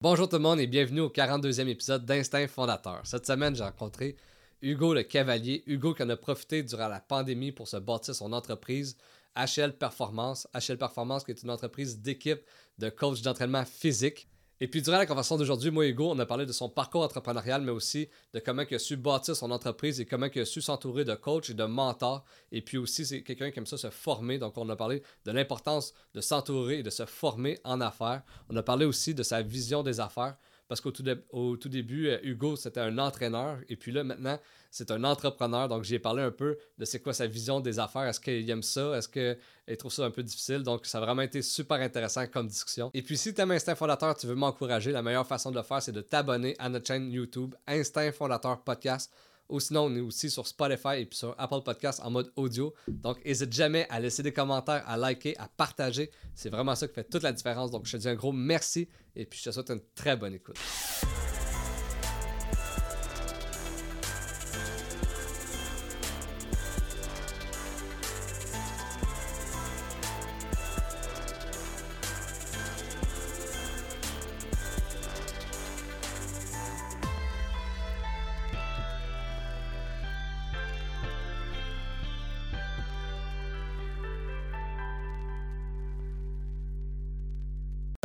Bonjour 0.00 0.28
tout 0.28 0.36
le 0.36 0.42
monde 0.42 0.60
et 0.60 0.68
bienvenue 0.68 1.00
au 1.00 1.08
42e 1.08 1.66
épisode 1.66 2.06
d'Instinct 2.06 2.46
Fondateur. 2.46 3.00
Cette 3.02 3.26
semaine, 3.26 3.56
j'ai 3.56 3.64
rencontré 3.64 4.14
Hugo 4.62 4.94
le 4.94 5.02
Cavalier. 5.02 5.64
Hugo 5.66 5.92
qui 5.92 6.04
en 6.04 6.08
a 6.08 6.16
profité 6.16 6.62
durant 6.62 6.86
la 6.86 7.00
pandémie 7.00 7.50
pour 7.50 7.66
se 7.66 7.78
bâtir 7.78 8.14
son 8.14 8.32
entreprise 8.32 8.96
HL 9.34 9.72
Performance. 9.72 10.46
HL 10.54 10.78
Performance 10.78 11.24
qui 11.24 11.32
est 11.32 11.42
une 11.42 11.50
entreprise 11.50 12.00
d'équipe 12.00 12.40
de 12.78 12.90
coach 12.90 13.22
d'entraînement 13.22 13.64
physique. 13.64 14.28
Et 14.60 14.66
puis, 14.66 14.82
durant 14.82 14.98
la 14.98 15.06
conversation 15.06 15.36
d'aujourd'hui, 15.36 15.70
moi 15.70 15.86
et 15.86 15.90
Hugo, 15.90 16.10
on 16.10 16.18
a 16.18 16.26
parlé 16.26 16.44
de 16.44 16.52
son 16.52 16.68
parcours 16.68 17.02
entrepreneurial, 17.02 17.62
mais 17.62 17.70
aussi 17.70 18.08
de 18.34 18.40
comment 18.40 18.64
il 18.68 18.74
a 18.74 18.78
su 18.80 18.96
bâtir 18.96 19.36
son 19.36 19.52
entreprise 19.52 20.00
et 20.00 20.06
comment 20.06 20.26
il 20.34 20.40
a 20.40 20.44
su 20.44 20.60
s'entourer 20.60 21.04
de 21.04 21.14
coachs 21.14 21.50
et 21.50 21.54
de 21.54 21.64
mentors. 21.64 22.24
Et 22.50 22.60
puis 22.60 22.76
aussi, 22.76 23.06
c'est 23.06 23.22
quelqu'un 23.22 23.52
qui 23.52 23.58
aime 23.60 23.66
ça 23.66 23.78
se 23.78 23.90
former. 23.90 24.38
Donc, 24.38 24.58
on 24.58 24.68
a 24.68 24.74
parlé 24.74 25.02
de 25.24 25.30
l'importance 25.30 25.94
de 26.14 26.20
s'entourer 26.20 26.80
et 26.80 26.82
de 26.82 26.90
se 26.90 27.06
former 27.06 27.58
en 27.62 27.80
affaires. 27.80 28.22
On 28.48 28.56
a 28.56 28.62
parlé 28.64 28.84
aussi 28.84 29.14
de 29.14 29.22
sa 29.22 29.42
vision 29.42 29.84
des 29.84 30.00
affaires. 30.00 30.36
Parce 30.68 30.80
qu'au 30.80 30.90
tout, 30.90 31.02
tout, 31.02 31.68
début, 31.68 32.08
euh, 32.08 32.18
Hugo, 32.22 32.54
c'était 32.56 32.80
un 32.80 32.98
entraîneur. 32.98 33.58
Et 33.68 33.76
puis 33.76 33.90
là, 33.90 34.04
maintenant, 34.04 34.38
c'est 34.70 34.90
un 34.90 35.02
entrepreneur. 35.02 35.66
Donc, 35.66 35.84
j'ai 35.84 35.98
parlé 35.98 36.22
un 36.22 36.30
peu 36.30 36.58
de 36.76 36.84
c'est 36.84 37.00
quoi 37.00 37.14
sa 37.14 37.26
vision 37.26 37.60
des 37.60 37.78
affaires. 37.78 38.06
Est-ce 38.06 38.20
qu'il 38.20 38.48
aime 38.50 38.62
ça? 38.62 38.96
Est-ce 38.96 39.08
qu'il 39.08 39.76
trouve 39.78 39.92
ça 39.92 40.04
un 40.04 40.10
peu 40.10 40.22
difficile? 40.22 40.62
Donc, 40.62 40.84
ça 40.84 40.98
a 40.98 41.00
vraiment 41.00 41.22
été 41.22 41.40
super 41.40 41.80
intéressant 41.80 42.26
comme 42.26 42.46
discussion. 42.46 42.90
Et 42.92 43.02
puis, 43.02 43.16
si 43.16 43.32
tu 43.32 43.40
aimes 43.40 43.50
Instinct 43.50 43.76
Fondateur, 43.76 44.14
tu 44.14 44.26
veux 44.26 44.34
m'encourager, 44.34 44.92
la 44.92 45.02
meilleure 45.02 45.26
façon 45.26 45.50
de 45.50 45.56
le 45.56 45.62
faire, 45.62 45.82
c'est 45.82 45.92
de 45.92 46.02
t'abonner 46.02 46.54
à 46.58 46.68
notre 46.68 46.86
chaîne 46.86 47.10
YouTube 47.10 47.54
Instinct 47.66 48.12
Fondateur 48.12 48.60
Podcast. 48.60 49.10
Ou 49.48 49.60
sinon, 49.60 49.86
on 49.86 49.96
est 49.96 50.00
aussi 50.00 50.30
sur 50.30 50.46
Spotify 50.46 50.98
et 50.98 51.06
puis 51.06 51.18
sur 51.18 51.34
Apple 51.38 51.62
Podcast 51.64 52.00
en 52.04 52.10
mode 52.10 52.30
audio. 52.36 52.74
Donc, 52.86 53.24
n'hésite 53.24 53.52
jamais 53.52 53.86
à 53.88 53.98
laisser 54.00 54.22
des 54.22 54.32
commentaires, 54.32 54.84
à 54.86 54.96
liker, 54.96 55.36
à 55.38 55.48
partager. 55.48 56.10
C'est 56.34 56.50
vraiment 56.50 56.74
ça 56.74 56.86
qui 56.86 56.94
fait 56.94 57.08
toute 57.08 57.22
la 57.22 57.32
différence. 57.32 57.70
Donc, 57.70 57.86
je 57.86 57.92
te 57.92 57.96
dis 57.96 58.08
un 58.08 58.14
gros 58.14 58.32
merci 58.32 58.88
et 59.16 59.24
puis 59.24 59.38
je 59.38 59.44
te 59.44 59.50
souhaite 59.50 59.70
une 59.70 59.82
très 59.94 60.16
bonne 60.16 60.34
écoute. 60.34 60.58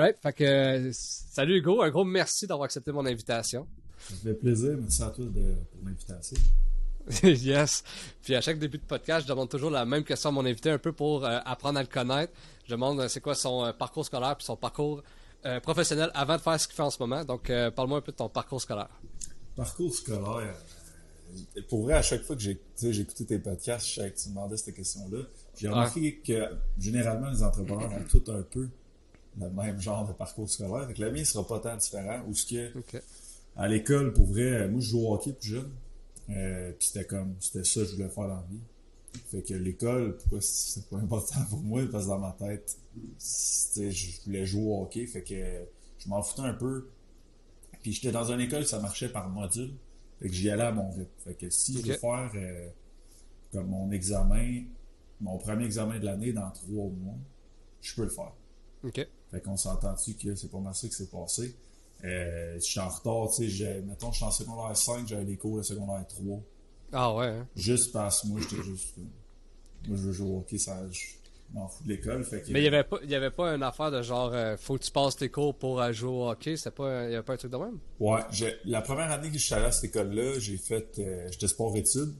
Right, 0.03 0.17
fait 0.21 0.33
que, 0.33 0.89
salut 0.91 1.59
Hugo, 1.59 1.81
un 1.81 1.89
gros 1.89 2.03
merci 2.03 2.45
d'avoir 2.45 2.65
accepté 2.65 2.91
mon 2.91 3.05
invitation. 3.05 3.65
Ça 3.97 4.15
fait 4.15 4.33
plaisir, 4.33 4.75
merci 4.77 5.01
à 5.01 5.09
toi 5.09 5.23
de, 5.23 5.55
pour 5.71 5.85
l'invitation. 5.85 6.37
yes. 7.23 7.85
Puis 8.21 8.35
à 8.35 8.41
chaque 8.41 8.59
début 8.59 8.79
de 8.79 8.83
podcast, 8.83 9.25
je 9.25 9.31
demande 9.31 9.47
toujours 9.47 9.69
la 9.69 9.85
même 9.85 10.03
question 10.03 10.27
à 10.27 10.33
mon 10.33 10.45
invité, 10.45 10.71
un 10.71 10.77
peu 10.77 10.91
pour 10.91 11.23
euh, 11.23 11.39
apprendre 11.45 11.79
à 11.79 11.81
le 11.81 11.87
connaître. 11.87 12.33
Je 12.65 12.71
demande 12.71 12.99
euh, 12.99 13.07
c'est 13.07 13.21
quoi 13.21 13.33
son 13.33 13.63
euh, 13.63 13.71
parcours 13.71 14.05
scolaire 14.05 14.35
puis 14.35 14.45
son 14.45 14.57
parcours 14.57 15.01
professionnel 15.61 16.11
avant 16.13 16.35
de 16.35 16.41
faire 16.41 16.59
ce 16.59 16.67
qu'il 16.67 16.75
fait 16.75 16.83
en 16.83 16.89
ce 16.89 16.99
moment. 16.99 17.23
Donc, 17.23 17.51
parle-moi 17.75 17.97
un 17.97 18.01
peu 18.01 18.13
de 18.13 18.17
ton 18.17 18.29
parcours 18.29 18.61
scolaire. 18.61 18.89
Parcours 19.55 19.93
scolaire. 19.93 20.55
Pour 21.69 21.83
vrai, 21.83 21.95
à 21.95 22.01
chaque 22.01 22.23
fois 22.23 22.35
que 22.35 22.41
j'ai 22.41 22.59
écouté 23.01 23.25
tes 23.25 23.39
podcasts, 23.39 23.87
je 23.87 23.93
savais 23.95 24.11
que 24.11 24.19
tu 24.19 24.29
me 24.29 24.35
demandais 24.35 24.55
cette 24.55 24.75
question-là. 24.75 25.19
J'ai 25.57 25.67
remarqué 25.67 26.21
que 26.25 26.47
généralement, 26.77 27.29
les 27.29 27.43
entrepreneurs 27.43 27.91
ont 27.91 28.05
tout 28.09 28.23
un 28.31 28.41
peu 28.41 28.69
le 29.39 29.49
même 29.49 29.79
genre 29.79 30.07
de 30.07 30.13
parcours 30.13 30.49
scolaire. 30.49 30.93
Que 30.93 31.01
la 31.01 31.11
mien 31.11 31.23
sera 31.23 31.45
pas 31.47 31.59
tant 31.59 31.75
différent. 31.75 32.21
Ou 32.27 32.33
ce 32.33 32.45
que 32.45 32.79
à 33.55 33.67
l'école, 33.67 34.13
pour 34.13 34.25
vrai, 34.25 34.67
moi 34.67 34.79
je 34.79 34.89
jouais 34.89 35.01
au 35.01 35.13
hockey 35.13 35.33
plus 35.33 35.49
jeune. 35.49 35.71
Euh, 36.29 36.71
puis 36.71 36.87
c'était 36.87 37.05
comme 37.05 37.35
c'était 37.39 37.63
ça 37.63 37.81
que 37.81 37.87
je 37.87 37.95
voulais 37.95 38.09
faire 38.09 38.27
dans 38.27 38.35
la 38.35 38.45
vie. 38.49 38.59
Fait 39.29 39.43
que 39.43 39.53
l'école, 39.53 40.17
pourquoi 40.17 40.39
c'est 40.41 40.89
pas 40.89 40.97
important 40.97 41.43
pour 41.49 41.59
moi, 41.59 41.81
parce 41.91 42.05
que 42.05 42.09
dans 42.09 42.19
ma 42.19 42.31
tête, 42.31 42.77
je 43.19 44.25
voulais 44.25 44.45
jouer 44.45 44.63
au 44.63 44.81
hockey. 44.83 45.05
Fait 45.05 45.21
que 45.23 45.65
je 45.99 46.09
m'en 46.09 46.21
foutais 46.21 46.47
un 46.47 46.53
peu. 46.53 46.89
Puis 47.81 47.93
j'étais 47.93 48.11
dans 48.11 48.31
une 48.31 48.39
école, 48.39 48.65
ça 48.65 48.79
marchait 48.79 49.09
par 49.09 49.29
module. 49.29 49.73
Fait 50.19 50.29
que 50.29 50.33
j'y 50.33 50.49
allais 50.49 50.63
à 50.63 50.71
mon 50.71 50.89
rythme. 50.89 51.11
Fait 51.23 51.33
que 51.33 51.49
si 51.49 51.77
je 51.77 51.85
veux 51.85 51.97
faire 51.97 52.31
euh, 52.35 52.69
comme 53.51 53.67
mon 53.67 53.91
examen, 53.91 54.63
mon 55.19 55.37
premier 55.37 55.65
examen 55.65 55.99
de 55.99 56.05
l'année 56.05 56.33
dans 56.33 56.49
trois 56.51 56.89
mois, 56.89 57.17
je 57.81 57.93
peux 57.93 58.03
le 58.03 58.09
faire. 58.09 58.31
OK. 58.83 59.07
Fait 59.31 59.41
qu'on 59.41 59.57
s'entend-tu 59.57 60.13
que 60.13 60.35
c'est 60.35 60.51
pas 60.51 60.59
mal 60.59 60.75
ça 60.75 60.87
qui 60.87 60.93
s'est 60.93 61.07
passé? 61.07 61.55
Euh, 62.03 62.55
je 62.55 62.59
suis 62.59 62.79
en 62.79 62.89
retard, 62.89 63.33
tu 63.33 63.49
sais, 63.49 63.81
mettons, 63.81 64.11
je 64.11 64.17
suis 64.17 64.25
en 64.25 64.31
secondaire 64.31 64.75
5, 64.75 65.07
j'avais 65.07 65.23
les 65.23 65.37
cours 65.37 65.57
de 65.57 65.63
secondaire 65.63 66.05
3. 66.07 66.39
Ah 66.91 67.15
ouais, 67.15 67.27
hein? 67.27 67.47
Juste 67.55 67.93
parce 67.93 68.21
que 68.21 68.27
moi, 68.27 68.41
j'étais 68.41 68.61
juste. 68.61 68.97
Moi, 69.87 69.97
je 69.97 70.01
veux 70.03 70.11
jouer 70.11 70.29
au 70.29 70.37
hockey, 70.39 70.57
ça. 70.57 70.83
Je 70.91 70.99
m'en 71.53 71.67
fous 71.67 71.83
de 71.83 71.89
l'école. 71.89 72.23
Fait 72.25 72.41
que, 72.41 72.51
Mais 72.51 72.59
il 72.59 72.63
n'y 72.63 72.67
avait, 72.67 72.83
pas, 72.83 72.97
y 73.03 73.15
avait 73.15 73.31
pas 73.31 73.55
une 73.55 73.63
affaire 73.63 73.89
de 73.89 74.01
genre, 74.01 74.31
euh, 74.33 74.57
faut 74.57 74.77
que 74.77 74.83
tu 74.83 74.91
passes 74.91 75.15
tes 75.15 75.29
cours 75.29 75.55
pour 75.55 75.81
euh, 75.81 75.91
jouer 75.93 76.11
au 76.11 76.29
hockey, 76.29 76.55
il 76.55 76.83
n'y 76.83 77.15
avait 77.15 77.23
pas 77.23 77.33
un 77.33 77.37
truc 77.37 77.51
de 77.51 77.57
même? 77.57 77.79
Ouais, 77.99 78.21
la 78.65 78.81
première 78.81 79.11
année 79.11 79.29
que 79.29 79.37
je 79.37 79.43
suis 79.43 79.53
allé 79.53 79.65
à 79.65 79.71
cette 79.71 79.85
école-là, 79.85 80.39
j'ai 80.39 80.57
fait. 80.57 81.01
j'étais 81.31 81.47
sport-études. 81.47 82.13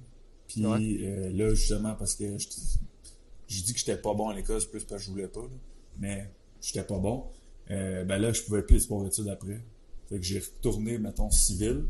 Puis 0.48 0.62
là, 0.62 1.54
justement, 1.54 1.96
parce 1.96 2.16
que 2.16 2.38
je, 2.38 2.48
dis 3.64 3.74
que 3.74 3.80
j'étais 3.80 3.98
pas 3.98 4.14
bon 4.14 4.30
à 4.30 4.34
l'école, 4.34 4.62
c'est 4.62 4.72
plus 4.72 4.84
parce 4.86 5.02
que 5.02 5.06
je 5.08 5.12
voulais 5.12 5.28
pas. 5.28 5.42
Là. 5.42 5.58
Mais 6.00 6.30
j'étais 6.64 6.84
pas 6.84 6.98
bon. 6.98 7.26
Euh, 7.70 8.04
ben 8.04 8.18
là, 8.18 8.34
je 8.34 8.42
pouvais 8.42 8.64
plus 8.64 8.80
sport 8.80 9.06
études 9.06 9.28
après. 9.28 9.62
Fait 10.10 10.18
que 10.18 10.24
j'ai 10.24 10.40
retourné, 10.40 10.98
mettons, 10.98 11.30
civil. 11.30 11.86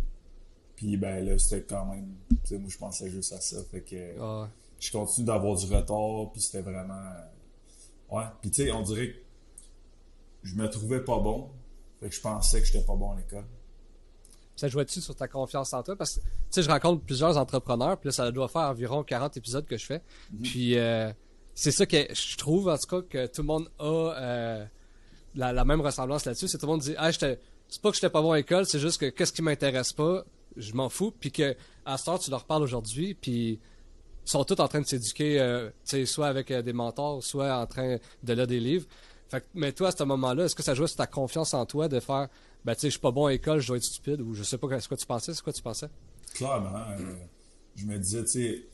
Puis 0.76 0.98
ben 0.98 1.24
là, 1.26 1.38
c'était 1.38 1.62
quand 1.62 1.86
même. 1.86 2.16
Tu 2.30 2.38
sais, 2.44 2.58
moi, 2.58 2.70
je 2.70 2.78
pensais 2.78 3.10
juste 3.10 3.32
à 3.34 3.40
ça. 3.40 3.58
Fait 3.72 3.82
que 3.82 4.20
ah 4.20 4.50
je 4.80 4.92
continue 4.92 5.26
d'avoir 5.26 5.56
du 5.56 5.66
retard. 5.66 6.32
Puis 6.34 6.42
c'était 6.42 6.62
vraiment. 6.62 7.12
Ouais. 8.12 8.26
Puis 8.42 8.52
tu 8.52 8.64
sais, 8.64 8.72
on 8.72 8.82
dirait 8.82 9.10
que 9.10 9.18
je 10.44 10.56
me 10.56 10.70
trouvais 10.70 11.04
pas 11.04 11.20
bon. 11.20 11.50
Fait 12.00 12.10
que 12.10 12.16
je 12.16 12.22
pensais 12.22 12.60
que 12.60 12.66
j'étais 12.68 12.84
pas 12.84 12.96
bon 12.96 13.12
à 13.12 13.16
l'école. 13.16 13.46
Ça 14.56 14.68
jouait-tu 14.68 15.02
sur 15.02 15.16
ta 15.16 15.28
confiance 15.28 15.74
en 15.74 15.82
toi? 15.82 15.96
Parce 15.96 16.18
que, 16.18 16.20
tu 16.20 16.28
sais, 16.52 16.64
je 16.64 16.70
rencontre 16.70 17.04
plusieurs 17.04 17.38
entrepreneurs, 17.38 17.98
puis 17.98 18.10
là, 18.10 18.12
ça 18.12 18.32
doit 18.32 18.48
faire 18.48 18.70
environ 18.70 19.04
40 19.04 19.38
épisodes 19.38 19.66
que 19.66 19.78
je 19.78 19.86
fais. 19.86 19.98
Mm-hmm. 19.98 20.42
Puis, 20.44 20.78
euh, 20.78 21.12
c'est 21.56 21.72
ça 21.72 21.86
que 21.86 21.98
je 22.14 22.38
trouve, 22.38 22.68
en 22.68 22.78
tout 22.78 22.88
cas, 22.88 23.02
que 23.08 23.28
tout 23.28 23.42
le 23.42 23.48
monde 23.48 23.70
a 23.80 23.86
euh, 23.86 24.66
la, 25.36 25.66
même 25.66 25.82
ressemblance 25.82 26.26
là-dessus. 26.26 26.48
C'est 26.48 26.58
tout 26.58 26.66
le 26.66 26.72
monde 26.72 26.82
dit, 26.82 26.96
ah, 26.98 27.12
c'est 27.12 27.40
pas 27.82 27.90
que 27.90 27.96
j'étais 27.96 28.10
pas 28.10 28.22
bon 28.22 28.32
à 28.32 28.38
l'école, 28.38 28.66
c'est 28.66 28.80
juste 28.80 29.00
que 29.00 29.10
qu'est-ce 29.10 29.34
qui 29.34 29.42
m'intéresse 29.42 29.94
pas, 29.94 30.24
je 30.58 30.74
m'en 30.74 30.90
fous. 30.90 31.12
Puis 31.12 31.32
que 31.32 31.56
à 31.86 31.98
ce 31.98 32.06
temps, 32.06 32.18
tu 32.18 32.32
leur 32.32 32.46
parles 32.46 32.64
aujourd'hui, 32.64 33.14
puis 33.14 33.60
ils 34.26 34.30
sont 34.30 34.44
tous 34.44 34.60
en 34.60 34.68
train 34.68 34.82
de 34.82 34.88
s'éduquer, 34.88 35.40
euh, 35.40 35.70
soit 36.06 36.28
avec 36.28 36.50
euh, 36.52 36.62
des 36.62 36.74
mentors, 36.74 37.24
soit 37.24 37.56
en 37.56 37.68
train 37.68 37.98
de 38.24 38.34
lire 38.34 38.48
des 38.48 38.60
livres. 38.60 38.88
Fait 39.30 39.46
mais 39.54 39.72
toi, 39.72 39.90
à 39.90 39.92
ce 39.92 40.04
moment-là, 40.04 40.46
est-ce 40.46 40.56
que 40.56 40.64
ça 40.64 40.74
joue 40.74 40.88
sur 40.88 40.98
ta 40.98 41.08
confiance 41.08 41.54
en 41.54 41.66
toi 41.66 41.88
de 41.88 42.00
faire, 42.00 42.30
ben, 42.66 42.74
tu 42.74 42.82
sais, 42.82 42.88
je 42.88 42.92
suis 42.92 43.00
pas 43.00 43.12
bon 43.12 43.28
à 43.28 43.32
l'école, 43.32 43.60
je 43.60 43.68
dois 43.68 43.78
être 43.78 43.84
stupide, 43.84 44.22
ou 44.22 44.34
je 44.34 44.44
sais 44.44 44.58
pas 44.58 44.80
ce 44.80 44.88
que 44.88 44.96
tu 44.96 45.06
pensais, 45.06 45.34
c'est 45.34 45.44
quoi 45.44 45.54
tu 45.54 45.62
pensais? 45.62 45.90
Clairement, 46.34 46.86
je 47.76 47.86
me 47.86 47.98
disais, 47.98 48.24
tu 48.24 48.30
sais, 48.30 48.66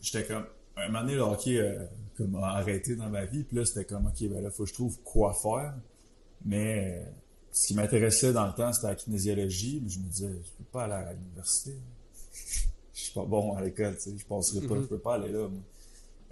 j'étais 0.00 0.26
comme, 0.26 0.46
un 0.84 0.88
moment 0.88 1.00
donné, 1.00 1.14
le 1.14 1.22
hockey, 1.22 1.78
comme 2.16 2.36
arrêté 2.36 2.96
dans 2.96 3.08
ma 3.08 3.24
vie. 3.24 3.44
Puis 3.44 3.56
là, 3.56 3.64
c'était 3.64 3.84
comme, 3.84 4.06
OK, 4.06 4.28
ben 4.28 4.42
là, 4.42 4.50
faut 4.50 4.64
que 4.64 4.68
je 4.68 4.74
trouve 4.74 4.98
quoi 5.02 5.32
faire. 5.32 5.74
Mais 6.44 7.04
ce 7.52 7.68
qui 7.68 7.74
m'intéressait 7.74 8.32
dans 8.32 8.46
le 8.46 8.52
temps, 8.52 8.72
c'était 8.72 8.88
la 8.88 8.94
kinésiologie. 8.94 9.80
Mais 9.82 9.88
je 9.88 9.98
me 9.98 10.04
disais, 10.04 10.28
je 10.28 10.50
peux 10.58 10.64
pas 10.72 10.84
aller 10.84 10.94
à 10.94 11.12
l'université. 11.12 11.76
je 12.94 13.00
suis 13.00 13.12
pas 13.12 13.24
bon 13.24 13.54
à 13.54 13.62
l'école, 13.62 13.96
tu 13.96 14.10
sais. 14.10 14.18
Je 14.18 14.26
passerai 14.26 14.66
pas, 14.66 14.76
je 14.76 14.86
peux 14.86 14.98
pas 14.98 15.14
aller 15.14 15.32
là, 15.32 15.48
moi. 15.48 15.62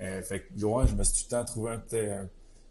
Euh, 0.00 0.22
fait 0.22 0.40
que, 0.40 0.64
ouais, 0.64 0.86
je 0.86 0.94
me 0.94 1.02
suis 1.02 1.24
tout 1.24 1.34
le 1.34 1.38
temps 1.38 1.44
trouvé 1.44 1.72
un 1.72 1.78
petit, 1.78 2.06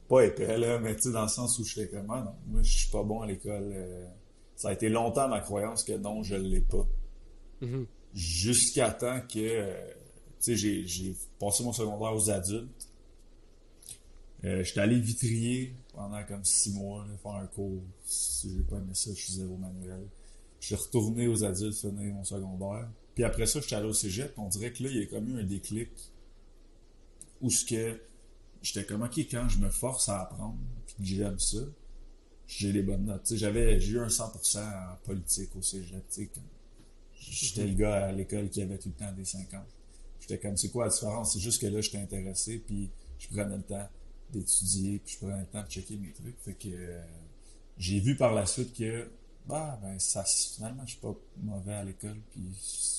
pas 0.08 0.22
épais, 0.24 0.58
là, 0.58 0.80
mais 0.80 0.96
tu 0.96 1.04
sais, 1.04 1.12
dans 1.12 1.24
le 1.24 1.28
sens 1.28 1.60
où 1.60 1.66
j'étais 1.66 1.90
comme, 1.90 2.10
ah, 2.10 2.24
non, 2.24 2.34
moi, 2.48 2.62
je 2.64 2.78
suis 2.78 2.90
pas 2.90 3.04
bon 3.04 3.22
à 3.22 3.28
l'école. 3.28 3.70
Euh. 3.74 4.08
ça 4.56 4.70
a 4.70 4.74
été 4.74 4.90
longtemps 4.90 5.28
ma 5.28 5.42
croyance 5.42 5.84
que 5.84 5.94
non, 5.94 6.24
je 6.24 6.36
l'ai 6.36 6.62
pas. 6.62 6.88
Mm-hmm. 7.62 7.86
Jusqu'à 8.14 8.92
temps 8.92 9.20
que, 9.22 9.40
euh, 9.40 9.92
j'ai 10.46 11.16
passé 11.40 11.64
mon 11.64 11.74
secondaire 11.74 12.14
aux 12.14 12.30
adultes. 12.30 12.88
Euh, 14.44 14.64
j'étais 14.64 14.82
allé 14.82 15.00
vitrier 15.00 15.74
pendant 15.94 16.24
comme 16.24 16.46
six 16.46 16.72
mois, 16.72 17.06
faire 17.22 17.32
un 17.32 17.48
cours. 17.48 17.82
Si 18.06 18.56
j'ai 18.56 18.64
pas 18.64 18.78
aimé 18.78 18.94
ça, 18.94 19.10
je 19.14 19.20
suis 19.20 19.34
zéro 19.34 19.58
manuel. 19.58 20.08
Je 20.60 20.68
suis 20.68 20.76
retourné 20.76 21.28
aux 21.28 21.44
adultes 21.44 21.76
finir 21.76 22.14
mon 22.14 22.24
secondaire. 22.24 22.88
Puis 23.16 23.24
après 23.24 23.48
ça, 23.48 23.60
j'étais 23.62 23.76
allé 23.76 23.88
au 23.88 23.94
cégep. 23.94 24.34
On 24.38 24.48
dirait 24.48 24.72
que 24.72 24.84
là, 24.84 24.90
il 24.92 24.98
y 24.98 25.02
a 25.02 25.06
comme 25.08 25.28
eu 25.30 25.40
un 25.40 25.44
déclic 25.44 25.90
où 27.42 27.50
ce 27.50 27.66
que 27.66 28.00
j'étais 28.62 28.86
comme, 28.86 29.04
OK, 29.04 29.18
quand 29.18 29.50
je 29.50 29.60
me 29.60 29.70
force 29.70 30.10
à 30.10 30.22
apprendre, 30.22 30.58
puis 30.86 30.96
que 30.98 31.04
j'aime 31.04 31.40
ça, 31.40 31.58
j'ai 32.48 32.72
les 32.72 32.84
bonnes 32.84 33.06
notes. 33.06 33.34
J'avais, 33.36 33.80
j'ai 33.80 33.94
eu 33.94 34.00
un 34.00 34.08
100% 34.08 34.60
en 34.60 34.96
politique 35.04 35.56
au 35.56 35.62
cégep. 35.62 36.04
J'étais 37.20 37.66
le 37.66 37.74
gars 37.74 38.06
à 38.06 38.12
l'école 38.12 38.50
qui 38.50 38.62
avait 38.62 38.78
tout 38.78 38.90
le 38.90 38.96
temps 38.96 39.12
des 39.12 39.26
50. 39.26 39.62
J'étais 40.28 40.42
comme, 40.42 40.58
c'est 40.58 40.70
quoi 40.70 40.86
la 40.86 40.92
différence? 40.92 41.34
C'est 41.34 41.40
juste 41.40 41.62
que 41.62 41.68
là, 41.68 41.82
j'étais 41.82 42.00
intéressé, 42.00 42.58
puis 42.60 42.90
je 43.18 43.28
prenais 43.28 43.56
le 43.56 43.64
temps 43.64 43.88
d'étudier, 44.32 45.00
puis 45.00 45.14
je 45.14 45.26
prenais 45.26 45.40
le 45.40 45.46
temps 45.46 45.64
de 45.64 45.70
checker 45.70 45.96
mes 45.96 46.12
trucs. 46.12 46.38
Fait 46.44 46.54
que 46.54 46.68
euh, 46.70 47.02
j'ai 47.78 48.00
vu 48.00 48.16
par 48.18 48.34
la 48.34 48.46
suite 48.46 48.76
que 48.76 49.10
bah, 49.48 49.80
ben, 49.82 49.98
ça, 50.00 50.26
finalement, 50.26 50.84
je 50.86 50.92
suis 50.92 51.00
pas 51.00 51.16
mauvais 51.42 51.74
à 51.74 51.84
l'école, 51.84 52.18
puis 52.32 52.42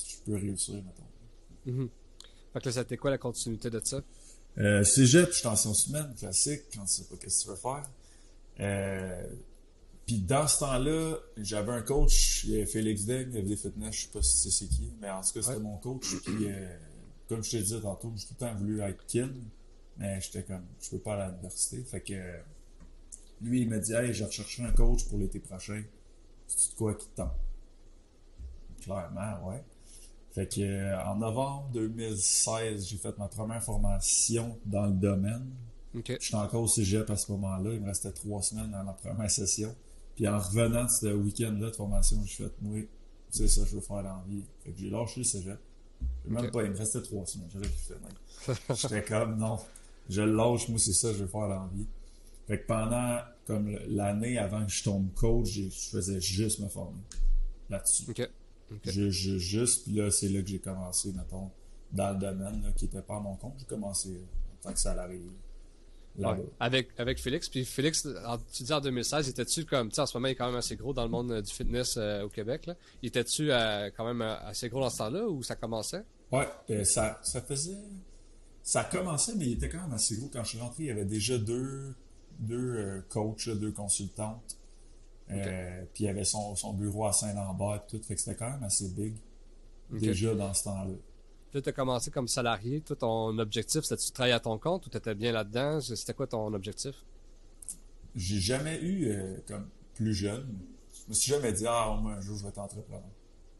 je 0.08 0.16
peux 0.24 0.36
réussir, 0.36 0.76
mettons. 0.76 1.02
Mhm. 1.66 1.88
Fait 2.52 2.60
que 2.60 2.64
là, 2.66 2.72
c'était 2.72 2.96
quoi 2.96 3.10
la 3.10 3.18
continuité 3.18 3.68
de 3.68 3.80
ça? 3.84 4.02
Euh, 4.56 4.82
cégep, 4.82 5.30
je 5.30 5.38
suis 5.38 5.46
en 5.46 5.56
semaine, 5.56 6.14
classique, 6.18 6.62
quand 6.74 6.84
tu 6.84 6.94
sais 6.94 7.04
pas 7.04 7.16
qu'est-ce 7.16 7.40
que 7.40 7.44
tu 7.44 7.50
veux 7.50 7.56
faire. 7.56 7.84
Euh, 8.60 9.22
puis 10.06 10.20
dans 10.20 10.48
ce 10.48 10.60
temps-là, 10.60 11.18
j'avais 11.36 11.72
un 11.72 11.82
coach, 11.82 12.46
Félix 12.66 13.04
Degg, 13.04 13.30
FD 13.30 13.56
Fitness, 13.56 13.94
je 13.94 14.00
sais 14.02 14.08
pas 14.08 14.22
si 14.22 14.50
c'est 14.50 14.66
qui, 14.66 14.90
mais 15.00 15.10
en 15.10 15.20
tout 15.20 15.34
cas, 15.34 15.42
c'était 15.42 15.60
mon 15.60 15.76
coach. 15.76 16.16
Puis, 16.24 16.46
euh, 16.46 16.76
comme 17.28 17.44
je 17.44 17.50
t'ai 17.50 17.62
dit 17.62 17.80
tantôt, 17.80 18.12
j'ai 18.16 18.26
tout 18.26 18.34
le 18.40 18.46
temps 18.46 18.54
voulu 18.54 18.80
être 18.80 19.04
kid, 19.06 19.32
mais 19.96 20.20
j'étais 20.20 20.42
comme, 20.42 20.64
je 20.80 20.90
peux 20.90 20.98
pas 20.98 21.14
aller 21.14 21.22
à 21.22 21.28
l'université. 21.28 21.82
Fait 21.84 22.00
que 22.00 22.14
lui, 23.42 23.62
il 23.62 23.68
m'a 23.68 23.78
dit, 23.78 23.92
hey, 23.92 24.12
j'ai 24.12 24.24
recherché 24.24 24.64
un 24.64 24.72
coach 24.72 25.04
pour 25.04 25.18
l'été 25.18 25.38
prochain. 25.38 25.82
C'est 26.46 26.74
quoi 26.74 26.94
qui 26.94 27.06
te 27.08 27.16
tente? 27.16 27.32
Clairement, 28.80 29.48
ouais. 29.48 29.62
Fait 30.32 30.46
que, 30.46 30.60
euh, 30.60 31.04
en 31.04 31.16
novembre 31.16 31.68
2016, 31.72 32.88
j'ai 32.88 32.96
fait 32.96 33.16
ma 33.18 33.28
première 33.28 33.62
formation 33.62 34.58
dans 34.64 34.86
le 34.86 34.92
domaine. 34.92 35.50
Okay. 35.94 36.16
J'étais 36.20 36.36
encore 36.36 36.62
au 36.62 36.68
cégep 36.68 37.08
à 37.10 37.16
ce 37.16 37.32
moment-là. 37.32 37.72
Il 37.72 37.80
me 37.80 37.86
restait 37.86 38.12
trois 38.12 38.42
semaines 38.42 38.70
dans 38.70 38.82
la 38.82 38.92
première 38.92 39.30
session. 39.30 39.74
Puis 40.14 40.28
en 40.28 40.38
revenant 40.38 40.84
de 40.84 40.90
ce 40.90 41.06
week-end-là 41.06 41.70
de 41.70 41.76
formation, 41.76 42.22
j'ai 42.24 42.44
fait, 42.44 42.52
moi, 42.62 42.80
c'est 43.30 43.48
ça, 43.48 43.62
je 43.64 43.74
veux 43.74 43.80
faire 43.80 44.02
l'envie. 44.02 44.44
Fait 44.64 44.72
que 44.72 44.78
j'ai 44.78 44.90
lâché 44.90 45.20
le 45.20 45.24
cégep. 45.24 45.58
Même 46.26 46.50
pas, 46.50 46.62
il 46.62 46.70
me 46.70 46.76
restait 46.76 47.02
trois 47.02 47.24
semaines. 47.26 47.48
J'avais 47.52 47.68
fait, 47.68 48.74
J'étais 48.74 49.02
comme, 49.02 49.38
non, 49.38 49.58
je 50.08 50.22
le 50.22 50.34
lâche, 50.34 50.68
moi, 50.68 50.78
c'est 50.78 50.92
ça, 50.92 51.12
je 51.12 51.18
veux 51.18 51.26
faire 51.26 51.48
l'envie. 51.48 51.86
Fait 52.46 52.60
que 52.60 52.66
pendant, 52.66 53.18
comme 53.46 53.70
l'année 53.88 54.38
avant 54.38 54.64
que 54.64 54.72
je 54.72 54.82
tombe 54.84 55.12
coach, 55.14 55.48
je 55.48 55.68
faisais 55.68 56.20
juste 56.20 56.60
me 56.60 56.68
former 56.68 57.00
là-dessus. 57.68 58.04
Je, 58.84 59.10
je, 59.10 59.38
juste, 59.38 59.84
puis 59.84 59.92
là, 59.92 60.10
c'est 60.10 60.28
là 60.28 60.42
que 60.42 60.48
j'ai 60.48 60.58
commencé, 60.58 61.12
mettons, 61.12 61.50
dans 61.92 62.12
le 62.12 62.18
domaine, 62.18 62.62
là, 62.62 62.72
qui 62.72 62.86
était 62.86 63.02
pas 63.02 63.16
à 63.16 63.20
mon 63.20 63.36
compte. 63.36 63.54
J'ai 63.58 63.66
commencé 63.66 64.10
en 64.10 64.62
tant 64.62 64.72
que 64.72 64.80
salarié. 64.80 65.20
Ouais. 66.18 66.44
Avec, 66.58 66.88
avec 66.98 67.20
Félix. 67.20 67.48
Puis 67.48 67.64
Félix, 67.64 68.06
tu 68.52 68.62
dis 68.64 68.72
en 68.72 68.80
2016, 68.80 69.28
était-tu 69.28 69.64
comme, 69.64 69.90
tu 69.90 70.00
en 70.00 70.06
ce 70.06 70.16
moment, 70.16 70.28
il 70.28 70.32
est 70.32 70.34
quand 70.34 70.46
même 70.46 70.56
assez 70.56 70.76
gros 70.76 70.92
dans 70.92 71.04
le 71.04 71.10
monde 71.10 71.30
euh, 71.30 71.42
du 71.42 71.52
fitness 71.52 71.96
euh, 71.96 72.24
au 72.24 72.28
Québec, 72.28 72.66
là. 72.66 72.74
Il 73.02 73.08
était-tu 73.08 73.52
euh, 73.52 73.90
quand 73.96 74.04
même 74.04 74.20
assez 74.20 74.68
gros 74.68 74.80
dans 74.80 74.90
ce 74.90 74.98
temps-là 74.98 75.28
ou 75.28 75.42
ça 75.42 75.54
commençait? 75.54 76.04
Ouais, 76.32 76.84
ça, 76.84 77.20
ça 77.22 77.40
faisait. 77.40 77.78
Ça 78.62 78.84
commençait, 78.84 79.34
mais 79.36 79.46
il 79.46 79.52
était 79.52 79.68
quand 79.68 79.80
même 79.80 79.92
assez 79.92 80.16
gros. 80.16 80.28
Quand 80.32 80.42
je 80.44 80.50
suis 80.50 80.58
rentré, 80.58 80.84
il 80.84 80.86
y 80.86 80.90
avait 80.90 81.04
déjà 81.04 81.38
deux, 81.38 81.94
deux 82.40 83.02
coachs, 83.08 83.48
deux 83.48 83.72
consultantes. 83.72 84.58
Puis 85.28 85.38
il 86.00 86.06
y 86.06 86.08
avait 86.08 86.24
son, 86.24 86.54
son 86.54 86.74
bureau 86.74 87.06
à 87.06 87.12
Saint-Lambert 87.12 87.76
et 87.76 87.90
tout. 87.90 88.02
Fait 88.02 88.14
que 88.14 88.20
c'était 88.20 88.36
quand 88.36 88.50
même 88.50 88.62
assez 88.64 88.88
big. 88.88 89.14
Déjà 89.90 90.34
dans 90.34 90.52
ce 90.52 90.64
temps-là. 90.64 90.94
Là, 91.54 91.62
tu 91.62 91.68
as 91.68 91.72
commencé 91.72 92.10
comme 92.10 92.28
salarié. 92.28 92.80
Toi, 92.80 92.96
ton 92.96 93.38
objectif, 93.38 93.82
c'était 93.82 93.96
tu 94.02 94.12
travailler 94.12 94.34
à 94.34 94.40
ton 94.40 94.58
compte 94.58 94.86
ou 94.86 94.90
tu 94.90 94.96
étais 94.96 95.14
bien 95.14 95.32
là-dedans? 95.32 95.80
C'était 95.80 96.14
quoi 96.14 96.26
ton 96.26 96.52
objectif? 96.52 96.94
J'ai 98.14 98.40
jamais 98.40 98.80
eu, 98.80 99.08
euh, 99.08 99.36
comme 99.46 99.68
plus 99.94 100.14
jeune, 100.14 100.46
je 100.92 101.08
me 101.08 101.14
suis 101.14 101.30
jamais 101.30 101.52
dit, 101.52 101.64
ah, 101.66 101.98
moi, 102.00 102.12
un 102.12 102.20
jour, 102.20 102.36
je 102.36 102.42
vais 102.42 102.48
être 102.50 102.58
entrepreneur. 102.58 103.02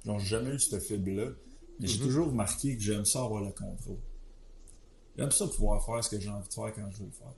J'ai 0.05 0.19
jamais 0.19 0.51
eu 0.51 0.59
cette 0.59 0.83
fibre-là. 0.83 1.31
Mais 1.81 1.87
j'ai 1.87 1.99
mm-hmm. 1.99 2.03
toujours 2.03 2.27
remarqué 2.29 2.77
que 2.77 2.83
j'aime 2.83 3.05
ça 3.05 3.23
avoir 3.23 3.43
le 3.43 3.53
contrôle. 3.53 3.99
J'aime 5.17 5.31
ça 5.33 5.47
pouvoir 5.49 5.85
faire 5.85 6.03
ce 6.03 6.11
que 6.11 6.21
j'ai 6.21 6.29
envie 6.29 6.49
de 6.49 6.53
faire 6.53 6.73
quand 6.75 6.91
je 6.93 6.99
veux 6.99 7.07
le 7.07 7.11
faire. 7.11 7.35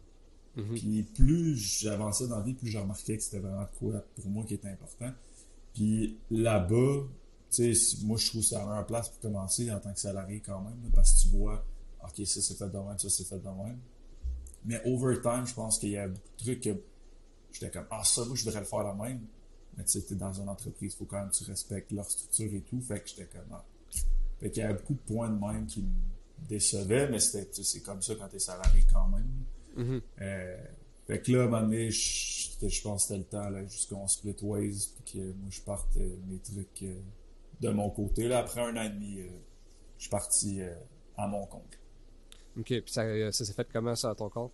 Mhm. 0.56 0.75
Puis 0.75 1.02
plus 1.02 1.56
j'avançais 1.56 2.29
dans 2.29 2.38
la 2.38 2.43
vie, 2.43 2.55
plus 2.55 2.69
je 2.69 2.79
remarquais 2.79 3.17
que 3.17 3.23
c'était 3.23 3.38
vraiment 3.38 3.67
quoi 3.79 4.05
pour 4.17 4.31
moi 4.31 4.44
qui 4.44 4.55
était 4.55 4.69
important. 4.69 5.12
Puis 5.75 6.19
là-bas, 6.31 7.06
moi 8.05 8.17
je 8.17 8.26
trouve 8.29 8.41
que 8.41 8.47
c'est 8.47 8.55
la 8.55 8.64
meilleure 8.64 8.87
place 8.87 9.08
pour 9.08 9.20
commencer 9.20 9.70
en 9.70 9.81
tant 9.81 9.93
que 9.93 10.00
salarié 10.00 10.41
quand 10.41 10.61
même, 10.61 10.91
parce 10.94 11.12
que 11.12 11.23
tu 11.23 11.29
vois, 11.29 11.64
ok, 12.02 12.26
ça 12.26 12.41
c'est 12.41 12.55
fait 12.55 12.69
de 12.69 12.79
même, 12.79 12.99
ça 12.99 13.11
c'est 13.11 13.25
fait 13.25 13.38
de 13.38 13.49
même. 13.49 13.79
Mais 14.64 14.81
over 14.85 15.20
time, 15.20 15.47
je 15.47 15.55
pense 15.55 15.79
qu'il 15.79 15.91
y 15.91 15.97
a 15.97 16.06
beaucoup 16.06 16.29
de 16.38 16.43
trucs 16.43 16.61
que 16.61 16.82
j'étais 17.52 17.70
comme, 17.70 17.87
ah 17.91 18.02
ça, 18.05 18.25
moi 18.25 18.37
je 18.37 18.44
voudrais 18.44 18.61
le 18.61 18.67
faire 18.67 18.82
la 18.82 18.94
même. 18.94 19.20
Mais 19.76 19.85
tu 19.85 19.93
sais, 19.93 20.02
t'es 20.02 20.14
dans 20.14 20.32
une 20.32 20.49
entreprise, 20.49 20.93
il 20.94 20.97
faut 20.97 21.05
quand 21.05 21.20
même 21.20 21.31
que 21.31 21.37
tu 21.37 21.44
respectes 21.44 21.93
leur 21.93 22.11
structure 22.11 22.52
et 22.52 22.61
tout. 22.62 22.81
Fait 22.81 23.00
que 23.00 23.08
j'étais 23.08 23.26
comme, 23.26 23.47
ah. 23.52 23.64
Fait 24.41 24.50
qu'il 24.50 24.62
y 24.62 24.67
a 24.67 24.73
beaucoup 24.73 24.94
de 24.94 24.99
points 24.99 25.29
de 25.29 25.38
même 25.38 25.67
qui 25.67 25.82
me 25.82 26.49
décevaient, 26.49 27.08
mais 27.11 27.19
c'était, 27.19 27.62
c'est 27.62 27.81
comme 27.81 28.02
ça 28.02 28.14
quand 28.14 28.29
t'es 28.29 28.38
salarié 28.38 28.82
quand 28.93 29.08
même. 29.08 29.31
Mm-hmm. 29.76 30.02
Euh, 30.23 30.64
fait 31.06 31.23
que 31.23 31.32
là, 31.32 31.43
à 31.43 31.43
un 31.43 31.49
moment 31.49 31.62
donné, 31.62 31.91
je, 31.91 32.69
je 32.69 32.82
pense 32.82 33.02
que 33.02 33.08
c'était 33.08 33.19
le 33.19 33.25
temps, 33.25 33.50
là, 33.50 33.64
jusqu'on 33.67 34.06
split 34.08 34.37
ways, 34.43 34.88
puis 35.05 35.14
que 35.14 35.32
moi, 35.32 35.50
je 35.50 35.61
parte 35.61 35.97
euh, 35.97 36.17
mes 36.29 36.38
trucs 36.38 36.82
euh, 36.82 37.00
de 37.61 37.71
mon 37.71 37.91
côté. 37.91 38.29
Là, 38.29 38.39
après 38.39 38.61
un 38.61 38.77
an 38.77 38.83
et 38.83 38.91
demi, 38.91 39.19
je 39.97 40.03
suis 40.03 40.11
parti 40.11 40.61
à 41.17 41.27
mon 41.27 41.47
compte. 41.47 41.79
OK, 42.59 42.67
puis 42.67 42.83
ça, 42.87 43.05
ça 43.33 43.45
s'est 43.45 43.53
fait 43.53 43.69
comment, 43.73 43.95
ça, 43.95 44.11
à 44.11 44.15
ton 44.15 44.29
compte? 44.29 44.53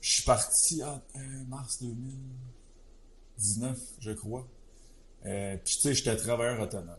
Je 0.00 0.12
suis 0.12 0.22
parti 0.22 0.82
en 0.84 1.00
mars 1.48 1.82
2019, 1.82 3.78
je 4.00 4.12
crois. 4.12 4.46
puis, 5.22 5.58
tu 5.64 5.72
sais, 5.72 5.94
j'étais 5.94 6.16
travailleur 6.16 6.60
autonome. 6.60 6.96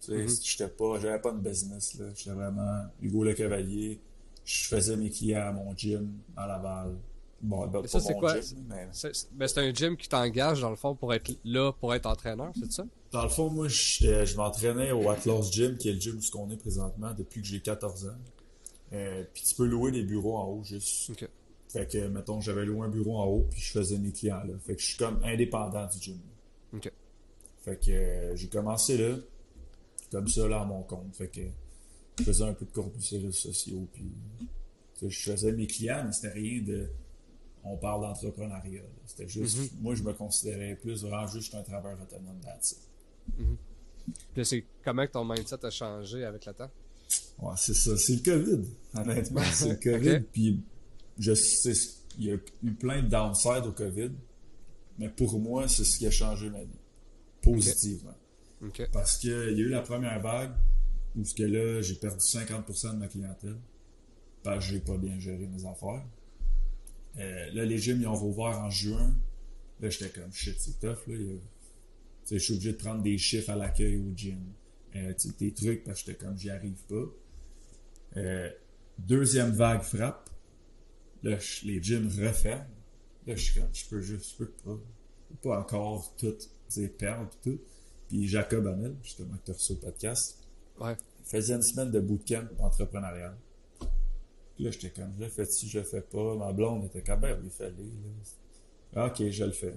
Tu 0.00 0.06
sais, 0.06 0.24
mm-hmm. 0.24 0.46
j'étais 0.46 0.68
pas, 0.68 0.98
j'avais 1.00 1.20
pas 1.20 1.32
de 1.32 1.40
business, 1.40 1.94
là. 1.94 2.06
J'étais 2.14 2.30
vraiment 2.30 2.84
Hugo 3.00 3.24
Le 3.24 3.34
Cavalier 3.34 4.00
je 4.48 4.64
faisais 4.64 4.96
mes 4.96 5.10
clients 5.10 5.48
à 5.48 5.52
mon 5.52 5.76
gym 5.76 6.10
à 6.34 6.46
Laval. 6.46 6.96
Bon, 7.42 7.66
ben, 7.66 7.86
ça, 7.86 8.00
c'est 8.00 8.14
quoi? 8.14 8.34
mais... 8.66 8.88
Ben, 9.32 9.46
c'est 9.46 9.58
un 9.58 9.74
gym 9.74 9.96
qui 9.96 10.08
t'engage, 10.08 10.62
dans 10.62 10.70
le 10.70 10.76
fond, 10.76 10.94
pour 10.94 11.12
être 11.12 11.30
là, 11.44 11.70
pour 11.72 11.94
être 11.94 12.06
entraîneur, 12.06 12.50
c'est 12.58 12.72
ça? 12.72 12.84
Dans 13.10 13.22
le 13.22 13.28
fond, 13.28 13.48
moi, 13.48 13.68
je, 13.68 14.36
m'entraînais 14.36 14.92
au 14.92 15.08
Atlas 15.08 15.50
Gym, 15.50 15.76
qui 15.78 15.88
est 15.88 15.94
le 15.94 16.00
gym 16.00 16.18
où 16.18 16.38
on 16.38 16.50
est 16.50 16.58
présentement 16.58 17.14
depuis 17.14 17.40
que 17.40 17.46
j'ai 17.46 17.60
14 17.60 18.06
ans. 18.06 18.18
Euh, 18.92 19.24
puis 19.32 19.42
tu 19.44 19.54
peux 19.54 19.66
louer 19.66 19.92
des 19.92 20.02
bureaux 20.02 20.36
en 20.36 20.46
haut, 20.46 20.62
juste. 20.62 21.10
OK. 21.10 21.28
Fait 21.68 21.90
que, 21.90 22.06
mettons, 22.08 22.40
j'avais 22.40 22.64
loué 22.64 22.86
un 22.86 22.88
bureau 22.88 23.18
en 23.18 23.26
haut, 23.26 23.46
puis 23.50 23.60
je 23.60 23.72
faisais 23.72 23.98
mes 23.98 24.12
clients 24.12 24.42
là. 24.44 24.54
Fait 24.64 24.74
que 24.74 24.80
je 24.80 24.86
suis 24.86 24.96
comme 24.96 25.20
indépendant 25.22 25.86
du 25.86 26.00
gym. 26.00 26.18
OK. 26.74 26.90
Fait 27.62 27.76
que 27.76 27.90
euh, 27.90 28.36
j'ai 28.36 28.48
commencé 28.48 28.96
là, 28.96 29.16
comme 30.10 30.28
ça, 30.28 30.48
là, 30.48 30.62
à 30.62 30.64
mon 30.64 30.82
compte. 30.82 31.14
Fait 31.14 31.28
que 31.28 31.42
je 32.18 32.24
faisais 32.24 32.44
un 32.44 32.54
peu 32.54 32.64
de 32.64 32.80
réseaux 32.80 33.32
sociaux, 33.32 33.86
puis 33.92 34.10
je 35.02 35.30
faisais 35.30 35.52
mes 35.52 35.66
clients, 35.66 36.02
mais 36.04 36.12
c'était 36.12 36.32
rien 36.32 36.62
de. 36.62 36.88
On 37.64 37.76
parle 37.76 38.02
d'entrepreneuriat. 38.02 38.82
C'était 39.04 39.28
juste. 39.28 39.58
Mm-hmm. 39.58 39.80
Moi, 39.80 39.94
je 39.94 40.02
me 40.02 40.12
considérais 40.14 40.74
plus 40.76 41.04
vraiment 41.04 41.26
juste 41.26 41.54
un 41.54 41.62
travailleur 41.62 42.00
autonome 42.00 42.40
c'est 44.42 44.64
comment 44.84 45.06
ton 45.06 45.24
mindset 45.24 45.64
a 45.64 45.70
changé 45.70 46.24
avec 46.24 46.46
le 46.46 46.52
temps? 46.54 46.70
Ouais, 47.40 47.54
c'est 47.56 47.74
ça. 47.74 47.96
C'est 47.96 48.16
le 48.16 48.22
COVID, 48.22 48.68
honnêtement. 48.94 49.42
C'est 49.52 49.70
le 49.70 49.76
COVID. 49.76 50.20
Puis, 50.32 50.60
je, 51.18 51.32
il 52.18 52.24
y 52.24 52.32
a 52.32 52.36
eu 52.64 52.72
plein 52.72 53.02
de 53.02 53.08
downsides 53.08 53.66
au 53.66 53.72
COVID, 53.72 54.10
mais 54.98 55.08
pour 55.08 55.38
moi, 55.38 55.68
c'est 55.68 55.84
ce 55.84 55.98
qui 55.98 56.06
a 56.06 56.10
changé 56.10 56.50
ma 56.50 56.60
vie. 56.60 56.80
Positivement. 57.40 58.14
Parce 58.92 59.18
qu'il 59.18 59.30
y 59.30 59.34
a 59.34 59.50
eu 59.50 59.68
la 59.68 59.82
première 59.82 60.20
vague, 60.20 60.52
où 61.16 61.22
que 61.22 61.42
là, 61.44 61.80
j'ai 61.80 61.94
perdu 61.94 62.18
50% 62.18 62.92
de 62.92 62.96
ma 62.96 63.06
clientèle 63.06 63.56
parce 64.42 64.66
que 64.66 64.72
j'ai 64.72 64.80
pas 64.80 64.96
bien 64.96 65.18
géré 65.18 65.46
mes 65.46 65.64
affaires. 65.66 66.04
Euh, 67.18 67.50
là, 67.52 67.64
les 67.64 67.78
gyms, 67.78 68.00
ils 68.00 68.06
ont 68.06 68.14
rouvert 68.14 68.60
en 68.60 68.70
juin. 68.70 69.14
Là, 69.80 69.90
j'étais 69.90 70.20
comme, 70.20 70.32
shit, 70.32 70.56
c'est 70.58 70.78
tough, 70.78 71.06
là. 71.06 71.16
Je 72.30 72.36
suis 72.38 72.54
obligé 72.54 72.72
de 72.72 72.76
prendre 72.78 73.02
des 73.02 73.16
chiffres 73.18 73.50
à 73.50 73.56
l'accueil 73.56 73.96
au 73.96 74.12
gym. 74.14 74.38
Euh, 74.96 75.12
des 75.38 75.52
trucs, 75.52 75.84
parce 75.84 76.02
que 76.02 76.12
comme, 76.12 76.36
j'y 76.36 76.50
arrive 76.50 76.78
pas. 76.88 77.04
Euh, 78.16 78.50
deuxième 78.98 79.50
vague 79.52 79.82
frappe. 79.82 80.28
Là, 81.22 81.36
les 81.64 81.82
gyms 81.82 82.08
referment. 82.08 82.66
Là, 83.26 83.34
je 83.36 83.42
suis 83.42 83.60
comme, 83.60 83.68
je 83.72 83.86
peux 83.86 84.00
juste, 84.00 84.32
je 84.32 84.44
peux 84.44 84.50
pas. 84.64 84.78
Je 85.30 85.34
peux 85.36 85.48
pas 85.48 85.60
encore 85.60 86.14
tout, 86.16 86.36
perdre 86.98 87.30
tout. 87.42 87.58
Puis 88.08 88.26
Jacob 88.26 88.66
Hamel, 88.66 88.96
justement, 89.02 89.36
que 89.36 89.44
tu 89.46 89.50
as 89.50 89.54
reçu 89.54 89.72
au 89.72 89.76
podcast, 89.76 90.38
Ouais. 90.80 90.96
faisait 91.24 91.54
une 91.54 91.62
semaine 91.62 91.90
de 91.90 92.00
bootcamp 92.00 92.46
entrepreneurial. 92.60 93.36
Puis 94.54 94.64
là, 94.64 94.70
j'étais 94.70 94.90
comme, 94.90 95.12
je 95.18 95.24
le 95.24 95.28
fais 95.28 95.44
si 95.44 95.68
je 95.68 95.78
le 95.78 95.84
fais 95.84 96.00
pas? 96.00 96.34
Ma 96.36 96.52
blonde 96.52 96.84
était 96.86 97.02
comme, 97.02 97.20
ben 97.20 97.38
oui, 97.42 97.50
fallait. 97.50 97.72
Là. 98.92 99.06
Ok, 99.06 99.28
je 99.28 99.44
le 99.44 99.52
fais. 99.52 99.74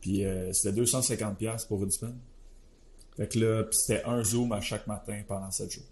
Puis 0.00 0.24
euh, 0.24 0.52
c'était 0.52 0.80
250$ 0.80 1.66
pour 1.66 1.82
une 1.84 1.90
semaine. 1.90 2.18
Fait 3.16 3.28
que 3.28 3.38
là, 3.38 3.64
c'était 3.70 4.02
un 4.04 4.22
zoom 4.24 4.52
à 4.52 4.60
chaque 4.60 4.86
matin 4.86 5.20
pendant 5.26 5.50
7 5.50 5.70
jours. 5.70 5.84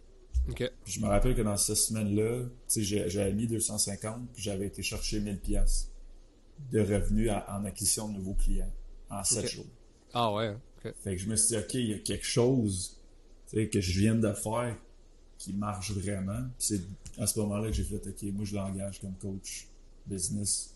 OK. 0.48 0.70
Puis 0.84 0.92
je 0.94 1.00
me 1.00 1.06
rappelle 1.06 1.34
que 1.34 1.42
dans 1.42 1.56
cette 1.56 1.76
semaine-là, 1.76 2.46
j'avais 2.68 3.32
mis 3.32 3.46
250, 3.46 4.28
puis 4.32 4.42
j'avais 4.42 4.66
été 4.66 4.82
chercher 4.82 5.20
1000$ 5.20 5.86
de 6.72 6.80
revenus 6.80 7.30
en 7.30 7.64
acquisition 7.64 8.08
de 8.08 8.14
nouveaux 8.14 8.34
clients 8.34 8.72
en 9.10 9.22
7 9.22 9.48
jours. 9.48 9.66
Ah 10.14 10.32
ouais. 10.32 10.56
Fait 10.82 11.16
que 11.16 11.18
je 11.18 11.28
me 11.28 11.36
suis 11.36 11.56
dit, 11.56 11.56
OK, 11.56 11.74
il 11.74 11.90
y 11.90 11.94
a 11.94 11.98
quelque 11.98 12.26
chose 12.26 12.98
que 13.52 13.80
je 13.80 14.00
viens 14.00 14.14
de 14.14 14.32
faire 14.32 14.76
qui 15.38 15.52
marche 15.52 15.92
vraiment. 15.92 16.42
C'est 16.58 16.80
à 17.18 17.26
ce 17.26 17.38
moment-là 17.40 17.68
que 17.68 17.74
j'ai 17.74 17.84
fait, 17.84 18.06
OK, 18.06 18.22
moi 18.32 18.44
je 18.44 18.54
l'engage 18.54 19.00
comme 19.00 19.14
coach 19.14 19.68
business 20.06 20.74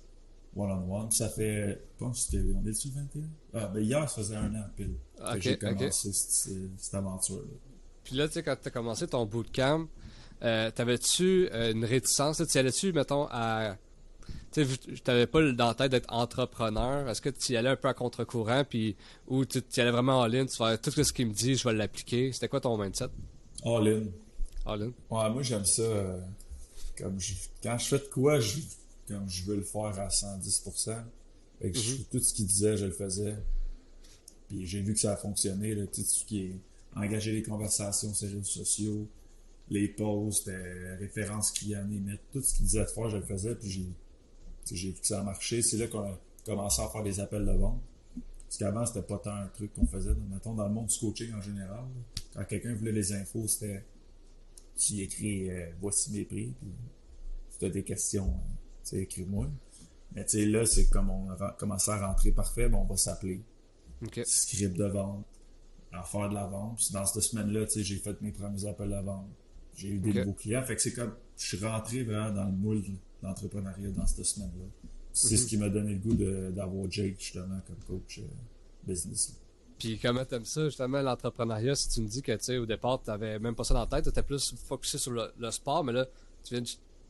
one-on-one. 0.56 1.10
Ça 1.10 1.28
fait, 1.28 1.80
je 1.94 2.04
pense 2.04 2.26
que 2.26 2.30
c'était, 2.32 2.52
on 2.54 2.64
est 2.66 2.84
le 2.84 3.00
21? 3.00 3.22
Ah, 3.54 3.66
ben 3.68 3.80
hier, 3.80 4.08
ça 4.08 4.22
faisait 4.22 4.36
un 4.36 4.54
an 4.54 4.64
pile 4.76 4.94
que 5.16 5.40
j'ai 5.40 5.58
commencé 5.58 6.12
cette, 6.12 6.94
aventure-là. 6.94 7.42
Puis 8.04 8.16
là, 8.16 8.26
tu 8.26 8.34
sais, 8.34 8.42
quand 8.42 8.56
tu 8.60 8.68
as 8.68 8.70
commencé 8.70 9.06
ton 9.06 9.26
bootcamp, 9.26 9.86
euh, 10.42 10.70
t'avais-tu 10.70 11.48
euh, 11.52 11.72
une 11.72 11.84
réticence? 11.84 12.42
Tu 12.46 12.58
allais-tu, 12.58 12.92
mettons, 12.92 13.28
à. 13.30 13.76
Tu 14.52 14.66
t'avais 15.02 15.26
pas 15.26 15.40
dans 15.52 15.68
la 15.68 15.74
tête 15.74 15.90
d'être 15.90 16.12
entrepreneur. 16.12 17.08
Est-ce 17.08 17.22
que 17.22 17.30
tu 17.30 17.52
y 17.52 17.56
allais 17.56 17.70
un 17.70 17.76
peu 17.76 17.88
à 17.88 17.94
contre-courant, 17.94 18.64
puis 18.68 18.96
ou 19.26 19.46
tu 19.46 19.62
y 19.76 19.80
allais 19.80 19.90
vraiment 19.90 20.22
all-in, 20.22 20.44
tu 20.44 20.56
fais 20.56 20.76
tout 20.76 20.90
ce 20.90 21.12
qu'il 21.12 21.28
me 21.28 21.32
dit, 21.32 21.54
je 21.54 21.66
vais 21.66 21.74
l'appliquer? 21.74 22.32
C'était 22.32 22.48
quoi 22.48 22.60
ton 22.60 22.76
mindset? 22.76 23.08
All-in. 23.64 24.04
All-in? 24.66 24.92
Ouais, 25.10 25.30
moi, 25.30 25.42
j'aime 25.42 25.64
ça. 25.64 25.82
Euh, 25.82 26.20
comme 26.98 27.16
quand 27.62 27.78
je 27.78 27.84
fais 27.86 27.98
de 27.98 28.10
quoi, 28.12 28.40
je, 28.40 28.58
comme 29.08 29.28
je 29.28 29.44
veux 29.44 29.56
le 29.56 29.62
faire 29.62 29.98
à 29.98 30.08
110%. 30.08 30.96
Fait 31.60 31.70
que 31.70 31.78
mm-hmm. 31.78 32.04
tout 32.10 32.18
ce 32.18 32.34
qu'il 32.34 32.46
disait, 32.46 32.76
je 32.76 32.86
le 32.86 32.92
faisais. 32.92 33.36
Puis 34.48 34.66
j'ai 34.66 34.80
vu 34.80 34.94
que 34.94 35.00
ça 35.00 35.12
a 35.12 35.16
fonctionné, 35.16 35.74
là, 35.74 35.86
tout 35.86 36.02
ce 36.02 36.24
qui 36.24 36.42
est 36.42 36.60
engager 36.94 37.32
les 37.32 37.42
conversations 37.42 38.12
sur 38.12 38.26
les 38.26 38.34
réseaux 38.34 38.44
sociaux, 38.44 39.08
les 39.70 39.88
posts, 39.88 40.48
euh, 40.48 40.96
références 40.98 41.50
clients, 41.50 41.86
tout 42.32 42.42
ce 42.42 42.54
qu'il 42.54 42.66
disait 42.66 42.84
de 42.84 42.86
faire, 42.86 43.08
je 43.08 43.16
le 43.16 43.22
faisais, 43.22 43.54
puis 43.54 43.70
j'ai, 44.70 44.90
vu 44.90 45.00
que 45.00 45.06
ça 45.06 45.20
a 45.20 45.22
marché. 45.22 45.62
C'est 45.62 45.78
là 45.78 45.86
qu'on 45.86 46.02
a 46.02 46.18
commencé 46.44 46.82
à 46.82 46.88
faire 46.88 47.02
des 47.02 47.20
appels 47.20 47.46
de 47.46 47.52
vente. 47.52 47.80
Parce 48.44 48.58
qu'avant, 48.58 48.84
c'était 48.84 49.02
pas 49.02 49.18
tant 49.18 49.34
un 49.34 49.46
truc 49.46 49.72
qu'on 49.72 49.86
faisait. 49.86 50.14
Mettons, 50.30 50.52
dans 50.52 50.66
le 50.66 50.74
monde 50.74 50.86
du 50.86 50.98
coaching 50.98 51.32
en 51.32 51.40
général, 51.40 51.84
quand 52.34 52.44
quelqu'un 52.44 52.74
voulait 52.74 52.92
les 52.92 53.12
infos, 53.14 53.48
c'était 53.48 53.82
tu 54.76 55.00
écris 55.00 55.50
euh, 55.50 55.70
voici 55.80 56.10
mes 56.12 56.24
prix, 56.24 56.52
puis 56.60 56.70
tu 57.58 57.64
as 57.64 57.70
des 57.70 57.82
questions, 57.82 58.28
euh, 58.28 58.54
tu 58.84 58.96
écris-moi. 59.00 59.48
Mais 60.14 60.24
tu 60.24 60.38
sais, 60.38 60.46
là, 60.46 60.66
c'est 60.66 60.88
comme 60.88 61.10
on 61.10 61.30
a 61.30 61.52
commencé 61.58 61.90
à 61.90 62.06
rentrer 62.06 62.32
parfait, 62.32 62.68
bon, 62.68 62.78
on 62.78 62.84
va 62.84 62.96
s'appeler. 62.96 63.42
Script 64.24 64.76
de 64.76 64.84
vente, 64.84 65.24
à 65.92 66.02
faire 66.02 66.28
de 66.28 66.34
la 66.34 66.46
vente. 66.46 66.76
Puis 66.76 66.88
dans 66.92 67.06
cette 67.06 67.22
semaine-là, 67.22 67.66
tu 67.66 67.72
sais, 67.72 67.82
j'ai 67.82 67.96
fait 67.96 68.20
mes 68.20 68.32
premiers 68.32 68.66
appels 68.66 68.90
de 68.90 69.00
vente. 69.00 69.28
J'ai 69.76 69.88
eu 69.88 69.98
des 69.98 70.12
nouveaux 70.12 70.32
clients. 70.32 70.62
Fait 70.62 70.76
que 70.76 70.82
c'est 70.82 70.92
comme, 70.92 71.14
je 71.36 71.56
suis 71.56 71.66
rentré 71.66 72.02
vraiment 72.02 72.30
dans 72.30 72.44
le 72.44 72.52
moule 72.52 72.82
d'entrepreneuriat 73.22 73.90
dans 73.90 74.06
cette 74.06 74.24
semaine-là. 74.24 74.88
C'est 75.12 75.36
ce 75.36 75.42
mhm. 75.42 75.48
qui 75.48 75.56
m'a 75.58 75.68
donné 75.68 75.94
le 75.94 75.98
goût 75.98 76.14
d'avoir 76.52 76.90
Jake, 76.90 77.16
justement, 77.18 77.60
comme 77.66 77.76
coach 77.86 78.18
euh, 78.18 78.22
business. 78.86 79.38
Puis 79.78 79.98
comment 79.98 80.24
t'aimes 80.24 80.44
ça, 80.44 80.64
justement, 80.64 81.02
l'entrepreneuriat, 81.02 81.74
si 81.74 81.88
tu 81.88 82.00
me 82.02 82.08
dis 82.08 82.22
que, 82.22 82.32
tu 82.32 82.44
sais, 82.44 82.58
au 82.58 82.66
départ, 82.66 83.02
t'avais 83.02 83.38
même 83.38 83.54
pas 83.54 83.64
ça 83.64 83.74
dans 83.74 83.80
la 83.80 83.86
tête, 83.86 84.04
t'étais 84.04 84.22
plus 84.22 84.54
focusé 84.64 84.96
sur 84.96 85.12
le, 85.12 85.50
sport, 85.50 85.84
mais 85.84 85.92
là, 85.92 86.06
tu 86.44 86.54
viens 86.54 86.62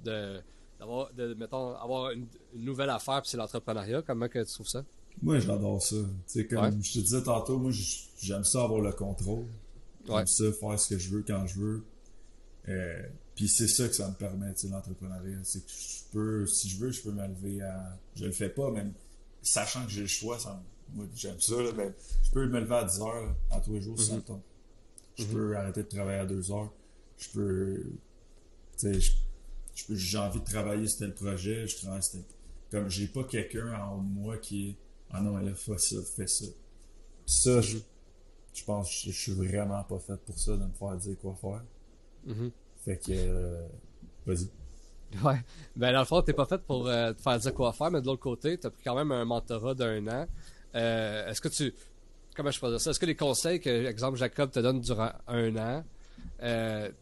de, 0.05 0.41
d'avoir, 0.83 1.13
de, 1.15 1.35
mettons, 1.35 1.77
avoir 1.77 2.11
une, 2.11 2.27
nouvelle 2.55 2.91
affaire, 2.91 3.23
puis 3.23 3.31
c'est 3.31 3.37
l'entrepreneuriat. 3.37 4.03
Comment 4.03 4.29
que 4.29 4.41
tu 4.41 4.53
trouves 4.53 4.69
ça? 4.69 4.85
Moi, 5.23 5.39
j'adore 5.39 5.81
ça. 5.81 5.97
Tu 6.31 6.47
comme 6.49 6.83
je 6.83 6.95
te 6.95 6.99
disais 6.99 7.23
tantôt, 7.23 7.59
moi, 7.59 7.71
j'aime 8.21 8.45
ça 8.45 8.65
avoir 8.65 8.81
le 8.81 8.93
contrôle. 8.93 9.47
J'aime 10.07 10.27
ça 10.27 10.53
faire 10.53 10.81
ce 10.81 10.95
que 10.95 10.99
je 10.99 11.11
veux 11.11 11.23
quand 11.23 11.47
je 11.47 11.61
veux. 11.61 11.85
Euh, 12.69 13.03
puis 13.37 13.49
c'est 13.49 13.69
ça 13.69 13.87
que 13.89 13.95
ça 13.95 14.09
me 14.09 14.15
permet, 14.15 14.53
l'entrepreneuriat. 14.71 15.39
C'est 15.45 15.65
que 15.65 15.71
je 15.71 16.13
peux, 16.13 16.47
si 16.47 16.69
je 16.69 16.79
veux, 16.79 16.91
je 16.91 17.03
peux 17.03 17.13
me 17.13 17.27
lever 17.27 17.63
à... 17.63 17.99
Je 18.17 18.25
le 18.25 18.33
fais 18.33 18.49
pas, 18.49 18.71
même 18.71 18.93
sachant 19.41 19.85
que 19.85 19.91
j'ai 19.91 20.03
le 20.03 20.07
choix, 20.09 20.39
ça 20.39 20.61
moi, 20.95 21.07
j'aime 21.15 21.41
ça, 21.41 21.55
là, 21.57 21.71
mais 21.75 21.95
je 22.23 22.31
peux 22.33 22.47
me 22.47 22.61
lever 22.61 22.75
à 22.75 22.85
10 22.85 23.01
heures 23.01 23.35
à 23.51 23.61
tous 23.61 23.73
les 23.73 23.81
jours 23.81 23.99
sans 23.99 24.19
mm-hmm. 24.19 24.25
temps. 24.25 24.43
Je 25.17 25.25
mm-hmm. 25.25 25.33
peux 25.33 25.57
arrêter 25.57 25.83
de 25.85 25.89
travailler 25.89 26.19
à 26.19 26.27
2 26.27 26.53
heures. 26.53 26.71
Je 27.17 27.29
peux, 27.31 27.83
tu 28.79 29.01
sais, 29.01 29.15
j'ai 29.91 30.19
envie 30.19 30.41
de 30.41 30.45
travailler 30.45 30.87
sur 30.87 31.01
tel 31.01 31.15
projet, 31.15 31.67
je 31.67 31.77
travaille 31.79 32.03
sur 32.03 32.13
tel... 32.13 32.23
Comme 32.71 32.89
j'ai 32.89 33.07
pas 33.07 33.25
quelqu'un 33.25 33.75
en 33.75 33.99
moi 33.99 34.39
qui 34.39 34.71
est 34.71 34.77
ah 35.13 35.21
non, 35.21 35.39
elle 35.39 35.49
a 35.49 35.55
fait 35.55 35.79
ça, 35.79 35.97
fait 36.03 36.27
ça. 36.27 36.47
ça, 37.27 37.61
je, 37.61 37.79
je 38.55 38.65
pense 38.65 38.89
que 38.89 39.11
je, 39.11 39.17
suis 39.17 39.33
vraiment 39.33 39.83
pas 39.85 39.99
fait 39.99 40.17
pour 40.17 40.39
ça, 40.39 40.53
de 40.53 40.65
me 40.65 40.73
faire 40.73 40.97
dire 40.97 41.17
quoi 41.21 41.37
faire. 41.41 41.63
Mm-hmm. 42.27 42.51
Fait 42.85 42.97
que, 42.97 43.13
euh, 43.13 43.67
vas-y. 44.27 44.49
Ouais. 45.23 45.45
Ben, 45.77 45.93
dans 45.93 46.01
le 46.01 46.07
fond, 46.07 46.23
t'es 46.23 46.33
pas 46.33 46.47
fait 46.47 46.63
pour 46.63 46.89
euh, 46.89 47.13
te 47.13 47.21
faire 47.21 47.39
dire 47.39 47.53
quoi 47.53 47.75
faire, 47.75 47.91
mais 47.91 48.01
de 48.01 48.07
l'autre 48.07 48.23
côté, 48.23 48.57
t'as 48.57 48.71
pris 48.71 48.83
quand 48.83 48.95
même 48.95 49.13
un 49.13 49.27
mentorat 49.27 49.75
d'un 49.75 50.07
an. 50.09 50.27
Euh, 50.75 51.29
est-ce 51.29 51.43
que 51.43 51.49
tu. 51.49 51.75
Comment 52.35 52.51
je 52.51 52.59
peux 52.59 52.71
dire 52.71 52.81
ça? 52.81 52.93
Est-ce 52.93 53.01
que 53.01 53.05
les 53.05 53.15
conseils 53.15 53.61
que, 53.61 53.69
exemple, 53.87 54.17
Jacob 54.17 54.51
te 54.51 54.61
donne 54.61 54.81
durant 54.81 55.13
un 55.27 55.55
an, 55.57 55.85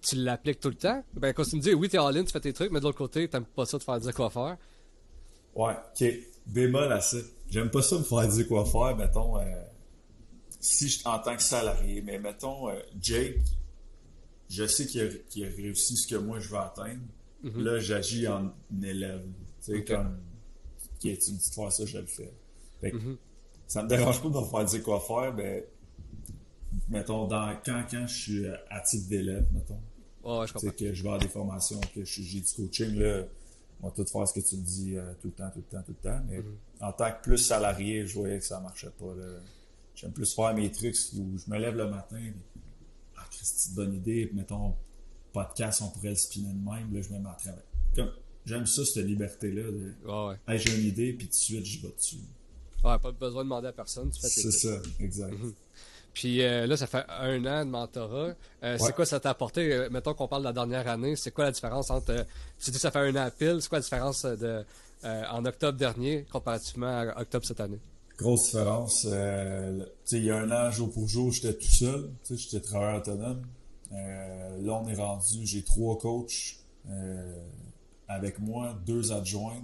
tu 0.03 0.17
l'appliques 0.17 0.61
tout 0.61 0.69
le 0.69 0.75
temps? 0.75 1.03
Ben, 1.15 1.33
quand 1.33 1.45
tu 1.45 1.57
me 1.57 1.61
dis, 1.61 1.75
oui, 1.75 1.89
t'es 1.89 1.99
en 1.99 2.11
ligne, 2.11 2.25
tu 2.25 2.33
fais 2.33 2.41
tes 2.41 2.53
trucs, 2.53 2.71
mais 2.71 2.81
de 2.81 2.85
l'autre 2.85 2.99
côté, 2.99 3.29
t'aimes 3.29 3.45
pas 3.45 3.67
ça 3.67 3.79
de 3.79 3.83
faire 3.83 3.99
dire 3.99 4.15
quoi 4.15 4.31
faire? 4.31 4.57
Ouais, 5.55 5.75
ok. 5.75 6.05
Bémol 6.47 6.93
à 6.93 7.01
ça. 7.01 7.19
J'aime 7.51 7.71
pas 7.71 7.83
ça 7.83 7.99
me 7.99 8.05
faire 8.05 8.29
dire 8.29 8.49
quoi 8.49 8.65
faire, 8.65 8.97
mettons, 8.97 9.39
euh, 9.39 9.45
si 10.61 10.89
je, 10.89 11.07
en 11.09 11.19
tant 11.19 11.37
que 11.37 11.43
salarié, 11.43 12.03
mais 12.03 12.19
mettons, 12.19 12.69
euh, 12.69 12.81
Jake, 13.01 13.41
je 14.49 14.67
sais 14.67 14.87
qu'il 14.87 15.03
a, 15.03 15.49
réussi 15.49 15.97
ce 15.97 16.07
que 16.07 16.17
moi 16.17 16.39
je 16.39 16.49
veux 16.49 16.59
atteindre. 16.59 17.01
Mhm. 17.43 17.65
Là, 17.65 17.81
j'agis 17.81 18.29
en 18.29 18.53
élève. 18.83 19.25
Tu 19.65 19.77
sais, 19.77 19.85
comme, 19.85 20.19
qui 20.99 21.11
est 21.11 21.29
une 21.29 21.39
petite 21.39 21.55
fois 21.55 21.71
ça, 21.71 21.85
je 21.87 21.99
le 21.99 22.07
fais. 22.07 22.33
fait 22.81 22.93
mm 22.93 23.17
Ça 23.67 23.83
me 23.83 23.89
dérange 23.89 24.23
pas 24.23 24.29
de 24.29 24.35
me 24.35 24.45
faire 24.45 24.65
dire 24.65 24.83
quoi 24.83 25.01
faire, 25.01 25.35
mais 25.35 25.67
mettons, 26.91 27.27
dans, 27.27 27.57
quand, 27.65 27.85
quand 27.91 28.07
je 28.07 28.15
suis 28.15 28.47
à 28.69 28.81
titre 28.81 29.09
d'élève, 29.09 29.47
mettons. 29.53 29.81
Oh, 30.23 30.45
je 30.47 30.53
comprends. 30.53 30.71
que 30.71 30.93
je 30.93 31.03
vais 31.03 31.09
avoir 31.09 31.19
des 31.19 31.29
formations, 31.29 31.81
que 31.95 32.05
j'ai 32.05 32.41
du 32.41 32.53
coaching, 32.55 32.99
là 32.99 33.25
on 33.83 33.89
va 33.89 33.95
tout 33.95 34.05
faire 34.05 34.29
ce 34.29 34.35
que 34.35 34.47
tu 34.47 34.57
me 34.57 34.63
dis 34.63 34.97
euh, 34.97 35.13
tout 35.21 35.29
le 35.29 35.33
temps, 35.33 35.51
tout 35.51 35.59
le 35.71 35.77
temps, 35.77 35.83
tout 35.83 35.95
le 36.03 36.11
temps. 36.11 36.21
Mais 36.29 36.39
mhm. 36.39 36.57
en 36.81 36.93
tant 36.93 37.11
que 37.11 37.23
plus 37.23 37.39
salarié, 37.39 38.07
je 38.07 38.15
voyais 38.15 38.39
que 38.39 38.45
ça 38.45 38.61
marchait 38.61 38.91
pas. 38.91 39.13
J'aime 39.95 40.13
plus 40.13 40.33
faire 40.35 40.55
mes 40.55 40.71
trucs 40.71 40.97
où 41.17 41.39
je 41.39 41.51
me 41.51 41.59
lève 41.59 41.77
le 41.77 41.89
matin. 41.89 42.21
ah, 43.17 43.27
c'est 43.31 43.71
une 43.71 43.75
bonne 43.75 43.95
idée. 43.95 44.31
Mettons, 44.35 44.75
podcast, 45.33 45.83
on 45.83 45.91
pourrait 45.91 46.11
le 46.11 46.15
spinner 46.15 46.53
de 46.53 46.71
même. 46.71 46.95
Là, 46.95 47.01
je 47.03 47.09
me 47.11 47.19
mets 47.19 47.29
à 47.29 47.35
travailler. 47.35 48.13
j'aime 48.45 48.67
ça, 48.67 48.85
cette 48.85 49.05
liberté-là. 49.05 49.63
De, 49.71 50.57
j'ai 50.59 50.79
une 50.79 50.87
idée, 50.87 51.13
puis 51.13 51.27
tout 51.27 51.33
de 51.33 51.37
suite, 51.37 51.65
je 51.65 51.83
vais 51.83 51.93
dessus. 51.93 52.17
Ouais, 52.83 52.99
pas 52.99 53.13
besoin 53.13 53.43
de 53.43 53.49
demander 53.49 53.69
à 53.69 53.73
personne. 53.73 54.11
C'est 54.13 54.51
ça, 54.51 54.81
exact. 55.01 55.35
Puis 56.13 56.43
euh, 56.43 56.67
là, 56.67 56.77
ça 56.77 56.87
fait 56.87 57.05
un 57.09 57.45
an 57.47 57.65
de 57.65 57.71
mentorat. 57.71 58.35
Euh, 58.63 58.77
c'est 58.79 58.95
quoi 58.95 59.07
ça 59.07 59.21
t'a 59.21 59.31
apporté? 59.31 59.73
Euh, 59.73 59.89
mettons 59.91 60.15
qu'on 60.15 60.29
parle 60.29 60.43
de 60.43 60.49
la 60.49 60.53
dernière 60.53 60.89
année. 60.89 61.17
C'est 61.17 61.31
quoi 61.31 61.45
la 61.45 61.53
différence 61.53 61.91
entre. 61.91 62.27
tu 62.59 62.71
dis 62.71 62.79
ça 62.79 62.91
fait 62.91 62.99
un 62.99 63.15
an 63.17 63.27
à 63.27 63.31
pile. 63.31 63.59
C'est 63.61 63.69
quoi 63.69 63.79
la 63.79 63.83
différence 63.83 64.25
de, 64.25 64.65
en 65.05 65.45
octobre 65.45 65.79
dernier 65.79 66.27
comparativement 66.31 67.01
à 67.01 67.21
octobre 67.21 67.45
cette 67.45 67.61
année? 67.61 67.79
Grosse 68.19 68.47
différence. 68.47 69.05
il 69.05 70.25
y 70.25 70.31
a 70.31 70.37
un 70.37 70.51
an, 70.51 70.71
jour 70.71 70.91
pour 70.91 71.09
jour, 71.09 71.33
j'étais 71.33 71.55
tout 71.55 71.71
seul. 71.71 72.11
J'étais 72.29 72.61
travailleur 72.61 73.01
autonome. 73.01 73.43
là, 73.93 74.83
on 74.83 74.89
est 74.89 74.95
rendu, 74.95 75.47
j'ai 75.47 75.63
trois 75.63 75.97
coachs 75.97 76.57
avec 78.09 78.41
moi, 78.41 78.77
deux 78.85 79.13
adjoints. 79.13 79.63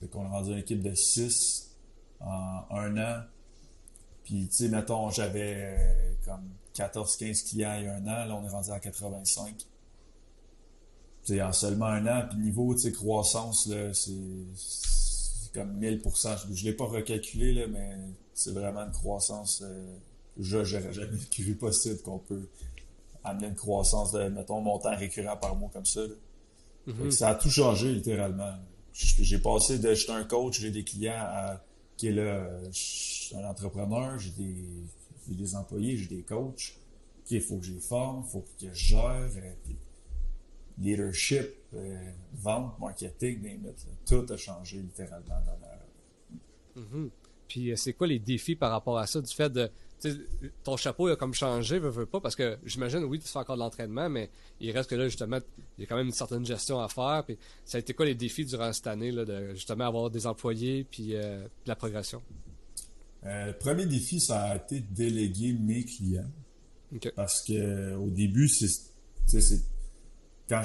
Fait 0.00 0.08
qu'on 0.08 0.24
est 0.24 0.30
rendu 0.30 0.52
une 0.52 0.58
équipe 0.58 0.82
de 0.82 0.94
six 0.94 1.76
en 2.20 2.64
un 2.70 2.96
an 2.96 3.22
puis, 4.26 4.48
tu 4.48 4.56
sais, 4.56 4.68
mettons, 4.68 5.08
j'avais 5.10 5.54
euh, 5.56 6.12
comme 6.24 6.50
14-15 6.74 7.48
clients 7.48 7.76
il 7.78 7.84
y 7.84 7.86
a 7.86 7.94
un 7.94 8.02
an, 8.02 8.26
là, 8.26 8.34
on 8.34 8.44
est 8.44 8.50
rendu 8.50 8.70
à 8.72 8.80
85. 8.80 9.54
sais, 11.22 11.40
en 11.40 11.52
seulement 11.52 11.86
un 11.86 12.04
an, 12.08 12.26
puis 12.28 12.36
niveau, 12.38 12.74
tu 12.74 12.80
sais, 12.80 12.92
croissance, 12.92 13.68
là, 13.68 13.94
c'est 13.94 14.12
comme 15.54 15.78
1000%. 15.80 16.38
Je, 16.52 16.60
ne 16.60 16.64
l'ai 16.64 16.72
pas 16.72 16.86
recalculé, 16.86 17.52
là, 17.52 17.68
mais 17.68 17.96
c'est 18.34 18.50
vraiment 18.50 18.80
une 18.80 18.90
croissance, 18.90 19.62
euh, 19.64 19.94
je 20.40 20.64
j'aurais 20.64 20.92
jamais 20.92 21.18
cru 21.30 21.54
possible 21.54 22.02
qu'on 22.02 22.18
peut 22.18 22.48
amener 23.22 23.46
une 23.46 23.54
croissance 23.54 24.10
de, 24.10 24.24
mettons, 24.24 24.60
montant 24.60 24.96
récurrent 24.96 25.36
par 25.36 25.54
mois 25.54 25.70
comme 25.72 25.86
ça. 25.86 26.00
Mm-hmm. 26.88 27.10
Ça 27.12 27.28
a 27.28 27.34
tout 27.36 27.50
changé, 27.50 27.92
littéralement. 27.92 28.54
J'ai 28.92 29.38
passé 29.38 29.78
de 29.78 29.94
j'étais 29.94 30.12
un 30.12 30.24
coach, 30.24 30.58
j'ai 30.60 30.72
des 30.72 30.82
clients 30.82 31.14
à 31.16 31.62
qui 31.96 32.08
est 32.08 32.12
là, 32.12 32.44
je 32.72 33.15
suis 33.26 33.36
un 33.36 33.48
entrepreneur, 33.48 34.18
j'ai 34.18 34.30
des, 34.30 35.34
des 35.34 35.56
employés, 35.56 35.96
j'ai 35.96 36.06
des 36.06 36.22
coachs. 36.22 36.74
Il 37.30 37.40
faut 37.40 37.58
que 37.58 37.64
je 37.64 37.72
les 37.72 37.80
forme, 37.80 38.22
il 38.24 38.30
faut 38.30 38.40
que 38.40 38.68
je 38.68 38.72
gère, 38.72 39.30
euh, 39.36 39.52
leadership, 40.78 41.48
euh, 41.74 42.10
vente, 42.34 42.78
marketing, 42.78 43.58
tout 44.06 44.26
a 44.28 44.36
changé 44.36 44.78
littéralement 44.78 45.40
dans 45.44 45.58
la... 45.60 46.80
Mm-hmm. 46.80 47.10
Puis 47.48 47.72
euh, 47.72 47.76
c'est 47.76 47.94
quoi 47.94 48.06
les 48.06 48.20
défis 48.20 48.54
par 48.54 48.70
rapport 48.70 48.98
à 48.98 49.06
ça, 49.06 49.20
du 49.20 49.32
fait 49.32 49.50
de 49.50 49.70
ton 50.62 50.76
chapeau 50.76 51.08
a 51.08 51.16
comme 51.16 51.34
changé, 51.34 51.78
veux, 51.78 51.88
veux 51.88 52.06
pas, 52.06 52.20
parce 52.20 52.36
que 52.36 52.58
j'imagine, 52.64 53.02
oui, 53.04 53.18
tu 53.18 53.26
fais 53.26 53.38
encore 53.38 53.56
de 53.56 53.62
l'entraînement, 53.62 54.08
mais 54.08 54.30
il 54.60 54.70
reste 54.70 54.90
que 54.90 54.94
là, 54.94 55.08
justement, 55.08 55.38
il 55.78 55.82
y 55.82 55.84
a 55.84 55.88
quand 55.88 55.96
même 55.96 56.06
une 56.06 56.12
certaine 56.12 56.44
gestion 56.44 56.78
à 56.78 56.88
faire. 56.88 57.24
Puis 57.26 57.38
ça 57.64 57.78
a 57.78 57.80
été 57.80 57.94
quoi 57.94 58.04
les 58.04 58.14
défis 58.14 58.44
durant 58.44 58.72
cette 58.72 58.86
année, 58.86 59.10
là, 59.10 59.24
de 59.24 59.54
justement 59.54 59.86
avoir 59.86 60.10
des 60.10 60.26
employés, 60.26 60.84
puis 60.84 61.14
de 61.14 61.48
la 61.64 61.74
progression? 61.74 62.22
Euh, 63.26 63.46
le 63.46 63.52
premier 63.58 63.86
défi, 63.86 64.20
ça 64.20 64.40
a 64.42 64.56
été 64.56 64.80
de 64.80 64.94
déléguer 64.94 65.52
mes 65.52 65.84
clients. 65.84 66.30
Parce 67.16 67.42
que 67.42 67.94
au 67.96 68.08
début, 68.10 68.48
c'est, 68.48 68.68
quand 70.48 70.62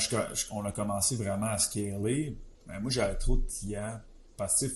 on 0.51 0.63
a 0.65 0.71
commencé 0.71 1.15
vraiment 1.15 1.47
à 1.47 1.57
scaler, 1.57 2.37
ben 2.67 2.79
moi, 2.79 2.91
j'avais 2.91 3.15
trop 3.17 3.37
de 3.37 3.45
clients 3.47 3.99
passifs 4.37 4.73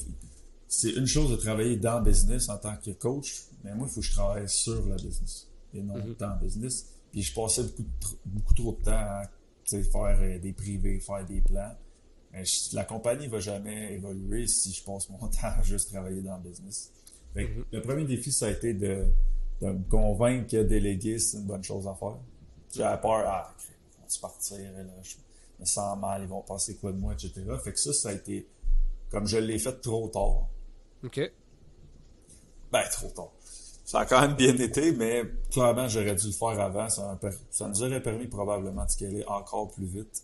c'est 0.67 0.89
une 0.91 1.05
chose 1.05 1.29
de 1.29 1.35
travailler 1.35 1.77
dans 1.77 1.99
le 1.99 2.05
business 2.05 2.49
en 2.49 2.57
tant 2.57 2.75
que 2.75 2.89
coach, 2.91 3.43
mais 3.63 3.73
moi, 3.75 3.87
il 3.87 3.93
faut 3.93 4.01
que 4.01 4.05
je 4.07 4.11
travaille 4.11 4.49
sur 4.49 4.83
le 4.85 4.95
business 4.95 5.47
et 5.73 5.81
non 5.81 5.95
Mhm. 5.95 6.15
dans 6.19 6.33
le 6.33 6.39
business. 6.43 6.87
Puis 7.11 7.21
je 7.21 7.33
passais 7.33 7.61
beaucoup, 7.63 8.15
beaucoup 8.25 8.53
trop 8.55 8.71
de 8.73 8.83
temps 8.83 8.91
à 8.91 9.23
faire 9.67 9.85
euh, 10.21 10.39
des 10.39 10.53
privés, 10.53 10.99
faire 10.99 11.23
des 11.25 11.39
plans. 11.39 11.71
Mais 12.33 12.43
je- 12.45 12.75
la 12.75 12.83
compagnie 12.83 13.27
va 13.27 13.39
jamais 13.39 13.93
évoluer 13.93 14.47
si 14.47 14.73
je 14.73 14.83
passe 14.83 15.07
mon 15.09 15.17
temps 15.29 15.37
à 15.43 15.61
juste 15.61 15.91
travailler 15.91 16.21
dans 16.23 16.35
le 16.37 16.49
business. 16.49 16.91
Fait 17.35 17.43
Mhm. 17.47 17.65
Le 17.71 17.81
premier 17.81 18.05
défi, 18.05 18.31
ça 18.31 18.47
a 18.47 18.49
été 18.49 18.73
de, 18.73 19.05
de 19.61 19.67
me 19.67 19.83
convaincre 19.89 20.49
que 20.49 20.63
déléguer, 20.63 21.19
c'est 21.19 21.37
une 21.37 21.43
bonne 21.45 21.63
chose 21.63 21.87
à 21.87 21.93
faire. 21.93 22.17
J'avais 22.73 22.99
peur, 23.01 23.23
ah, 23.27 23.53
ils 23.59 24.01
vont 24.01 24.09
se 24.09 24.19
partir, 24.19 24.57
là, 24.57 24.83
je 25.03 25.15
me 25.59 25.65
sens 25.65 25.99
mal, 25.99 26.23
ils 26.23 26.27
vont 26.27 26.41
penser 26.41 26.75
quoi 26.75 26.91
de 26.91 26.97
moi, 26.97 27.13
etc. 27.13 27.33
Fait 27.63 27.71
que 27.73 27.79
ça, 27.79 27.93
ça 27.93 28.09
a 28.09 28.13
été, 28.13 28.47
comme 29.11 29.27
je 29.27 29.37
l'ai 29.37 29.59
fait 29.59 29.79
trop 29.81 30.07
tard, 30.07 30.47
OK. 31.03 31.31
ben, 32.71 32.83
trop 32.91 33.09
tard. 33.09 33.31
Ça 33.85 33.99
a 33.99 34.05
quand 34.05 34.19
même 34.21 34.35
bien 34.35 34.57
été, 34.57 34.91
mais 34.93 35.23
clairement, 35.51 35.87
j'aurais 35.87 36.15
dû 36.15 36.25
le 36.27 36.33
faire 36.33 36.59
avant. 36.59 36.89
Ça 36.89 37.67
nous 37.67 37.83
aurait 37.83 38.01
permis 38.01 38.25
probablement 38.27 38.83
de 38.83 38.89
scaler 38.89 39.23
encore 39.27 39.71
plus 39.71 39.85
vite. 39.85 40.23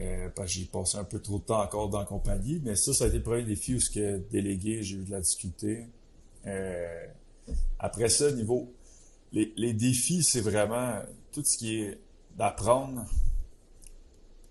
Euh, 0.00 0.28
parce 0.34 0.52
que 0.52 0.58
j'ai 0.60 0.64
passé 0.66 0.98
un 0.98 1.04
peu 1.04 1.20
trop 1.20 1.38
de 1.38 1.44
temps 1.44 1.62
encore 1.62 1.88
dans 1.88 2.00
la 2.00 2.04
compagnie. 2.04 2.60
Mais 2.64 2.74
ça, 2.74 2.92
ça 2.92 3.04
a 3.04 3.06
été 3.08 3.18
le 3.18 3.22
premier 3.22 3.44
défi 3.44 3.74
où 3.76 3.80
ce 3.80 3.90
que 3.90 4.18
délégué, 4.30 4.82
j'ai 4.82 4.96
eu 4.96 5.04
de 5.04 5.10
la 5.12 5.20
difficulté. 5.20 5.86
Euh, 6.48 7.06
après 7.78 8.08
ça, 8.08 8.32
niveau... 8.32 8.74
Les, 9.30 9.52
les 9.58 9.74
défis, 9.74 10.22
c'est 10.22 10.40
vraiment 10.40 11.02
tout 11.32 11.44
ce 11.44 11.58
qui 11.58 11.82
est 11.82 12.00
d'apprendre 12.38 13.04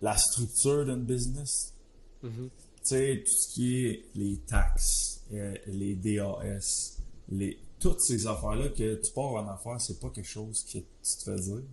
la 0.01 0.15
structure 0.15 0.85
d'une 0.85 1.03
business. 1.03 1.73
Mhm. 2.21 2.49
Tu 2.51 2.81
sais, 2.83 3.23
tout 3.25 3.31
ce 3.31 3.53
qui 3.55 3.85
est 3.87 4.05
les 4.13 4.37
taxes, 4.45 5.23
euh, 5.33 5.55
les 5.65 5.95
DAS, 5.95 6.99
les, 7.29 7.57
toutes 7.79 8.01
ces 8.01 8.27
affaires-là 8.27 8.69
que 8.69 9.01
tu 9.01 9.11
pars 9.13 9.33
en 9.33 9.47
affaires, 9.47 9.81
c'est 9.81 9.99
pas 9.99 10.11
quelque 10.11 10.29
chose 10.29 10.63
que 10.65 10.77
tu 10.77 10.83
te 11.01 11.23
fais 11.23 11.39
dire. 11.39 11.63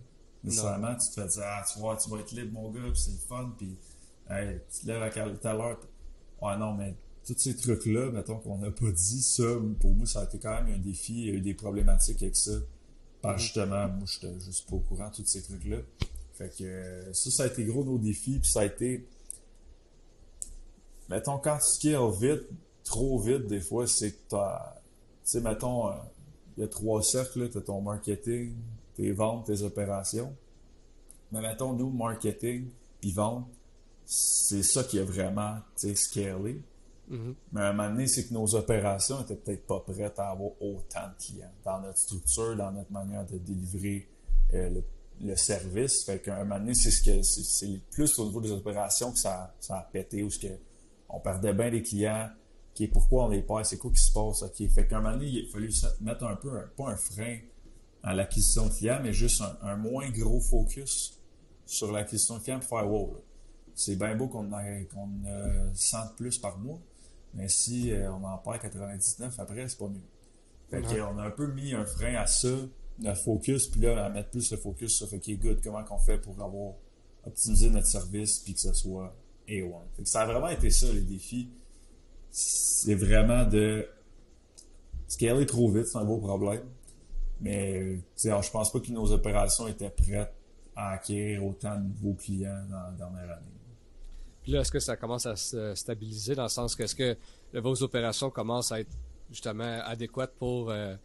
Nécessairement, 0.43 0.95
tu 0.95 1.07
te 1.09 1.21
fais 1.21 1.27
dire, 1.27 1.43
ah, 1.45 1.63
tu 1.71 1.77
vois, 1.77 1.97
tu 1.97 2.09
vas 2.09 2.17
être 2.21 2.31
libre, 2.31 2.53
mon 2.53 2.71
gars, 2.71 2.89
puis 2.91 2.99
c'est 2.99 3.27
fun, 3.27 3.53
puis 3.55 3.77
hey, 4.31 4.61
tu 4.73 4.81
te 4.81 4.87
lèves 4.87 5.03
à 5.03 5.09
quelle 5.11 5.37
heure. 5.45 5.79
Ouais, 6.41 6.57
non, 6.57 6.73
mais 6.73 6.95
tous 7.25 7.37
ces 7.37 7.55
trucs-là, 7.55 8.11
mettons 8.11 8.37
qu'on 8.37 8.57
n'a 8.57 8.71
pas 8.71 8.91
dit, 8.91 9.21
ça, 9.21 9.43
pour 9.79 9.93
moi, 9.93 10.05
ça 10.05 10.21
a 10.21 10.23
été 10.25 10.37
quand 10.37 10.61
même 10.63 10.75
un 10.75 10.79
défi. 10.79 11.13
Il 11.13 11.25
y 11.25 11.29
a 11.31 11.33
eu 11.33 11.41
des 11.41 11.53
problématiques 11.53 12.21
avec 12.21 12.35
ça. 12.35 12.51
Parce 13.21 13.37
que 13.37 13.41
justement, 13.41 13.87
moi, 13.87 14.05
j'étais 14.05 14.39
juste 14.39 14.69
pas 14.69 14.75
au 14.75 14.79
courant 14.79 15.09
de 15.09 15.15
tous 15.15 15.25
ces 15.25 15.41
trucs-là. 15.41 15.77
Fait 16.33 16.49
que 16.49 16.63
euh, 16.63 17.13
ça, 17.13 17.31
ça 17.31 17.43
a 17.43 17.47
été 17.47 17.63
gros 17.63 17.83
nos 17.83 17.97
défis, 17.97 18.39
puis 18.39 18.49
ça 18.49 18.61
a 18.61 18.65
été 18.65 19.07
mettons, 21.09 21.37
quand 21.37 21.57
tu 21.57 21.89
scales 21.89 22.11
vite, 22.19 22.47
trop 22.83 23.19
vite, 23.19 23.47
des 23.47 23.59
fois, 23.59 23.87
c'est 23.87 24.11
que 24.11 24.19
t'as, 24.29 24.75
tu 25.23 25.31
sais, 25.31 25.41
mettons, 25.41 25.89
euh, 25.89 25.95
il 26.57 26.61
y 26.61 26.63
a 26.63 26.67
trois 26.67 27.01
cercles, 27.01 27.43
là. 27.43 27.49
t'as 27.51 27.61
ton 27.61 27.81
marketing, 27.81 28.55
tes 28.95 29.11
ventes, 29.11 29.47
tes 29.47 29.61
opérations. 29.61 30.35
Mais 31.31 31.41
mettons, 31.41 31.73
nous, 31.73 31.89
marketing 31.89 32.69
puis 33.01 33.11
vente, 33.11 33.47
c'est 34.05 34.63
ça 34.63 34.83
qui 34.83 34.97
est 34.97 35.03
vraiment, 35.03 35.57
tu 35.77 35.93
Mhm. 37.07 37.35
Mais 37.51 37.61
à 37.61 37.69
un 37.69 37.73
moment 37.73 37.89
donné, 37.89 38.07
c'est 38.07 38.27
que 38.27 38.33
nos 38.33 38.55
opérations 38.55 39.21
étaient 39.21 39.35
peut-être 39.35 39.65
pas 39.67 39.79
prêtes 39.79 40.19
à 40.19 40.29
avoir 40.31 40.51
autant 40.61 41.07
de 41.07 41.23
clients 41.23 41.51
dans 41.63 41.79
notre 41.81 41.97
structure, 41.97 42.55
dans 42.55 42.71
notre 42.71 42.91
manière 42.91 43.25
de 43.25 43.37
délivrer 43.37 44.07
euh, 44.53 44.81
le, 45.21 45.35
service. 45.35 46.03
Fait 46.03 46.19
qu'à 46.19 46.37
un 46.37 46.43
moment 46.43 46.59
donné, 46.59 46.73
c'est 46.73 46.91
ce 46.91 47.01
que 47.03 47.21
c'est, 47.21 47.79
plus 47.91 48.17
au 48.19 48.25
niveau 48.25 48.41
des 48.41 48.51
opérations 48.51 49.11
que 49.11 49.19
ça, 49.19 49.53
ça 49.59 49.77
a 49.77 49.81
pété 49.83 50.23
ou 50.23 50.29
ce 50.29 50.39
que 50.39 50.47
on 51.09 51.19
perdait 51.19 51.53
bien 51.53 51.69
les 51.69 51.81
clients. 51.83 52.29
Pourquoi 52.91 53.25
on 53.25 53.29
les 53.29 53.41
perd? 53.41 53.63
C'est 53.65 53.77
quoi 53.77 53.91
qui 53.91 54.01
se 54.01 54.11
passe? 54.11 54.43
Fait 54.73 54.87
qu'à 54.87 54.97
un 54.97 55.01
moment 55.01 55.13
donné, 55.15 55.27
il 55.29 55.47
a 55.47 55.51
fallu 55.51 55.71
mettre 56.01 56.25
un 56.25 56.35
peu, 56.35 56.49
un- 56.57 56.67
pas 56.75 56.89
un 56.89 56.97
frein 56.97 57.37
à 58.03 58.13
l'acquisition 58.13 58.67
de 58.67 58.73
clients, 58.73 58.99
mais 59.01 59.13
juste 59.13 59.41
un, 59.61 59.77
moins 59.77 60.09
gros 60.09 60.39
focus 60.41 61.19
sur 61.65 61.91
l'acquisition 61.91 62.37
de 62.37 62.43
clients 62.43 62.59
pour 62.59 62.69
faire 62.69 62.91
wow. 62.91 63.17
C'est 63.73 63.95
bien 63.95 64.15
beau 64.15 64.27
qu'on 64.27 64.49
qu'on 64.49 65.09
euh, 65.25 65.69
100 65.73 66.05
de 66.05 66.11
plus 66.15 66.37
par 66.37 66.57
mois, 66.57 66.79
mais 67.35 67.47
si 67.49 67.91
euh, 67.91 68.11
on 68.11 68.23
en 68.23 68.37
perd 68.37 68.59
99 68.61 69.39
après, 69.39 69.67
c'est 69.67 69.77
pas 69.77 69.87
mieux. 69.87 69.99
Fait 70.69 70.81
Ouais. 70.81 70.97
qu'on 70.99 71.17
a 71.19 71.23
un 71.27 71.31
peu 71.31 71.47
mis 71.47 71.73
un 71.73 71.85
frein 71.85 72.15
à 72.15 72.25
ça, 72.27 72.49
notre 72.99 73.21
focus, 73.21 73.67
puis 73.67 73.81
là, 73.81 74.05
à 74.05 74.09
mettre 74.09 74.29
plus 74.29 74.49
le 74.51 74.57
focus 74.57 74.95
sur, 74.95 75.13
OK, 75.13 75.29
good, 75.39 75.59
comment 75.63 75.83
qu'on 75.83 75.97
fait 75.99 76.17
pour 76.17 76.41
avoir 76.41 76.73
optimisé 77.25 77.69
notre 77.69 77.87
service, 77.87 78.39
puis 78.39 78.53
que 78.53 78.59
ce 78.59 78.73
soit 78.73 79.13
A1. 79.47 79.71
Fait 79.95 80.03
que 80.03 80.09
ça 80.09 80.21
a 80.21 80.25
vraiment 80.25 80.47
été 80.49 80.69
ça, 80.71 80.91
les 80.91 81.01
défis. 81.01 81.49
C'est 82.31 82.95
vraiment 82.95 83.45
de 83.45 83.87
scaler 85.07 85.45
trop 85.45 85.69
vite, 85.71 85.85
c'est 85.87 85.97
un 85.97 86.03
beau 86.05 86.17
problème. 86.17 86.63
Mais, 87.41 87.97
tu 87.97 88.01
sais, 88.15 88.29
alors, 88.29 88.43
je 88.43 88.51
pense 88.51 88.71
pas 88.71 88.79
que 88.79 88.91
nos 88.91 89.11
opérations 89.11 89.67
étaient 89.67 89.89
prêtes 89.89 90.33
à 90.75 90.91
acquérir 90.91 91.45
autant 91.45 91.75
de 91.75 91.83
nouveaux 91.83 92.13
clients 92.13 92.63
dans 92.69 92.81
la 92.81 92.91
dernière 92.91 93.31
année. 93.37 93.51
Puis 94.45 94.51
là, 94.51 94.61
est-ce 94.61 94.71
que 94.71 94.79
ça 94.79 94.95
commence 94.95 95.25
à 95.25 95.35
se 95.35 95.73
stabiliser 95.73 96.35
dans 96.35 96.43
le 96.43 96.49
sens 96.49 96.75
que 96.75 96.83
est-ce 96.83 96.93
que 96.93 97.17
vos 97.55 97.81
opérations 97.81 98.29
commencent 98.29 98.71
à 98.71 98.79
être 98.79 98.95
justement 99.31 99.81
adéquates 99.83 100.35
pour 100.37 100.69
euh, 100.69 100.95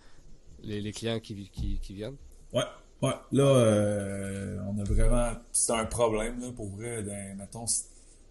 les, 0.62 0.92
clients 0.92 1.18
qui, 1.20 1.48
viennent? 1.88 2.18
Ouais, 2.52 2.64
ouais. 3.00 3.14
Là, 3.32 3.42
euh, 3.44 4.58
on 4.68 4.78
a 4.78 4.84
vraiment. 4.84 5.32
C'est 5.52 5.72
un 5.72 5.86
problème, 5.86 6.38
là, 6.38 6.52
pour 6.54 6.68
vrai. 6.68 7.02
dans- 7.02 7.36
mettons, 7.38 7.66
c- 7.66 7.84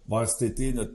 vers 0.08 0.28
cet 0.28 0.42
été, 0.52 0.72
notre 0.72 0.94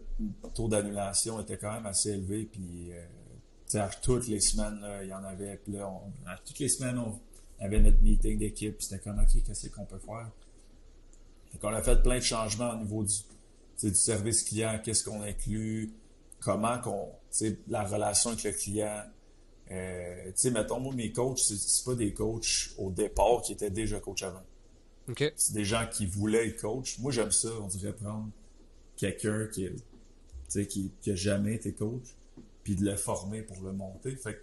taux 0.53 0.69
d'annulation 0.69 1.41
était 1.41 1.57
quand 1.57 1.73
même 1.73 1.85
assez 1.85 2.11
élevé. 2.11 2.45
Puis, 2.49 2.93
euh, 2.93 3.85
toutes 4.01 4.29
les 4.29 4.39
semaines, 4.39 4.79
là, 4.79 5.03
il 5.03 5.09
y 5.09 5.13
en 5.13 5.25
avait. 5.25 5.57
Puis 5.57 5.73
là, 5.73 5.89
on- 5.89 6.09
toutes 6.45 6.59
les 6.59 6.69
semaines, 6.69 6.99
on 6.99 7.19
avait 7.59 7.81
notre 7.81 8.01
meeting 8.01 8.39
d'équipe. 8.39 8.81
C'était 8.81 8.99
comme, 9.03 9.19
OK, 9.19 9.43
qu'est-ce 9.45 9.67
qu'on 9.67 9.83
peut 9.83 9.99
faire? 9.99 10.29
Fait 11.51 11.57
qu'on 11.57 11.73
a 11.73 11.81
fait 11.81 12.01
plein 12.01 12.15
de 12.19 12.23
changements 12.23 12.71
au 12.71 12.77
niveau 12.77 13.03
du, 13.03 13.13
du 13.83 13.95
service 13.95 14.43
client. 14.43 14.79
Qu'est-ce 14.83 15.03
qu'on 15.03 15.21
inclut? 15.21 15.93
Comment 16.39 16.79
qu'on. 16.79 17.09
La 17.67 17.83
relation 17.83 18.31
avec 18.31 18.43
le 18.43 18.51
client. 18.51 19.03
Euh, 19.71 20.25
tu 20.27 20.31
sais, 20.35 20.51
mettons, 20.51 20.79
moi, 20.79 20.93
mes 20.93 21.11
coachs, 21.11 21.39
c'est- 21.39 21.83
pas 21.85 21.95
des 21.95 22.13
coachs 22.13 22.69
au 22.77 22.91
départ 22.91 23.41
qui 23.41 23.53
étaient 23.53 23.71
déjà 23.71 23.99
coach 23.99 24.21
avant. 24.23 24.43
OK. 25.09 25.33
C'est 25.35 25.53
des 25.53 25.65
gens 25.65 25.87
qui 25.91 26.05
voulaient 26.05 26.47
être 26.49 26.61
coach. 26.61 26.99
Moi, 26.99 27.11
j'aime 27.11 27.31
ça, 27.31 27.49
on 27.61 27.67
dirait 27.67 27.93
prendre 27.93 28.29
quelqu'un 28.95 29.47
qui, 29.47 29.67
qui, 30.67 30.91
qui 31.01 31.11
a 31.11 31.15
jamais 31.15 31.55
été 31.55 31.73
coach, 31.73 32.15
puis 32.63 32.75
de 32.75 32.85
le 32.85 32.95
former 32.95 33.41
pour 33.41 33.59
le 33.61 33.71
monter. 33.73 34.15
Fait 34.15 34.35
que 34.35 34.41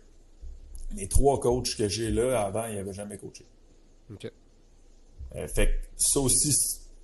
les 0.97 1.09
trois 1.09 1.41
coachs 1.41 1.77
que 1.77 1.89
j'ai 1.89 2.11
là, 2.11 2.43
avant, 2.45 2.67
ils 2.67 2.75
n'avaient 2.77 2.93
jamais 2.93 3.17
coaché. 3.17 3.47
OK. 4.13 4.31
Euh, 5.37 5.49
fait 5.49 5.69
que 5.69 5.87
ça 5.97 6.21
aussi, 6.21 6.51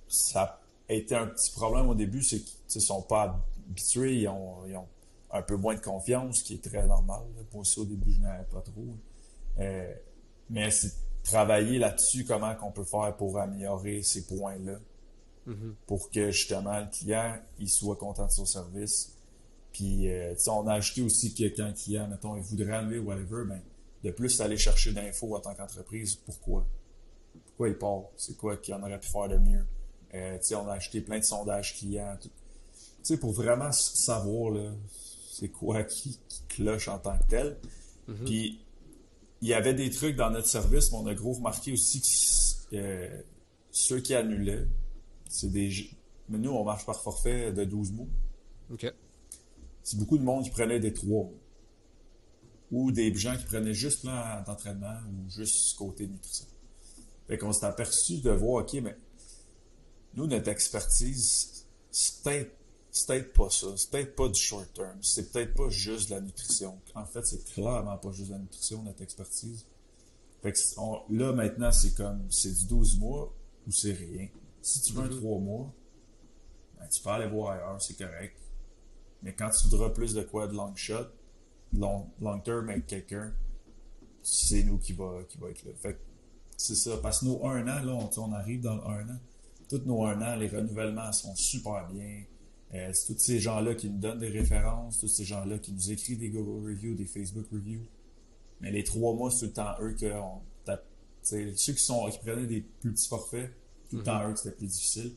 ça 0.07 0.58
été 0.97 1.15
un 1.15 1.27
petit 1.27 1.51
problème 1.51 1.87
au 1.89 1.95
début, 1.95 2.23
c'est 2.23 2.39
qu'ils 2.39 2.57
ne 2.75 2.81
sont 2.81 3.01
pas 3.01 3.39
habitués, 3.67 4.15
ils 4.21 4.27
ont, 4.27 4.65
ils 4.67 4.75
ont 4.75 4.87
un 5.31 5.41
peu 5.43 5.55
moins 5.55 5.75
de 5.75 5.81
confiance, 5.81 6.39
ce 6.39 6.43
qui 6.43 6.55
est 6.55 6.63
très 6.63 6.85
normal. 6.87 7.21
là. 7.35 7.43
Moi 7.53 7.61
aussi, 7.61 7.79
au 7.79 7.85
début, 7.85 8.11
je 8.11 8.19
n'avais 8.21 8.45
pas 8.45 8.61
trop. 8.61 8.85
Euh, 9.59 9.93
mais 10.49 10.71
c'est 10.71 10.91
travailler 11.23 11.77
là-dessus, 11.77 12.25
comment 12.25 12.55
qu'on 12.55 12.71
peut 12.71 12.85
faire 12.85 13.15
pour 13.17 13.37
améliorer 13.39 14.01
ces 14.03 14.25
points-là, 14.25 14.79
Mhm. 15.45 15.75
pour 15.87 16.09
que 16.11 16.31
justement 16.31 16.79
le 16.79 16.87
client 16.91 17.35
il 17.59 17.69
soit 17.69 17.95
content 17.95 18.25
de 18.27 18.31
son 18.31 18.45
service. 18.45 19.15
Puis, 19.71 20.07
euh, 20.11 20.33
on 20.47 20.67
a 20.67 20.73
ajouté 20.73 21.01
aussi 21.01 21.33
que 21.33 21.43
quand 21.55 21.67
le 21.67 21.73
client, 21.73 22.07
mettons, 22.07 22.35
il 22.35 22.43
voudrait 22.43 22.77
enlever 22.77 22.99
whatever, 22.99 23.45
ben, 23.47 23.61
de 24.03 24.11
plus 24.11 24.39
aller 24.41 24.57
chercher 24.57 24.91
d'infos 24.93 25.35
en 25.35 25.39
tant 25.39 25.53
qu'entreprise, 25.53 26.15
pourquoi? 26.15 26.65
Pourquoi 27.45 27.69
il 27.69 27.77
part, 27.77 28.01
c'est 28.17 28.35
quoi 28.35 28.57
qu'il 28.57 28.73
en 28.73 28.81
aurait 28.81 28.99
pu 28.99 29.07
faire 29.09 29.27
de 29.29 29.37
mieux? 29.37 29.65
Euh, 30.13 30.37
on 30.53 30.67
a 30.67 30.73
acheté 30.73 31.01
plein 31.01 31.19
de 31.19 31.23
sondages 31.23 31.77
clients. 31.77 32.17
tout. 32.21 33.17
Pour 33.17 33.31
vraiment 33.31 33.71
savoir 33.71 34.51
là, 34.51 34.71
c'est 35.31 35.49
quoi 35.49 35.83
qui, 35.83 36.19
qui 36.27 36.43
cloche 36.49 36.87
en 36.87 36.99
tant 36.99 37.17
que 37.17 37.27
tel. 37.27 37.57
Mhm. 38.07 38.25
Puis 38.25 38.59
il 39.41 39.47
y 39.47 39.53
avait 39.53 39.73
des 39.73 39.89
trucs 39.89 40.15
dans 40.15 40.29
notre 40.29 40.47
service, 40.47 40.91
mais 40.91 40.97
on 40.97 41.07
a 41.07 41.13
gros 41.13 41.33
remarqué 41.33 41.71
aussi 41.71 42.01
que 42.01 42.75
euh, 42.75 43.21
ceux 43.71 43.99
qui 43.99 44.13
annulaient, 44.13 44.67
c'est 45.29 45.51
des. 45.51 45.71
Mais 46.27 46.37
nous, 46.37 46.51
on 46.51 46.63
marche 46.63 46.85
par 46.85 47.01
forfait 47.01 47.51
de 47.51 47.63
12 47.63 47.93
mois. 47.93 48.07
OK. 48.71 48.91
C'est 49.83 49.97
beaucoup 49.97 50.17
de 50.17 50.23
monde 50.23 50.43
qui 50.43 50.51
prenait 50.51 50.79
des 50.79 50.93
3 50.93 51.07
mois. 51.07 51.31
Ou 52.71 52.91
des 52.91 53.13
gens 53.15 53.35
qui 53.35 53.45
prenaient 53.45 53.73
juste 53.73 54.01
plan 54.01 54.43
d'entraînement 54.45 54.97
ou 55.07 55.29
juste 55.29 55.75
côté 55.77 56.05
nutrition. 56.05 56.45
Fait 57.27 57.37
qu'on 57.37 57.51
s'est 57.51 57.65
aperçu 57.65 58.17
de 58.17 58.29
voir, 58.29 58.63
OK, 58.63 58.73
mais 58.73 58.95
nous, 60.15 60.27
notre 60.27 60.49
expertise, 60.49 61.65
c'est 61.91 62.23
peut-être, 62.23 63.33
pas 63.33 63.49
ça. 63.49 63.67
C'est 63.77 63.89
peut-être 63.91 64.15
pas 64.15 64.27
du 64.27 64.39
short 64.39 64.71
term. 64.73 64.97
C'est 65.01 65.31
peut-être 65.31 65.53
pas 65.53 65.69
juste 65.69 66.09
de 66.09 66.15
la 66.15 66.21
nutrition. 66.21 66.79
En 66.95 67.05
fait, 67.05 67.25
c'est 67.25 67.43
clairement 67.53 67.97
pas 67.97 68.11
juste 68.11 68.27
de 68.29 68.33
la 68.33 68.39
nutrition, 68.39 68.81
notre 68.83 69.01
expertise. 69.01 69.65
Fait 70.41 70.51
que 70.53 70.59
on- 70.77 71.01
là, 71.09 71.33
maintenant, 71.33 71.71
c'est 71.71 71.93
comme, 71.95 72.23
c'est 72.31 72.51
du 72.53 72.65
12 72.65 72.97
mois 72.99 73.33
ou 73.67 73.71
c'est 73.71 73.93
rien. 73.93 74.27
Si 74.61 74.81
tu 74.81 74.93
veux 74.93 75.03
un 75.03 75.07
Mhm. 75.09 75.19
3 75.19 75.39
mois, 75.39 75.73
ben, 76.79 76.87
tu 76.87 77.01
peux 77.01 77.09
aller 77.09 77.27
voir 77.27 77.51
ailleurs, 77.53 77.81
c'est 77.81 77.97
correct. 77.97 78.35
Mais 79.21 79.33
quand 79.35 79.49
tu 79.49 79.67
voudras 79.67 79.89
plus 79.89 80.13
de 80.13 80.23
quoi 80.23 80.47
de 80.47 80.53
long 80.53 80.73
shot, 80.75 81.07
long, 81.73 82.09
long 82.21 82.39
term 82.39 82.69
avec 82.69 82.87
quelqu'un, 82.87 83.33
c'est 84.23 84.63
nous 84.63 84.77
qui 84.77 84.93
va, 84.93 85.23
qui 85.27 85.37
va 85.37 85.49
être 85.49 85.63
là. 85.65 85.71
Fait 85.75 85.99
c'est 86.57 86.75
ça. 86.75 86.97
Parce 86.97 87.19
que 87.19 87.25
nos 87.25 87.45
un 87.45 87.61
an, 87.67 87.83
là, 87.83 87.93
on, 87.93 88.09
on 88.21 88.33
arrive 88.33 88.61
dans 88.61 88.81
un 88.85 89.09
an. 89.09 89.19
Tous 89.69 89.81
nos 89.85 90.03
un 90.05 90.21
an, 90.21 90.35
les 90.35 90.47
renouvellements 90.47 91.11
sont 91.11 91.35
super 91.35 91.87
bien. 91.87 92.23
Euh, 92.73 92.89
c'est 92.93 93.13
tous 93.13 93.19
ces 93.19 93.39
gens-là 93.39 93.75
qui 93.75 93.89
nous 93.89 93.99
donnent 93.99 94.19
des 94.19 94.29
références, 94.29 94.99
tous 94.99 95.07
ces 95.07 95.23
gens-là 95.23 95.57
qui 95.59 95.71
nous 95.71 95.91
écrivent 95.91 96.19
des 96.19 96.29
Google 96.29 96.67
Reviews, 96.69 96.95
des 96.95 97.05
Facebook 97.05 97.45
Reviews. 97.51 97.85
Mais 98.61 98.71
les 98.71 98.83
trois 98.83 99.13
mois, 99.13 99.31
c'est 99.31 99.39
tout 99.39 99.45
le 99.45 99.53
temps 99.53 99.75
eux 99.81 99.93
que 99.93 100.11
on 100.13 100.41
tape. 100.65 100.85
Ceux 101.21 101.53
qui 101.53 101.83
sont 101.83 102.09
qui 102.09 102.19
prenaient 102.19 102.47
des 102.47 102.61
plus 102.61 102.91
petits 102.91 103.07
forfaits, 103.07 103.51
tout 103.89 103.97
le 103.97 104.03
temps 104.03 104.27
eux 104.27 104.33
que 104.33 104.39
c'était 104.39 104.55
plus 104.55 104.67
difficile. 104.67 105.13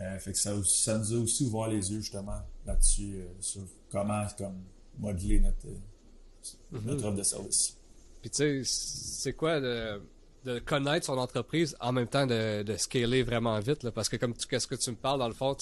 Euh, 0.00 0.18
fait 0.18 0.32
que 0.32 0.38
ça, 0.38 0.52
ça 0.64 0.98
nous 0.98 1.14
a 1.14 1.18
aussi 1.18 1.44
ouvert 1.44 1.68
les 1.68 1.90
yeux 1.90 2.00
justement 2.00 2.40
là-dessus, 2.66 3.16
euh, 3.16 3.26
sur 3.40 3.62
comment 3.90 4.24
comme 4.36 4.62
modeler 4.98 5.40
notre, 5.40 5.66
euh, 5.66 6.80
notre 6.84 7.06
offre 7.06 7.16
de 7.16 7.22
service. 7.22 7.76
Puis 8.20 8.30
tu 8.30 8.36
sais, 8.36 8.62
c'est 8.64 9.32
quoi 9.32 9.60
de, 9.60 10.00
de, 10.44 10.58
connaître 10.58 11.06
son 11.06 11.18
entreprise 11.18 11.76
en 11.80 11.92
même 11.92 12.08
temps 12.08 12.26
de, 12.26 12.62
de 12.62 12.76
scaler 12.76 13.22
vraiment 13.22 13.58
vite, 13.60 13.82
là, 13.82 13.90
parce 13.90 14.08
que 14.08 14.16
comme 14.16 14.34
qu'est-ce 14.34 14.66
que 14.66 14.74
tu 14.74 14.90
me 14.90 14.96
parles 14.96 15.18
dans 15.18 15.28
le 15.28 15.34
fond, 15.34 15.56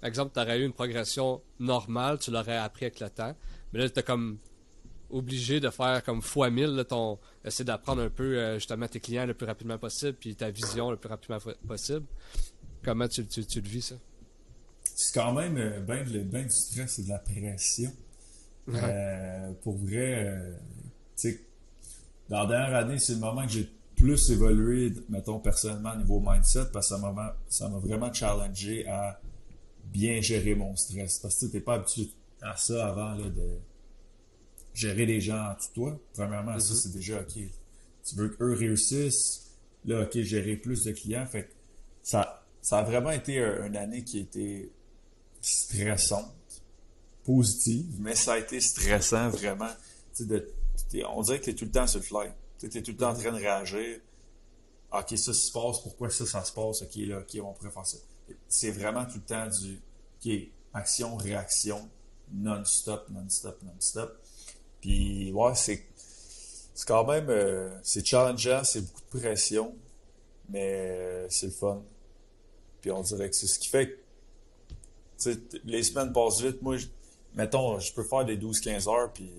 par 0.00 0.08
exemple, 0.08 0.32
tu 0.34 0.40
aurais 0.40 0.60
eu 0.60 0.64
une 0.64 0.72
progression 0.72 1.40
normale, 1.58 2.18
tu 2.18 2.30
l'aurais 2.30 2.56
appris 2.56 2.86
avec 2.86 3.00
le 3.00 3.10
temps, 3.10 3.34
mais 3.72 3.80
là, 3.80 3.88
tu 3.88 3.98
es 3.98 4.02
comme 4.02 4.38
obligé 5.10 5.60
de 5.60 5.70
faire 5.70 6.02
comme 6.02 6.22
fois 6.22 6.50
mille, 6.50 6.84
ton, 6.88 7.18
essayer 7.44 7.64
d'apprendre 7.64 8.02
un 8.02 8.10
peu 8.10 8.54
justement 8.54 8.88
tes 8.88 9.00
clients 9.00 9.26
le 9.26 9.34
plus 9.34 9.46
rapidement 9.46 9.78
possible, 9.78 10.14
puis 10.14 10.34
ta 10.34 10.50
vision 10.50 10.90
le 10.90 10.96
plus 10.96 11.08
rapidement 11.08 11.38
possible. 11.66 12.06
Comment 12.84 13.08
tu, 13.08 13.24
tu, 13.26 13.44
tu 13.46 13.60
le 13.60 13.68
vis, 13.68 13.82
ça? 13.82 13.94
C'est 14.94 15.14
quand 15.14 15.32
même 15.32 15.56
euh, 15.56 15.80
bien 15.80 16.04
ben 16.24 16.44
du 16.44 16.50
stress 16.50 16.98
et 16.98 17.02
de 17.02 17.08
la 17.08 17.18
pression. 17.18 17.92
Euh, 18.68 19.52
pour 19.62 19.76
vrai, 19.76 20.26
euh, 20.26 20.52
tu 21.16 21.32
sais, 21.32 21.40
dans 22.28 22.44
la 22.44 22.46
dernière 22.46 22.76
année, 22.76 22.98
c'est 22.98 23.14
le 23.14 23.18
moment 23.18 23.44
que 23.44 23.52
j'ai 23.52 23.68
plus 24.04 24.30
évolué, 24.32 24.92
mettons, 25.08 25.38
personnellement, 25.38 25.92
au 25.94 25.96
niveau 25.96 26.20
mindset, 26.20 26.66
parce 26.74 26.90
que 26.90 26.96
ça 27.48 27.68
m'a 27.70 27.78
vraiment 27.78 28.12
challengé 28.12 28.86
à 28.86 29.18
bien 29.86 30.20
gérer 30.20 30.54
mon 30.54 30.76
stress. 30.76 31.20
Parce 31.20 31.36
que 31.36 31.46
tu 31.46 31.54
n'es 31.54 31.62
pas 31.62 31.76
habitué 31.76 32.10
à 32.42 32.54
ça 32.54 32.86
avant, 32.88 33.14
là, 33.14 33.30
de 33.30 33.58
gérer 34.74 35.06
les 35.06 35.22
gens 35.22 35.52
en 35.52 35.54
tout 35.54 35.72
toi. 35.74 35.98
Premièrement, 36.12 36.58
ça, 36.58 36.74
mm-hmm. 36.74 36.76
c'est 36.76 36.92
déjà, 36.92 37.20
OK, 37.22 37.32
tu 37.32 38.14
veux 38.16 38.28
qu'eux 38.28 38.52
réussissent. 38.52 39.54
Là, 39.86 40.02
OK, 40.02 40.20
gérer 40.20 40.56
plus 40.56 40.84
de 40.84 40.92
clients. 40.92 41.24
Fait 41.24 41.48
ça, 42.02 42.44
ça 42.60 42.80
a 42.80 42.82
vraiment 42.82 43.10
été 43.10 43.38
une 43.38 43.76
année 43.76 44.04
qui 44.04 44.18
a 44.18 44.20
été 44.20 44.70
stressante, 45.40 46.62
positive, 47.24 47.96
mais 48.00 48.14
ça 48.14 48.34
a 48.34 48.38
été 48.38 48.60
stressant 48.60 49.30
vraiment. 49.30 49.72
De, 50.20 50.46
on 51.08 51.22
dirait 51.22 51.38
que 51.38 51.44
tu 51.44 51.50
es 51.52 51.54
tout 51.54 51.64
le 51.64 51.70
temps 51.70 51.86
sur 51.86 52.00
le 52.00 52.04
fly. 52.04 52.28
Tu 52.68 52.78
es 52.78 52.82
tout 52.82 52.92
le 52.92 52.96
temps 52.96 53.10
en 53.10 53.14
train 53.14 53.32
de 53.32 53.38
réagir. 53.38 54.00
Ah, 54.90 55.00
ok, 55.00 55.18
ça 55.18 55.32
se 55.32 55.50
passe, 55.50 55.80
pourquoi 55.80 56.10
ça, 56.10 56.24
ça 56.24 56.44
se 56.44 56.52
passe, 56.52 56.82
ok, 56.82 56.94
là, 56.96 57.18
ok, 57.18 57.38
on 57.42 57.52
pourrait 57.52 57.70
faire 57.70 57.86
ça. 57.86 57.98
C'est 58.48 58.70
vraiment 58.70 59.04
tout 59.04 59.16
le 59.16 59.24
temps 59.24 59.48
du 59.48 59.80
ok, 60.24 60.48
action, 60.72 61.16
réaction, 61.16 61.88
non-stop, 62.32 63.08
non-stop, 63.10 63.60
non-stop. 63.62 64.20
Puis 64.80 65.32
ouais, 65.32 65.54
c'est 65.54 65.86
c'est 66.74 66.88
quand 66.88 67.04
même 67.06 67.28
euh, 67.28 67.70
c'est 67.82 68.04
challengeant, 68.04 68.64
c'est 68.64 68.80
beaucoup 68.82 69.00
de 69.00 69.20
pression, 69.20 69.74
mais 70.48 70.90
euh, 70.90 71.26
c'est 71.28 71.46
le 71.46 71.52
fun. 71.52 71.82
Puis 72.80 72.90
on 72.90 73.02
dirait 73.02 73.30
que 73.30 73.36
c'est 73.36 73.46
ce 73.46 73.58
qui 73.58 73.68
fait 73.68 73.98
que 75.24 75.30
les 75.64 75.82
semaines 75.82 76.12
passent 76.12 76.40
vite. 76.40 76.60
Moi, 76.62 76.76
mettons, 77.34 77.78
je 77.78 77.92
peux 77.92 78.04
faire 78.04 78.24
des 78.24 78.36
12-15 78.36 78.90
heures, 78.90 79.12
puis 79.12 79.32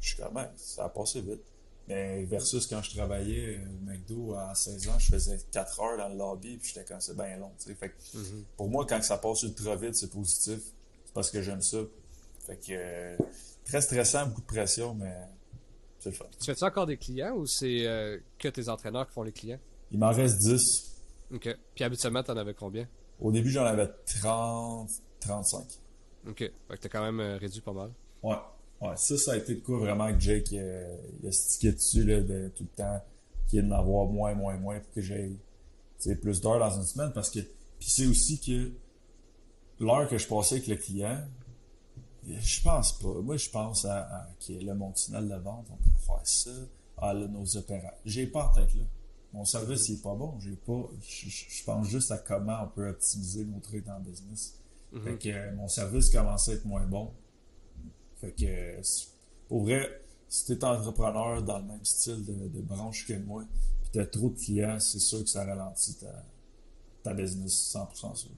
je 0.00 0.08
suis 0.08 0.16
quand 0.16 0.32
même, 0.32 0.50
ça 0.56 0.84
a 0.84 0.88
passé 0.88 1.20
vite. 1.20 1.42
Mais 1.88 2.24
versus 2.24 2.66
quand 2.66 2.82
je 2.82 2.96
travaillais 2.96 3.60
au 3.60 3.84
McDo 3.84 4.34
à 4.34 4.54
16 4.54 4.88
ans, 4.88 4.98
je 4.98 5.06
faisais 5.06 5.38
4 5.52 5.80
heures 5.80 5.98
dans 5.98 6.08
le 6.08 6.16
lobby, 6.16 6.56
puis 6.56 6.72
j'étais 6.74 6.84
comme 6.84 7.00
c'est 7.00 7.16
bien 7.16 7.36
long. 7.36 7.52
Fait 7.58 7.74
mm-hmm. 7.74 8.42
Pour 8.56 8.68
moi, 8.68 8.84
quand 8.88 9.00
ça 9.02 9.18
passe 9.18 9.42
ultra 9.44 9.76
vite, 9.76 9.94
c'est 9.94 10.10
positif. 10.10 10.58
C'est 11.04 11.14
parce 11.14 11.30
que 11.30 11.42
j'aime 11.42 11.62
ça. 11.62 11.78
Fait 12.46 12.56
que 12.56 12.72
euh, 12.72 13.16
très 13.64 13.80
stressant, 13.80 14.26
beaucoup 14.26 14.40
de 14.40 14.46
pression, 14.46 14.94
mais 14.94 15.14
c'est 16.00 16.10
le 16.10 16.16
fun. 16.16 16.26
Tu 16.38 16.46
fais-tu 16.46 16.64
encore 16.64 16.86
des 16.86 16.96
clients 16.96 17.34
ou 17.36 17.46
c'est 17.46 17.86
euh, 17.86 18.18
que 18.38 18.48
tes 18.48 18.68
entraîneurs 18.68 19.06
qui 19.06 19.12
font 19.12 19.22
les 19.22 19.32
clients? 19.32 19.58
Il 19.92 19.98
m'en 19.98 20.10
reste 20.10 20.38
10. 20.38 20.96
OK. 21.34 21.56
Puis 21.74 21.84
habituellement, 21.84 22.22
t'en 22.22 22.36
avais 22.36 22.54
combien? 22.54 22.88
Au 23.20 23.30
début, 23.32 23.50
j'en 23.50 23.64
avais 23.64 23.88
30, 24.20 24.90
35. 25.20 25.64
OK. 26.28 26.38
Fait 26.38 26.52
que 26.68 26.76
t'as 26.76 26.88
quand 26.88 27.02
même 27.02 27.20
euh, 27.20 27.36
réduit 27.36 27.60
pas 27.60 27.72
mal. 27.72 27.90
Ouais. 28.22 28.36
Ouais, 28.80 28.96
ça, 28.96 29.16
ça 29.16 29.32
a 29.32 29.36
été 29.36 29.54
de 29.54 29.60
quoi 29.60 29.78
vraiment 29.78 30.12
que 30.12 30.20
Jake 30.20 30.52
euh, 30.52 30.96
il 31.22 31.28
a 31.28 31.32
stické 31.32 31.72
dessus 31.72 32.04
là, 32.04 32.20
de, 32.20 32.52
tout 32.54 32.64
le 32.64 32.76
temps, 32.76 33.02
qui 33.48 33.58
est 33.58 33.62
de 33.62 33.68
m'avoir 33.68 34.06
moins, 34.06 34.34
moins, 34.34 34.56
moins 34.56 34.78
pour 34.80 34.92
que 34.92 35.00
j'aie 35.00 35.30
plus 36.20 36.40
d'heures 36.40 36.58
dans 36.58 36.76
une 36.76 36.84
semaine 36.84 37.12
parce 37.12 37.30
que. 37.30 37.40
Puis 37.78 37.90
c'est 37.90 38.06
aussi 38.06 38.40
que 38.40 38.72
l'heure 39.84 40.08
que 40.08 40.16
je 40.16 40.26
passais 40.26 40.56
avec 40.56 40.66
le 40.66 40.76
client, 40.76 41.20
je 42.26 42.62
pense 42.62 42.98
pas. 42.98 43.20
Moi, 43.22 43.36
je 43.36 43.50
pense 43.50 43.84
à, 43.84 44.00
à 44.00 44.28
qui 44.38 44.56
est 44.56 44.62
là, 44.62 44.74
mon 44.74 44.92
tunnel 44.92 45.28
de 45.28 45.34
vente, 45.34 45.66
on 45.70 45.76
pourrait 45.76 46.18
faire 46.18 46.26
ça. 46.26 46.50
Ah 46.98 47.12
là, 47.12 47.26
nos 47.28 47.56
opérations. 47.56 47.98
J'ai 48.06 48.26
pas 48.26 48.46
en 48.46 48.48
tête 48.54 48.74
là 48.74 48.84
mon 49.36 49.44
service 49.44 49.88
il 49.88 49.96
est 49.96 50.02
pas 50.02 50.14
bon. 50.14 50.38
J'ai 50.40 50.56
pas. 50.56 50.90
Je, 51.06 51.64
pense 51.64 51.88
juste 51.88 52.10
à 52.10 52.18
comment 52.18 52.58
on 52.64 52.68
peut 52.68 52.88
optimiser 52.88 53.44
nos 53.44 53.60
trades 53.60 53.88
en 53.88 54.00
business. 54.00 54.58
Mhm. 54.92 55.02
Fait 55.02 55.18
que 55.18 55.28
euh, 55.28 55.54
mon 55.54 55.68
service 55.68 56.10
commençait 56.10 56.52
à 56.52 56.54
être 56.54 56.64
moins 56.64 56.86
bon. 56.86 57.12
Fait 58.20 58.32
que 58.32 58.80
pour 59.48 59.62
vrai, 59.62 60.02
si 60.28 60.46
t'es 60.46 60.64
entrepreneur 60.64 61.42
dans 61.42 61.58
le 61.58 61.64
même 61.64 61.84
style 61.84 62.24
de, 62.24 62.60
branche 62.60 63.06
que 63.06 63.14
moi, 63.14 63.44
puis 63.82 63.90
t'as 63.92 64.06
trop 64.06 64.30
de 64.30 64.38
clients, 64.38 64.80
c'est 64.80 64.98
sûr 64.98 65.22
que 65.22 65.28
ça 65.28 65.44
ralentit 65.44 65.96
ta, 67.02 67.14
business 67.14 67.72
100% 67.74 68.16
sûr. 68.16 68.30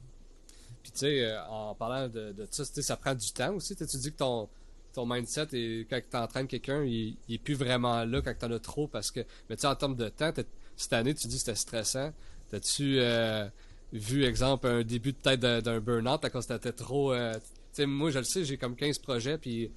Puis 0.82 0.92
tu 0.92 0.98
sais, 0.98 1.24
euh, 1.24 1.42
en 1.46 1.74
parlant 1.74 2.08
de, 2.08 2.32
de 2.32 2.46
ça, 2.50 2.64
ça 2.64 2.96
prend 2.96 3.14
du 3.14 3.32
temps 3.32 3.54
aussi. 3.54 3.74
Tu 3.74 3.84
dis 3.84 4.12
que 4.12 4.18
ton, 4.18 4.48
ton 4.92 5.06
mindset 5.06 5.48
et 5.52 5.86
quand 5.88 6.00
tu 6.10 6.16
entraînes 6.16 6.46
quelqu'un, 6.46 6.84
il, 6.84 7.16
il, 7.28 7.36
est 7.36 7.38
plus 7.38 7.54
vraiment 7.54 8.04
là 8.04 8.20
quand 8.20 8.34
t'en 8.38 8.50
as 8.50 8.58
trop 8.58 8.86
parce 8.86 9.10
que 9.10 9.20
mais 9.48 9.56
tu 9.56 9.62
sais 9.62 9.66
en 9.66 9.76
termes 9.76 9.96
de 9.96 10.08
temps, 10.08 10.32
cette 10.76 10.92
année, 10.92 11.14
tu 11.14 11.26
dis 11.26 11.34
que 11.34 11.40
c'était 11.40 11.54
stressant. 11.54 12.12
T'as-tu 12.50 12.98
euh, 13.00 13.48
vu, 13.92 14.24
exemple, 14.24 14.66
un 14.66 14.82
début 14.82 15.12
de 15.12 15.18
tête 15.18 15.40
d'un 15.40 15.80
burn-out 15.80 16.20
que 16.20 16.46
t'étais 16.46 16.72
trop. 16.72 17.12
Euh, 17.12 17.34
tu 17.34 17.40
moi, 17.86 18.10
je 18.10 18.18
le 18.18 18.24
sais, 18.24 18.44
j'ai 18.44 18.56
comme 18.56 18.76
15 18.76 18.98
projets, 18.98 19.38
puis 19.38 19.72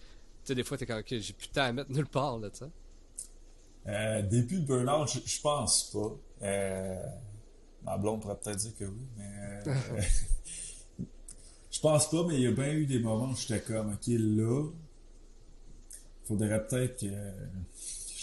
des 0.48 0.64
fois, 0.64 0.78
t'es 0.78 0.88
j'ai 1.20 1.34
plus 1.34 1.48
de 1.48 1.54
temps 1.54 1.62
à 1.62 1.72
mettre 1.72 1.92
nulle 1.92 2.08
part, 2.08 2.40
là, 2.40 2.50
tu 2.50 2.60
sais. 2.60 2.72
Euh, 3.88 4.22
début 4.22 4.60
de 4.60 4.66
burn-out, 4.66 5.10
je 5.26 5.42
pense 5.42 5.92
pas. 5.92 6.16
Euh, 6.44 7.04
ma 7.84 7.98
blonde 7.98 8.22
pourrait 8.22 8.38
peut-être 8.38 8.58
dire 8.58 8.76
que 8.78 8.86
oui, 8.86 9.08
mais. 9.18 9.64
je 11.72 11.80
pense 11.80 12.10
pas, 12.10 12.24
mais 12.28 12.36
il 12.36 12.42
y 12.42 12.48
a 12.48 12.52
bien 12.52 12.74
eu 12.74 12.86
des 12.86 13.00
moments 13.00 13.30
où 13.30 13.36
j'étais 13.36 13.62
comme, 13.62 13.94
ok, 13.94 14.08
là, 14.08 14.70
faudrait 16.26 16.68
peut-être 16.68 17.00
que 17.00 17.08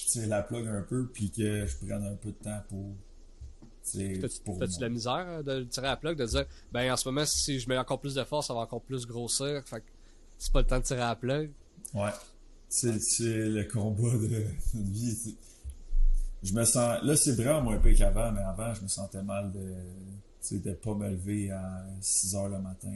tire 0.09 0.29
la 0.29 0.43
plug 0.43 0.67
un 0.67 0.83
peu, 0.83 1.07
puis 1.07 1.31
que 1.31 1.67
je 1.67 1.77
prenne 1.77 2.05
un 2.05 2.17
peu 2.17 2.31
de 2.31 2.45
temps 2.45 2.63
pour. 2.69 2.95
T'as-tu 3.93 4.81
la 4.81 4.89
misère 4.89 5.45
de 5.45 5.65
tirer 5.65 5.87
la 5.87 5.97
plug, 5.97 6.19
de 6.19 6.27
dire, 6.27 6.47
ben 6.73 6.93
en 6.93 6.97
ce 6.97 7.09
moment, 7.09 7.25
si 7.27 7.61
je 7.61 7.69
mets 7.69 7.79
encore 7.79 8.01
plus 8.01 8.15
de 8.15 8.25
force, 8.25 8.49
ça 8.49 8.55
va 8.55 8.61
encore 8.61 8.83
plus 8.83 9.07
grossir, 9.07 9.63
fait 9.67 9.83
c'est 10.39 10.53
pas 10.53 10.61
le 10.61 10.67
temps 10.67 10.79
de 10.79 10.85
tirer 10.85 11.01
la 11.01 11.17
plug? 11.17 11.51
Ouais. 11.95 12.11
C'est 12.69 12.93
le 12.93 13.65
combat 13.65 14.11
de 14.11 14.45
notre 14.75 14.91
vie. 14.91 15.37
Je 16.43 16.53
me 16.53 16.65
sens. 16.65 17.03
Là, 17.03 17.17
c'est 17.17 17.33
vraiment 17.33 17.63
moins 17.63 17.79
peu 17.79 17.93
qu'avant, 17.93 18.31
mais 18.31 18.43
avant, 18.43 18.73
je 18.75 18.83
me 18.83 18.89
sentais 18.89 19.23
mal 19.23 19.51
de 19.51 19.75
de 20.57 20.73
pas 20.73 20.95
me 20.95 21.11
lever 21.11 21.51
à 21.51 21.85
6 22.01 22.35
heures 22.35 22.49
le 22.49 22.59
matin. 22.59 22.93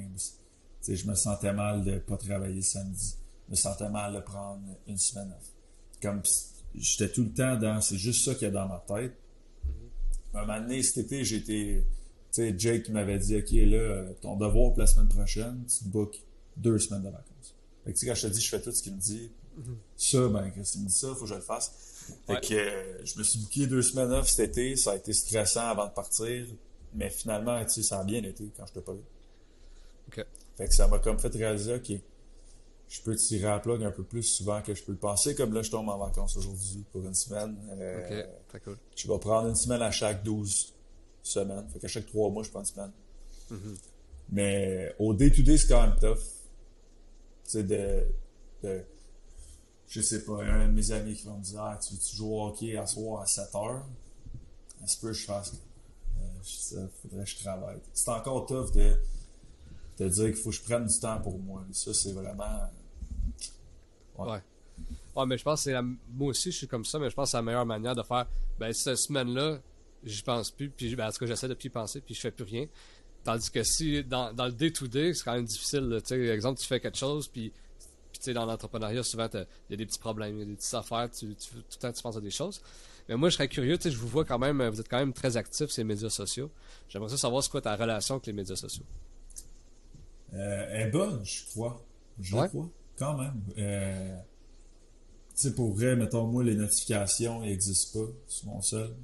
je 0.87 1.07
me 1.07 1.15
sentais 1.15 1.53
mal 1.53 1.85
de 1.85 1.99
pas 1.99 2.17
travailler 2.17 2.63
samedi. 2.63 3.17
Je 3.47 3.53
me 3.53 3.57
sentais 3.57 3.91
mal 3.91 4.15
de 4.15 4.21
prendre 4.21 4.63
une 4.87 4.97
semaine 4.97 5.33
off. 5.33 5.49
Comme 6.01 6.23
j'étais 6.75 7.11
tout 7.11 7.25
le 7.25 7.33
temps 7.33 7.57
dans, 7.57 7.81
c'est 7.81 7.99
juste 7.99 8.25
ça 8.25 8.35
qu'il 8.35 8.49
y 8.49 8.51
a 8.51 8.51
dans 8.51 8.69
ma 8.69 8.83
tête. 8.87 9.15
Un 10.35 10.41
moment 10.41 10.61
donné, 10.61 10.83
cet 10.83 11.07
été, 11.07 11.25
j'étais, 11.25 11.85
tu 12.33 12.43
sais, 12.43 12.55
Jake 12.57 12.89
m'avait 12.89 13.19
dit, 13.19 13.37
OK, 13.37 13.51
là, 13.51 14.05
ton 14.21 14.37
devoir 14.37 14.71
pour 14.71 14.81
la 14.81 14.87
semaine 14.87 15.09
prochaine, 15.09 15.65
tu 15.67 15.85
book 15.85 16.23
deux 16.57 16.79
semaines 16.79 17.03
de 17.03 17.11
vacances. 17.11 17.57
Fait 17.85 17.93
que, 17.93 17.99
tu 17.99 18.01
sais, 18.01 18.07
quand 18.07 18.15
je 18.15 18.29
te 18.29 18.33
dis, 18.33 18.41
je 18.41 18.49
fais 18.49 18.61
tout 18.61 18.73
ce 18.73 18.83
qu'il 18.83 18.95
me 18.95 19.01
dit, 19.01 19.31
mm-hmm. 19.59 19.77
ça, 19.97 20.29
ben, 20.29 20.53
il 20.55 20.61
me 20.61 20.87
dit 20.87 20.95
ça, 20.95 21.09
faut 21.15 21.23
que 21.23 21.27
je 21.27 21.35
le 21.35 21.41
fasse. 21.41 21.73
Fait 22.27 22.41
que, 22.41 22.55
euh, 22.55 23.05
je 23.05 23.19
me 23.19 23.23
suis 23.23 23.39
booké 23.41 23.67
deux 23.67 23.83
semaines 23.83 24.13
off 24.13 24.29
cet 24.29 24.51
été, 24.51 24.77
ça 24.77 24.93
a 24.93 24.97
été 24.97 25.13
stressant 25.13 25.69
avant 25.69 25.87
de 25.87 25.93
partir, 25.93 26.47
mais 26.95 27.11
finalement, 27.11 27.63
tu 27.65 27.71
sais, 27.71 27.83
ça 27.83 28.01
a 28.01 28.05
bien 28.05 28.23
été 28.23 28.51
quand 28.57 28.67
je 28.67 28.73
te 28.73 28.81
parlais. 28.81 29.05
OK. 30.09 30.25
Fait 30.57 30.69
que 30.69 30.75
ça 30.75 30.89
m'a 30.89 30.99
comme 30.99 31.19
fait 31.19 31.35
réaliser, 31.35 31.75
OK, 31.75 31.93
je 32.93 33.01
peux 33.01 33.17
tirer 33.17 33.49
à 33.49 33.59
plug 33.59 33.83
un 33.83 33.91
peu 33.91 34.05
plus 34.05 34.23
souvent 34.23 34.61
que 34.61 34.75
je 34.75 34.85
peux 34.85 34.93
le 34.93 34.99
penser. 34.99 35.35
Comme 35.35 35.55
là, 35.55 35.63
je 35.63 35.71
tombe 35.71 35.89
en 35.89 35.97
vacances 35.97 36.37
aujourd'hui 36.37 36.85
pour 36.93 37.03
une 37.03 37.15
semaine. 37.15 37.57
Euh, 37.71 38.27
ok, 38.53 38.63
cool. 38.65 38.77
Je 38.95 39.09
vais 39.11 39.19
prendre 39.19 39.49
une 39.49 39.55
semaine 39.55 39.81
à 39.81 39.91
chaque 39.91 40.23
12 40.23 40.75
semaines. 41.23 41.67
Fait 41.73 41.79
qu'à 41.79 41.89
chaque 41.89 42.07
3 42.07 42.31
mois, 42.31 42.43
je 42.43 42.51
prends 42.51 42.61
une 42.61 42.67
semaine. 42.67 42.93
Mm-hmm. 43.51 43.77
Mais 44.33 44.95
au 44.99 45.15
day-to-day, 45.15 45.57
c'est 45.57 45.69
quand 45.69 45.81
même 45.81 45.99
tough. 45.99 46.19
Tu 47.45 47.51
sais, 47.51 47.63
de, 47.63 48.05
de, 48.63 48.83
je 49.89 50.01
sais 50.03 50.23
pas, 50.23 50.43
un 50.43 50.69
de 50.69 50.73
mes 50.73 50.93
amis 50.93 51.15
qui 51.15 51.27
va 51.27 51.33
me 51.33 51.43
dire 51.43 51.63
Ah, 51.63 51.79
tu, 51.83 51.97
tu 51.97 52.17
joues 52.17 52.35
au 52.35 52.47
hockey 52.49 52.77
à 52.77 52.87
soir 52.87 53.23
à 53.23 53.27
7 53.27 53.55
heures? 53.55 53.87
Est-ce 54.85 54.99
que 54.99 55.15
je 55.15 55.25
fasse 55.25 55.55
euh, 56.21 56.25
ça, 56.43 56.77
faudrait 57.01 57.25
que 57.25 57.31
je 57.31 57.39
travaille. 57.39 57.79
C'est 57.95 58.11
encore 58.11 58.45
tough 58.45 58.71
de 58.73 58.99
te 59.97 60.05
dire 60.05 60.27
qu'il 60.27 60.35
faut 60.35 60.51
que 60.51 60.57
je 60.57 60.63
prenne 60.63 60.85
du 60.85 61.01
temps 61.01 61.19
pour 61.23 61.39
moi. 61.39 61.65
Ça, 61.73 61.95
c'est 61.95 62.13
vraiment. 62.13 62.69
Ouais. 64.19 64.41
ouais. 65.17 65.27
mais 65.27 65.39
je 65.39 65.45
pense 65.45 65.61
que 65.61 65.65
c'est 65.65 65.73
la... 65.73 65.83
moi 65.83 66.29
aussi, 66.29 66.53
je 66.53 66.59
suis 66.59 66.69
comme 66.69 66.85
ça, 66.85 66.99
mais 66.99 67.11
je 67.11 67.15
pense 67.15 67.29
que 67.29 67.31
c'est 67.33 67.37
la 67.39 67.43
meilleure 67.43 67.67
manière 67.67 67.95
de 67.95 68.03
faire. 68.03 68.27
Ben, 68.59 68.73
cette 68.73 68.97
semaine-là, 68.97 69.61
j'y 70.05 70.23
pense 70.23 70.51
plus, 70.51 70.71
puis 70.71 70.95
ben, 70.95 71.09
en 71.09 71.13
tout 71.13 71.19
cas, 71.19 71.27
j'essaie 71.27 71.49
de 71.49 71.55
plus 71.55 71.67
y 71.67 71.71
penser, 71.71 72.01
puis 72.01 72.15
je 72.15 72.21
fais 72.21 72.31
plus 72.31 72.45
rien. 72.45 72.67
Tandis 73.25 73.51
que 73.51 73.63
si, 73.63 74.03
dans, 74.03 74.33
dans 74.33 74.47
le 74.47 74.53
day-to-day, 74.53 75.15
c'est 75.15 75.25
quand 75.25 75.35
même 75.35 75.45
difficile. 75.45 76.01
Tu 76.03 76.09
sais, 76.09 76.27
exemple, 76.27 76.61
tu 76.61 76.67
fais 76.67 76.81
quelque 76.81 76.99
chose, 76.99 77.29
puis 77.29 77.53
dans 78.31 78.47
l'entrepreneuriat, 78.47 79.03
souvent, 79.03 79.29
il 79.33 79.47
y 79.71 79.75
a 79.75 79.77
des 79.77 79.87
petits 79.87 79.99
problèmes, 79.99 80.37
il 80.37 80.39
y 80.41 80.43
a 80.43 80.47
des 80.47 80.55
petites 80.55 80.75
affaires, 80.75 81.11
tu, 81.11 81.35
tout 81.35 81.57
le 81.57 81.63
temps, 81.81 81.93
tu 81.93 82.03
penses 82.03 82.17
à 82.17 82.21
des 82.21 82.31
choses. 82.31 82.63
Mais 83.09 83.17
moi, 83.17 83.29
je 83.31 83.35
serais 83.35 83.49
curieux, 83.49 83.77
tu 83.77 83.85
sais, 83.85 83.91
je 83.91 83.99
vous 83.99 84.07
vois 84.07 84.25
quand 84.25 84.39
même, 84.39 84.63
vous 84.69 84.81
êtes 84.81 84.89
quand 84.89 84.99
même 84.99 85.13
très 85.13 85.37
actif 85.37 85.71
sur 85.71 85.81
les 85.81 85.85
médias 85.85 86.11
sociaux. 86.11 86.51
J'aimerais 86.89 87.17
savoir, 87.17 87.43
c'est 87.43 87.51
quoi 87.51 87.61
ta 87.61 87.75
relation 87.75 88.15
avec 88.15 88.27
les 88.27 88.33
médias 88.33 88.55
sociaux? 88.55 88.85
Euh, 90.35 90.67
elle 90.71 90.89
est 90.89 90.91
bonne, 90.91 91.25
je 91.25 91.45
crois. 91.51 91.85
Je 92.21 92.37
crois, 92.37 92.69
quand 92.97 93.17
même. 93.19 93.41
Euh, 93.59 94.17
tu 95.35 95.49
sais, 95.49 95.55
pour 95.55 95.73
vrai, 95.73 95.97
mettons, 95.97 96.27
moi, 96.27 96.45
les 96.45 96.55
notifications 96.55 97.41
n'existent 97.41 98.01
pas 98.01 98.13
sur 98.27 98.47
mon 98.49 98.61
seul. 98.61 98.95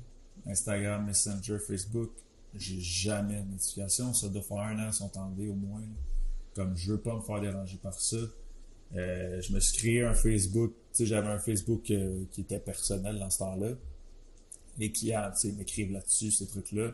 Instagram, 0.47 1.07
Messenger, 1.07 1.59
Facebook, 1.59 2.11
j'ai 2.55 2.81
jamais 2.81 3.43
de 3.43 3.51
notifications. 3.51 4.13
Ça 4.15 4.29
doit 4.29 4.43
faire 4.43 4.59
un 4.59 4.89
an, 4.89 4.93
sont 4.93 5.17
enlevés 5.19 5.49
au 5.49 5.55
moins. 5.55 5.83
Comme 6.55 6.77
je 6.77 6.93
veux 6.93 7.01
pas 7.01 7.15
me 7.15 7.23
faire 7.23 7.41
déranger 7.41 7.79
par 7.83 7.99
ça. 8.01 8.17
Euh, 8.97 9.41
je 9.41 9.53
me 9.53 9.61
suis 9.61 9.77
créé 9.79 10.03
un 10.03 10.15
Facebook. 10.15 10.73
Tu 10.93 10.99
sais, 10.99 11.07
j'avais 11.07 11.29
un 11.29 11.39
Facebook 11.39 11.91
euh, 11.91 12.25
qui 12.31 12.43
était 12.43 12.59
personnel 12.59 13.19
dans 13.19 13.31
ce 13.31 13.39
temps-là. 13.39 13.73
Les 14.79 14.91
clients, 14.91 15.31
tu 15.33 15.49
sais, 15.49 15.53
m'écrivent 15.53 15.93
là-dessus, 15.93 16.31
ces 16.31 16.47
trucs-là. 16.47 16.93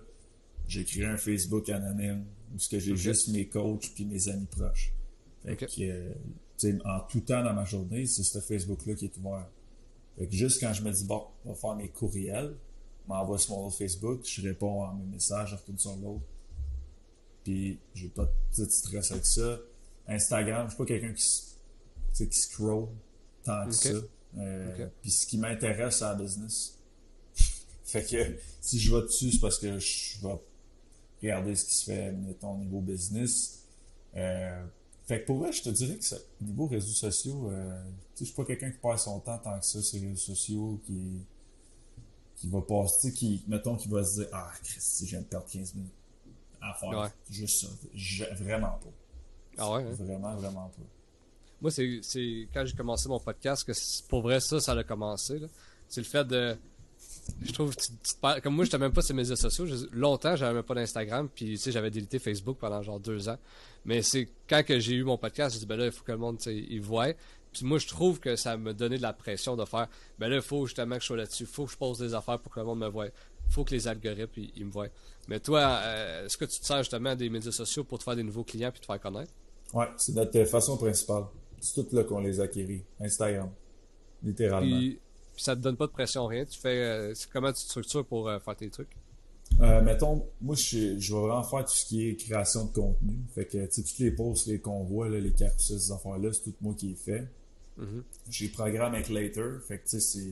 J'ai 0.66 0.84
créé 0.84 1.04
un 1.04 1.16
Facebook 1.16 1.68
anonyme 1.68 2.24
où 2.54 2.58
ce 2.58 2.68
que 2.68 2.78
j'ai 2.78 2.96
juste 2.96 3.28
mes 3.28 3.46
coachs 3.46 3.90
puis 3.94 4.04
mes 4.06 4.28
amis 4.28 4.46
proches. 4.46 4.92
Fait 5.44 5.56
que, 5.56 5.66
euh, 5.82 6.12
en 6.84 7.00
tout 7.00 7.20
temps 7.20 7.42
dans 7.42 7.52
ma 7.52 7.64
journée, 7.64 8.06
c'est 8.06 8.22
ce 8.22 8.40
Facebook-là 8.40 8.94
qui 8.94 9.06
est 9.06 9.16
ouvert. 9.18 9.46
Fait 10.18 10.26
que 10.26 10.32
juste 10.32 10.60
quand 10.60 10.72
je 10.72 10.82
me 10.82 10.92
dis, 10.92 11.04
bon, 11.04 11.26
on 11.44 11.50
va 11.50 11.54
faire 11.54 11.74
mes 11.74 11.88
courriels, 11.88 12.54
m'envoie 13.08 13.38
sur 13.38 13.56
mon 13.56 13.66
autre 13.66 13.76
Facebook, 13.76 14.20
je 14.24 14.42
réponds 14.42 14.84
à 14.84 14.94
mes 14.94 15.04
messages, 15.04 15.50
je 15.50 15.56
retourne 15.56 15.78
sur 15.78 15.96
l'autre. 15.96 16.24
Puis, 17.42 17.78
j'ai 17.94 18.08
pas 18.08 18.28
de 18.56 18.64
stress 18.64 19.10
avec 19.10 19.26
ça. 19.26 19.58
Instagram, 20.08 20.66
je 20.66 20.74
suis 20.74 20.78
pas 20.78 20.86
quelqu'un 20.86 21.12
qui 21.12 21.24
qui 22.14 22.38
scroll 22.38 22.86
tant 23.42 23.66
que 23.66 23.72
ça. 23.72 23.88
Euh, 24.38 24.88
puis 25.00 25.10
ce 25.10 25.26
qui 25.26 25.38
m'intéresse, 25.38 25.98
c'est 25.98 26.04
la 26.04 26.14
business. 26.14 26.78
fait 27.84 28.04
que 28.04 28.36
si 28.60 28.78
je 28.78 28.94
vais 28.94 29.02
dessus, 29.02 29.32
c'est 29.32 29.40
parce 29.40 29.58
que 29.58 29.78
je 29.78 30.20
vais 30.22 30.38
regarder 31.22 31.56
ce 31.56 31.64
qui 31.64 31.74
se 31.74 31.84
fait, 31.84 32.12
mettons, 32.12 32.52
au 32.52 32.58
niveau 32.58 32.80
business. 32.80 33.64
Euh, 34.16 34.64
fait 35.06 35.20
que 35.20 35.26
pour 35.26 35.38
vrai, 35.38 35.52
je 35.52 35.62
te 35.62 35.68
dirais 35.68 35.96
que 35.96 36.14
au 36.14 36.44
niveau 36.44 36.66
réseaux 36.66 36.92
sociaux, 36.92 37.50
euh, 37.50 37.82
je 38.18 38.24
suis 38.24 38.34
pas 38.34 38.44
quelqu'un 38.44 38.70
qui 38.70 38.78
passe 38.78 39.04
son 39.04 39.20
temps 39.20 39.38
tant 39.38 39.58
que 39.58 39.64
ça 39.64 39.82
sur 39.82 40.00
les 40.00 40.08
réseaux 40.08 40.34
sociaux, 40.34 40.80
qui, 40.86 41.20
qui 42.36 42.48
va 42.48 42.62
passer, 42.62 43.12
qui, 43.12 43.42
mettons, 43.46 43.76
qui 43.76 43.88
va 43.88 44.02
se 44.02 44.20
dire 44.20 44.28
Ah, 44.32 44.50
Christy, 44.62 45.06
je 45.06 45.10
viens 45.10 45.20
de 45.20 45.26
perdre 45.26 45.46
15 45.50 45.74
minutes 45.74 45.92
à 46.62 46.74
faire 46.74 47.10
juste 47.30 47.66
ça. 47.66 48.34
vraiment 48.34 48.78
pas. 48.78 48.92
Ah 49.58 49.72
ouais? 49.72 49.82
Hein? 49.82 49.92
Vraiment, 49.92 50.34
vraiment 50.36 50.72
pas. 50.74 50.82
Moi, 51.60 51.70
c'est 51.70 52.48
quand 52.52 52.64
j'ai 52.64 52.76
commencé 52.76 53.08
mon 53.08 53.20
podcast 53.20 53.64
que 53.64 53.72
pour 54.08 54.22
vrai, 54.22 54.40
ça, 54.40 54.60
ça 54.60 54.72
a 54.72 54.84
commencé. 54.84 55.40
C'est 55.88 56.00
le 56.00 56.06
fait 56.06 56.24
de. 56.24 56.56
Je 57.42 57.52
trouve, 57.52 57.74
comme 58.42 58.54
moi, 58.54 58.64
je 58.64 58.68
n'étais 58.68 58.78
même 58.78 58.92
pas 58.92 59.00
sur 59.00 59.14
les 59.14 59.22
médias 59.22 59.36
sociaux. 59.36 59.66
longtemps, 59.92 60.36
j'avais 60.36 60.54
même 60.54 60.62
pas 60.62 60.74
d'Instagram. 60.74 61.28
Puis, 61.34 61.52
tu 61.52 61.56
sais, 61.56 61.72
j'avais 61.72 61.90
délité 61.90 62.18
Facebook 62.18 62.58
pendant 62.58 62.82
genre 62.82 63.00
deux 63.00 63.28
ans. 63.28 63.38
Mais 63.84 64.02
c'est 64.02 64.28
quand 64.48 64.62
que 64.64 64.78
j'ai 64.78 64.94
eu 64.94 65.04
mon 65.04 65.18
podcast, 65.18 65.54
j'ai 65.54 65.60
dit, 65.60 65.66
ben 65.66 65.76
là, 65.76 65.86
il 65.86 65.92
faut 65.92 66.04
que 66.04 66.12
le 66.12 66.18
monde, 66.18 66.38
il 66.46 66.80
voit. 66.80 67.12
Puis 67.52 67.64
moi, 67.64 67.78
je 67.78 67.86
trouve 67.86 68.18
que 68.18 68.34
ça 68.36 68.56
me 68.56 68.74
donnait 68.74 68.96
de 68.96 69.02
la 69.02 69.12
pression 69.12 69.56
de 69.56 69.64
faire, 69.64 69.88
ben 70.18 70.28
là, 70.28 70.36
il 70.36 70.42
faut 70.42 70.66
justement 70.66 70.96
que 70.96 71.02
je 71.02 71.06
sois 71.06 71.16
là-dessus. 71.16 71.44
Il 71.44 71.48
faut 71.48 71.66
que 71.66 71.72
je 71.72 71.76
pose 71.76 71.98
des 71.98 72.14
affaires 72.14 72.38
pour 72.40 72.52
que 72.52 72.60
le 72.60 72.66
monde 72.66 72.80
me 72.80 72.88
voie. 72.88 73.06
Il 73.06 73.52
faut 73.52 73.64
que 73.64 73.70
les 73.70 73.86
algorithmes, 73.86 74.42
ils, 74.56 74.64
me 74.64 74.70
voient. 74.70 74.88
Mais 75.28 75.38
toi, 75.38 75.60
euh, 75.82 76.26
est-ce 76.26 76.36
que 76.36 76.46
tu 76.46 76.58
te 76.58 76.66
sers 76.66 76.78
justement 76.78 77.14
des 77.14 77.28
médias 77.28 77.52
sociaux 77.52 77.84
pour 77.84 77.98
te 77.98 78.04
faire 78.04 78.16
des 78.16 78.22
nouveaux 78.22 78.42
clients 78.42 78.70
puis 78.72 78.80
te 78.80 78.86
faire 78.86 79.00
connaître? 79.00 79.32
Ouais, 79.72 79.86
c'est 79.96 80.14
notre 80.14 80.44
façon 80.44 80.76
principale. 80.76 81.24
C'est 81.60 81.74
tout 81.74 81.94
là 81.94 82.04
qu'on 82.04 82.20
les 82.20 82.40
acquérit. 82.40 82.84
Instagram. 83.00 83.50
Littéralement. 84.22 84.76
Puis, 84.78 84.98
puis, 85.34 85.42
ça 85.42 85.54
te 85.54 85.60
donne 85.60 85.76
pas 85.76 85.86
de 85.86 85.92
pression, 85.92 86.26
rien. 86.26 86.44
Tu 86.44 86.58
fais. 86.58 86.82
Euh, 86.82 87.14
comment 87.32 87.52
tu 87.52 87.62
te 87.64 87.68
structures 87.68 88.04
pour 88.04 88.28
euh, 88.28 88.38
faire 88.38 88.56
tes 88.56 88.70
trucs? 88.70 88.96
Euh, 89.60 89.82
mettons, 89.82 90.26
moi, 90.40 90.56
je, 90.56 90.98
je 90.98 91.14
vais 91.14 91.20
vraiment 91.20 91.42
faire 91.44 91.64
tout 91.64 91.74
ce 91.74 91.84
qui 91.86 92.08
est 92.08 92.16
création 92.16 92.64
de 92.64 92.72
contenu. 92.72 93.16
Fait 93.34 93.46
que, 93.46 93.64
tu 93.66 93.72
sais, 93.72 93.82
toutes 93.82 93.98
les 93.98 94.10
posts, 94.10 94.46
les 94.46 94.58
convois, 94.58 95.08
là, 95.08 95.20
les 95.20 95.32
carousels, 95.32 95.78
ces 95.78 95.92
affaires-là, 95.92 96.32
c'est 96.32 96.42
tout 96.42 96.54
moi 96.60 96.74
qui 96.76 96.92
ai 96.92 96.94
fait. 96.94 97.28
Mm-hmm. 97.78 98.02
J'ai 98.30 98.48
programme 98.48 98.94
avec 98.94 99.08
Later. 99.08 99.58
Fait 99.66 99.78
que, 99.78 99.88
tu 99.88 100.00
sais, 100.00 100.22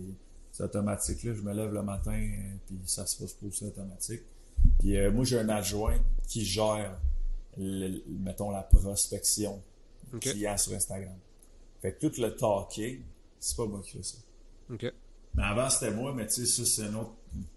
c'est 0.51 0.63
automatique. 0.63 1.23
Là. 1.23 1.35
Je 1.35 1.43
me 1.43 1.53
lève 1.53 1.73
le 1.73 1.83
matin, 1.83 2.21
puis 2.67 2.77
ça 2.85 3.07
se 3.07 3.21
passe 3.21 3.33
pour 3.35 3.55
ça 3.55 3.67
automatique. 3.67 4.23
Puis 4.79 4.97
moi, 5.11 5.25
j'ai 5.25 5.39
un 5.39 5.49
adjoint 5.49 5.99
qui 6.29 6.45
gère, 6.45 6.99
mettons, 7.57 8.51
la 8.51 8.63
prospection 8.63 9.61
okay. 10.15 10.33
clients 10.33 10.57
sur 10.57 10.73
Instagram. 10.75 11.15
Fait 11.81 11.93
que 11.93 12.07
tout 12.07 12.21
le 12.21 12.35
talking, 12.37 13.01
c'est 13.41 13.57
pas 13.57 13.67
moi 13.67 13.81
qui 13.83 13.93
fais 13.93 14.03
ça. 14.03 14.19
OK. 14.71 14.93
Mais 15.35 15.43
avant, 15.43 15.71
c'était 15.71 15.93
moi, 15.93 16.13
mais 16.15 16.27
tu 16.27 16.45
sais, 16.45 16.47
ça, 16.47 16.65
c'est 16.65 16.89
un 16.89 16.95
autre. 16.95 17.13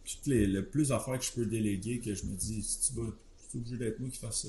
Toutes 0.05 0.27
les, 0.27 0.47
le 0.47 0.65
plus 0.65 0.89
d'affaires 0.89 1.19
que 1.19 1.25
je 1.25 1.31
peux 1.31 1.45
déléguer, 1.45 1.99
que 1.99 2.13
je 2.13 2.25
me 2.25 2.35
dis, 2.35 2.63
si 2.63 2.79
tu 2.81 2.99
vas, 2.99 3.11
tu 3.51 3.57
es 3.57 3.59
obligé 3.59 3.77
d'être 3.77 3.99
moi 3.99 4.09
qui 4.09 4.17
fasse 4.17 4.43
ça. 4.43 4.47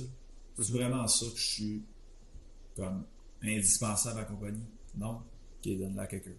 C'est 0.59 0.71
mhm. 0.71 0.77
vraiment 0.77 1.09
ça 1.09 1.27
que 1.27 1.39
je 1.39 1.47
suis 1.47 1.83
comme 2.77 3.05
indispensable 3.43 4.19
à 4.19 4.23
la 4.23 4.29
compagnie? 4.29 4.67
Non? 4.97 5.23
Ok, 5.59 5.77
donne-la 5.79 6.03
à 6.03 6.07
quelqu'un. 6.07 6.31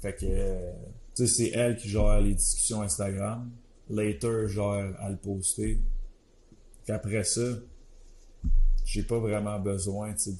Fait 0.00 0.14
que, 0.14 0.26
euh, 0.26 0.72
tu 1.14 1.26
sais, 1.26 1.34
c'est 1.34 1.50
elle 1.50 1.76
qui 1.76 1.88
gère 1.88 2.20
les 2.20 2.34
discussions 2.34 2.82
Instagram. 2.82 3.50
Later 3.90 4.48
gère 4.48 4.96
à 4.98 5.10
le 5.10 5.16
poster. 5.16 5.78
Qu'après 6.86 7.24
ça, 7.24 7.58
j'ai 8.84 9.02
pas 9.02 9.18
vraiment 9.18 9.58
besoin 9.58 10.12
de. 10.12 10.16
Tu 10.16 10.36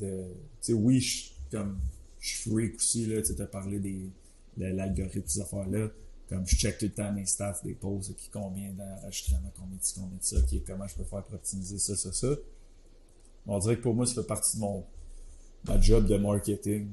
sais, 0.60 0.72
oui, 0.72 1.00
je 1.00 1.34
comme 1.54 1.78
je 2.20 2.28
suis 2.28 2.50
freak 2.50 2.76
aussi, 2.76 3.06
là, 3.06 3.22
tu 3.22 3.40
as 3.40 3.46
parlé 3.46 3.78
des 3.78 4.10
l'algorithme, 4.56 5.26
ces 5.26 5.40
affaires-là. 5.40 5.88
Comme 6.28 6.46
je 6.46 6.56
check 6.56 6.78
tout 6.78 6.86
le 6.86 6.92
temps 6.92 7.12
mes 7.12 7.26
stats 7.26 7.60
des 7.62 7.74
pauses, 7.74 8.14
qui 8.16 8.30
combien 8.30 8.72
d'enregistrements, 8.72 9.52
combien 9.54 9.76
de 9.76 9.82
combien 9.94 10.18
de 10.18 10.22
ça, 10.22 10.36
comment 10.66 10.86
je 10.86 10.94
peux 10.96 11.04
faire 11.04 11.22
pour 11.22 11.34
optimiser 11.34 11.78
ça, 11.78 11.96
ça, 11.96 12.12
ça. 12.12 12.28
On 13.46 13.58
dirait 13.58 13.76
que 13.76 13.82
pour 13.82 13.94
moi, 13.94 14.06
ça 14.06 14.14
fait 14.14 14.26
partie 14.26 14.56
de 14.56 14.62
mon 14.62 14.86
ma 15.66 15.80
job 15.80 16.06
de 16.06 16.16
marketing. 16.16 16.88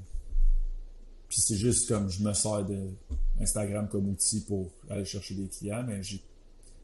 Puis 1.29 1.39
c'est 1.39 1.55
juste 1.55 1.87
comme 1.87 2.09
je 2.09 2.23
me 2.23 2.33
sers 2.33 2.65
de 2.65 2.89
Instagram 3.39 3.87
comme 3.87 4.09
outil 4.09 4.41
pour 4.41 4.69
aller 4.89 5.05
chercher 5.05 5.35
des 5.35 5.47
clients, 5.47 5.83
mais 5.87 6.03
j'ai. 6.03 6.21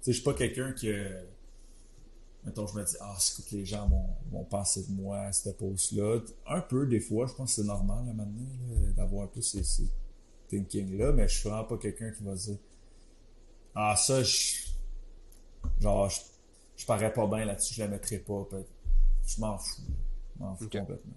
Je 0.06 0.14
suis 0.14 0.24
pas 0.24 0.34
quelqu'un 0.34 0.72
qui 0.72 0.90
mettons, 2.48 2.66
je 2.66 2.78
me 2.78 2.84
dis, 2.84 2.96
ah, 3.02 3.16
c'est 3.20 3.46
que 3.46 3.56
les 3.56 3.66
gens 3.66 3.88
vont, 3.90 4.06
vont 4.32 4.46
penser 4.46 4.84
de 4.88 4.92
moi 4.94 5.20
à 5.20 5.34
cette 5.34 5.58
pause-là. 5.58 6.20
Un 6.48 6.62
peu, 6.62 6.88
des 6.88 7.02
fois, 7.02 7.28
je 7.28 7.34
pense 7.34 7.50
que 7.50 7.62
c'est 7.62 7.68
normal, 7.68 8.06
là, 8.06 8.14
maintenant, 8.14 8.46
d'avoir 8.96 9.26
un 9.26 9.28
peu 9.28 9.42
ces, 9.42 9.64
ces 9.64 9.84
thinking-là, 10.50 11.12
mais 11.12 11.28
je 11.28 11.40
suis 11.40 11.50
vraiment 11.50 11.66
pas 11.66 11.78
quelqu'un 11.78 12.12
qui 12.12 12.24
va 12.24 12.34
dire, 12.34 12.58
ah, 13.76 13.96
ça, 13.96 14.24
je, 14.24 14.68
genre, 15.80 16.10
je, 16.10 16.20
je 16.78 16.86
parais 16.86 17.12
pas 17.12 17.28
bien 17.28 17.46
là-dessus, 17.46 17.74
je 17.74 17.82
la 17.82 17.88
mettrai 17.88 18.20
pas. 18.20 18.48
Je 19.28 19.42
m'en 19.42 19.58
fous. 19.58 19.82
Je 20.36 20.44
m'en 20.44 20.56
fous 20.56 20.70
complètement. 20.70 21.14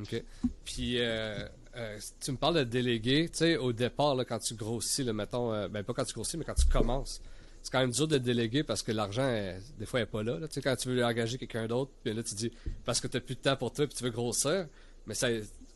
OK. 0.00 0.22
Puis, 0.64 0.98
euh, 0.98 1.46
euh, 1.76 1.98
tu 2.20 2.32
me 2.32 2.36
parles 2.36 2.56
de 2.56 2.64
déléguer, 2.64 3.28
tu 3.28 3.38
sais, 3.38 3.56
au 3.56 3.72
départ, 3.72 4.14
là, 4.14 4.24
quand 4.24 4.38
tu 4.38 4.54
grossis, 4.54 5.04
là, 5.04 5.12
mettons, 5.12 5.52
euh, 5.52 5.68
ben 5.68 5.84
pas 5.84 5.92
quand 5.92 6.04
tu 6.04 6.14
grossis, 6.14 6.36
mais 6.36 6.44
quand 6.44 6.54
tu 6.54 6.66
commences, 6.66 7.20
c'est 7.62 7.70
quand 7.70 7.80
même 7.80 7.90
dur 7.90 8.08
de 8.08 8.18
déléguer 8.18 8.62
parce 8.62 8.82
que 8.82 8.92
l'argent, 8.92 9.30
des 9.78 9.86
fois, 9.86 10.00
n'est 10.00 10.06
pas 10.06 10.22
là, 10.22 10.38
Tu 10.48 10.54
sais, 10.54 10.62
quand 10.62 10.76
tu 10.76 10.88
veux 10.88 11.04
engager 11.04 11.36
quelqu'un 11.36 11.66
d'autre, 11.66 11.90
puis 12.02 12.14
là, 12.14 12.22
tu 12.22 12.34
dis, 12.34 12.50
parce 12.84 13.00
que 13.00 13.06
tu 13.06 13.16
n'as 13.16 13.20
plus 13.20 13.34
de 13.34 13.40
temps 13.40 13.56
pour 13.56 13.72
toi, 13.72 13.86
puis 13.86 13.94
tu 13.94 14.02
veux 14.02 14.10
grossir. 14.10 14.66
Mais 15.06 15.14
ça, 15.14 15.28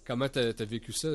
comment 0.06 0.28
tu 0.28 0.38
as, 0.38 0.64
vécu 0.64 0.92
ça? 0.92 1.08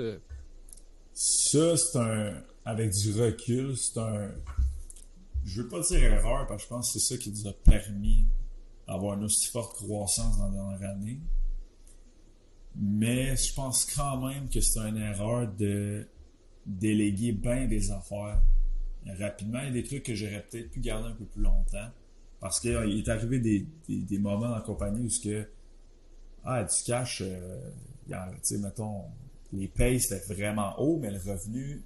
Ça, 1.22 1.76
c'est 1.76 1.98
un. 2.00 2.34
Avec 2.64 2.92
du 2.92 3.12
recul, 3.22 3.76
c'est 3.76 4.00
un. 4.00 4.32
Je 5.44 5.62
veux 5.62 5.68
pas 5.68 5.82
dire 5.82 6.02
erreur, 6.02 6.48
parce 6.48 6.64
que 6.64 6.64
je 6.64 6.68
pense 6.70 6.94
que 6.94 7.00
c'est 7.00 7.14
ça 7.14 7.22
qui 7.22 7.30
nous 7.32 7.46
a 7.46 7.52
permis 7.52 8.26
d'avoir 8.88 9.18
une 9.18 9.26
aussi 9.26 9.48
forte 9.48 9.76
croissance 9.76 10.38
dans 10.38 10.46
la 10.46 10.52
dernière 10.52 10.92
année. 10.92 11.20
Mais 12.78 13.36
je 13.36 13.54
pense 13.54 13.86
quand 13.94 14.26
même 14.26 14.48
que 14.48 14.62
c'est 14.62 14.80
une 14.80 14.96
erreur 14.96 15.52
de 15.52 16.08
déléguer 16.66 17.34
bien 17.34 17.68
des 17.68 17.92
affaires 17.92 18.42
rapidement. 19.20 19.60
Il 19.60 19.66
y 19.66 19.68
a 19.68 19.72
des 19.72 19.84
trucs 19.84 20.04
que 20.04 20.16
j'aurais 20.16 20.46
peut-être 20.50 20.72
pu 20.72 20.80
garder 20.80 21.10
un 21.10 21.16
peu 21.16 21.26
plus 21.26 21.42
longtemps. 21.42 21.90
Parce 22.40 22.62
qu'il 22.62 22.72
est 22.72 23.10
arrivé 23.10 23.40
des, 23.40 23.68
des, 23.90 24.20
moments 24.20 24.48
dans 24.48 24.56
la 24.56 24.62
compagnie 24.62 25.02
où 25.02 25.10
ce 25.10 25.20
que 25.20 25.50
ah, 26.46 26.64
du 26.64 26.84
cash, 26.86 27.22
euh, 27.26 27.72
tu 28.08 28.16
sais, 28.42 28.58
mettons, 28.58 29.04
les 29.54 29.68
payes 29.68 30.00
c'était 30.00 30.34
vraiment 30.34 30.80
haut, 30.80 30.98
mais 31.00 31.12
le 31.12 31.18
revenu, 31.18 31.82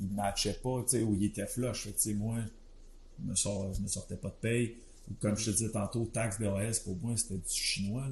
il 0.00 0.08
matchait 0.14 0.58
pas, 0.62 0.82
tu 0.82 0.98
sais, 0.98 1.02
ou 1.02 1.14
il 1.14 1.24
était 1.24 1.46
flush. 1.46 1.88
Que, 1.90 2.12
moi, 2.12 2.38
je 3.18 3.80
me, 3.80 3.88
sortais 3.88 4.16
pas 4.16 4.28
de 4.28 4.34
paye. 4.34 4.76
Comme 5.20 5.36
je 5.36 5.46
te 5.46 5.50
disais 5.50 5.70
tantôt, 5.70 6.06
taxe 6.06 6.38
d'OS, 6.40 6.80
pour 6.80 6.96
moi, 6.96 7.16
c'était 7.16 7.36
du 7.36 7.48
chinois. 7.48 8.06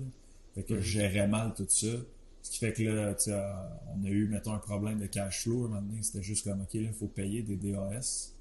Fait 0.55 0.63
que 0.63 0.77
je 0.77 0.99
gérais 1.01 1.27
mal 1.27 1.55
tout 1.55 1.67
ça. 1.69 1.87
Ce 2.43 2.51
qui 2.51 2.59
fait 2.59 2.73
que 2.73 2.83
là, 2.83 3.15
tu 3.15 3.31
on 3.31 4.05
a 4.05 4.09
eu, 4.09 4.27
mettons, 4.27 4.53
un 4.53 4.59
problème 4.59 4.99
de 4.99 5.07
cash 5.07 5.45
flow. 5.45 5.65
Un 5.65 5.69
moment 5.69 5.83
donné, 5.83 6.03
c'était 6.03 6.23
juste 6.23 6.45
comme, 6.45 6.61
OK, 6.61 6.75
là, 6.75 6.81
il 6.83 6.93
faut 6.93 7.07
payer 7.07 7.43
des 7.43 7.57
DAS. 7.57 8.35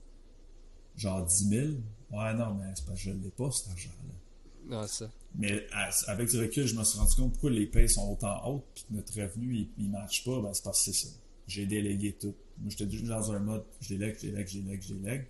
Genre 0.97 1.23
10 1.23 1.49
000. 1.49 1.67
Ouais, 2.11 2.33
non, 2.33 2.55
mais 2.55 2.65
c'est 2.75 2.85
pas 2.85 2.95
je 2.95 3.11
l'ai 3.11 3.29
pas, 3.29 3.49
cet 3.51 3.69
argent-là. 3.71 4.75
Non, 4.77 4.87
ça. 4.87 5.09
Mais 5.35 5.65
avec 6.07 6.29
du 6.29 6.39
recul, 6.39 6.67
je 6.67 6.75
me 6.75 6.83
suis 6.83 6.99
rendu 6.99 7.15
compte 7.15 7.31
pourquoi 7.31 7.51
les 7.51 7.65
payes 7.65 7.89
sont 7.89 8.11
autant 8.11 8.45
hautes 8.45 8.65
puis 8.75 8.83
que 8.89 8.93
notre 8.93 9.13
revenu, 9.21 9.55
il, 9.55 9.69
il 9.77 9.89
matche 9.89 10.25
pas. 10.25 10.41
Ben, 10.41 10.53
c'est 10.53 10.63
parce 10.63 10.85
que 10.85 10.91
c'est 10.91 11.07
ça. 11.07 11.13
J'ai 11.47 11.65
délégué 11.65 12.13
tout. 12.13 12.35
Moi, 12.59 12.69
j'étais 12.69 12.89
juste 12.91 13.05
dans 13.05 13.31
un 13.31 13.39
mode, 13.39 13.63
je 13.79 13.95
délègue, 13.95 14.17
je 14.21 14.27
délègue, 14.27 14.47
je 14.47 14.59
délègue, 14.59 14.81
je 14.81 14.93
délègue. 14.93 15.27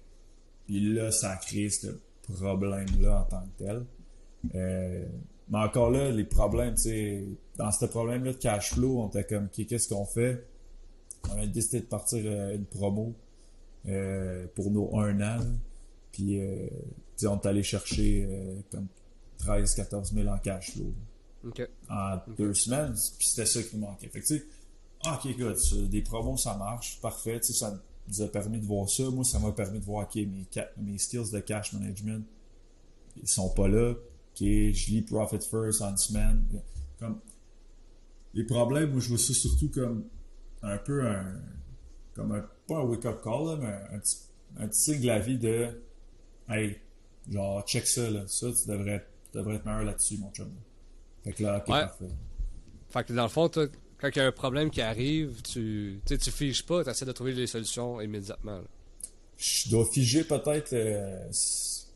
Puis 0.65 0.93
là, 0.93 1.11
ça 1.11 1.31
a 1.31 1.37
créé 1.37 1.69
ce 1.69 1.87
problème-là 2.23 3.21
en 3.21 3.23
tant 3.23 3.43
que 3.43 3.63
tel. 3.63 3.85
Euh, 4.55 5.05
mais 5.49 5.57
encore 5.59 5.91
là, 5.91 6.11
les 6.11 6.23
problèmes, 6.23 6.75
tu 6.75 6.83
sais, 6.83 7.23
dans 7.57 7.71
ce 7.71 7.85
problème-là 7.85 8.33
de 8.33 8.37
cash 8.37 8.73
flow, 8.73 9.01
on 9.01 9.09
était 9.09 9.23
comme, 9.23 9.49
qu'est-ce 9.49 9.89
qu'on 9.89 10.05
fait? 10.05 10.45
On 11.29 11.39
a 11.39 11.45
décidé 11.45 11.81
de 11.81 11.85
partir 11.85 12.23
euh, 12.25 12.55
une 12.55 12.65
promo 12.65 13.13
euh, 13.87 14.47
pour 14.55 14.71
nos 14.71 14.97
un 14.97 15.21
an. 15.21 15.39
Puis, 16.11 16.39
on 17.23 17.39
est 17.39 17.45
allé 17.45 17.63
chercher 17.63 18.27
comme 18.69 18.87
13 19.41 19.75
14 19.75 20.13
000 20.13 20.27
en 20.27 20.37
cash 20.37 20.71
flow 20.71 20.93
en 21.89 22.17
deux 22.37 22.53
semaines. 22.53 22.93
Puis 23.17 23.27
c'était 23.27 23.45
ça 23.45 23.63
qui 23.63 23.77
manquait. 23.77 24.09
Fait 24.09 24.21
que, 24.21 24.27
tu 24.27 24.37
sais, 24.37 24.45
ah, 25.03 25.19
ok, 25.23 25.37
good, 25.37 25.57
des 25.89 26.01
promos, 26.01 26.37
ça 26.37 26.55
marche, 26.55 26.99
parfait. 27.01 27.39
Tu 27.39 27.47
sais, 27.47 27.59
ça 27.59 27.81
nous 28.07 28.21
a 28.21 28.27
permis 28.27 28.59
de 28.59 28.65
voir 28.65 28.89
ça. 28.89 29.03
Moi, 29.09 29.23
ça 29.23 29.39
m'a 29.39 29.51
permis 29.51 29.79
de 29.79 29.85
voir, 29.85 30.07
ok, 30.07 30.15
mes, 30.15 30.47
mes 30.77 30.97
skills 30.97 31.31
de 31.31 31.39
cash 31.39 31.73
management, 31.73 32.25
ils 33.21 33.27
sont 33.27 33.49
pas 33.49 33.67
là. 33.67 33.91
Ok, 33.91 34.39
je 34.39 34.91
lis 34.91 35.01
Profit 35.01 35.39
First 35.39 35.81
en 35.81 35.91
une 35.91 35.97
semaine. 35.97 36.45
Comme, 36.99 37.19
les 38.33 38.43
problèmes, 38.43 38.91
moi, 38.91 39.01
je 39.01 39.09
vois 39.09 39.17
ça 39.17 39.33
surtout 39.33 39.69
comme 39.69 40.05
un 40.61 40.77
peu 40.77 41.05
un, 41.05 41.41
comme 42.13 42.31
un, 42.31 42.45
pas 42.67 42.77
un 42.77 42.83
wake-up 42.83 43.21
call, 43.23 43.45
là, 43.45 43.57
mais 43.59 43.67
un, 43.67 43.95
un 43.95 43.99
petit, 43.99 44.17
un 44.57 44.67
petit 44.67 44.79
signe 44.79 45.01
de 45.01 45.07
la 45.07 45.19
vie 45.19 45.37
de, 45.37 45.69
hey, 46.47 46.77
genre, 47.29 47.65
check 47.65 47.87
ça, 47.87 48.09
là. 48.09 48.23
Ça, 48.27 48.47
tu 48.51 48.69
devrais, 48.69 49.05
tu 49.31 49.37
devrais 49.37 49.55
être 49.55 49.65
meilleur 49.65 49.83
là-dessus, 49.83 50.17
mon 50.17 50.31
chum. 50.31 50.51
Fait 51.23 51.33
que 51.33 51.43
là, 51.43 51.57
ok, 51.57 51.67
Ouais. 51.73 51.81
parfait. 51.81 52.05
Fait 52.89 53.03
que 53.05 53.13
dans 53.13 53.23
le 53.23 53.29
fond, 53.29 53.47
toi, 53.49 53.67
quand 53.99 54.09
il 54.09 54.17
y 54.17 54.21
a 54.21 54.25
un 54.27 54.31
problème 54.31 54.69
qui 54.69 54.81
arrive, 54.81 55.41
tu 55.43 56.01
tu 56.05 56.17
tu 56.17 56.31
figes 56.31 56.65
pas, 56.65 56.83
tu 56.83 56.89
essaies 56.89 57.05
de 57.05 57.11
trouver 57.11 57.33
les 57.33 57.47
solutions 57.47 58.01
immédiatement. 58.01 58.57
là. 58.57 58.63
Je 59.37 59.69
dois 59.69 59.85
figer 59.91 60.23
peut-être 60.23 60.73
euh, 60.73 61.29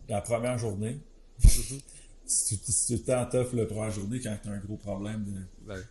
la 0.09 0.21
première 0.21 0.57
journée. 0.57 0.99
Tout 1.43 2.55
le 2.89 2.97
temps 2.97 3.25
tough 3.29 3.53
la 3.53 3.65
première 3.65 3.91
journée 3.91 4.19
quand 4.19 4.35
t'as 4.41 4.49
un 4.51 4.57
gros 4.59 4.77
problème. 4.77 5.25
de- 5.25 5.67
Ben, 5.67 5.83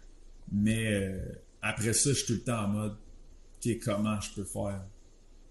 Mais 0.50 0.86
euh, 0.92 1.20
après 1.62 1.92
ça, 1.92 2.10
je 2.10 2.14
suis 2.14 2.26
tout 2.26 2.32
le 2.32 2.40
temps 2.42 2.64
en 2.64 2.68
mode 2.68 2.96
OK, 3.64 3.78
comment 3.84 4.20
je 4.20 4.32
peux 4.34 4.44
faire 4.44 4.82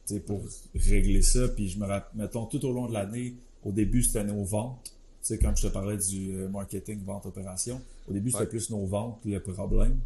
tu 0.08 0.20
pour 0.20 0.44
régler 0.76 1.22
ça? 1.22 1.48
Puis 1.50 1.70
je 1.70 1.80
me 1.80 1.86
rappelle, 1.86 2.20
mettons, 2.22 2.46
tout 2.48 2.64
au 2.66 2.74
long 2.74 2.88
de 2.88 2.94
l'année, 2.94 3.36
au 3.64 3.72
début, 3.72 4.04
c'était 4.04 4.26
nos 4.26 4.44
ventes. 4.44 4.94
Tu 5.24 5.28
sais, 5.30 5.38
comme 5.40 5.56
je 5.56 5.68
te 5.68 5.72
parlais 5.74 5.96
du 5.96 6.36
euh, 6.36 6.50
marketing, 6.50 7.02
vente, 7.04 7.26
opération. 7.26 7.82
Au 8.10 8.14
début, 8.14 8.30
c'était 8.30 8.44
Ouais. 8.44 8.50
plus 8.50 8.70
nos 8.72 8.86
ventes, 8.86 9.22
le 9.24 9.40
problème. 9.42 9.98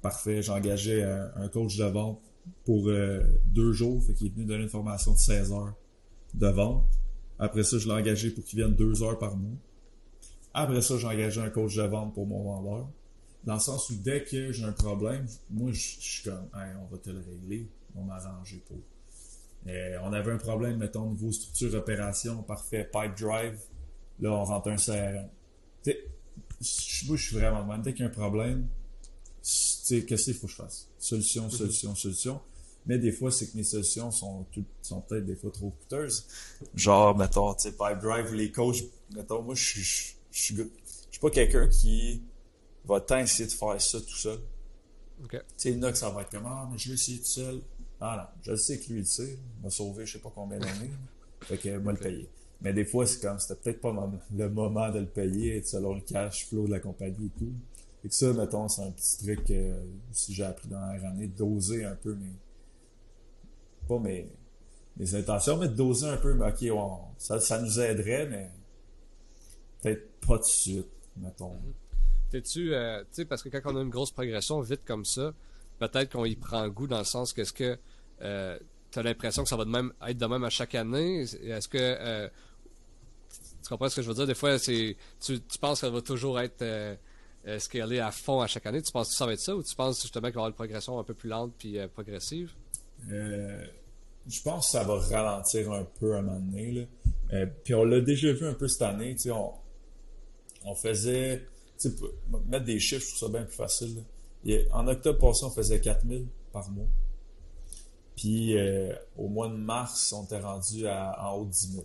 Parfait, 0.00 0.40
j'engageais 0.42 1.02
un, 1.02 1.30
un 1.36 1.48
coach 1.48 1.76
de 1.76 1.84
vente 1.84 2.18
pour 2.64 2.88
euh, 2.88 3.20
deux 3.46 3.72
jours. 3.72 4.02
Fait 4.02 4.14
qu'il 4.14 4.28
est 4.28 4.30
venu 4.30 4.46
donner 4.46 4.62
une 4.62 4.68
formation 4.70 5.12
de 5.12 5.18
16 5.18 5.52
heures 5.52 5.74
de 6.32 6.46
vente. 6.48 6.84
Après 7.38 7.62
ça, 7.62 7.76
je 7.76 7.86
l'ai 7.86 7.92
engagé 7.94 8.30
pour 8.30 8.42
qu'il 8.42 8.58
vienne 8.60 8.74
deux 8.74 9.02
heures 9.02 9.18
par 9.18 9.36
mois. 9.36 9.50
Après 10.54 10.80
ça, 10.80 10.96
j'ai 10.96 11.06
engagé 11.06 11.40
un 11.40 11.50
coach 11.50 11.76
de 11.76 11.82
vente 11.82 12.14
pour 12.14 12.26
mon 12.26 12.42
vendeur. 12.42 12.88
Dans 13.44 13.54
le 13.54 13.60
sens 13.60 13.90
où 13.90 13.96
dès 13.96 14.24
que 14.24 14.50
j'ai 14.50 14.64
un 14.64 14.72
problème, 14.72 15.26
moi, 15.50 15.72
je 15.72 15.78
je 15.78 16.00
suis 16.00 16.22
comme, 16.30 16.48
Hey, 16.54 16.72
on 16.80 16.86
va 16.90 16.96
te 16.98 17.10
le 17.10 17.18
régler, 17.18 17.68
on 17.94 18.04
va 18.06 18.14
m'arranger 18.18 18.62
pour. 18.66 18.78
Euh, 19.68 19.98
on 20.04 20.12
avait 20.12 20.32
un 20.32 20.38
problème, 20.38 20.78
mettons, 20.78 21.10
niveau 21.10 21.30
structure 21.32 21.74
opération, 21.74 22.42
parfait, 22.42 22.88
pipe 22.90 23.14
drive. 23.20 23.58
Là, 24.22 24.32
on 24.32 24.44
rentre 24.44 24.68
un 24.70 24.76
CRM. 24.76 25.28
Tu 25.82 25.90
sais, 25.92 26.06
je- 26.60 27.06
moi, 27.08 27.16
je 27.16 27.22
suis 27.26 27.36
vraiment 27.36 27.62
de 27.62 27.68
même. 27.68 27.82
Dès 27.82 27.92
qu'il 27.92 28.04
y 28.04 28.08
a 28.08 28.10
un 28.10 28.14
problème, 28.14 28.66
tu 29.42 29.50
sais, 29.50 30.04
qu'est-ce 30.04 30.24
qu'il 30.24 30.34
faut 30.34 30.46
que 30.46 30.52
je 30.52 30.56
fasse? 30.56 30.88
Solution, 30.98 31.50
solution, 31.50 31.94
solution. 31.94 32.40
Mais 32.86 32.98
des 32.98 33.12
fois, 33.12 33.30
c'est 33.30 33.48
que 33.50 33.56
mes 33.56 33.62
solutions 33.64 34.10
sont, 34.10 34.46
sont 34.80 35.00
peut-être 35.02 35.24
des 35.26 35.36
fois 35.36 35.50
trop 35.52 35.70
coûteuses. 35.70 36.26
Genre, 36.74 37.16
mettons, 37.16 37.52
tu 37.54 37.62
sais, 37.62 37.72
Pipe 37.72 37.98
Drive, 38.00 38.32
les 38.34 38.50
coachs, 38.50 38.82
mettons, 39.14 39.42
moi, 39.42 39.54
je 39.54 39.64
suis, 39.64 39.82
je 39.82 40.12
je 40.32 40.40
suis, 40.42 40.56
je 40.56 40.62
suis 41.10 41.20
pas 41.20 41.30
quelqu'un 41.30 41.68
qui 41.68 42.22
va 42.86 43.00
tant 43.00 43.18
essayer 43.18 43.46
de 43.46 43.52
faire 43.52 43.80
ça 43.80 44.00
tout 44.00 44.16
seul. 44.16 44.38
ok. 45.24 45.30
Tu 45.30 45.38
sais, 45.56 45.70
il 45.70 45.76
y 45.76 45.78
en 45.78 45.82
a 45.84 45.92
que 45.92 45.98
ça 45.98 46.10
va 46.10 46.22
être 46.22 46.30
comme, 46.30 46.46
ah, 46.46 46.68
mais 46.72 46.78
je 46.78 46.88
vais 46.88 46.94
essayer 46.94 47.18
tout 47.18 47.24
seul. 47.26 47.60
Ah 48.00 48.16
non, 48.34 48.40
je 48.42 48.50
le 48.52 48.56
sais 48.56 48.78
que 48.78 48.86
lui, 48.88 48.94
il 48.94 48.98
le 49.00 49.04
sait. 49.04 49.38
Il 49.58 49.62
m'a 49.62 49.70
sauvé 49.70 50.06
je 50.06 50.14
sais 50.14 50.18
pas 50.18 50.32
combien 50.34 50.58
d'années. 50.58 50.90
fait 51.42 51.58
que, 51.58 51.76
moi, 51.78 51.92
le 51.92 51.98
payer. 51.98 52.28
Mais 52.62 52.72
des 52.72 52.84
fois, 52.84 53.06
c'est 53.06 53.20
comme, 53.20 53.38
c'était 53.38 53.60
peut-être 53.60 53.80
pas 53.80 53.90
le 54.36 54.48
moment 54.48 54.90
de 54.90 55.00
le 55.00 55.06
payer, 55.06 55.62
selon 55.62 55.94
le 55.94 56.00
cash 56.00 56.46
flow 56.46 56.66
de 56.66 56.72
la 56.72 56.80
compagnie 56.80 57.26
et 57.26 57.38
tout. 57.38 57.52
Fait 58.02 58.08
que 58.08 58.14
ça, 58.14 58.32
mettons, 58.32 58.68
c'est 58.68 58.82
un 58.82 58.90
petit 58.90 59.18
truc 59.24 59.44
que 59.44 59.74
si 60.12 60.32
j'ai 60.34 60.44
appris 60.44 60.68
dans 60.68 60.80
la 60.80 61.08
année, 61.08 61.26
doser 61.26 61.84
un 61.84 61.96
peu 61.96 62.14
mes. 62.14 62.34
Pas 63.88 63.98
mes, 63.98 64.28
mes 64.96 65.14
intentions, 65.14 65.56
mais 65.56 65.68
de 65.68 65.74
doser 65.74 66.06
un 66.06 66.16
peu, 66.16 66.34
mais 66.34 66.46
ok, 66.46 67.12
ça, 67.18 67.40
ça 67.40 67.60
nous 67.60 67.80
aiderait, 67.80 68.26
mais 68.26 68.50
peut-être 69.80 70.08
pas 70.20 70.38
tout 70.38 70.44
de 70.44 70.48
suite, 70.48 70.86
mettons. 71.16 71.56
T'es-tu, 72.30 72.74
euh, 72.74 73.00
tu 73.00 73.06
sais, 73.10 73.24
parce 73.24 73.42
que 73.42 73.48
quand 73.48 73.60
on 73.72 73.76
a 73.76 73.82
une 73.82 73.90
grosse 73.90 74.10
progression 74.10 74.60
vite 74.60 74.82
comme 74.86 75.04
ça, 75.04 75.34
peut-être 75.78 76.12
qu'on 76.12 76.24
y 76.24 76.36
prend 76.36 76.66
goût 76.68 76.86
dans 76.86 76.98
le 76.98 77.04
sens 77.04 77.32
que 77.32 77.42
est-ce 77.42 77.52
que 77.52 77.76
euh, 78.22 78.58
t'as 78.90 79.02
l'impression 79.02 79.42
que 79.42 79.48
ça 79.48 79.56
va 79.56 79.64
de 79.64 79.70
même 79.70 79.92
être 80.06 80.16
de 80.16 80.26
même 80.26 80.44
à 80.44 80.50
chaque 80.50 80.74
année? 80.74 81.22
Est-ce 81.22 81.68
que 81.68 81.78
euh, 81.78 82.28
tu 82.28 82.32
comprends 83.72 83.88
ce 83.88 83.96
que 83.96 84.02
je 84.02 84.08
veux 84.08 84.14
dire? 84.14 84.26
Des 84.26 84.34
fois, 84.34 84.58
c'est 84.58 84.96
tu, 85.20 85.40
tu 85.40 85.58
penses 85.58 85.80
que 85.80 85.86
ça 85.86 85.90
va 85.90 86.00
toujours 86.00 86.38
être 86.40 86.62
euh, 86.62 86.94
euh, 87.46 87.58
scalé 87.58 87.98
à 87.98 88.10
fond 88.10 88.40
à 88.40 88.46
chaque 88.46 88.66
année. 88.66 88.82
Tu 88.82 88.92
penses 88.92 89.10
que 89.10 89.14
ça 89.14 89.26
va 89.26 89.32
être 89.32 89.40
ça 89.40 89.54
ou 89.56 89.62
tu 89.62 89.74
penses 89.74 90.02
justement 90.02 90.28
qu'il 90.28 90.34
va 90.34 90.40
y 90.40 90.42
avoir 90.42 90.48
une 90.48 90.54
progression 90.54 90.98
un 90.98 91.04
peu 91.04 91.14
plus 91.14 91.28
lente 91.28 91.52
puis 91.58 91.78
euh, 91.78 91.88
progressive? 91.88 92.52
Euh, 93.10 93.64
je 94.28 94.42
pense 94.42 94.66
que 94.66 94.72
ça 94.72 94.84
va 94.84 94.98
ralentir 94.98 95.72
un 95.72 95.84
peu 95.98 96.14
à 96.14 96.18
un 96.18 96.22
moment 96.22 96.38
donné. 96.38 96.72
Là. 96.72 96.82
Euh, 97.32 97.46
puis 97.64 97.74
on 97.74 97.84
l'a 97.84 98.00
déjà 98.00 98.32
vu 98.32 98.46
un 98.46 98.54
peu 98.54 98.68
cette 98.68 98.82
année. 98.82 99.16
tu 99.16 99.30
On, 99.30 99.52
on 100.64 100.74
faisait. 100.74 101.46
tu 101.78 101.90
sais, 101.90 101.96
Mettre 102.46 102.64
des 102.64 102.78
chiffres, 102.78 103.04
je 103.04 103.16
trouve 103.16 103.30
ça 103.30 103.38
bien 103.38 103.46
plus 103.46 103.56
facile. 103.56 104.04
en 104.72 104.86
octobre 104.86 105.18
passé, 105.18 105.44
on 105.44 105.50
faisait 105.50 105.80
4000 105.80 106.26
par 106.52 106.70
mois. 106.70 106.86
Puis 108.16 108.56
euh, 108.56 108.94
au 109.16 109.28
mois 109.28 109.48
de 109.48 109.56
mars, 109.56 110.12
on 110.12 110.24
était 110.24 110.38
rendu 110.38 110.86
à, 110.86 111.16
en 111.26 111.38
haut 111.38 111.44
de 111.44 111.50
10 111.50 111.72
000. 111.72 111.84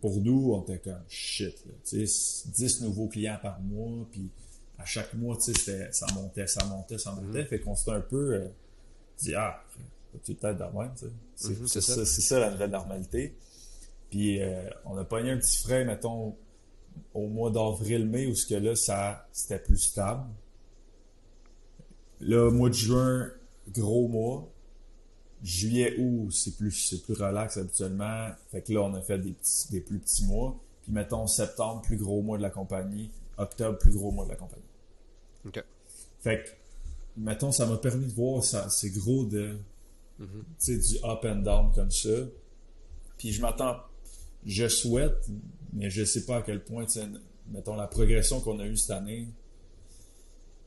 Pour 0.00 0.20
nous, 0.20 0.52
on 0.54 0.62
était 0.62 0.78
comme 0.78 1.02
shit. 1.08 1.54
Là. 1.66 1.72
Tu 1.84 2.06
sais, 2.06 2.48
10 2.48 2.82
nouveaux 2.82 3.08
clients 3.08 3.38
par 3.40 3.60
mois. 3.60 4.06
Puis 4.10 4.28
à 4.78 4.84
chaque 4.84 5.14
mois, 5.14 5.36
ça 5.38 6.06
montait, 6.14 6.46
ça 6.46 6.64
montait, 6.66 6.98
ça 6.98 7.12
montait. 7.12 7.44
Fait 7.44 7.60
qu'on 7.60 7.74
s'était 7.74 7.92
un 7.92 8.00
peu 8.00 8.34
euh, 8.34 8.48
dit 9.18 9.34
Ah, 9.34 9.62
tu 10.24 10.34
peut-être 10.34 10.58
de 10.58 10.78
même. 10.78 10.92
C'est 11.34 11.50
Mhm, 11.50 11.66
c'est 11.66 11.80
c'est 11.80 11.92
ça, 11.94 12.06
c'est 12.06 12.20
ça 12.22 12.38
la 12.40 12.50
nouvelle 12.50 12.70
normalité. 12.70 13.34
Puis 14.10 14.40
euh, 14.40 14.68
on 14.84 14.96
a 14.96 15.04
pogné 15.04 15.30
un 15.30 15.38
petit 15.38 15.58
frein, 15.58 15.84
mettons, 15.84 16.34
au 17.12 17.26
mois 17.28 17.50
d'avril-mai, 17.50 18.26
où 18.26 18.34
ce 18.34 18.46
que 18.46 18.54
là, 18.54 18.74
ça 18.74 19.26
c'était 19.32 19.58
plus 19.58 19.78
stable. 19.78 20.24
Là, 22.20 22.50
mois 22.50 22.70
de 22.70 22.74
juin, 22.74 23.30
gros 23.72 24.08
mois. 24.08 24.48
Juillet, 25.46 25.94
août, 25.98 26.30
c'est 26.32 26.56
plus, 26.56 26.72
c'est 26.72 27.02
plus 27.02 27.14
relax 27.14 27.56
habituellement. 27.56 28.28
Fait 28.50 28.62
que 28.62 28.72
là, 28.72 28.82
on 28.82 28.94
a 28.94 29.00
fait 29.00 29.18
des, 29.18 29.30
petits, 29.30 29.70
des 29.70 29.80
plus 29.80 30.00
petits 30.00 30.24
mois. 30.24 30.58
Puis 30.82 30.90
mettons 30.92 31.26
septembre, 31.28 31.82
plus 31.82 31.96
gros 31.96 32.20
mois 32.20 32.36
de 32.36 32.42
la 32.42 32.50
compagnie. 32.50 33.10
Octobre, 33.38 33.78
plus 33.78 33.92
gros 33.92 34.10
mois 34.10 34.24
de 34.24 34.30
la 34.30 34.36
compagnie. 34.36 34.62
Ok. 35.46 35.62
Fait 36.20 36.42
que, 36.42 36.48
mettons, 37.20 37.52
ça 37.52 37.64
m'a 37.66 37.76
permis 37.76 38.06
de 38.06 38.12
voir, 38.12 38.42
ça, 38.42 38.68
c'est 38.70 38.90
gros 38.90 39.24
de, 39.24 39.56
Mhm. 40.18 40.44
tu 40.58 40.80
sais, 40.82 40.94
du 40.98 41.04
up 41.04 41.24
and 41.24 41.42
down 41.42 41.70
comme 41.74 41.90
ça. 41.92 42.08
Puis 43.18 43.32
je 43.32 43.40
m'attends, 43.40 43.76
je 44.44 44.66
souhaite, 44.66 45.28
mais 45.74 45.90
je 45.90 46.04
sais 46.04 46.24
pas 46.24 46.38
à 46.38 46.42
quel 46.42 46.64
point, 46.64 46.86
mettons, 47.52 47.76
la 47.76 47.86
progression 47.86 48.40
qu'on 48.40 48.58
a 48.58 48.64
eue 48.66 48.76
cette 48.76 48.90
année, 48.90 49.28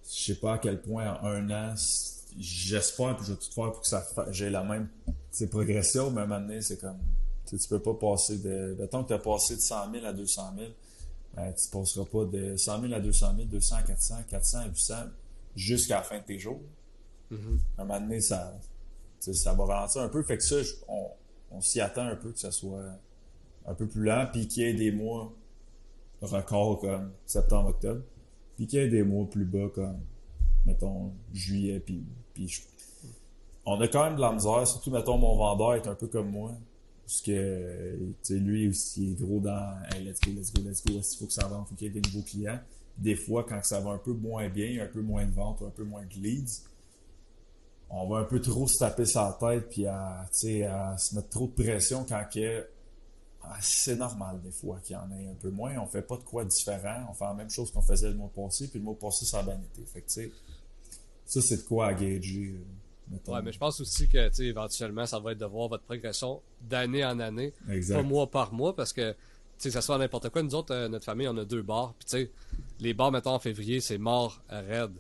je 0.10 0.24
sais 0.26 0.36
pas 0.36 0.54
à 0.54 0.58
quel 0.58 0.82
point 0.82 1.20
en 1.22 1.26
un 1.26 1.50
an, 1.52 1.74
j'espère 2.38 3.18
que 3.18 3.24
je 3.24 3.34
vais 3.34 3.40
tout 3.40 3.52
faire 3.52 3.72
pour 3.72 3.82
que 3.82 3.88
ça 3.88 4.06
j'ai 4.32 4.50
la 4.50 4.64
même 4.64 4.90
progression, 5.52 6.12
mais 6.12 6.22
à 6.22 6.24
un 6.24 6.28
moment 6.28 6.42
donné, 6.42 6.62
c'est 6.62 6.80
comme, 6.80 6.98
tu 7.46 7.58
peux 7.70 7.80
pas 7.80 7.94
passer 7.94 8.38
de, 8.38 8.76
mettons 8.80 9.04
que 9.04 9.10
tu 9.10 9.14
as 9.14 9.20
passé 9.20 9.56
de 9.56 9.62
100 9.62 9.92
000 9.92 10.06
à 10.06 10.14
200 10.14 10.54
000, 10.58 10.72
ben, 11.36 11.54
tu 11.54 11.70
passeras 11.70 12.06
pas 12.06 12.26
de 12.26 12.56
100 12.56 12.82
000 12.82 12.94
à 12.94 13.00
200 13.00 13.36
000, 13.36 13.48
200 13.48 13.76
à 13.76 13.84
400, 13.84 14.16
400 14.30 14.58
à 14.60 14.68
800, 14.68 14.94
jusqu'à 15.56 15.98
la 15.98 16.04
fin 16.04 16.18
de 16.20 16.24
tes 16.24 16.40
jours. 16.40 16.62
un 17.32 17.86
moment 17.86 18.00
donné, 18.00 18.22
ça, 18.22 18.54
ça 19.20 19.54
va 19.54 19.66
ralentir 19.66 20.02
un 20.02 20.10
peu. 20.10 20.24
Fait 20.24 20.38
que 20.38 20.44
ça, 20.44 20.58
on, 20.88 21.08
on 21.52 21.62
s'y 21.62 21.82
attend 21.82 22.06
un 22.06 22.16
peu 22.16 22.32
que 22.32 22.40
ça 22.40 22.52
soit 22.52 22.84
un 23.66 23.74
peu 23.74 23.88
plus 23.88 24.04
lent, 24.04 24.28
puis 24.32 24.48
qu'il 24.48 24.64
y 24.64 24.66
ait 24.66 24.74
des 24.74 24.92
mois 24.92 25.34
records 26.22 26.80
comme 26.80 27.12
septembre-octobre, 27.26 28.02
puis 28.56 28.68
qu'il 28.68 28.80
y 28.80 28.84
ait 28.84 28.90
des 28.90 29.04
mois 29.04 29.30
plus 29.30 29.46
bas 29.46 29.70
comme, 29.74 30.00
mettons, 30.66 31.12
juillet, 31.34 31.80
puis, 31.80 32.04
puis 32.34 32.62
on 33.66 33.80
a 33.82 33.88
quand 33.88 34.04
même 34.06 34.16
de 34.16 34.22
la 34.22 34.34
misère, 34.34 34.68
surtout, 34.68 34.92
mettons, 34.92 35.18
mon 35.18 35.36
vendeur 35.36 35.76
est 35.76 35.88
un 35.88 35.96
peu 35.96 36.08
comme 36.08 36.30
moi, 36.30 36.54
parce 37.06 37.22
que, 37.22 37.98
tu 37.98 38.14
sais, 38.22 38.36
lui 38.36 38.68
aussi, 38.68 39.12
est 39.12 39.22
gros 39.22 39.40
dans, 39.40 39.80
hey, 39.92 40.04
let's 40.04 40.20
go, 40.22 40.32
let's 40.32 40.54
go, 40.54 40.62
let's 40.64 40.86
go, 40.86 40.94
il 40.94 41.18
faut 41.18 41.26
que 41.26 41.34
ça 41.34 41.50
il 41.50 41.68
faut 41.68 41.76
qu'il 41.76 41.88
y 41.88 41.98
ait 41.98 42.00
des 42.00 42.10
nouveaux 42.10 42.24
clients. 42.24 42.60
Des 42.98 43.16
fois, 43.16 43.46
quand 43.48 43.64
ça 43.64 43.80
va 43.80 43.92
un 43.92 43.98
peu 43.98 44.14
moins 44.14 44.50
bien, 44.50 44.84
un 44.84 44.88
peu 44.88 45.02
moins 45.02 45.26
de 45.26 45.32
ventes, 45.32 45.62
un 45.62 45.70
peu 45.70 45.84
moins 45.84 46.04
de 46.04 46.14
leads, 46.22 46.64
on 47.90 48.08
va 48.08 48.20
un 48.20 48.24
peu 48.26 48.40
trop 48.40 48.68
se 48.68 48.78
taper 48.78 49.06
sa 49.06 49.38
tête 49.40 49.70
puis 49.70 49.88
à, 49.88 50.22
à 50.22 50.98
se 50.98 51.16
mettre 51.16 51.30
trop 51.30 51.48
de 51.48 51.64
pression 51.64 52.06
quand 52.08 52.22
ah, 52.22 52.40
c'est 53.62 53.96
normal 53.96 54.42
des 54.42 54.52
fois 54.52 54.80
qu'il 54.84 54.96
y 54.96 54.98
en 54.98 55.12
ait 55.12 55.28
un 55.28 55.36
peu 55.36 55.50
moins. 55.50 55.78
On 55.78 55.88
fait 55.88 56.02
pas 56.02 56.18
de 56.18 56.24
quoi 56.24 56.46
différent. 56.46 57.08
On 57.10 57.14
fait 57.14 57.26
la 57.26 57.34
même 57.34 57.50
chose 57.50 57.72
qu'on 57.72 57.82
faisait 57.82 58.10
le 58.10 58.16
mois 58.16 58.32
passé, 58.36 58.68
puis 58.68 58.80
le 58.80 58.86
mois 58.86 58.98
passé, 58.98 59.26
ça 59.26 59.40
a 59.40 59.44
bien 59.44 59.60
été. 59.60 59.86
Fait 59.86 60.02
que, 60.02 60.12
ça, 61.26 61.42
c'est 61.42 61.58
de 61.58 61.62
quoi 61.62 61.88
à 61.88 61.94
gager. 61.94 62.56
Euh, 63.12 63.32
ouais, 63.32 63.42
mais 63.42 63.52
je 63.52 63.58
pense 63.58 63.80
aussi 63.80 64.08
que, 64.08 64.42
éventuellement, 64.42 65.06
ça 65.06 65.20
va 65.20 65.32
être 65.32 65.38
de 65.38 65.46
voir 65.46 65.68
votre 65.68 65.84
progression 65.84 66.42
d'année 66.62 67.06
en 67.06 67.20
année. 67.20 67.54
Pas 67.90 68.04
mois 68.04 68.30
par 68.30 68.54
mois, 68.54 68.76
parce 68.76 68.94
que, 68.94 69.12
tu 69.12 69.18
sais, 69.58 69.72
ça 69.72 69.82
soit 69.82 69.98
n'importe 69.98 70.30
quoi. 70.30 70.44
Nous 70.44 70.56
autres, 70.56 70.74
euh, 70.74 70.88
notre 70.88 71.06
famille, 71.06 71.28
on 71.28 71.38
a 71.38 71.46
deux 71.46 71.62
bars. 71.62 71.94
Puis, 71.98 72.06
tu 72.06 72.18
sais, 72.18 72.32
les 72.80 72.94
bars, 72.94 73.12
mettons, 73.12 73.34
en 73.34 73.40
février, 73.40 73.80
c'est 73.80 73.98
mort 73.98 74.42
raide. 74.50 74.94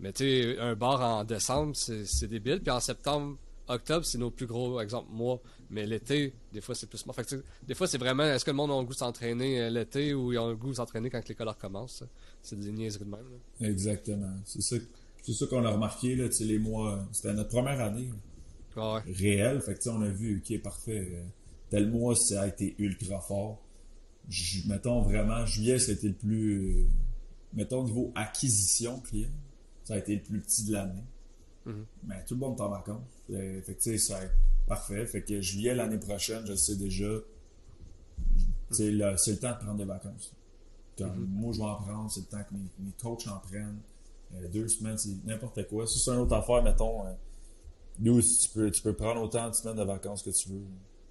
Mais 0.00 0.12
tu 0.12 0.24
sais, 0.24 0.58
un 0.58 0.74
bar 0.74 1.00
en 1.00 1.24
décembre, 1.24 1.74
c'est 1.76 2.26
débile. 2.26 2.60
Puis 2.60 2.70
en 2.70 2.80
septembre, 2.80 3.36
octobre, 3.68 4.04
c'est 4.04 4.18
nos 4.18 4.30
plus 4.30 4.46
gros, 4.46 4.80
exemple, 4.80 5.10
mois. 5.12 5.40
Mais 5.70 5.86
l'été, 5.86 6.34
des 6.52 6.60
fois, 6.60 6.74
c'est 6.74 6.86
plus 6.86 7.04
mort. 7.06 7.14
Fait 7.14 7.26
des 7.66 7.74
fois, 7.74 7.86
c'est 7.86 7.98
vraiment, 7.98 8.24
est-ce 8.24 8.44
que 8.44 8.50
le 8.50 8.56
monde 8.56 8.70
a 8.70 8.78
le 8.78 8.84
goût 8.84 8.92
de 8.92 8.98
s'entraîner 8.98 9.60
euh, 9.60 9.70
l'été 9.70 10.14
ou 10.14 10.32
ils 10.32 10.38
ont 10.38 10.48
le 10.48 10.56
goût 10.56 10.70
de 10.70 10.76
s'entraîner 10.76 11.10
quand 11.10 11.26
l'école 11.28 11.48
recommence? 11.48 12.04
C'est 12.42 12.58
des 12.58 12.72
niaiseries 12.72 13.04
de 13.04 13.10
même. 13.10 13.26
Exactement. 13.60 14.34
C'est 14.44 14.62
ça, 14.62 14.76
c'est 15.22 15.32
ça 15.32 15.46
qu'on 15.46 15.64
a 15.64 15.70
remarqué, 15.70 16.16
là, 16.16 16.28
les 16.40 16.58
mois. 16.58 17.06
C'était 17.12 17.32
notre 17.32 17.50
première 17.50 17.80
année. 17.80 18.10
Ah 18.76 18.96
ouais. 18.96 19.12
Réelle. 19.12 19.60
Fait 19.60 19.74
que, 19.74 19.88
on 19.88 20.02
a 20.02 20.08
vu, 20.08 20.42
ok, 20.44 20.60
parfait. 20.62 21.08
Euh, 21.12 21.22
tel 21.70 21.90
mois, 21.90 22.14
ça 22.14 22.42
a 22.42 22.46
été 22.48 22.74
ultra 22.78 23.20
fort. 23.20 23.62
mettons 24.66 25.02
vraiment, 25.02 25.46
juillet, 25.46 25.78
c'était 25.78 26.08
le 26.08 26.14
plus. 26.14 26.82
Euh, 26.82 26.86
mettons, 27.54 27.84
niveau 27.84 28.12
acquisition 28.14 29.00
client 29.00 29.30
ça 29.84 29.94
a 29.94 29.98
été 29.98 30.16
le 30.16 30.22
plus 30.22 30.40
petit 30.40 30.64
de 30.64 30.72
l'année. 30.72 31.04
Mhm. 31.66 31.86
Mais 32.06 32.24
tout 32.24 32.34
le 32.34 32.40
monde 32.40 32.58
est 32.58 32.62
en 32.62 32.68
vacances. 32.68 33.02
Fait 33.26 33.62
que, 33.66 33.72
tu 33.72 33.80
sais, 33.80 33.98
c'est 33.98 34.30
parfait. 34.66 35.06
Fait 35.06 35.22
que 35.22 35.40
juillet 35.40 35.74
l'année 35.74 35.98
prochaine, 35.98 36.44
je 36.46 36.54
sais 36.54 36.76
déjà, 36.76 37.10
c'est 38.70 38.90
le, 38.90 39.10
le 39.10 39.36
temps 39.36 39.50
de 39.50 39.56
prendre 39.56 39.76
des 39.76 39.84
vacances. 39.84 40.32
Mhm. 41.00 41.26
Moi, 41.28 41.52
je 41.52 41.58
vais 41.58 41.64
en 41.64 41.76
prendre, 41.76 42.10
c'est 42.10 42.20
le 42.20 42.26
temps 42.26 42.44
que 42.44 42.54
mes, 42.54 42.68
mes 42.78 42.92
coachs 43.00 43.26
en 43.26 43.38
prennent. 43.38 43.80
Euh, 44.34 44.48
deux 44.48 44.68
semaines, 44.68 44.98
c'est 44.98 45.24
n'importe 45.24 45.66
quoi. 45.68 45.86
Ça, 45.86 45.98
c'est 45.98 46.10
une 46.10 46.20
autre 46.20 46.34
affaire, 46.34 46.62
mettons. 46.62 47.06
Euh, 47.06 47.12
nous, 47.98 48.20
tu 48.20 48.48
peux, 48.52 48.70
tu 48.70 48.82
peux 48.82 48.94
prendre 48.94 49.22
autant 49.22 49.48
de 49.48 49.54
semaines 49.54 49.76
de 49.76 49.84
vacances 49.84 50.22
que 50.22 50.30
tu 50.30 50.48
veux. 50.50 50.64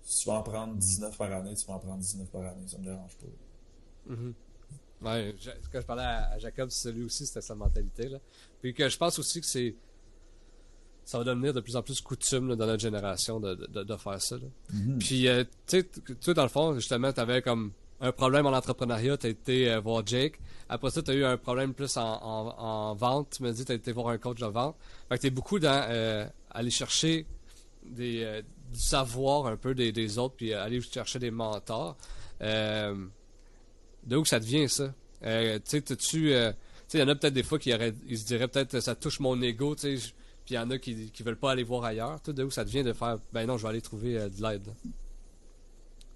Si 0.03 0.23
tu 0.23 0.29
vas 0.29 0.35
en 0.35 0.43
prendre 0.43 0.75
19 0.75 1.17
par 1.17 1.31
année, 1.31 1.55
tu 1.55 1.65
vas 1.65 1.75
en 1.75 1.79
prendre 1.79 1.99
19 1.99 2.29
par 2.29 2.41
année. 2.41 2.67
Ça 2.67 2.77
me 2.77 2.83
dérange 2.83 3.15
pas. 3.17 4.13
Mhm. 4.13 4.33
Ouais, 5.01 5.35
quand 5.71 5.81
je 5.81 5.85
parlais 5.85 6.03
à, 6.03 6.37
Jacob, 6.39 6.69
celui 6.69 7.03
aussi, 7.03 7.25
c'était 7.25 7.41
sa 7.41 7.55
mentalité. 7.55 8.07
Là. 8.07 8.19
Puis 8.61 8.73
que 8.73 8.87
je 8.87 8.97
pense 8.97 9.19
aussi 9.19 9.41
que 9.41 9.47
c'est. 9.47 9.75
Ça 11.05 11.17
va 11.17 11.23
devenir 11.23 11.53
de 11.53 11.61
plus 11.61 11.75
en 11.75 11.81
plus 11.81 12.01
coutume 12.01 12.55
dans 12.55 12.65
notre 12.65 12.81
génération 12.81 13.39
de, 13.39 13.55
de, 13.55 13.97
faire 13.97 14.21
ça. 14.21 14.35
Mm-hmm. 14.37 14.97
Puis, 14.99 15.27
euh, 15.27 15.43
tu 15.67 15.83
sais, 16.19 16.33
dans 16.33 16.43
le 16.43 16.49
fond, 16.49 16.75
justement, 16.75 17.11
tu 17.11 17.19
avais 17.19 17.41
comme 17.41 17.71
un 17.99 18.11
problème 18.11 18.45
en 18.45 18.51
entrepreneuriat, 18.51 19.17
tu 19.17 19.27
as 19.27 19.29
été 19.29 19.71
euh, 19.71 19.79
voir 19.79 20.05
Jake. 20.05 20.39
Après 20.69 20.89
ça, 20.91 21.01
tu 21.01 21.11
as 21.11 21.13
eu 21.13 21.25
un 21.25 21.37
problème 21.37 21.73
plus 21.73 21.97
en, 21.97 22.01
en, 22.01 22.95
vente. 22.95 23.37
Tu 23.37 23.51
dit 23.51 23.61
que 23.61 23.67
tu 23.67 23.71
as 23.71 23.75
été 23.75 23.91
voir 23.91 24.09
un 24.09 24.17
coach 24.17 24.39
de 24.39 24.45
vente. 24.45 24.75
Fait 25.09 25.17
que 25.17 25.21
tu 25.21 25.27
es 25.27 25.31
beaucoup 25.31 25.59
dans 25.59 25.85
euh, 25.89 26.25
aller 26.51 26.71
chercher 26.71 27.25
des, 27.85 28.41
du 28.71 28.79
savoir 28.79 29.47
un 29.47 29.57
peu 29.57 29.75
des, 29.75 29.91
des 29.91 30.17
autres, 30.17 30.35
puis 30.35 30.53
aller 30.53 30.81
chercher 30.81 31.19
des 31.19 31.31
mentors. 31.31 31.97
Euh, 32.41 32.95
de 34.05 34.17
où 34.17 34.25
ça 34.25 34.39
devient 34.39 34.67
ça? 34.67 34.93
Euh, 35.23 35.59
tu 35.59 35.81
sais, 35.85 35.95
tu 35.95 36.33
euh, 36.33 36.51
il 36.93 36.99
y 36.99 37.03
en 37.03 37.07
a 37.07 37.15
peut-être 37.15 37.33
des 37.33 37.43
fois 37.43 37.57
qui 37.57 37.71
ils 38.07 38.17
se 38.17 38.25
diraient 38.25 38.47
peut-être 38.47 38.79
ça 38.79 38.95
touche 38.95 39.19
mon 39.19 39.41
ego, 39.41 39.75
tu 39.75 39.97
sais, 39.97 40.13
puis 40.45 40.55
il 40.55 40.57
y 40.57 40.59
en 40.59 40.69
a 40.71 40.77
qui, 40.77 41.11
qui 41.11 41.23
veulent 41.23 41.39
pas 41.39 41.51
aller 41.51 41.63
voir 41.63 41.85
ailleurs. 41.85 42.19
de 42.25 42.43
où 42.43 42.51
ça 42.51 42.63
devient 42.63 42.83
de 42.83 42.93
faire, 42.93 43.19
ben 43.31 43.45
non, 43.45 43.57
je 43.57 43.63
vais 43.63 43.69
aller 43.69 43.81
trouver 43.81 44.17
euh, 44.17 44.29
de 44.29 44.41
l'aide. 44.41 44.67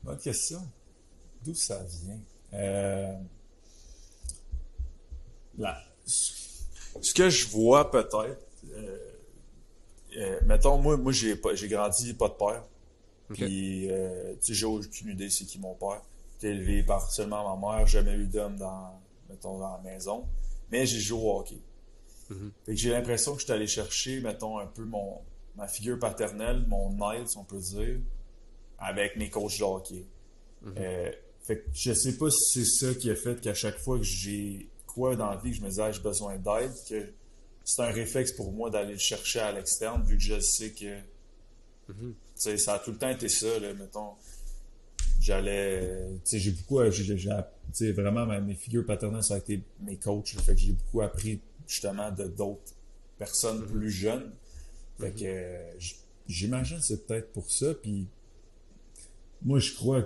Bonne 0.04 0.18
question. 0.20 0.60
D'où 1.44 1.54
ça 1.54 1.84
vient? 1.84 2.20
Euh, 2.54 3.14
là, 5.58 5.78
ce 6.06 7.14
que 7.14 7.30
je 7.30 7.48
vois 7.48 7.92
peut-être, 7.92 8.46
mettons, 10.46 10.78
moi, 10.78 10.98
moi 10.98 11.12
j'ai, 11.12 11.40
j'ai 11.54 11.68
grandi 11.68 12.14
pas 12.14 12.30
de 12.30 12.34
père. 12.34 12.64
Puis, 13.30 13.90
tu 14.42 14.54
j'ai 14.54 14.66
aucune 14.66 15.10
idée 15.10 15.30
c'est 15.30 15.46
qui 15.46 15.60
mon 15.60 15.76
père 15.76 16.02
été 16.38 16.50
élevé 16.50 16.84
par 16.84 17.10
seulement 17.12 17.58
ma 17.58 17.78
mère, 17.78 17.88
jamais 17.88 18.14
eu 18.14 18.26
d'homme 18.26 18.58
dans, 18.58 19.00
mettons, 19.30 19.58
dans 19.58 19.78
la 19.78 19.82
maison. 19.84 20.26
Mais 20.72 20.86
j'ai 20.86 21.00
joué 21.00 21.20
au 21.20 21.40
hockey. 21.40 21.58
Mm-hmm. 22.32 22.76
j'ai 22.76 22.90
l'impression 22.90 23.34
que 23.34 23.40
je 23.40 23.46
suis 23.46 23.54
allé 23.54 23.68
chercher, 23.68 24.22
mettons, 24.22 24.60
un 24.60 24.68
peu 24.68 24.84
mon, 24.84 25.22
ma 25.56 25.68
figure 25.68 25.98
paternelle, 25.98 26.66
mon 26.68 27.12
aide, 27.12 27.28
si 27.28 27.38
on 27.38 27.44
peut 27.44 27.60
dire, 27.60 28.00
avec 28.78 29.16
mes 29.16 29.30
coachs 29.30 29.60
de 29.60 29.64
hockey. 29.64 30.06
Euh, 30.78 31.12
fait 31.44 31.60
que 31.60 31.70
je 31.74 31.94
sais 31.94 32.18
pas 32.18 32.30
si 32.30 32.66
c'est 32.66 32.88
ça 32.88 32.94
qui 32.94 33.10
a 33.10 33.16
fait 33.16 33.40
qu'à 33.40 33.54
chaque 33.54 33.78
fois 33.78 33.98
que 33.98 34.04
j'ai 34.04 34.70
quoi 34.86 35.16
dans 35.16 35.30
la 35.30 35.38
vie, 35.38 35.52
que 35.52 35.58
je 35.58 35.62
me 35.62 35.70
disais, 35.70 35.84
ah, 35.84 35.92
j'ai 35.92 36.02
besoin 36.02 36.38
d'aide, 36.38 36.74
que 36.90 37.14
c'est 37.64 37.82
un 37.82 37.92
réflexe 37.92 38.32
pour 38.34 38.52
moi 38.52 38.70
d'aller 38.70 38.94
le 38.94 39.00
chercher 39.00 39.40
à 39.40 39.52
l'externe, 39.52 40.04
vu 40.04 40.18
que 40.18 40.24
je 40.24 40.40
sais 40.40 40.72
que, 40.72 41.00
mm-hmm. 41.92 42.58
ça 42.58 42.74
a 42.74 42.80
tout 42.80 42.92
le 42.92 42.98
temps 42.98 43.10
été 43.10 43.30
ça, 43.30 43.60
là, 43.60 43.74
mettons 43.74 44.14
j'allais 45.20 45.82
tu 46.24 46.32
sais 46.32 46.40
j'ai 46.40 46.52
beaucoup 46.52 46.80
j'ai 46.92 47.92
vraiment 47.92 48.26
mes 48.26 48.54
figures 48.54 48.86
paternelles 48.86 49.24
ça 49.24 49.34
a 49.34 49.38
été 49.40 49.64
mes 49.82 49.98
coachs 49.98 50.28
fait 50.28 50.54
que 50.54 50.62
j'ai 50.62 50.74
beaucoup 50.74 51.02
appris 51.02 51.42
justement 51.68 52.12
de 52.12 52.26
d'autres 52.26 52.74
personnes 53.18 53.64
mm-hmm. 53.64 53.72
plus 53.72 53.92
jeunes 53.92 54.32
fait 55.00 55.12
mm-hmm. 55.12 55.78
que 55.80 55.88
j'imagine 56.28 56.80
c'est 56.82 57.06
peut-être 57.06 57.32
pour 57.32 57.52
ça 57.52 57.74
puis 57.74 58.08
moi 59.44 59.60
je 59.60 59.74
crois 59.76 60.04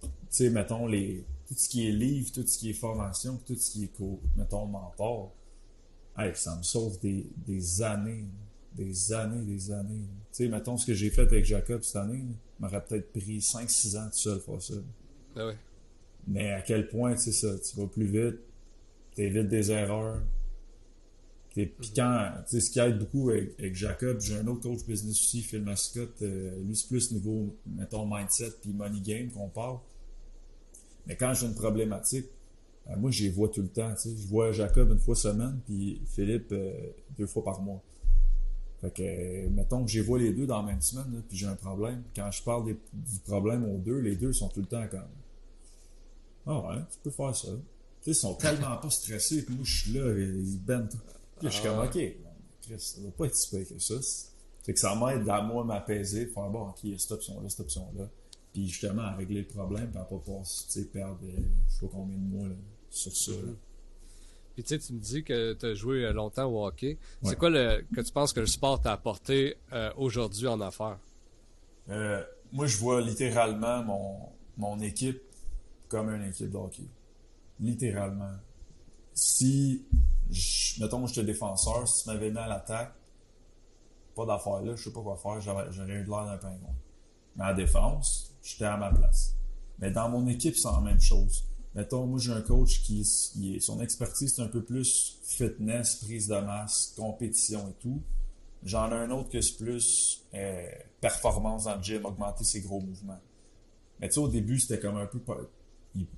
tu 0.00 0.08
sais 0.30 0.50
mettons 0.50 0.86
les 0.86 1.24
tout 1.46 1.54
ce 1.56 1.68
qui 1.68 1.88
est 1.88 1.92
livre 1.92 2.32
tout 2.32 2.46
ce 2.46 2.58
qui 2.58 2.70
est 2.70 2.74
formation 2.74 3.38
tout 3.46 3.54
ce 3.54 3.70
qui 3.70 3.84
est 3.84 3.88
cours 3.88 4.20
mettons 4.36 4.66
mentor 4.66 5.32
hey, 6.18 6.34
ça 6.34 6.56
me 6.56 6.62
sauve 6.62 6.98
des, 7.00 7.26
des 7.46 7.82
années 7.82 8.24
des 8.74 9.12
années 9.12 9.44
des 9.44 9.70
années 9.70 10.06
tu 10.32 10.44
sais 10.44 10.48
mettons 10.48 10.76
ce 10.76 10.86
que 10.86 10.94
j'ai 10.94 11.10
fait 11.10 11.22
avec 11.22 11.44
Jacob 11.44 11.82
cette 11.82 11.96
année 11.96 12.24
m'aurait 12.62 12.84
peut-être 12.84 13.12
pris 13.12 13.38
5-6 13.38 13.98
ans 13.98 14.06
tout 14.06 14.16
seul 14.16 14.40
faire 14.40 14.62
ça. 14.62 14.74
Ah 15.36 15.46
ouais. 15.46 15.56
Mais 16.28 16.52
à 16.52 16.62
quel 16.62 16.88
point, 16.88 17.14
tu 17.14 17.20
sais 17.20 17.32
ça, 17.32 17.58
tu 17.58 17.76
vas 17.80 17.88
plus 17.88 18.06
vite, 18.06 18.38
tu 19.14 19.22
évites 19.22 19.48
des 19.48 19.72
erreurs. 19.72 20.22
Puis 21.54 21.64
mm-hmm. 21.64 21.94
quand, 21.94 22.32
tu 22.48 22.50
sais, 22.50 22.60
ce 22.60 22.70
qui 22.70 22.80
aide 22.80 22.98
beaucoup 22.98 23.30
avec, 23.30 23.74
Jacob, 23.74 24.20
j'ai 24.20 24.36
un 24.36 24.46
autre 24.46 24.62
coach 24.62 24.86
business 24.86 25.20
aussi, 25.20 25.42
Phil 25.42 25.62
Mascotte, 25.62 26.22
euh, 26.22 26.58
lui 26.62 26.74
c'est 26.74 26.88
plus 26.88 27.12
niveau, 27.12 27.54
mettons, 27.66 28.06
mindset 28.06 28.52
puis 28.60 28.72
money 28.72 29.00
game 29.00 29.30
qu'on 29.30 29.48
parle. 29.48 29.78
Mais 31.06 31.16
quand 31.16 31.34
j'ai 31.34 31.46
une 31.46 31.54
problématique, 31.54 32.26
euh, 32.88 32.96
moi, 32.96 33.10
je 33.10 33.24
les 33.24 33.30
vois 33.30 33.48
tout 33.48 33.62
le 33.62 33.68
temps. 33.68 33.92
Tu 33.94 34.10
sais. 34.10 34.16
Je 34.16 34.26
vois 34.26 34.52
Jacob 34.52 34.90
une 34.90 34.98
fois 34.98 35.14
semaine, 35.14 35.60
puis 35.66 36.00
Philippe 36.06 36.52
euh, 36.52 36.72
deux 37.18 37.26
fois 37.26 37.44
par 37.44 37.60
mois. 37.60 37.82
Fait 38.80 38.90
que, 38.90 39.48
mettons 39.50 39.84
que 39.84 39.90
j'ai 39.90 40.00
vois 40.00 40.18
les 40.18 40.32
deux 40.32 40.46
dans 40.46 40.60
la 40.60 40.66
même 40.66 40.80
semaine, 40.80 41.22
puis 41.28 41.38
j'ai 41.38 41.46
un 41.46 41.54
problème. 41.54 42.02
Quand 42.16 42.30
je 42.30 42.42
parle 42.42 42.66
du 42.92 43.18
problème 43.24 43.64
aux 43.64 43.78
deux, 43.78 43.98
les 43.98 44.16
deux 44.16 44.32
sont 44.32 44.48
tout 44.48 44.60
le 44.60 44.66
temps 44.66 44.86
comme 44.90 45.00
Ah 46.46 46.66
ouais, 46.66 46.82
tu 46.90 46.98
peux 47.04 47.10
faire 47.10 47.36
ça. 47.36 47.48
Tu 47.48 47.52
sais, 47.52 48.10
ils 48.10 48.14
sont 48.14 48.34
tellement 48.34 48.76
pas 48.78 48.90
stressés, 48.90 49.44
puis 49.44 49.54
moi 49.54 49.64
je 49.64 49.82
suis 49.82 49.92
là, 49.92 50.12
ils 50.18 50.58
bendent. 50.58 50.90
Puis 51.42 51.50
je 51.50 51.60
suis 51.60 51.68
comme. 51.68 51.78
OK, 51.80 51.98
Chris, 52.62 52.78
ça 52.78 53.00
va 53.00 53.10
pas 53.10 53.26
être 53.26 53.34
si 53.34 53.50
pire 53.50 53.68
que 53.68 53.78
ça. 53.78 53.94
Fait 54.62 54.72
que 54.72 54.78
ça 54.78 54.94
m'aide 54.94 55.28
à 55.28 55.42
moi 55.42 55.64
m'apaiser, 55.64 56.26
faire 56.26 56.48
bon, 56.48 56.68
ok, 56.68 56.86
cette 56.96 57.12
option-là, 57.12 57.48
cette 57.48 57.60
option-là. 57.60 58.08
Puis 58.52 58.68
justement, 58.68 59.02
à 59.02 59.16
régler 59.16 59.40
le 59.40 59.46
problème, 59.48 59.90
puis 59.90 59.98
à 59.98 60.04
pas 60.04 60.18
passer, 60.24 60.64
sais, 60.68 60.84
perdre 60.84 61.18
je 61.22 61.74
sais 61.74 61.80
pas 61.80 61.92
combien 61.92 62.16
de 62.16 62.22
mois 62.22 62.48
là, 62.48 62.54
sur 62.90 63.16
ça. 63.16 63.32
Là. 63.32 63.52
Puis 64.54 64.62
tu 64.62 64.68
sais, 64.68 64.78
tu 64.78 64.92
me 64.92 65.00
dis 65.00 65.24
que 65.24 65.54
tu 65.54 65.66
as 65.66 65.74
joué 65.74 66.04
euh, 66.04 66.12
longtemps 66.12 66.44
au 66.44 66.64
hockey. 66.64 66.98
C'est 67.22 67.36
quoi 67.36 67.50
le, 67.50 67.84
que 67.94 68.02
tu 68.02 68.12
penses 68.12 68.32
que 68.32 68.40
le 68.40 68.46
sport 68.46 68.80
t'a 68.80 68.92
apporté 68.92 69.56
euh, 69.72 69.90
aujourd'hui 69.96 70.46
en 70.46 70.60
affaires? 70.60 70.98
Euh, 71.88 72.22
moi, 72.52 72.66
je 72.66 72.76
vois 72.76 73.00
littéralement 73.00 73.82
mon, 73.82 74.28
mon 74.58 74.80
équipe 74.80 75.20
comme 75.88 76.10
une 76.10 76.24
équipe 76.28 76.50
de 76.50 76.56
hockey. 76.56 76.84
Littéralement. 77.58 78.34
Si, 79.14 79.84
je, 80.30 80.82
mettons, 80.82 81.06
j'étais 81.06 81.24
défenseur, 81.24 81.86
si 81.86 82.04
tu 82.04 82.10
m'avais 82.10 82.30
mis 82.30 82.38
à 82.38 82.48
l'attaque, 82.48 82.94
pas 84.14 84.26
d'affaires 84.26 84.62
là, 84.62 84.74
je 84.76 84.84
sais 84.84 84.92
pas 84.92 85.00
quoi 85.00 85.16
faire, 85.16 85.40
j'aurais 85.40 85.64
eu 85.70 86.04
l'air 86.04 86.24
d'un 86.26 86.36
pingouin. 86.36 86.74
Mais 87.36 87.44
en 87.44 87.54
défense, 87.54 88.34
j'étais 88.42 88.64
à 88.64 88.76
ma 88.76 88.90
place. 88.92 89.34
Mais 89.78 89.90
dans 89.90 90.08
mon 90.08 90.26
équipe, 90.26 90.56
c'est 90.56 90.70
la 90.70 90.80
même 90.80 91.00
chose. 91.00 91.44
Mettons, 91.74 92.06
moi, 92.06 92.18
j'ai 92.18 92.32
un 92.32 92.42
coach 92.42 92.82
qui, 92.82 93.02
qui 93.32 93.56
est, 93.56 93.60
son 93.60 93.80
expertise, 93.80 94.34
c'est 94.34 94.42
un 94.42 94.48
peu 94.48 94.62
plus 94.62 95.18
fitness, 95.22 95.96
prise 96.04 96.28
de 96.28 96.36
masse, 96.36 96.92
compétition 96.96 97.68
et 97.68 97.72
tout. 97.80 98.02
J'en 98.62 98.90
ai 98.92 98.94
un 98.94 99.10
autre 99.10 99.30
que 99.30 99.40
c'est 99.40 99.56
plus 99.56 100.22
euh, 100.34 100.66
performance 101.00 101.64
dans 101.64 101.76
le 101.76 101.82
gym, 101.82 102.04
augmenter 102.04 102.44
ses 102.44 102.60
gros 102.60 102.80
mouvements. 102.80 103.20
Mais 104.00 104.08
tu 104.08 104.14
sais, 104.14 104.20
au 104.20 104.28
début, 104.28 104.60
c'était 104.60 104.78
comme 104.78 104.96
un 104.96 105.06
peu, 105.06 105.20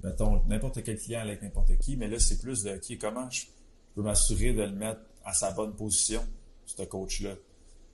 mettons, 0.02 0.42
n'importe 0.46 0.82
quel 0.82 0.98
client 0.98 1.20
avec 1.20 1.42
n'importe 1.42 1.76
qui, 1.78 1.96
mais 1.96 2.08
là, 2.08 2.18
c'est 2.18 2.40
plus 2.40 2.62
de, 2.62 2.76
qui 2.76 2.98
comment 2.98 3.28
je 3.30 3.42
peux 3.94 4.02
m'assurer 4.02 4.52
de 4.52 4.62
le 4.62 4.72
mettre 4.72 5.00
à 5.24 5.32
sa 5.32 5.50
bonne 5.50 5.74
position, 5.74 6.24
ce 6.66 6.82
coach-là? 6.82 7.34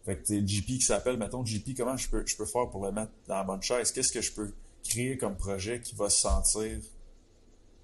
Fait 0.04 0.16
que 0.16 0.26
sais, 0.26 0.46
JP 0.46 0.66
qui 0.66 0.80
s'appelle, 0.80 1.18
mettons, 1.18 1.44
JP, 1.44 1.76
comment 1.76 1.96
je 1.96 2.08
peux, 2.08 2.24
je 2.26 2.36
peux 2.36 2.46
faire 2.46 2.68
pour 2.70 2.84
le 2.84 2.92
mettre 2.92 3.12
dans 3.26 3.36
la 3.36 3.44
bonne 3.44 3.62
chaise? 3.62 3.92
Qu'est-ce 3.92 4.12
que 4.12 4.20
je 4.20 4.32
peux 4.32 4.52
créer 4.82 5.18
comme 5.18 5.36
projet 5.36 5.80
qui 5.80 5.94
va 5.94 6.08
se 6.08 6.20
sentir, 6.20 6.78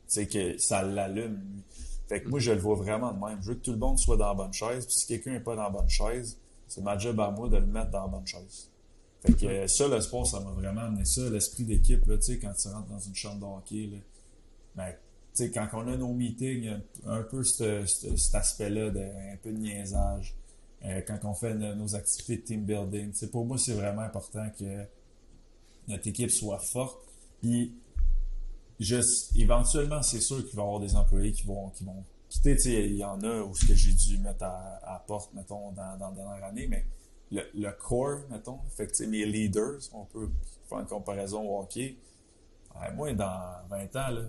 tu 0.09 0.27
que 0.27 0.59
ça 0.59 0.83
l'allume? 0.83 1.63
Fait 2.09 2.23
que 2.23 2.29
moi, 2.29 2.39
je 2.39 2.53
le 2.53 2.59
vois 2.59 2.77
vraiment 2.77 3.13
de 3.13 3.19
même. 3.19 3.43
Je 3.43 3.49
veux 3.49 3.55
que 3.57 3.65
tout 3.65 3.73
le 3.73 3.79
monde 3.79 3.99
soit 3.99 4.17
dans 4.17 4.29
la 4.29 4.35
bonne 4.35 4.53
chaise, 4.53 4.87
puis 4.87 4.95
si 4.95 5.07
quelqu'un 5.07 5.33
n'est 5.33 5.41
pas 5.41 5.57
dans 5.57 5.65
la 5.65 5.71
bonne 5.71 5.89
chaise, 5.89 6.39
c'est 6.69 6.83
ma 6.83 6.97
job 6.97 7.19
à 7.21 7.31
moi 7.31 7.49
de 7.49 7.57
le 7.57 7.67
mettre 7.67 7.91
dans 7.91 8.03
la 8.03 8.09
bonne 8.09 8.27
chaise. 8.27 8.71
Euh, 9.43 9.67
ça, 9.67 9.89
le 9.89 10.01
sport, 10.01 10.27
ça 10.27 10.41
m'a 10.41 10.51
vraiment 10.51 10.83
amené 10.83 11.05
ça, 11.05 11.29
l'esprit 11.31 11.65
d'équipe, 11.65 12.03
tu 12.05 12.23
sais, 12.23 12.39
quand 12.39 12.53
tu 12.55 12.69
rentres 12.69 12.89
dans 12.89 12.99
une 12.99 13.15
chambre 13.15 13.63
de 13.71 13.99
ben, 14.75 14.93
tu 14.93 15.45
sais, 15.45 15.51
quand 15.51 15.69
on 15.75 15.89
a 15.89 15.97
nos 15.97 16.13
meetings, 16.13 16.71
un 17.07 17.23
peu 17.23 17.43
ce- 17.43 17.85
ce- 17.87 18.17
cet 18.17 18.35
aspect-là 18.35 18.87
un 19.33 19.37
peu 19.43 19.53
de 19.53 19.59
niaisage. 19.59 20.35
Euh, 20.85 21.01
quand 21.07 21.19
on 21.25 21.35
fait 21.35 21.55
no- 21.55 21.75
nos 21.75 21.95
activités 21.95 22.37
de 22.37 22.43
team 22.43 22.65
building, 22.65 23.13
pour 23.31 23.45
moi, 23.47 23.57
c'est 23.59 23.73
vraiment 23.75 24.03
important 24.03 24.47
que 24.59 24.85
notre 25.89 26.07
équipe 26.09 26.31
soit 26.31 26.59
forte. 26.59 26.99
Puis, 27.41 27.75
éventuellement, 29.37 30.03
c'est 30.03 30.21
sûr 30.21 30.45
qu'il 30.47 30.57
va 30.57 30.63
y 30.63 30.67
avoir 30.67 30.81
des 30.81 30.95
employés 30.97 31.33
qui 31.33 31.45
vont, 31.45 31.71
qui 31.71 31.85
vont 31.85 32.05
quitter. 32.29 32.57
Il 32.87 32.97
y 32.97 33.05
en 33.05 33.21
a 33.23 33.41
où 33.43 33.55
ce 33.55 33.67
que 33.67 33.75
j'ai 33.75 33.93
dû 33.93 34.19
mettre 34.19 34.45
à, 34.45 34.81
à 34.85 35.05
porte, 35.07 35.33
mettons, 35.35 35.73
dans, 35.73 35.97
dans 35.99 36.11
la 36.11 36.15
dernière 36.17 36.45
année, 36.45 36.67
mais 36.69 36.85
le, 37.31 37.43
le 37.55 37.71
core, 37.73 38.21
mettons, 38.31 38.59
fait 38.77 38.87
que, 38.87 39.05
mes 39.05 39.25
leaders, 39.25 39.81
on 39.93 40.05
peut 40.05 40.29
faire 40.69 40.81
une 40.81 40.87
comparaison 40.87 41.43
au 41.49 41.61
hockey. 41.61 41.97
Moi, 42.95 43.15
dans 43.15 43.53
20 43.71 43.97
ans, 43.97 44.11
là, 44.11 44.23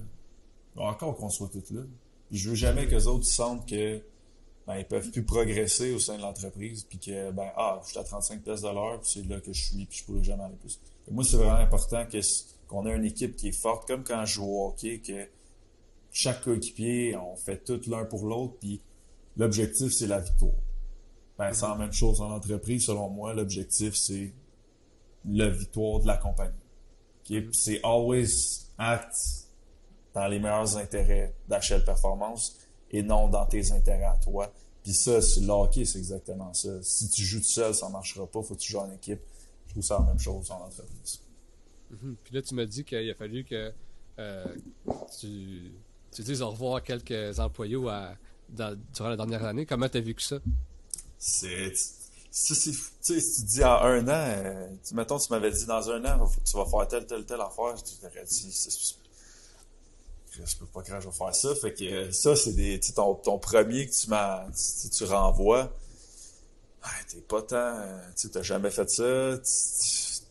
encore 0.77 1.15
qu'on 1.15 1.29
soit 1.29 1.49
tous 1.49 1.71
là. 1.71 1.81
Je 2.31 2.49
veux 2.49 2.55
jamais 2.55 2.85
que 2.87 2.95
les 2.95 3.07
autres 3.07 3.25
sentent 3.25 3.67
que 3.67 4.01
ben, 4.65 4.77
ils 4.77 4.85
peuvent 4.85 5.09
plus 5.11 5.23
progresser 5.23 5.93
au 5.93 5.99
sein 5.99 6.17
de 6.17 6.21
l'entreprise, 6.21 6.83
puis 6.83 6.99
que 6.99 7.31
ben 7.31 7.49
ah, 7.55 7.79
je 7.85 7.91
suis 7.91 7.99
à 7.99 8.03
35 8.03 8.43
pièces 8.43 8.61
de 8.61 8.67
l'heure, 8.67 8.99
puis 8.99 9.09
c'est 9.13 9.27
là 9.27 9.39
que 9.39 9.53
je 9.53 9.63
suis, 9.65 9.85
puis 9.85 9.99
je 9.99 10.03
pourrais 10.05 10.23
jamais 10.23 10.43
aller 10.43 10.57
plus. 10.57 10.79
Moi, 11.09 11.23
c'est 11.23 11.37
vraiment 11.37 11.55
important 11.55 12.05
qu'on 12.67 12.85
ait 12.85 12.95
une 12.95 13.05
équipe 13.05 13.37
qui 13.37 13.47
est 13.47 13.59
forte, 13.59 13.87
comme 13.87 14.03
quand 14.03 14.25
je 14.25 14.33
joue 14.35 14.45
au 14.45 14.67
hockey, 14.67 14.99
que 14.99 15.25
chaque 16.11 16.43
coéquipier, 16.43 17.15
on 17.15 17.37
fait 17.37 17.63
tout 17.63 17.79
l'un 17.87 18.03
pour 18.03 18.25
l'autre, 18.25 18.55
puis 18.59 18.81
l'objectif, 19.37 19.93
c'est 19.93 20.07
la 20.07 20.19
victoire. 20.19 20.51
Ben, 21.37 21.53
c'est 21.53 21.67
la 21.67 21.75
même 21.75 21.93
chose 21.93 22.19
en 22.21 22.31
entreprise, 22.31 22.85
selon 22.85 23.09
moi. 23.09 23.33
L'objectif, 23.33 23.95
c'est 23.95 24.33
la 25.25 25.49
victoire 25.49 25.99
de 26.01 26.07
la 26.07 26.17
compagnie. 26.17 26.53
Puis 27.23 27.47
C'est 27.51 27.79
always 27.83 28.27
act 28.77 29.15
dans 30.13 30.27
les 30.27 30.39
meilleurs 30.39 30.77
intérêts 30.77 31.35
d'HL 31.47 31.83
Performance 31.83 32.57
et 32.89 33.03
non 33.03 33.27
dans 33.27 33.45
tes 33.45 33.71
intérêts 33.71 34.05
à 34.05 34.17
toi. 34.17 34.51
Puis 34.81 34.93
ça, 34.93 35.21
c'est 35.21 35.41
le 35.41 35.49
hockey, 35.49 35.83
c'est 35.85 35.99
exactement 35.99 36.53
ça. 36.53 36.81
Si 36.81 37.09
tu 37.09 37.21
joues 37.23 37.39
tout 37.39 37.45
seul, 37.45 37.75
ça 37.75 37.89
marchera 37.89 38.25
pas. 38.25 38.41
Faut 38.41 38.55
que 38.55 38.59
tu 38.61 38.71
joues 38.71 38.79
en 38.79 38.91
équipe. 38.91 39.19
Je 39.67 39.71
trouve 39.73 39.83
ça 39.83 39.99
la 39.99 40.05
même 40.05 40.19
chose 40.19 40.49
en 40.49 40.61
entreprise. 40.65 41.19
Mhm. 41.91 42.15
Puis 42.23 42.33
là, 42.33 42.41
tu 42.41 42.55
m'as 42.55 42.65
dit 42.65 42.83
qu'il 42.85 43.09
a 43.09 43.13
fallu 43.13 43.43
que 43.43 43.73
euh, 44.19 44.45
tu, 45.19 45.71
tu 46.11 46.21
dises 46.23 46.41
au 46.41 46.49
revoir 46.49 46.75
à 46.77 46.81
quelques 46.81 47.37
employés 47.39 47.75
ou 47.75 47.89
à- 47.89 48.15
dans- 48.49 48.75
durant 48.95 49.09
la 49.09 49.17
dernière 49.17 49.43
année. 49.45 49.65
Comment 49.65 49.89
tu 49.89 49.97
as 49.97 50.01
vécu 50.01 50.23
ça? 50.23 50.39
C'est. 51.19 51.73
si 52.31 52.71
tu 53.01 53.41
dis 53.43 53.63
en 53.63 53.81
un 53.81 54.07
an, 54.07 54.11
euh, 54.11 54.67
tu, 54.87 54.93
mettons, 54.93 55.17
tu 55.17 55.31
m'avais 55.31 55.51
dit 55.51 55.65
dans 55.65 55.89
un 55.89 56.05
an, 56.05 56.29
tu 56.45 56.57
vas 56.57 56.65
faire 56.65 56.87
telle, 56.87 57.05
telle, 57.05 57.25
telle 57.25 57.41
affaire, 57.41 57.75
je 57.77 58.07
t'aurais 58.07 58.25
dit, 58.25 58.95
je 60.45 60.55
peux 60.57 60.65
pas 60.65 60.81
que 60.81 60.89
je 60.89 61.07
vais 61.07 61.11
faire 61.11 61.35
ça. 61.35 61.55
Fait 61.55 61.73
que 61.73 61.83
euh, 61.83 62.11
ça, 62.11 62.35
c'est 62.35 62.53
des, 62.53 62.79
ton, 62.79 63.15
ton 63.15 63.39
premier 63.39 63.87
que 63.87 63.91
tu 63.91 64.07
tu, 64.07 64.89
tu 64.89 65.03
renvoies. 65.05 65.71
Ah, 66.83 66.89
t'es 67.07 67.21
pas 67.21 67.41
tant, 67.41 67.55
euh, 67.55 67.99
tu 68.15 68.29
t'as 68.29 68.43
jamais 68.43 68.69
fait 68.69 68.89
ça. 68.89 69.37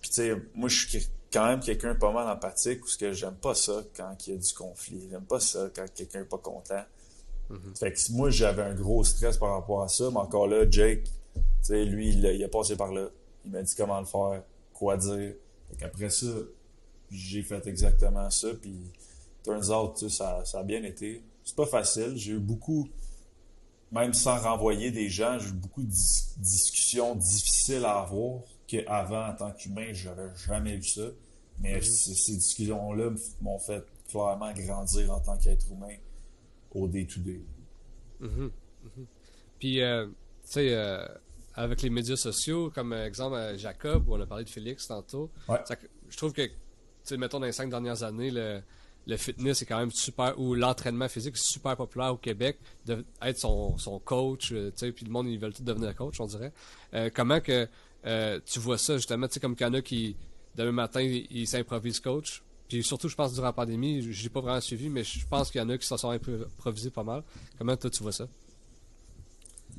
Puis 0.00 0.10
tu 0.10 0.14
sais, 0.14 0.36
moi, 0.54 0.68
je 0.68 0.86
suis 0.86 1.08
quand 1.32 1.46
même 1.46 1.60
quelqu'un 1.60 1.94
pas 1.94 2.12
mal 2.12 2.28
empathique 2.28 2.80
parce 2.80 2.96
que 2.96 3.12
j'aime 3.12 3.34
pas 3.34 3.54
ça 3.54 3.82
quand 3.96 4.16
il 4.26 4.34
y 4.34 4.36
a 4.36 4.38
du 4.40 4.52
conflit. 4.54 5.08
J'aime 5.10 5.24
pas 5.24 5.40
ça 5.40 5.68
quand 5.74 5.84
quelqu'un 5.94 6.20
est 6.20 6.24
pas 6.24 6.38
content. 6.38 6.84
Fait 7.78 7.92
que 7.92 8.12
moi, 8.12 8.30
j'avais 8.30 8.62
un 8.62 8.74
gros 8.74 9.04
stress 9.04 9.36
par 9.38 9.52
rapport 9.52 9.82
à 9.82 9.88
ça, 9.88 10.10
mais 10.10 10.18
encore 10.18 10.46
là, 10.48 10.64
Jake, 10.70 11.04
tu 11.04 11.40
sais, 11.62 11.84
lui, 11.84 12.10
il, 12.14 12.26
a- 12.26 12.32
il 12.32 12.42
a 12.44 12.48
passé 12.48 12.76
par 12.76 12.92
là. 12.92 13.08
Il 13.44 13.50
m'a 13.52 13.62
dit 13.62 13.74
comment 13.76 14.00
le 14.00 14.06
faire, 14.06 14.42
quoi 14.72 14.96
dire. 14.96 15.34
Fait 15.70 15.76
qu'après 15.78 16.10
ça, 16.10 16.26
j'ai 17.10 17.42
fait 17.42 17.64
exactement 17.66 18.28
ça, 18.30 18.48
puis 18.60 18.90
turns 19.44 19.70
out, 19.70 19.94
tu 19.96 20.08
sais, 20.08 20.16
ça, 20.16 20.44
ça 20.44 20.60
a 20.60 20.62
bien 20.64 20.82
été. 20.82 21.22
C'est 21.44 21.54
pas 21.56 21.66
facile. 21.66 22.14
J'ai 22.16 22.32
eu 22.32 22.38
beaucoup, 22.40 22.88
même 23.92 24.12
sans 24.12 24.38
renvoyer 24.38 24.90
des 24.90 25.08
gens, 25.08 25.38
j'ai 25.38 25.48
eu 25.50 25.52
beaucoup 25.52 25.82
de 25.82 25.88
dis- 25.88 26.24
discussions 26.38 27.14
difficiles 27.14 27.84
à 27.84 28.00
avoir 28.00 28.40
qu'avant, 28.66 29.28
en 29.28 29.34
tant 29.34 29.52
qu'humain, 29.52 29.92
j'avais 29.92 30.28
jamais 30.46 30.74
eu 30.74 30.82
ça. 30.82 31.02
Mais 31.60 31.80
c- 31.80 32.14
ces 32.14 32.34
discussions-là 32.34 33.10
m'ont 33.40 33.58
fait 33.60 33.84
clairement 34.10 34.52
grandir 34.52 35.12
en 35.12 35.20
tant 35.20 35.36
qu'être 35.36 35.66
humain 35.70 35.94
au 36.76 36.88
day-to-day. 36.88 37.40
Mhm, 38.20 38.50
mhm. 38.84 39.06
Puis, 39.58 39.80
euh, 39.80 40.06
tu 40.06 40.12
sais, 40.44 40.74
euh, 40.74 41.06
avec 41.54 41.82
les 41.82 41.90
médias 41.90 42.16
sociaux, 42.16 42.70
comme 42.74 42.92
euh, 42.92 43.06
exemple 43.06 43.36
Jacob, 43.56 44.08
où 44.08 44.14
on 44.14 44.20
a 44.20 44.26
parlé 44.26 44.44
de 44.44 44.50
Félix 44.50 44.86
tantôt, 44.86 45.30
Ouais. 45.48 45.58
ça- 45.64 45.76
je 46.08 46.16
trouve 46.16 46.32
que, 46.32 46.42
tu 46.42 46.52
sais, 47.02 47.16
mettons 47.16 47.40
dans 47.40 47.46
les 47.46 47.52
cinq 47.52 47.70
dernières 47.70 48.02
années, 48.02 48.30
le, 48.30 48.60
le 49.06 49.16
fitness 49.16 49.62
est 49.62 49.66
quand 49.66 49.78
même 49.78 49.90
super, 49.90 50.38
ou 50.38 50.54
l'entraînement 50.54 51.08
physique 51.08 51.34
est 51.36 51.42
super 51.52 51.76
populaire 51.76 52.12
au 52.12 52.16
Québec, 52.18 52.58
de 52.86 53.04
être 53.22 53.38
son, 53.38 53.78
son 53.78 53.98
coach, 53.98 54.48
tu 54.48 54.72
sais, 54.76 54.92
puis 54.92 55.04
le 55.06 55.12
monde, 55.12 55.28
ils 55.28 55.38
veulent 55.38 55.54
tout 55.54 55.62
devenir 55.64 55.94
coach, 55.94 56.20
on 56.20 56.26
dirait. 56.26 56.52
Euh, 56.94 57.10
comment 57.14 57.40
que 57.40 57.68
tu 58.44 58.58
vois 58.60 58.78
ça, 58.78 58.96
justement, 58.96 59.26
tu 59.28 59.34
sais, 59.34 59.40
comme 59.40 59.56
qu'il 59.56 59.66
y 59.66 59.70
en 59.70 59.74
a 59.74 59.82
qui, 59.82 60.16
demain 60.54 60.72
matin, 60.72 61.00
ils 61.00 61.46
s'improvisent 61.48 62.00
coach, 62.00 62.42
puis 62.68 62.82
surtout, 62.82 63.08
je 63.08 63.14
pense, 63.14 63.32
durant 63.32 63.46
la 63.46 63.52
pandémie, 63.52 64.02
je 64.12 64.22
n'ai 64.22 64.28
pas 64.28 64.40
vraiment 64.40 64.60
suivi, 64.60 64.88
mais 64.88 65.04
je 65.04 65.26
pense 65.26 65.50
qu'il 65.50 65.60
y 65.60 65.64
en 65.64 65.68
a 65.68 65.78
qui 65.78 65.86
se 65.86 65.96
sont 65.96 66.10
impro- 66.10 66.44
improvisés 66.44 66.90
pas 66.90 67.04
mal. 67.04 67.22
Comment 67.58 67.76
toi, 67.76 67.90
tu 67.90 68.02
vois 68.02 68.12
ça? 68.12 68.26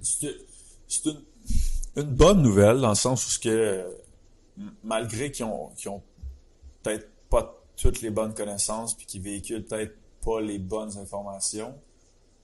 C'est 0.02 0.36
une, 1.06 2.04
bonne 2.04 2.42
nouvelle 2.42 2.80
dans 2.80 2.90
le 2.90 2.96
sens 2.96 3.36
où 3.36 3.40
que 3.42 3.86
malgré 4.84 5.32
qu'ils 5.32 5.46
ont, 5.46 5.72
ont 5.88 6.02
peut-être 6.84 7.10
pas 7.30 7.62
toutes 7.76 8.02
les 8.02 8.10
bonnes 8.10 8.34
connaissances 8.34 8.96
puis 8.96 9.06
qu'ils 9.06 9.22
véhiculent 9.22 9.66
peut-être 9.66 9.96
pas 10.24 10.40
les 10.40 10.60
bonnes 10.60 10.98
informations, 10.98 11.76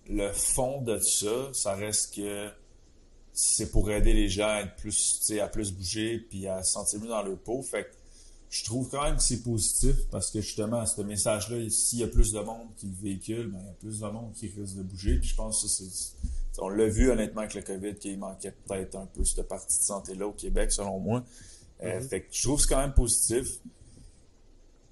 le 0.10 0.32
fond 0.32 0.82
de 0.82 0.98
ça, 0.98 1.54
ça 1.54 1.76
reste 1.76 2.16
que 2.16 2.50
c'est 3.32 3.72
pour 3.72 3.89
aider 3.91 4.14
les 4.14 4.30
gens 4.30 4.48
à 4.48 4.62
être 4.62 4.76
plus, 4.76 5.32
à 5.41 5.48
plus 5.48 5.72
bouger 5.72 6.20
puis 6.20 6.48
à 6.48 6.64
se 6.64 6.74
sentir 6.74 7.00
mieux 7.00 7.08
dans 7.08 7.24
leur 7.24 7.38
peau. 7.38 7.62
Fait 7.62 7.86
que 7.86 7.89
je 8.54 8.64
trouve 8.66 8.88
quand 8.88 9.04
même 9.04 9.16
que 9.16 9.24
c'est 9.24 9.41
positif 9.41 9.95
parce 10.12 10.30
que 10.30 10.39
justement, 10.39 10.86
ce 10.86 11.01
message-là, 11.01 11.68
s'il 11.72 11.99
y 11.99 12.04
a 12.04 12.08
plus 12.08 12.32
de 12.32 12.39
monde 12.39 12.68
qui 12.78 12.86
le 12.86 12.93
véhicule, 13.01 13.47
ben, 13.47 13.58
il 13.60 13.66
y 13.66 13.70
a 13.70 13.74
plus 13.74 13.99
de 13.99 14.06
monde 14.06 14.32
qui 14.34 14.47
risque 14.47 14.76
de 14.76 14.84
bouger. 14.84 15.18
Puis 15.18 15.30
je 15.30 15.36
pense 15.36 15.64
que 15.64 15.68
c'est. 15.68 16.60
On 16.60 16.70
l'a 16.70 16.88
vu 16.88 17.10
honnêtement 17.10 17.41
avec 17.41 17.56
le 17.56 17.64
COVID 17.64 17.95
qu'il 17.95 18.20
manquait 18.20 18.51
peut-être 18.51 18.95
un 18.95 19.08
peu 19.08 19.26
cette 19.26 19.47
partie 19.47 19.80
de 19.80 19.84
santé-là 19.84 20.28
au 20.28 20.34
Québec, 20.34 20.72
selon 20.72 20.99
moi. 20.99 21.24
Euh, 21.82 21.99
Fait 22.01 22.22
que 22.22 22.28
je 22.32 22.43
trouve 22.43 22.58
que 22.58 22.62
c'est 22.68 22.76
quand 22.76 22.82
même 22.82 22.93
positif. 22.93 23.60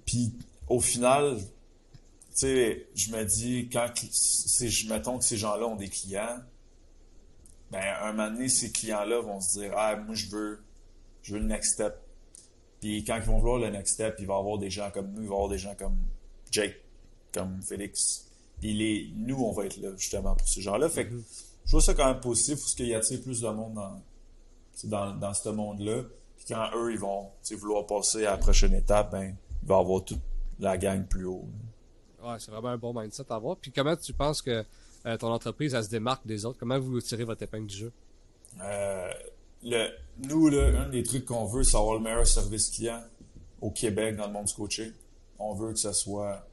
Puis 0.06 0.32
au 0.66 0.80
final, 0.80 1.36
tu 1.38 1.44
sais, 2.32 2.88
je 2.96 3.12
me 3.12 3.24
dis, 3.24 3.68
quand 3.72 3.86
je 3.94 4.88
mettons 4.88 5.18
que 5.18 5.24
ces 5.24 5.36
gens-là 5.36 5.68
ont 5.68 5.76
des 5.76 5.88
clients, 5.88 6.40
ben, 7.70 7.80
un 8.02 8.12
moment 8.12 8.28
donné, 8.28 8.48
ces 8.48 8.72
clients-là 8.72 9.20
vont 9.20 9.40
se 9.40 9.60
dire, 9.60 9.72
ah, 9.76 9.94
moi, 9.94 10.16
je 10.16 10.26
veux, 10.30 10.64
je 11.22 11.34
veux 11.34 11.38
le 11.38 11.46
next 11.46 11.74
step. 11.74 12.01
Puis 12.82 13.04
quand 13.04 13.16
ils 13.16 13.22
vont 13.22 13.38
vouloir 13.38 13.60
le 13.60 13.70
next 13.70 13.94
step, 13.94 14.16
il 14.18 14.26
va 14.26 14.34
y 14.34 14.38
avoir 14.38 14.58
des 14.58 14.68
gens 14.68 14.90
comme 14.90 15.12
nous, 15.12 15.22
il 15.22 15.28
va 15.28 15.34
y 15.34 15.36
avoir 15.36 15.48
des 15.48 15.58
gens 15.58 15.74
comme 15.76 15.96
Jake, 16.50 16.74
comme 17.32 17.62
Félix. 17.62 18.28
Puis 18.60 18.74
les, 18.74 19.12
nous, 19.16 19.36
on 19.36 19.52
va 19.52 19.66
être 19.66 19.76
là, 19.76 19.90
justement, 19.96 20.34
pour 20.34 20.48
ces 20.48 20.60
gens-là. 20.60 20.88
Fait 20.88 21.06
que 21.06 21.14
je 21.64 21.70
trouve 21.70 21.80
ça 21.80 21.94
quand 21.94 22.06
même 22.06 22.20
positif, 22.20 22.56
parce 22.56 22.74
qu'il 22.74 22.88
y 22.88 22.94
a 22.94 22.98
plus 22.98 23.40
de 23.40 23.48
monde 23.48 23.74
dans, 23.74 24.02
dans, 24.84 25.14
dans 25.14 25.32
ce 25.32 25.48
monde-là. 25.48 26.02
Puis 26.36 26.46
quand 26.48 26.70
eux, 26.74 26.92
ils 26.92 26.98
vont 26.98 27.30
vouloir 27.52 27.86
passer 27.86 28.26
à 28.26 28.32
la 28.32 28.36
prochaine 28.38 28.74
étape, 28.74 29.12
ben, 29.12 29.36
il 29.62 29.68
va 29.68 29.76
y 29.76 29.80
avoir 29.80 30.04
toute 30.04 30.20
la 30.58 30.76
gang 30.76 31.06
plus 31.06 31.24
haut. 31.24 31.44
Ouais, 32.20 32.34
c'est 32.40 32.50
vraiment 32.50 32.70
un 32.70 32.78
bon 32.78 32.92
mindset 33.00 33.30
à 33.30 33.36
avoir. 33.36 33.56
Puis 33.58 33.70
comment 33.70 33.94
tu 33.94 34.12
penses 34.12 34.42
que 34.42 34.64
euh, 35.06 35.16
ton 35.16 35.28
entreprise, 35.28 35.74
elle 35.74 35.84
se 35.84 35.90
démarque 35.90 36.26
des 36.26 36.44
autres? 36.44 36.58
Comment 36.58 36.80
vous 36.80 37.00
tirez 37.00 37.22
votre 37.22 37.42
épingle 37.44 37.66
du 37.66 37.76
jeu? 37.76 37.92
Euh, 38.60 39.12
le, 39.62 39.88
nous, 40.18 40.48
là, 40.48 40.82
un 40.82 40.88
des 40.88 41.02
trucs 41.02 41.24
qu'on 41.24 41.44
veut, 41.44 41.62
c'est 41.62 41.76
avoir 41.76 41.94
le 41.94 42.00
meilleur 42.00 42.26
service 42.26 42.70
client 42.70 43.02
au 43.60 43.70
Québec 43.70 44.16
dans 44.16 44.26
le 44.26 44.32
monde 44.32 44.46
du 44.46 44.54
coaching. 44.54 44.92
On 45.38 45.54
veut 45.54 45.72
que 45.72 45.78
ce 45.78 45.92
soit. 45.92 46.46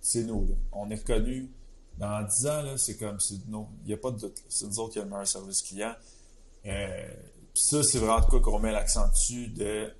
C'est 0.00 0.24
nous, 0.24 0.46
là. 0.46 0.54
On 0.72 0.90
est 0.90 0.96
reconnu. 0.96 1.50
Dans 1.98 2.24
10 2.24 2.46
ans, 2.46 2.62
là, 2.62 2.78
c'est 2.78 2.96
comme. 2.96 3.18
Il 3.48 3.64
n'y 3.86 3.92
a 3.92 3.96
pas 3.96 4.10
de 4.10 4.18
doute. 4.18 4.42
C'est 4.48 4.66
nous 4.66 4.78
autres 4.78 4.92
qui 4.92 4.98
avons 4.98 5.06
le 5.06 5.10
meilleur 5.10 5.26
service 5.26 5.62
client. 5.62 5.94
Euh, 6.66 7.08
ça, 7.54 7.82
c'est 7.82 7.98
vraiment 7.98 8.20
de 8.20 8.26
quoi 8.26 8.40
qu'on 8.40 8.58
met 8.58 8.72
l'accent 8.72 9.08
dessus 9.08 9.48
de 9.48 9.92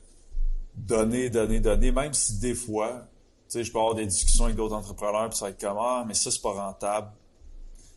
donner, 0.77 1.29
donner, 1.29 1.61
donner, 1.61 1.91
même 1.91 2.15
si 2.15 2.39
des 2.39 2.55
fois, 2.55 3.09
tu 3.49 3.55
sais, 3.55 3.65
je 3.65 3.73
peux 3.73 3.79
avoir 3.79 3.95
des 3.95 4.07
discussions 4.07 4.45
avec 4.45 4.57
d'autres 4.57 4.75
entrepreneurs, 4.75 5.29
puis 5.29 5.39
ça 5.39 5.47
va 5.47 5.51
être 5.51 5.61
comme 5.61 5.77
Ah, 5.79 6.05
mais 6.07 6.15
ça, 6.15 6.31
c'est 6.31 6.43
pas 6.43 6.53
rentable. 6.53 7.11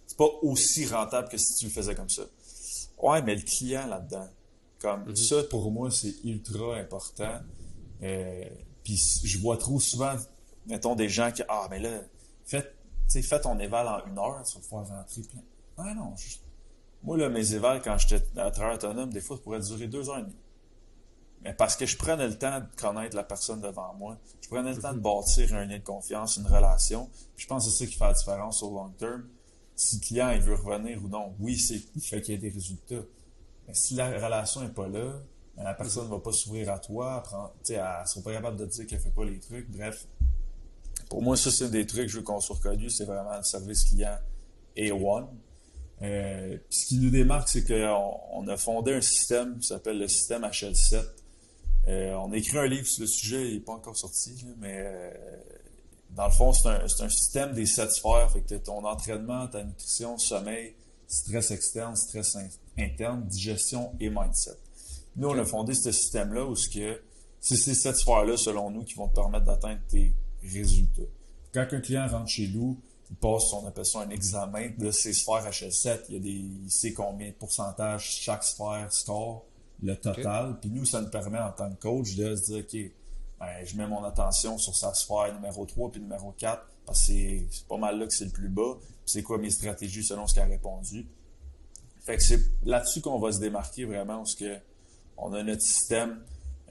C'est 0.08 0.18
pas 0.18 0.30
aussi 0.42 0.86
rentable 0.88 1.30
que 1.30 1.38
si 1.38 1.56
tu 1.56 1.66
le 1.66 1.72
faisais 1.72 1.96
comme 1.96 2.10
ça. 2.10 2.24
Ouais, 3.02 3.22
mais 3.22 3.36
le 3.36 3.42
client 3.42 3.88
là-dedans, 3.88 4.28
comme 4.80 5.06
Mhm. 5.10 5.16
ça, 5.16 5.44
pour 5.50 5.72
moi, 5.72 5.90
c'est 5.92 6.14
ultra 6.24 6.76
important. 6.78 7.40
Euh, 8.04 8.46
puis 8.84 8.98
je 9.24 9.38
vois 9.40 9.58
trop 9.58 9.80
souvent, 9.80 10.16
mettons, 10.68 10.96
des 10.96 11.10
gens 11.10 11.32
qui 11.32 11.44
Ah, 11.48 11.68
mais 11.70 11.80
là, 11.80 12.00
sais, 12.46 13.22
fais 13.22 13.42
ton 13.42 13.58
éval 13.60 13.88
en 13.88 14.06
une 14.10 14.18
heure, 14.18 14.42
tu 14.44 14.56
vas 14.56 14.62
pouvoir 14.62 14.88
rentrer 14.88 15.22
plein. 15.22 15.42
Ah 15.78 15.94
non, 15.96 16.14
je- 16.16 16.38
moi, 17.04 17.18
là, 17.18 17.30
mes 17.30 17.54
évals, 17.54 17.82
quand 17.82 17.98
j'étais 17.98 18.24
à 18.40 18.52
travail 18.52 18.76
autonome, 18.76 19.12
des 19.12 19.22
fois, 19.22 19.38
ça 19.38 19.44
pourrait 19.44 19.60
durer 19.60 19.88
deux 19.88 20.10
heures 20.10 20.20
et 20.20 20.24
demie. 20.24 20.36
Mais 21.44 21.54
parce 21.56 21.76
que 21.76 21.88
je 21.88 21.98
prenais 21.98 22.28
le 22.28 22.38
temps 22.38 22.60
de 22.60 22.66
connaître 22.80 23.16
la 23.16 23.24
personne 23.24 23.62
devant 23.62 23.94
moi, 23.96 24.18
je 24.42 24.48
prenais 24.48 24.74
le 24.74 24.80
temps 24.80 24.94
de 24.94 25.00
bâtir 25.00 25.52
un 25.56 25.66
lien 25.66 25.80
de 25.80 25.84
confiance, 25.84 26.38
une 26.38 26.46
relation. 26.46 27.10
Puis 27.36 27.44
je 27.44 27.48
pense 27.48 27.66
que 27.66 27.72
c'est 27.72 27.86
ça 27.86 27.92
qui 27.92 27.98
fait 27.98 28.06
la 28.06 28.14
différence 28.14 28.62
au 28.62 28.70
long 28.72 28.90
terme. 28.90 29.28
Si 29.76 29.98
le 29.98 30.02
client 30.02 30.30
il 30.32 30.42
veut 30.42 30.56
revenir 30.56 31.04
ou 31.04 31.08
non, 31.08 31.34
oui, 31.40 31.58
c'est 31.58 31.82
il 31.96 32.02
fait 32.02 32.22
qu'il 32.22 32.34
y 32.34 32.38
ait 32.38 32.40
des 32.40 32.50
résultats. 32.50 33.04
Mais 33.68 33.74
si 33.74 33.96
la 33.96 34.10
relation 34.10 34.62
n'est 34.62 34.70
pas 34.70 34.88
là, 34.88 35.14
ben, 35.56 35.64
la 35.64 35.74
personne 35.74 36.06
ne 36.06 36.10
va 36.10 36.20
pas 36.20 36.32
s'ouvrir 36.32 36.72
à 36.72 36.80
toi, 36.80 37.24
elle 37.70 37.76
ne 37.76 38.08
sera 38.08 38.22
pas 38.24 38.34
capable 38.34 38.58
de 38.58 38.66
dire 38.66 38.88
qu'elle 38.88 39.00
fait 39.00 39.10
pas 39.10 39.26
les 39.26 39.40
trucs. 39.40 39.70
Bref, 39.70 40.08
pour 41.10 41.22
moi, 41.22 41.36
ça, 41.36 41.52
c'est 41.52 41.70
des 41.70 41.86
trucs 41.86 42.04
que 42.04 42.08
je 42.08 42.18
veux 42.18 42.24
qu'on 42.24 42.40
soit 42.40 42.56
reconnu, 42.56 42.90
c'est 42.90 43.06
vraiment 43.06 43.36
le 43.36 43.44
service 43.44 43.86
client 43.86 44.18
A1. 44.78 45.28
Euh, 46.04 46.58
ce 46.70 46.86
qui 46.86 46.98
nous 46.98 47.10
démarque, 47.10 47.50
c'est 47.50 47.66
qu'on 47.66 48.18
on 48.32 48.48
a 48.48 48.58
fondé 48.58 48.94
un 48.94 49.02
système 49.02 49.60
qui 49.60 49.68
s'appelle 49.68 50.00
le 50.00 50.08
système 50.08 50.44
HL7. 50.44 51.04
Euh, 51.88 52.14
on 52.16 52.32
a 52.32 52.38
écrit 52.38 52.58
un 52.58 52.68
livre 52.68 52.88
sur 52.88 53.02
le 53.02 53.08
sujet, 53.08 53.50
il 53.50 53.56
n'est 53.56 53.60
pas 53.60 53.74
encore 53.74 53.98
sorti, 53.98 54.46
mais 54.60 54.84
euh, 54.86 55.12
dans 56.16 56.26
le 56.26 56.32
fond, 56.32 56.52
c'est 56.54 56.68
un, 56.68 56.84
un 56.84 57.10
système 57.10 57.54
des 57.54 57.66
sept 57.66 57.92
sphères. 57.92 58.30
Fait 58.32 58.42
que 58.42 58.56
ton 58.56 58.84
entraînement, 58.86 59.48
ta 59.48 59.64
nutrition, 59.64 60.18
sommeil, 60.18 60.76
stress 61.08 61.52
externe, 61.52 61.96
stress 61.96 62.36
in- 62.36 62.48
interne, 62.78 63.24
digestion 63.28 63.92
et 64.00 64.10
mindset. 64.10 64.58
Nous, 65.16 65.28
on 65.28 65.38
a 65.38 65.46
fondé 65.46 65.74
ce 65.74 65.92
système-là 65.92 66.46
où 66.46 66.56
c'est 66.56 67.02
ces 67.42 67.74
sept 67.76 67.96
sphères-là, 67.98 68.38
selon 68.38 68.72
nous, 68.72 68.84
qui 68.84 68.94
vont 68.96 69.08
te 69.08 69.16
permettre 69.16 69.46
d'atteindre 69.46 69.82
tes 69.90 70.14
résultats. 70.44 71.02
Quand 71.54 71.68
un 71.72 71.82
client 71.82 72.08
rentre 72.08 72.30
chez 72.30 72.48
nous, 72.48 72.80
il 73.10 73.18
passe, 73.18 73.52
on 73.54 73.68
appelle 73.68 73.86
ça 73.86 74.00
un 74.00 74.10
examen 74.10 74.70
de 74.78 74.90
ses 74.92 75.12
sphères 75.14 75.46
HL7. 75.50 76.00
Il 76.10 76.14
y 76.14 76.18
a 76.18 76.20
des, 76.22 76.30
il 76.30 76.72
sait 76.72 76.94
combien 76.94 77.28
de 77.28 77.34
pourcentage 77.34 78.06
chaque 78.22 78.44
sphère 78.44 78.88
score, 78.92 79.46
le 79.84 79.96
total. 79.96 80.58
Puis 80.62 80.70
nous, 80.70 80.86
ça 80.86 81.02
nous 81.02 81.10
permet 81.10 81.40
en 81.40 81.52
tant 81.52 81.70
que 81.70 81.82
coach 81.82 82.16
de 82.16 82.36
se 82.38 82.44
dire, 82.52 82.64
OK, 82.64 82.92
ben, 83.42 83.66
je 83.66 83.76
mets 83.76 83.88
mon 83.88 84.04
attention 84.04 84.60
sur 84.60 84.76
sa 84.76 84.94
sphère 84.94 85.34
numéro 85.34 85.66
3 85.66 85.92
puis 85.92 86.00
numéro 86.00 86.32
4 86.38 86.64
parce 86.86 87.08
que 87.08 87.14
c'est 87.50 87.68
pas 87.68 87.78
mal 87.78 87.98
là 87.98 88.06
que 88.06 88.14
c'est 88.14 88.26
le 88.26 88.32
plus 88.32 88.50
bas. 88.50 88.78
C'est 89.04 89.24
quoi 89.24 89.40
mes 89.40 89.50
stratégies 89.50 90.04
selon 90.04 90.28
ce 90.28 90.36
qu'elle 90.36 90.44
a 90.44 90.48
répondu? 90.48 91.08
Fait 92.02 92.18
que 92.18 92.24
c'est 92.24 92.40
là-dessus 92.64 93.02
qu'on 93.02 93.18
va 93.18 93.32
se 93.32 93.40
démarquer 93.40 93.86
vraiment, 93.86 94.18
parce 94.18 94.36
que 94.36 94.58
on 95.18 95.34
a 95.34 95.42
notre 95.42 95.64
système 95.64 96.22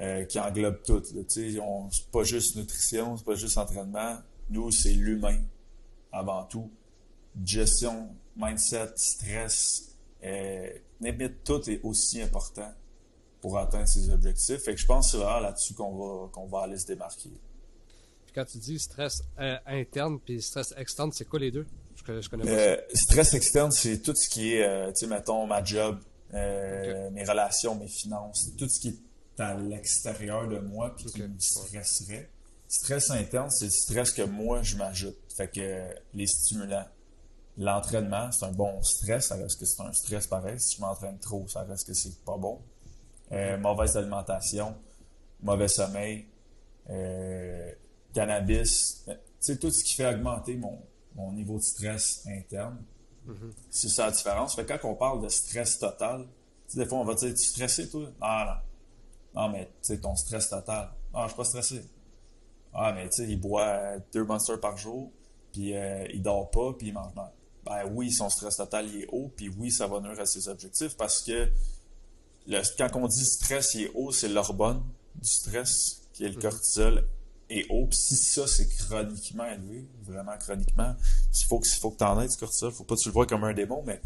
euh, 0.00 0.24
qui 0.24 0.38
englobe 0.38 0.80
tout. 0.84 1.02
C'est 1.28 2.10
pas 2.12 2.22
juste 2.22 2.54
nutrition, 2.54 3.16
c'est 3.16 3.24
pas 3.24 3.34
juste 3.34 3.58
entraînement. 3.58 4.18
Nous, 4.48 4.70
c'est 4.70 4.92
l'humain 4.92 5.38
avant 6.12 6.44
tout. 6.44 6.70
Gestion, 7.44 8.10
mindset, 8.36 8.92
stress, 8.94 9.96
euh, 10.22 10.70
tout 11.44 11.68
est 11.68 11.80
aussi 11.82 12.22
important 12.22 12.72
pour 13.40 13.58
atteindre 13.58 13.88
ses 13.88 14.10
objectifs. 14.10 14.62
Fait 14.62 14.74
que 14.74 14.80
je 14.80 14.86
pense 14.86 15.06
que 15.06 15.12
c'est 15.12 15.16
vraiment 15.24 15.40
là-dessus 15.40 15.74
qu'on 15.74 15.94
va, 15.96 16.28
qu'on 16.28 16.46
va 16.46 16.62
aller 16.62 16.78
se 16.78 16.86
démarquer. 16.86 17.30
Puis 18.26 18.32
quand 18.34 18.44
tu 18.44 18.58
dis 18.58 18.78
stress 18.78 19.22
euh, 19.40 19.56
interne 19.66 20.20
puis 20.20 20.40
stress 20.42 20.72
externe, 20.76 21.10
c'est 21.12 21.24
quoi 21.24 21.38
les 21.40 21.50
deux? 21.50 21.66
Je, 21.96 22.02
connais- 22.04 22.22
je 22.22 22.30
connais 22.30 22.44
pas 22.44 22.50
Euh, 22.50 22.76
stress 22.94 23.34
externe, 23.34 23.70
c'est 23.72 23.98
tout 24.02 24.14
ce 24.14 24.28
qui 24.28 24.54
est, 24.54 24.62
euh, 24.66 24.88
tu 24.92 25.00
sais, 25.00 25.06
mettons, 25.06 25.46
ma 25.46 25.62
job, 25.64 25.98
mes 26.32 27.24
relations, 27.24 27.74
mes 27.74 27.88
finances, 27.88 28.50
tout 28.56 28.68
ce 28.68 28.78
qui 28.80 28.88
est 28.88 29.40
à 29.40 29.54
l'extérieur 29.54 30.46
de 30.48 30.58
moi 30.58 30.94
puis 30.94 31.06
qui 31.06 31.22
me 31.22 31.38
stresserait. 31.38 32.30
Stress 32.68 33.10
interne, 33.10 33.50
c'est 33.50 33.64
le 33.64 33.70
stress 33.72 34.12
que 34.12 34.22
moi, 34.22 34.62
je 34.62 34.76
m'ajoute. 34.76 35.16
Fait 35.36 35.48
que 35.48 35.88
les 36.14 36.26
stimulants, 36.26 36.86
l'entraînement, 37.58 38.30
c'est 38.32 38.44
un 38.44 38.52
bon 38.52 38.80
stress, 38.82 39.26
ça 39.28 39.34
reste 39.36 39.58
que 39.58 39.66
c'est 39.66 39.82
un 39.82 39.92
stress 39.92 40.26
pareil. 40.26 40.60
Si 40.60 40.76
je 40.76 40.80
m'entraîne 40.80 41.18
trop, 41.18 41.46
ça 41.48 41.62
reste 41.62 41.86
que 41.86 41.94
c'est 41.94 42.16
pas 42.24 42.36
bon. 42.36 42.60
Euh, 43.32 43.56
mauvaise 43.58 43.96
alimentation, 43.96 44.74
mauvais 45.40 45.68
sommeil, 45.68 46.26
euh, 46.88 47.72
cannabis, 48.12 49.04
euh, 49.08 49.14
tu 49.40 49.56
tout 49.56 49.70
ce 49.70 49.84
qui 49.84 49.94
fait 49.94 50.12
augmenter 50.12 50.56
mon, 50.56 50.80
mon 51.14 51.32
niveau 51.32 51.56
de 51.58 51.62
stress 51.62 52.26
interne. 52.26 52.82
C'est 53.70 53.88
ça 53.88 54.06
la 54.06 54.12
différence. 54.12 54.56
Fait 54.56 54.64
que 54.64 54.72
quand 54.72 54.88
on 54.88 54.94
parle 54.94 55.22
de 55.22 55.28
stress 55.28 55.78
total, 55.78 56.26
des 56.74 56.86
fois, 56.86 56.98
on 56.98 57.04
va 57.04 57.14
dire, 57.14 57.28
tu 57.28 57.34
es 57.34 57.36
stressé, 57.36 57.88
toi? 57.88 58.00
Non, 58.20 58.44
non. 58.44 58.56
Non, 59.34 59.48
mais, 59.50 59.66
tu 59.66 59.72
sais, 59.82 60.00
ton 60.00 60.16
stress 60.16 60.48
total. 60.48 60.90
Non, 61.12 61.22
je 61.22 61.28
suis 61.28 61.36
pas 61.36 61.44
stressé. 61.44 61.84
Ah, 62.72 62.92
mais, 62.92 63.08
tu 63.08 63.16
sais, 63.16 63.28
il 63.28 63.40
boit 63.40 63.98
deux 64.12 64.24
monsters 64.24 64.60
par 64.60 64.76
jour, 64.76 65.12
puis 65.52 65.76
euh, 65.76 66.06
il 66.12 66.22
dort 66.22 66.50
pas, 66.50 66.72
puis 66.72 66.88
il 66.88 66.94
mange 66.94 67.14
mal. 67.14 67.30
Ben 67.64 67.84
oui, 67.92 68.10
son 68.10 68.28
stress 68.30 68.56
total, 68.56 68.88
il 68.88 69.02
est 69.02 69.08
haut, 69.12 69.30
puis 69.36 69.48
oui, 69.48 69.70
ça 69.70 69.86
va 69.86 70.00
nuire 70.00 70.18
à 70.18 70.26
ses 70.26 70.48
objectifs, 70.48 70.96
parce 70.96 71.22
que 71.22 71.48
le, 72.46 72.60
quand 72.76 72.90
on 72.96 73.06
dit 73.06 73.24
stress, 73.24 73.74
il 73.74 73.82
est 73.82 73.90
haut, 73.94 74.12
c'est 74.12 74.28
l'hormone 74.28 74.82
du 75.14 75.28
stress, 75.28 76.02
qui 76.12 76.24
est 76.24 76.28
le 76.28 76.40
cortisol, 76.40 77.06
est 77.48 77.66
haut. 77.70 77.86
Puis 77.86 77.98
si 77.98 78.16
ça, 78.16 78.46
c'est 78.46 78.68
chroniquement 78.68 79.46
élevé, 79.46 79.86
vraiment 80.02 80.36
chroniquement, 80.38 80.94
il 81.34 81.46
faut 81.46 81.58
que, 81.58 81.68
faut 81.68 81.90
que 81.90 81.98
tu 81.98 82.04
en 82.04 82.20
aies 82.20 82.28
du 82.28 82.36
cortisol, 82.36 82.72
faut 82.72 82.84
pas 82.84 82.96
que 82.96 83.00
tu 83.00 83.08
le 83.08 83.12
vois 83.12 83.26
comme 83.26 83.44
un 83.44 83.52
démon, 83.52 83.82
mais 83.86 84.00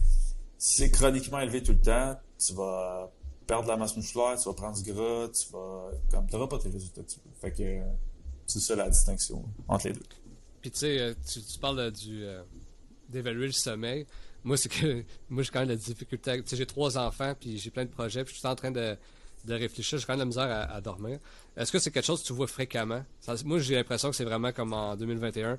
si 0.59 0.77
c'est 0.79 0.91
chroniquement 0.91 1.41
élevé 1.41 1.63
tout 1.63 1.73
le 1.73 1.81
temps, 1.81 2.19
tu 2.39 2.55
vas 2.55 3.13
perdre 3.47 3.65
de 3.65 3.69
la 3.69 3.77
masse 3.77 3.97
musculaire, 3.97 4.39
tu 4.39 4.49
vas 4.49 4.55
prendre 4.55 4.81
du 4.81 4.93
gras, 4.93 5.29
tu 5.29 5.53
vas, 5.53 5.91
comme, 6.11 6.27
t'auras 6.27 6.49
pas 6.49 6.59
tes 6.59 6.71
résultats 6.71 7.03
que 7.03 7.11
tu 7.11 7.21
veux. 7.25 7.33
Fait 7.41 7.53
que, 7.53 7.81
c'est 8.47 8.61
ça 8.61 8.75
la 8.75 8.89
distinction 8.89 9.45
entre 9.69 9.89
les 9.89 9.95
deux. 9.95 10.03
Puis 10.61 10.71
tu 10.71 10.79
sais, 10.79 10.99
euh, 10.99 11.15
tu, 11.31 11.43
tu 11.43 11.59
parles 11.59 11.93
du 11.93 12.25
euh, 12.25 12.43
d'évaluer 13.09 13.47
le 13.47 13.53
sommeil. 13.53 14.07
Moi, 14.45 14.57
c'est 14.57 14.69
que 14.69 15.03
moi 15.31 15.43
j'ai 15.43 15.51
quand 15.51 15.61
même 15.61 15.69
la 15.71 15.77
difficulté. 15.77 16.31
à- 16.31 16.37
Tu 16.37 16.43
sais, 16.47 16.57
j'ai 16.57 16.67
trois 16.67 16.97
enfants, 16.99 17.35
puis 17.39 17.59
j'ai 17.59 17.71
plein 17.71 17.85
de 17.85 17.91
projets, 17.91 18.25
puis 18.25 18.35
je 18.35 18.39
suis 18.39 18.47
en 18.49 18.55
train 18.55 18.71
de, 18.71 18.97
de 19.47 19.55
réfléchir. 19.55 19.99
J'ai 19.99 20.05
quand 20.07 20.13
même 20.17 20.19
de 20.29 20.35
la 20.37 20.45
misère 20.47 20.51
à, 20.71 20.75
à 20.75 20.81
dormir. 20.81 21.19
Est-ce 21.57 21.73
que 21.73 21.79
c'est 21.79 21.91
quelque 21.91 22.05
chose 22.07 22.23
que 22.23 22.27
tu 22.27 22.33
vois 22.35 22.47
fréquemment? 22.47 23.05
Ça- 23.21 23.35
Moi, 23.45 23.59
j'ai 23.59 23.75
l'impression 23.75 24.11
que 24.11 24.17
c'est 24.17 24.25
vraiment 24.25 24.53
comme 24.53 24.73
en 24.73 24.97
2021. 24.97 25.59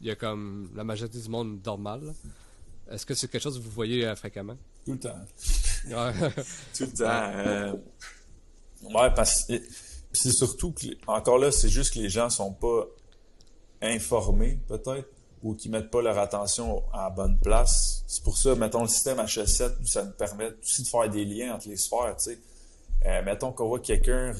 Il 0.00 0.06
y 0.06 0.10
a 0.10 0.14
comme 0.16 0.70
la 0.74 0.84
majorité 0.84 1.18
du 1.20 1.28
monde 1.28 1.60
dort 1.62 1.78
mal. 1.78 2.14
Est-ce 2.90 3.06
que 3.06 3.14
c'est 3.14 3.28
quelque 3.28 3.42
chose 3.42 3.58
que 3.58 3.62
vous 3.62 3.70
voyez 3.70 4.04
euh, 4.06 4.14
fréquemment? 4.16 4.56
Tout 4.84 4.92
le 4.92 4.98
temps. 5.00 5.18
Ouais. 5.84 6.12
Tout 6.76 6.84
le 6.84 6.92
temps. 6.92 7.04
euh, 7.08 7.72
ouais, 8.82 9.10
parce 9.16 9.44
que 9.44 9.54
c'est 10.12 10.30
surtout 10.30 10.70
que, 10.70 10.86
encore 11.08 11.38
là, 11.38 11.50
c'est 11.50 11.68
juste 11.68 11.94
que 11.94 11.98
les 11.98 12.08
gens 12.08 12.30
sont 12.30 12.52
pas 12.52 12.84
informés, 13.80 14.58
peut-être, 14.68 15.08
ou 15.42 15.54
qui 15.54 15.68
mettent 15.68 15.90
pas 15.90 16.02
leur 16.02 16.18
attention 16.18 16.82
à 16.92 17.04
la 17.04 17.10
bonne 17.10 17.38
place. 17.38 18.04
C'est 18.06 18.22
pour 18.22 18.36
ça, 18.36 18.54
mettons, 18.54 18.82
le 18.82 18.88
système 18.88 19.18
HS7, 19.18 19.84
ça 19.84 20.04
nous 20.04 20.12
permet 20.12 20.52
aussi 20.62 20.82
de 20.82 20.88
faire 20.88 21.08
des 21.10 21.24
liens 21.24 21.54
entre 21.54 21.68
les 21.68 21.76
sphères, 21.76 22.16
tu 22.16 22.30
sais. 22.30 22.38
Euh, 23.06 23.22
mettons 23.24 23.52
qu'on 23.52 23.66
voit 23.66 23.80
quelqu'un, 23.80 24.32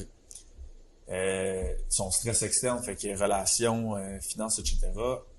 euh, 1.09 1.73
son 1.89 2.09
stress 2.11 2.43
externe 2.43 2.81
fait 2.81 2.95
qu'il 2.95 3.13
relations, 3.15 3.97
euh, 3.97 4.19
finances, 4.21 4.59
etc., 4.59 4.91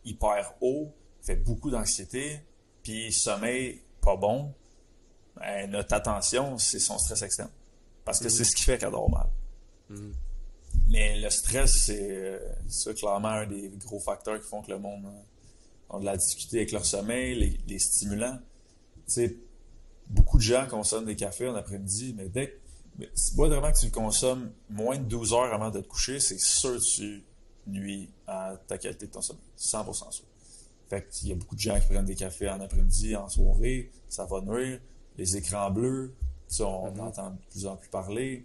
hyper 0.05 0.53
haut, 0.61 0.93
fait 1.23 1.37
beaucoup 1.37 1.71
d'anxiété, 1.71 2.41
puis 2.83 3.11
sommeil 3.13 3.81
pas 4.03 4.17
bon, 4.17 4.53
ben, 5.37 5.71
notre 5.71 5.95
attention, 5.95 6.59
c'est 6.59 6.79
son 6.79 6.99
stress 6.99 7.23
externe. 7.23 7.51
Parce 8.05 8.21
que 8.21 8.29
c'est 8.29 8.45
ce 8.45 8.55
qui 8.55 8.65
fait 8.65 8.77
qu'elle 8.77 8.91
dort 8.91 9.09
mal. 9.09 9.29
Mais 10.91 11.19
le 11.19 11.31
stress, 11.31 11.91
c'est 12.69 12.95
clairement, 12.95 13.29
un 13.29 13.47
des 13.47 13.73
gros 13.79 13.99
facteurs 13.99 14.39
qui 14.39 14.47
font 14.47 14.61
que 14.61 14.71
le 14.71 14.79
monde 14.79 15.07
de 16.01 16.05
la 16.05 16.17
difficulté 16.17 16.59
avec 16.59 16.73
leur 16.73 16.85
sommeil, 16.85 17.35
les, 17.39 17.59
les 17.67 17.79
stimulants. 17.79 18.39
Tu 19.07 19.13
sais, 19.13 19.37
beaucoup 20.11 20.37
de 20.39 20.43
gens 20.43 20.67
consomment 20.69 21.07
des 21.07 21.17
cafés 21.17 21.49
en 21.49 21.55
après-midi, 21.55 22.15
mais 22.17 22.29
dès 22.29 22.49
que. 22.51 22.57
mais 22.99 23.09
pas 23.37 23.49
vraiment 23.49 23.73
que 23.73 23.79
tu 23.79 23.87
le 23.87 23.91
consommes 23.93 24.51
moins 24.71 24.97
de 24.99 25.05
12 25.05 25.33
heures 25.33 25.53
avant 25.55 25.71
de 25.71 25.81
te 25.81 25.87
coucher, 25.89 26.21
c'est 26.21 26.39
sûr 26.41 26.75
que 26.79 26.85
tu 26.97 27.25
nuis 27.67 28.11
à 28.27 28.57
ta 28.67 28.77
qualité 28.79 29.07
de 29.07 29.13
ton 29.13 29.23
sommeil. 29.23 29.43
100% 29.59 30.11
sûr. 30.13 30.25
Fait 30.91 31.09
qu'il 31.09 31.31
y 31.31 31.33
a 31.33 31.35
beaucoup 31.35 31.55
de 31.55 31.61
gens 31.61 31.79
qui 31.81 31.87
prennent 31.87 32.05
des 32.05 32.15
cafés 32.15 32.49
en 32.51 32.61
après-midi, 32.61 33.17
en 33.17 33.29
soirée, 33.29 33.91
ça 34.09 34.27
va 34.27 34.41
nuire. 34.43 34.81
Les 35.17 35.37
écrans 35.37 35.71
bleus, 35.71 36.15
on 36.61 36.91
Mhm. 36.91 37.01
entend 37.01 37.31
de 37.31 37.37
plus 37.51 37.67
en 37.67 37.77
plus 37.77 37.89
parler. 37.89 38.45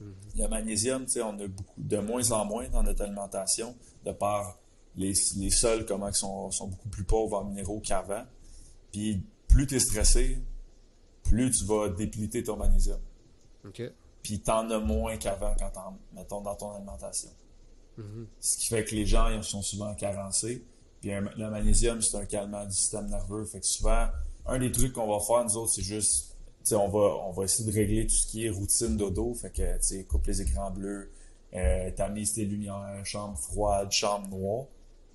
Mhm. 0.00 0.14
Le 0.38 0.48
magnésium, 0.48 1.04
tu 1.06 1.12
sais, 1.12 1.22
on 1.22 1.38
a 1.40 1.46
beaucoup, 1.48 1.74
de 1.80 1.98
moins 1.98 2.30
en 2.30 2.44
moins 2.44 2.68
dans 2.68 2.82
notre 2.84 3.02
alimentation, 3.02 3.74
de 4.04 4.12
par 4.12 4.58
les, 4.96 5.12
les 5.36 5.50
sols, 5.50 5.86
comment 5.86 6.08
ils 6.08 6.14
sont, 6.14 6.50
sont 6.50 6.68
beaucoup 6.68 6.88
plus 6.88 7.04
pauvres 7.04 7.38
en 7.38 7.44
minéraux 7.44 7.80
qu'avant. 7.80 8.24
Puis 8.92 9.22
plus 9.48 9.66
tu 9.66 9.76
es 9.76 9.80
stressé, 9.80 10.38
plus 11.24 11.50
tu 11.50 11.64
vas 11.64 11.88
dépliter 11.88 12.42
ton 12.42 12.56
magnésium. 12.56 13.00
OK. 13.66 13.82
Puis 14.22 14.40
t'en 14.40 14.70
as 14.70 14.78
moins 14.78 15.16
qu'avant 15.16 15.54
quand 15.58 15.70
t'en, 15.70 15.98
mettons, 16.14 16.40
dans 16.40 16.54
ton 16.54 16.72
alimentation. 16.72 17.30
Mhm. 17.96 18.26
Ce 18.40 18.56
qui 18.58 18.66
fait 18.68 18.84
que 18.84 18.94
les 18.94 19.06
gens 19.06 19.28
ils 19.28 19.42
sont 19.42 19.62
souvent 19.62 19.94
carencés. 19.94 20.64
Puis 21.00 21.10
le 21.10 21.50
magnésium, 21.50 22.00
c'est 22.00 22.16
un 22.16 22.24
calmant 22.24 22.64
du 22.64 22.72
système 22.72 23.08
nerveux. 23.08 23.44
Fait 23.44 23.58
que 23.58 23.66
souvent, 23.66 24.06
un 24.46 24.58
des 24.58 24.70
trucs 24.70 24.92
qu'on 24.92 25.08
va 25.08 25.18
faire, 25.24 25.44
nous 25.44 25.56
autres, 25.56 25.72
c'est 25.74 25.82
juste, 25.82 26.36
tu 26.60 26.68
sais, 26.68 26.74
on 26.76 26.88
va, 26.88 27.16
on 27.26 27.32
va 27.32 27.44
essayer 27.44 27.68
de 27.68 27.74
régler 27.74 28.06
tout 28.06 28.14
ce 28.14 28.26
qui 28.28 28.46
est 28.46 28.50
routine 28.50 28.96
dodo. 28.96 29.34
Fait 29.34 29.50
que, 29.50 29.76
tu 29.78 29.82
sais, 29.82 30.04
coupe 30.04 30.26
les 30.26 30.40
écrans 30.42 30.70
bleus, 30.70 31.10
euh, 31.54 31.90
tamise 31.90 32.34
tes 32.34 32.44
lumières, 32.44 33.04
chambre 33.04 33.36
froide, 33.36 33.90
chambre 33.90 34.28
noire. 34.28 34.66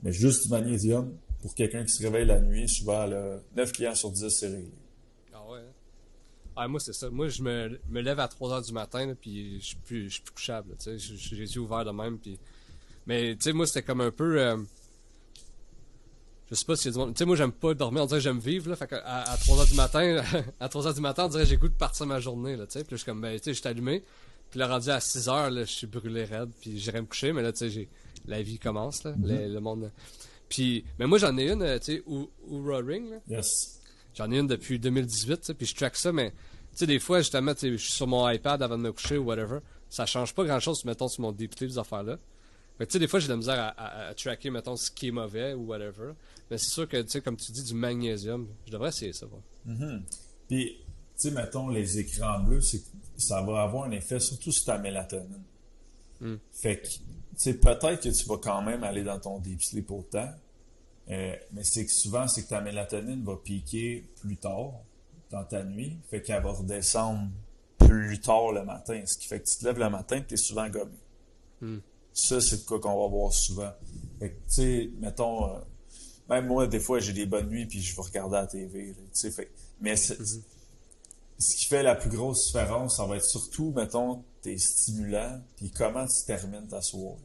Mais 0.04 0.12
juste 0.12 0.44
du 0.44 0.50
magnésium, 0.50 1.12
pour 1.42 1.56
quelqu'un 1.56 1.84
qui 1.84 1.92
se 1.94 2.04
réveille 2.04 2.26
la 2.26 2.40
nuit, 2.40 2.68
souvent, 2.70 3.06
là, 3.06 3.40
9 3.56 3.72
clients 3.72 3.96
sur 3.96 4.12
10, 4.12 4.30
c'est 4.30 4.48
réglé. 4.48 4.72
Ah 5.34 5.44
ouais. 5.50 5.60
hein? 5.60 5.64
Ah, 6.56 6.68
moi, 6.68 6.80
c'est 6.80 6.94
ça. 6.94 7.10
Moi, 7.10 7.28
je 7.30 7.42
me, 7.44 7.80
me 7.90 8.02
lève 8.02 8.20
à 8.20 8.28
3 8.28 8.54
heures 8.54 8.62
du 8.62 8.74
matin, 8.74 9.06
là, 9.06 9.14
puis 9.16 9.60
je 9.60 9.66
suis 9.68 9.76
plus, 9.76 10.10
suis 10.10 10.22
plus 10.24 10.32
couchable. 10.34 10.76
j'ai 10.86 11.36
les 11.36 11.56
yeux 11.56 11.62
ouverts 11.62 11.86
de 11.86 11.92
même. 11.92 12.18
Puis... 12.18 12.40
Mais, 13.06 13.36
tu 13.36 13.44
sais, 13.44 13.54
moi, 13.54 13.66
c'était 13.68 13.84
comme 13.84 14.02
un 14.02 14.12
peu. 14.12 14.40
euh, 14.42 14.58
Je 16.50 16.56
sais 16.56 16.66
pas 16.66 16.76
si 16.76 16.88
y 16.88 16.90
a 16.90 16.92
du 16.94 16.98
monde. 16.98 17.14
Tu 17.14 17.20
sais, 17.20 17.26
moi, 17.26 17.36
j'aime 17.36 17.52
pas 17.52 17.74
dormir, 17.74 18.04
on 18.04 18.06
dirait 18.06 18.20
que 18.20 18.24
j'aime 18.24 18.40
vivre, 18.40 18.70
là. 18.70 18.76
Fait 18.76 18.92
à, 18.94 19.32
à 19.32 19.38
3 19.38 19.60
heures 19.60 19.68
du 19.68 19.76
matin, 19.76 20.24
à 20.60 20.70
3 20.70 20.88
heures 20.88 20.94
du 20.94 21.02
matin, 21.02 21.26
on 21.26 21.30
dirait 21.30 21.44
que 21.44 21.50
j'ai 21.50 21.58
goût 21.58 21.68
de 21.70 21.74
partir 21.74 22.06
ma 22.06 22.20
journée, 22.20 22.56
là. 22.56 22.66
Puis 22.66 22.80
là, 22.80 22.86
je 22.90 22.96
suis 22.96 23.06
comme, 23.06 23.22
ben, 23.22 23.38
tu 23.40 23.54
sais, 23.54 23.54
je 23.54 23.68
allumé. 23.68 24.04
Puis 24.50 24.60
là, 24.60 24.68
rendu 24.68 24.90
à 24.90 25.00
6 25.00 25.28
heures, 25.30 25.50
là, 25.52 25.64
je 25.64 25.72
suis 25.72 25.88
brûlé 25.88 26.24
raide, 26.26 26.50
puis 26.62 26.80
j'irai 26.80 27.02
me 27.02 27.06
coucher, 27.08 27.34
mais 27.34 27.42
là, 27.42 27.52
tu 27.52 27.60
sais, 27.60 27.70
j'ai... 27.70 27.90
la 28.28 28.42
vie 28.42 28.60
commence, 28.60 29.04
là. 29.04 29.14
le, 29.22 29.48
le 29.54 29.60
monde. 29.60 29.92
Puis, 30.50 30.86
mais 31.00 31.08
moi, 31.08 31.18
j'en 31.18 31.38
ai 31.38 31.52
une, 31.52 31.62
euh, 31.62 31.78
tu 31.80 31.96
sais, 31.98 32.04
ou 32.06 32.30
Oura 32.48 32.78
Ring, 32.80 33.10
là. 33.12 33.18
Yes. 33.38 33.80
J'en 34.16 34.32
ai 34.32 34.40
une 34.40 34.48
depuis 34.48 34.80
2018, 34.80 35.38
tu 35.40 35.46
sais, 35.46 35.54
puis 35.54 35.66
je 35.66 35.76
track 35.76 35.96
ça, 35.96 36.12
mais 36.12 36.32
tu 36.32 36.36
sais, 36.78 36.88
des 36.88 37.00
fois, 37.00 37.20
justement, 37.20 37.54
je 37.62 37.76
suis 37.78 37.92
sur 37.92 38.08
mon 38.08 38.28
iPad 38.30 38.62
avant 38.64 38.78
de 38.78 38.84
me 38.84 38.92
coucher 38.94 39.18
ou 39.18 39.26
whatever. 39.26 39.60
Ça 39.90 40.06
change 40.06 40.34
pas 40.34 40.44
grand 40.46 40.60
chose, 40.60 40.84
mettons, 40.86 41.08
sur 41.08 41.22
mon 41.22 41.32
député, 41.32 41.68
ces 41.70 41.78
affaires-là. 41.78 42.18
Mais 42.80 42.86
tu 42.86 42.94
sais, 42.94 43.00
des 43.00 43.08
fois, 43.08 43.20
j'ai 43.20 43.28
de 43.28 43.32
la 43.34 43.38
misère 43.38 43.60
à, 43.60 43.68
à- 43.70 44.08
à 44.10 44.14
tracker, 44.14 44.50
mettons, 44.52 44.76
ce 44.76 44.92
qui 44.92 45.08
est 45.08 45.12
mauvais 45.12 45.54
ou 45.54 45.66
whatever. 45.66 46.12
Mais 46.50 46.58
c'est 46.58 46.70
sûr 46.70 46.88
que, 46.88 47.02
tu 47.02 47.10
sais, 47.10 47.22
comme 47.22 47.36
tu 47.38 47.52
dis, 47.52 47.64
du 47.64 47.74
magnésium, 47.74 48.48
je 48.68 48.72
devrais 48.72 48.90
essayer 48.90 49.14
ça, 49.14 49.26
voir. 49.26 49.42
Mhm. 49.66 50.04
Puis, 50.48 50.78
tu 50.78 50.84
sais, 51.16 51.32
mettons, 51.32 51.70
les 51.70 51.98
écrans 52.00 52.40
bleus, 52.40 52.62
ça 53.18 53.42
va 53.42 53.64
avoir 53.64 53.86
un 53.86 53.92
effet 53.92 54.20
surtout 54.20 54.52
sur 54.52 54.66
ta 54.66 54.78
mélatonine. 54.78 55.42
Mm. 56.22 56.36
Fait 56.52 56.78
que, 56.80 56.88
sais, 57.44 57.54
peut-être 57.54 58.02
que 58.02 58.10
tu 58.10 58.26
vas 58.28 58.38
quand 58.38 58.62
même 58.62 58.84
aller 58.84 59.04
dans 59.04 59.20
ton 59.20 59.40
deep 59.40 59.62
sleep 59.62 59.92
autant, 59.92 60.30
euh, 61.10 61.36
mais 61.54 61.64
c'est 61.64 61.86
que 61.86 61.92
souvent, 61.92 62.28
c'est 62.28 62.44
que 62.44 62.50
ta 62.50 62.62
mélatonine 62.62 63.24
va 63.24 63.36
piquer 63.38 64.06
plus 64.22 64.38
tard 64.38 64.74
dans 65.32 65.44
ta 65.44 65.64
nuit, 65.64 65.98
fait 66.10 66.22
qu'elle 66.22 66.44
va 66.44 66.52
redescendre 66.52 67.30
plus 67.78 68.20
tard 68.20 68.52
le 68.52 68.64
matin, 68.64 69.02
ce 69.06 69.18
qui 69.18 69.28
fait 69.28 69.40
que 69.40 69.46
tu 69.48 69.58
te 69.58 69.66
lèves 69.66 69.80
le 69.80 69.90
matin 69.90 70.18
et 70.18 70.26
tu 70.26 70.34
es 70.34 70.38
souvent 70.38 70.68
gommé. 70.70 70.98
Mm. 71.62 71.78
Ça, 72.14 72.42
c'est 72.42 72.66
quoi 72.66 72.80
qu'on 72.80 73.00
va 73.02 73.08
voir 73.08 73.32
souvent. 73.32 73.72
Fait 74.20 74.30
que, 74.32 74.36
tu 74.36 74.42
sais, 74.48 74.90
mettons, 75.00 75.46
euh, 75.56 75.60
même 76.30 76.48
moi, 76.48 76.66
des 76.68 76.80
fois, 76.80 77.00
j'ai 77.00 77.14
des 77.14 77.26
bonnes 77.26 77.48
nuits 77.50 77.68
puis 77.68 77.82
je 77.82 77.96
vais 77.96 78.02
regarder 78.02 78.36
la 78.36 78.48
TV, 78.48 78.94
tu 78.96 79.02
sais, 79.14 79.32
fait 79.32 79.52
mais 79.80 79.96
c'est- 79.96 80.20
Mhm. 80.20 80.42
ce 81.40 81.56
qui 81.56 81.66
fait 81.66 81.84
la 81.84 81.94
plus 81.96 82.10
grosse 82.10 82.48
différence, 82.48 82.98
ça 82.98 83.06
va 83.06 83.18
être 83.18 83.26
surtout, 83.26 83.72
mettons, 83.76 84.24
tes 84.42 84.58
stimulants, 84.58 85.40
puis 85.56 85.70
comment 85.72 86.06
tu 86.08 86.26
termines 86.26 86.68
ta 86.68 86.82
soirée. 86.82 87.18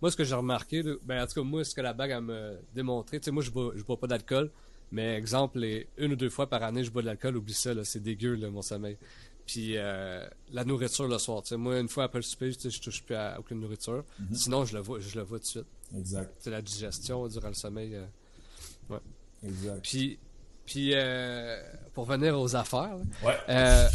Moi, 0.00 0.10
ce 0.10 0.16
que 0.16 0.24
j'ai 0.24 0.34
remarqué, 0.34 0.82
là, 0.82 0.94
ben, 1.02 1.22
en 1.22 1.26
tout 1.26 1.34
cas, 1.34 1.42
moi, 1.42 1.64
ce 1.64 1.74
que 1.74 1.80
la 1.80 1.92
bague 1.92 2.12
a 2.12 2.20
me 2.20 2.56
démontré, 2.74 3.18
tu 3.18 3.24
sais, 3.26 3.30
moi, 3.30 3.42
je 3.42 3.50
bois, 3.50 3.72
je 3.74 3.82
bois 3.82 3.98
pas 3.98 4.06
d'alcool, 4.06 4.50
mais 4.92 5.16
exemple, 5.16 5.58
les 5.58 5.88
une 5.96 6.12
ou 6.12 6.16
deux 6.16 6.30
fois 6.30 6.48
par 6.48 6.62
année, 6.62 6.84
je 6.84 6.90
bois 6.90 7.02
de 7.02 7.06
l'alcool, 7.06 7.36
oublie 7.36 7.52
ça, 7.54 7.72
c'est 7.84 8.00
dégueu, 8.02 8.34
là, 8.36 8.48
mon 8.50 8.62
sommeil. 8.62 8.96
Puis, 9.44 9.72
euh, 9.76 10.24
la 10.52 10.64
nourriture 10.64 11.08
le 11.08 11.18
soir, 11.18 11.42
tu 11.42 11.48
sais, 11.48 11.56
moi, 11.56 11.80
une 11.80 11.88
fois 11.88 12.04
après 12.04 12.18
le 12.20 12.22
souper, 12.22 12.52
tu 12.54 12.60
sais, 12.60 12.70
je 12.70 12.80
touche 12.80 13.02
plus 13.02 13.14
à 13.16 13.40
aucune 13.40 13.58
nourriture. 13.60 14.04
Mhm. 14.20 14.34
Sinon, 14.34 14.64
je 14.64 14.74
le 14.76 14.80
vois, 14.82 15.00
je 15.00 15.16
le 15.16 15.22
vois 15.24 15.38
tout 15.38 15.44
de 15.44 15.48
suite. 15.48 15.66
Exact, 15.96 16.32
C'est 16.38 16.50
la 16.50 16.62
digestion 16.62 17.26
durant 17.28 17.48
le 17.48 17.54
sommeil. 17.54 17.94
euh. 17.96 18.98
exact. 19.42 19.80
Puis, 19.82 20.18
puis 20.66 20.90
euh, 20.94 21.60
pour 21.94 22.04
venir 22.04 22.38
aux 22.38 22.54
affaires, 22.54 22.98
Ouais. 23.24 23.36
euh, 23.48 23.88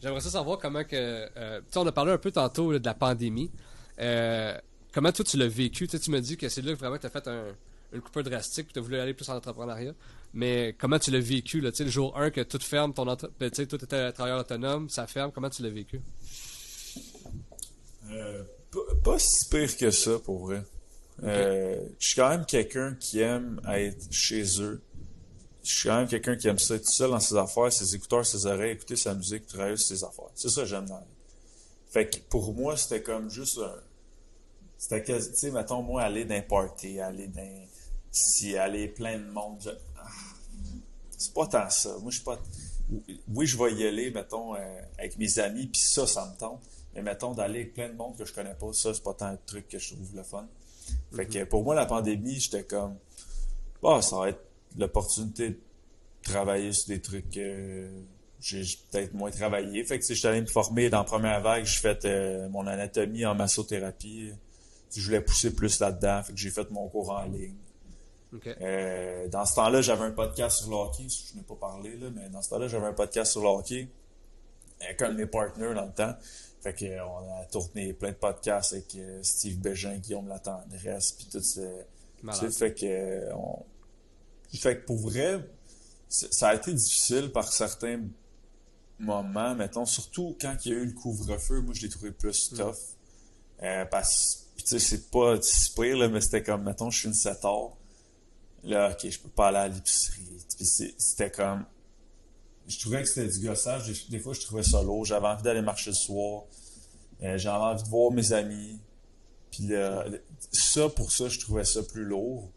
j'aimerais 0.00 0.20
ça 0.20 0.30
savoir 0.30 0.58
comment 0.58 0.82
que. 0.82 0.96
euh, 1.36 1.60
tu 1.60 1.66
sais, 1.70 1.78
on 1.78 1.86
a 1.86 1.92
parlé 1.92 2.12
un 2.12 2.18
peu 2.18 2.30
tantôt 2.30 2.72
là, 2.72 2.78
de 2.78 2.84
la 2.86 2.94
pandémie. 2.94 3.50
Euh, 4.00 4.58
comment 4.92 5.12
toi 5.12 5.24
tu 5.24 5.36
l'as 5.36 5.48
vécu? 5.48 5.86
Tu 5.86 5.96
sais, 5.96 6.02
tu 6.02 6.10
me 6.10 6.20
dis 6.20 6.36
que 6.36 6.48
c'est 6.48 6.62
là 6.62 6.72
que 6.72 6.78
vraiment 6.78 6.98
tu 6.98 7.06
as 7.06 7.10
fait 7.10 7.26
un, 7.28 7.54
une 7.92 8.00
coupure 8.00 8.22
drastique, 8.22 8.72
tu 8.72 8.78
as 8.78 8.82
voulu 8.82 8.98
aller 8.98 9.14
plus 9.14 9.28
en 9.28 9.36
entrepreneuriat. 9.36 9.92
Mais 10.34 10.74
comment 10.78 10.98
tu 10.98 11.10
l'as 11.10 11.20
vécu, 11.20 11.60
là, 11.60 11.70
le 11.78 11.88
jour 11.88 12.16
1 12.18 12.30
que 12.30 12.42
tout 12.42 12.58
ferme, 12.58 12.92
ton 12.92 13.06
entre... 13.08 13.30
ben, 13.38 13.50
tout 13.50 13.62
était 13.62 14.12
travailleur 14.12 14.40
autonome, 14.40 14.88
ça 14.90 15.06
ferme, 15.06 15.32
comment 15.32 15.50
tu 15.50 15.62
l'as 15.62 15.70
vécu? 15.70 16.00
Euh, 18.10 18.42
pas, 19.02 19.18
si 19.18 19.48
pire 19.48 19.76
que 19.76 19.90
ça, 19.90 20.18
pour 20.18 20.46
vrai. 20.46 20.62
Euh, 21.22 21.80
je 21.98 22.06
suis 22.06 22.16
quand 22.16 22.28
même 22.28 22.44
quelqu'un 22.44 22.94
qui 23.00 23.20
aime 23.20 23.60
être 23.72 24.12
chez 24.12 24.60
eux. 24.60 24.82
Je 25.64 25.74
suis 25.74 25.88
quand 25.88 25.96
même 25.96 26.08
quelqu'un 26.08 26.36
qui 26.36 26.46
aime 26.48 26.58
ça 26.58 26.74
être 26.74 26.84
tout 26.84 26.92
seul 26.92 27.10
dans 27.10 27.20
ses 27.20 27.36
affaires, 27.36 27.72
ses 27.72 27.94
écouteurs, 27.94 28.24
ses 28.24 28.46
oreilles, 28.46 28.72
écouter 28.72 28.96
sa 28.96 29.14
musique, 29.14 29.46
travailler 29.46 29.76
sur 29.76 29.96
ses 29.96 30.04
affaires. 30.04 30.30
C'est 30.34 30.48
ça 30.48 30.62
que 30.62 30.68
j'aime 30.68 30.86
dans 30.86 30.94
la 30.94 31.00
vie. 31.00 31.06
Fait 31.90 32.08
que 32.08 32.18
pour 32.28 32.52
moi, 32.54 32.76
c'était 32.76 33.02
comme 33.02 33.30
juste 33.30 33.58
un... 33.58 33.74
C'était 34.78 35.02
que, 35.02 35.12
tu 35.18 35.34
sais, 35.34 35.50
mettons, 35.50 35.82
moi, 35.82 36.02
aller 36.02 36.24
dans 36.24 36.34
un 36.34 36.42
party, 36.42 37.00
aller 37.00 37.28
dans... 37.28 37.66
Si 38.10 38.56
aller 38.56 38.88
plein 38.88 39.18
de 39.18 39.24
monde, 39.30 39.60
je- 39.62 39.70
ah, 39.98 40.08
c'est 41.18 41.34
pas 41.34 41.46
tant 41.46 41.68
ça. 41.70 41.96
Moi, 42.00 42.10
je 42.10 42.16
suis 42.16 42.24
pas... 42.24 42.38
Oui, 43.34 43.46
je 43.46 43.58
vais 43.58 43.74
y 43.74 43.86
aller, 43.86 44.10
mettons, 44.10 44.54
euh, 44.54 44.58
avec 44.98 45.18
mes 45.18 45.38
amis, 45.38 45.66
puis 45.66 45.80
ça, 45.80 46.06
ça 46.06 46.26
me 46.26 46.38
tente. 46.38 46.62
Mais 46.94 47.02
mettons, 47.02 47.32
d'aller 47.34 47.60
avec 47.60 47.74
plein 47.74 47.88
de 47.88 47.94
monde 47.94 48.16
que 48.16 48.24
je 48.24 48.32
connais 48.32 48.54
pas, 48.54 48.72
ça, 48.72 48.94
c'est 48.94 49.02
pas 49.02 49.12
tant 49.12 49.26
un 49.26 49.36
truc 49.44 49.68
que 49.68 49.78
je 49.78 49.94
trouve 49.94 50.14
le 50.14 50.22
fun. 50.22 50.46
Fait 51.14 51.26
que 51.26 51.44
pour 51.44 51.62
moi, 51.64 51.74
la 51.74 51.84
pandémie, 51.84 52.38
j'étais 52.38 52.64
comme, 52.64 52.96
bah, 53.82 54.00
ça 54.02 54.16
va 54.18 54.28
être 54.30 54.40
l'opportunité 54.78 55.50
de 55.50 55.58
travailler 56.22 56.72
sur 56.72 56.88
des 56.88 57.00
trucs 57.02 57.28
que 57.30 57.90
j'ai 58.40 58.62
peut-être 58.90 59.14
moins 59.14 59.30
travaillé. 59.30 59.84
Fait 59.84 59.98
que, 59.98 60.02
tu 60.04 60.08
sais, 60.08 60.14
j'étais 60.14 60.28
allé 60.28 60.40
me 60.42 60.46
former 60.46 60.88
dans 60.88 60.98
la 60.98 61.04
première 61.04 61.40
vague, 61.40 61.64
j'ai 61.64 61.80
fait 61.80 62.04
euh, 62.04 62.48
mon 62.48 62.66
anatomie 62.66 63.26
en 63.26 63.34
massothérapie. 63.34 64.32
Je 64.94 65.04
voulais 65.04 65.20
pousser 65.20 65.54
plus 65.54 65.78
là-dedans, 65.80 66.22
fait 66.22 66.32
que 66.32 66.38
j'ai 66.38 66.50
fait 66.50 66.70
mon 66.70 66.88
cours 66.88 67.10
en 67.10 67.24
ligne. 67.24 67.56
Euh, 68.60 69.28
dans 69.28 69.46
ce 69.46 69.54
temps-là, 69.54 69.80
j'avais 69.80 70.04
un 70.04 70.10
podcast 70.10 70.58
sur 70.58 70.70
le 70.70 70.76
hockey, 70.76 71.06
je 71.08 71.36
n'ai 71.36 71.42
pas 71.42 71.54
parlé, 71.54 71.96
là, 71.96 72.08
mais 72.14 72.28
dans 72.28 72.42
ce 72.42 72.50
temps-là, 72.50 72.68
j'avais 72.68 72.86
un 72.86 72.92
podcast 72.92 73.32
sur 73.32 73.40
le 73.42 73.48
hockey 73.48 73.88
avec 74.80 75.00
un 75.02 75.10
de 75.10 75.16
mes 75.16 75.26
partners 75.26 75.74
dans 75.74 75.86
le 75.86 75.92
temps. 75.92 76.14
Fait 76.60 76.74
que, 76.74 76.84
euh, 76.84 77.04
on 77.06 77.40
a 77.40 77.44
tourné 77.46 77.92
plein 77.94 78.10
de 78.10 78.16
podcasts 78.16 78.72
avec 78.74 78.94
euh, 78.96 79.22
Steve 79.22 79.58
Bégin, 79.58 79.96
Guillaume 79.96 80.28
Latendresse, 80.28 81.12
puis 81.12 81.26
tout 81.32 81.40
Malade. 82.22 82.50
fait 82.50 82.74
que, 82.74 83.32
on... 83.34 83.64
fait 84.52 84.80
que 84.80 84.86
pour 84.86 84.96
vrai, 84.98 85.40
ça 86.08 86.48
a 86.48 86.54
été 86.54 86.72
difficile 86.74 87.30
par 87.32 87.50
certains 87.52 88.00
moments, 88.98 89.54
mettons, 89.54 89.86
surtout 89.86 90.36
quand 90.40 90.56
il 90.64 90.72
y 90.72 90.74
a 90.74 90.78
eu 90.78 90.86
le 90.86 90.92
couvre-feu, 90.92 91.60
moi 91.60 91.74
je 91.74 91.82
l'ai 91.82 91.88
trouvé 91.88 92.10
plus 92.10 92.52
Mm. 92.52 92.56
tough. 92.56 92.74
Euh, 93.62 93.84
parce 93.86 94.45
sais, 94.68 94.78
c'est 94.78 95.10
pas 95.10 95.40
si 95.40 95.72
pire, 95.72 95.96
là, 95.96 96.08
mais 96.08 96.20
c'était 96.20 96.42
comme, 96.42 96.64
mettons, 96.64 96.90
je 96.90 96.98
suis 96.98 97.08
une 97.08 97.14
7 97.14 97.44
heures. 97.44 97.76
Là, 98.64 98.90
ok, 98.90 99.08
je 99.08 99.18
peux 99.18 99.28
pas 99.28 99.48
aller 99.48 99.58
à 99.58 99.68
l'épicerie. 99.68 100.26
C'était 100.48 101.30
comme. 101.30 101.64
Je 102.66 102.80
trouvais 102.80 103.02
que 103.02 103.08
c'était 103.08 103.28
du 103.28 103.46
gossage. 103.46 103.86
Des, 103.86 103.94
des 104.10 104.18
fois, 104.18 104.32
je 104.32 104.40
trouvais 104.40 104.64
ça 104.64 104.82
lourd. 104.82 105.04
J'avais 105.04 105.28
envie 105.28 105.42
d'aller 105.42 105.62
marcher 105.62 105.90
le 105.90 105.96
soir. 105.96 106.44
Euh, 107.22 107.38
J'avais 107.38 107.64
envie 107.64 107.82
de 107.82 107.88
voir 107.88 108.10
mes 108.10 108.32
amis. 108.32 108.80
Puis 109.50 109.64
là, 109.68 110.04
ça, 110.52 110.88
pour 110.88 111.12
ça, 111.12 111.28
je 111.28 111.38
trouvais 111.38 111.64
ça 111.64 111.82
plus 111.82 112.04
lourd. 112.04 112.50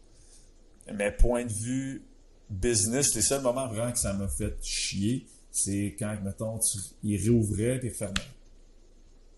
Mais 0.92 1.12
point 1.12 1.44
de 1.44 1.52
vue 1.52 2.04
business, 2.48 3.14
les 3.14 3.22
seuls 3.22 3.42
moments 3.42 3.68
vraiment 3.68 3.92
que 3.92 3.98
ça 3.98 4.12
m'a 4.12 4.28
fait 4.28 4.56
chier, 4.62 5.26
c'est 5.52 5.94
quand, 5.98 6.16
mettons, 6.22 6.58
tu, 6.58 6.78
ils 7.02 7.22
réouvraient 7.22 7.78
puis 7.78 7.88
ils 7.88 7.94
fermaient. 7.94 8.14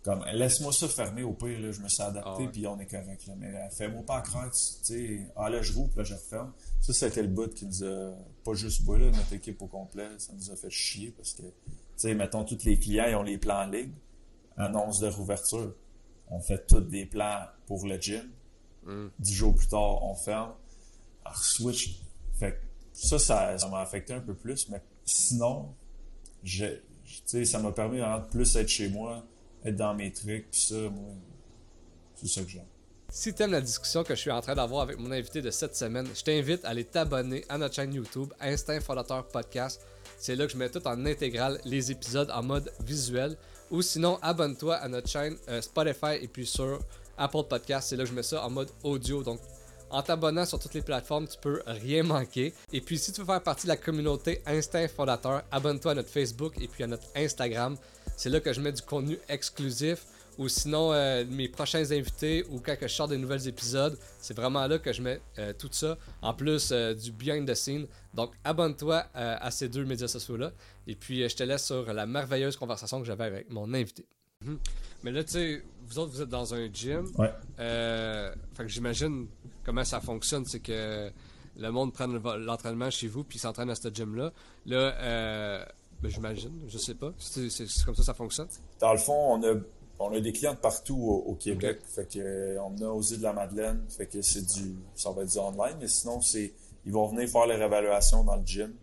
Comme, 0.05 0.25
laisse-moi 0.33 0.73
ça 0.73 0.89
fermer 0.89 1.23
au 1.23 1.33
pire, 1.33 1.61
là, 1.61 1.71
je 1.71 1.81
me 1.81 1.89
suis 1.89 2.03
adapté 2.03 2.45
Ah 2.45 2.51
puis 2.53 2.67
on 2.67 2.79
est 2.81 2.87
correct. 2.87 3.25
Là. 3.29 3.35
Mais 3.39 3.55
euh, 3.55 3.71
fais-moi 3.71 4.03
pas 4.05 4.21
croire, 4.21 4.51
tu 4.51 4.59
sais, 4.83 5.27
ah 5.37 5.49
là, 5.49 5.63
je 5.63 5.73
puis 5.73 5.83
là, 5.97 6.03
je 6.03 6.15
referme. 6.15 6.53
Ça, 6.81 6.93
c'était 6.93 7.23
le 7.23 7.29
bout 7.29 7.55
qui 7.55 7.67
nous 7.67 7.85
a, 7.85 8.13
pas 8.45 8.55
juste 8.55 8.85
moi, 8.85 8.99
là, 8.99 9.07
notre 9.07 9.33
équipe 9.33 9.63
au 9.63 9.69
complet, 9.69 10.09
ça 10.19 10.33
nous 10.33 10.51
a 10.51 10.57
fait 10.57 10.71
chier 10.71 11.15
parce 11.17 11.35
que, 11.35 11.43
tu 11.43 11.53
sais, 11.97 12.15
mettons, 12.15 12.45
tous 12.45 12.65
les 12.65 12.79
clients, 12.79 13.07
ils 13.09 13.15
ont 13.15 13.23
les 13.23 13.39
plans 13.39 13.63
en 13.63 13.67
ligne, 13.67 13.93
annonce 14.57 14.99
de 14.99 15.07
rouverture. 15.07 15.73
On 16.31 16.41
fait 16.41 16.67
tous 16.67 16.81
des 16.81 17.07
plans 17.07 17.45
pour 17.67 17.87
le 17.87 18.01
gym. 18.01 18.29
Mm. 18.85 19.07
Dix 19.21 19.35
jours 19.35 19.55
plus 19.55 19.69
tard, 19.69 20.03
on 20.03 20.17
ferme. 20.17 20.53
Alors, 21.25 21.45
switch. 21.45 22.01
Fait 22.41 22.53
que 22.53 22.59
ça, 22.93 23.21
ça, 23.21 23.57
ça 23.57 23.69
m'a 23.69 23.81
affecté 23.81 24.15
un 24.15 24.21
peu 24.21 24.35
plus, 24.35 24.69
mais 24.69 24.83
sinon, 25.05 25.73
sais, 27.25 27.45
ça 27.45 27.59
m'a 27.59 27.73
permis 27.73 27.99
vraiment 27.99 28.19
de 28.19 28.27
plus 28.27 28.57
être 28.57 28.69
chez 28.69 28.89
moi, 28.89 29.25
être 29.65 29.77
dans 29.77 29.95
mes 29.95 30.13
trucs, 30.13 30.51
puis 30.51 30.61
ça, 30.61 30.75
moi, 30.75 31.11
c'est 32.15 32.29
ça 32.29 32.43
que 32.43 32.49
j'aime. 32.49 32.67
Si 33.15 33.35
t'aimes 33.35 33.53
la 33.53 33.61
discussion 33.61 34.05
que 34.05 34.15
je 34.15 34.21
suis 34.21 34.31
en 34.31 34.41
train 34.41 34.55
d'avoir 34.55 34.81
avec 34.81 34.99
mon 34.99 35.13
invité 35.13 35.43
de 35.43 35.51
cette 35.51 35.77
semaine, 35.77 36.09
je 36.15 36.23
t'invite 36.23 36.65
à 36.65 36.71
aller 36.71 36.85
t'abonner 36.85 37.45
à 37.51 37.59
notre 37.59 37.75
chaîne 37.75 37.93
YouTube, 37.93 38.33
Instinct 38.41 38.81
Fondateur 38.81 39.29
Podcast. 39.29 39.83
C'est 40.17 40.35
là 40.35 40.47
que 40.47 40.53
je 40.53 40.57
mets 40.57 40.71
tout 40.71 40.87
en 40.89 41.05
intégral 41.05 41.61
les 41.67 41.91
épisodes 41.91 42.31
en 42.31 42.43
mode 42.43 42.73
visuel. 42.81 43.37
Ou 43.71 43.83
sinon, 43.83 44.19
abonne-toi 44.23 44.77
à 44.77 44.89
notre 44.89 45.09
chaîne 45.09 45.37
euh, 45.49 45.61
Spotify 45.61 46.15
et 46.23 46.29
puis 46.29 46.47
sur 46.47 46.81
Apple 47.19 47.43
Podcast. 47.51 47.89
C'est 47.91 47.97
là 47.97 48.05
que 48.05 48.11
je 48.11 48.15
mets 48.15 48.23
ça 48.23 48.43
en 48.47 48.49
mode 48.49 48.71
audio. 48.83 49.23
Donc, 49.23 49.41
en 49.91 50.01
t'abonnant 50.03 50.47
sur 50.47 50.59
toutes 50.59 50.73
les 50.73 50.81
plateformes, 50.81 51.29
tu 51.29 51.37
peux 51.39 51.63
rien 51.67 52.03
manquer. 52.03 52.55
Et 52.73 52.81
puis, 52.81 52.99
si 52.99 53.13
tu 53.13 53.21
veux 53.21 53.27
faire 53.27 53.43
partie 53.43 53.67
de 53.67 53.73
la 53.73 53.77
communauté 53.77 54.41
Instinct 54.47 54.89
Fondateur, 54.89 55.43
abonne-toi 55.51 55.93
à 55.93 55.95
notre 55.97 56.09
Facebook 56.09 56.55
et 56.61 56.67
puis 56.67 56.83
à 56.83 56.87
notre 56.87 57.07
Instagram. 57.15 57.77
C'est 58.17 58.31
là 58.31 58.41
que 58.41 58.53
je 58.53 58.61
mets 58.61 58.73
du 58.73 58.83
contenu 58.83 59.19
exclusif 59.29 60.07
ou 60.39 60.49
sinon 60.49 60.93
euh, 60.93 61.25
mes 61.29 61.49
prochains 61.49 61.91
invités 61.91 62.45
ou 62.51 62.61
quand 62.61 62.75
je 62.81 62.89
sors 62.89 63.09
des 63.09 63.19
nouveaux 63.19 63.37
épisodes, 63.37 63.99
c'est 64.19 64.35
vraiment 64.35 64.67
là 64.67 64.79
que 64.79 64.93
je 64.93 65.03
mets 65.03 65.21
euh, 65.39 65.53
tout 65.53 65.69
ça, 65.71 65.99
en 66.23 66.35
plus 66.35 66.71
euh, 66.73 66.95
du 66.95 67.13
behind 67.13 67.49
the 67.49 67.55
scene. 67.55 67.87
Donc 68.15 68.33
abonne-toi 68.45 69.05
à 69.15 69.51
ces 69.51 69.69
deux 69.69 69.85
médias 69.85 70.09
sociaux-là, 70.09 70.53
et 70.87 70.95
puis 70.95 71.29
je 71.29 71.37
te 71.37 71.43
laisse 71.43 71.65
sur 71.65 71.93
la 71.93 72.07
merveilleuse 72.07 72.57
conversation 72.57 73.01
que 73.01 73.07
j'avais 73.07 73.25
avec 73.25 73.51
mon 73.51 73.73
invité. 73.75 74.07
Mhm. 74.45 74.59
Mais 75.05 75.13
là, 75.13 75.25
tu 75.25 75.33
sais, 75.33 75.65
vous 75.87 75.99
autres, 75.99 76.13
vous 76.13 76.23
êtes 76.23 76.29
dans 76.29 76.55
un 76.55 76.69
gym. 76.73 77.11
Ouais. 77.17 77.33
fait 77.57 78.65
que 78.65 78.69
j'imagine 78.69 79.29
comment 79.65 79.85
ça 79.85 80.01
fonctionne, 80.01 80.45
c'est 80.45 80.61
que 80.61 81.11
le 81.57 81.71
monde 81.71 81.93
prend 81.93 82.07
l'entraînement 82.07 82.91
chez 82.91 83.09
vous, 83.09 83.25
puis 83.25 83.39
s'entraîne 83.39 83.71
à 83.71 83.75
ce 83.75 83.89
gym-là. 83.89 84.33
Là, 84.67 85.67
ben, 86.03 86.11
j'imagine, 86.11 86.53
je 86.69 86.79
sais 86.79 86.95
pas. 86.95 87.13
C'est 87.19 87.49
comme 87.85 87.95
ça 87.95 88.03
ça 88.03 88.15
fonctionne. 88.15 88.49
Dans 88.81 88.93
le 88.93 88.99
fond, 88.99 89.35
on 89.35 89.43
a 89.45 89.55
on 89.99 90.13
a 90.13 90.21
des 90.21 90.33
clients 90.33 90.55
de 90.55 90.59
partout 90.59 90.97
au, 90.97 91.35
Québec. 91.35 91.79
Fait 91.87 92.13
que 92.13 92.19
euh, 92.19 92.63
on 92.63 92.77
a 92.83 92.89
aux 92.89 93.03
îles 93.03 93.19
de 93.19 93.23
la 93.23 93.33
Madeleine. 93.33 93.85
Fait 93.89 94.07
que 94.07 94.21
c'est 94.21 94.43
du. 94.43 94.75
Ça 94.95 95.11
va 95.13 95.23
être 95.23 95.31
du 95.31 95.39
online, 95.39 95.77
mais 95.81 95.89
sinon 95.89 96.21
c'est. 96.21 96.53
Ils 96.85 96.93
vont 96.93 97.07
venir 97.07 97.29
faire 97.29 97.47
leur 97.47 97.63
évaluation 97.63 98.25
dans 98.25 98.37
le 98.37 98.45
gym. 98.45 98.75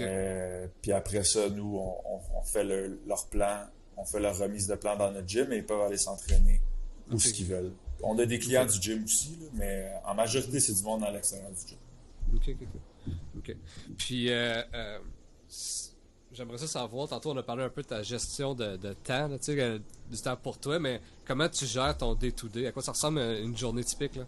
Euh, 0.00 0.66
puis 0.82 0.92
après 0.92 1.24
ça, 1.24 1.48
nous, 1.48 1.78
on, 1.78 2.42
fait 2.42 2.62
leur 2.64 3.26
plan, 3.26 3.64
on 3.96 4.04
fait 4.04 4.20
leur 4.20 4.36
remise 4.36 4.66
de 4.66 4.74
plan 4.74 4.96
dans 4.96 5.10
notre 5.10 5.26
gym 5.26 5.50
et 5.52 5.56
ils 5.56 5.66
peuvent 5.66 5.80
aller 5.80 5.96
s'entraîner 5.96 6.60
où 7.10 7.18
ce 7.18 7.30
qu'ils 7.32 7.46
veulent. 7.46 7.72
On 8.02 8.18
a 8.18 8.26
des 8.26 8.38
clients 8.38 8.66
du 8.66 8.80
gym 8.80 9.02
aussi, 9.04 9.38
mais 9.54 9.90
en 10.04 10.14
majorité, 10.14 10.60
c'est 10.60 10.74
du 10.74 10.82
monde 10.82 11.02
à 11.02 11.10
l'extérieur 11.10 11.50
du 11.50 11.66
gym. 11.66 11.78
OK, 12.34 12.56
OK, 12.60 12.68
OK. 13.38 13.56
Puis, 13.96 14.30
euh, 14.30 14.62
J'aimerais 16.34 16.56
ça 16.56 16.66
savoir, 16.66 17.08
tantôt 17.08 17.32
on 17.32 17.36
a 17.36 17.42
parlé 17.42 17.62
un 17.62 17.68
peu 17.68 17.82
de 17.82 17.88
ta 17.88 18.02
gestion 18.02 18.54
de, 18.54 18.76
temps, 19.04 19.28
tu 19.28 19.36
sais, 19.42 19.60
euh, 19.60 19.78
du 20.10 20.18
temps 20.18 20.36
pour 20.36 20.58
toi, 20.58 20.78
mais 20.78 21.00
comment 21.26 21.48
tu 21.48 21.66
gères 21.66 21.96
ton 21.98 22.14
day-to-day? 22.14 22.66
À 22.68 22.72
quoi 22.72 22.82
ça 22.82 22.92
ressemble 22.92 23.18
euh, 23.18 23.44
une 23.44 23.56
journée 23.56 23.84
typique? 23.84 24.16
Là? 24.16 24.24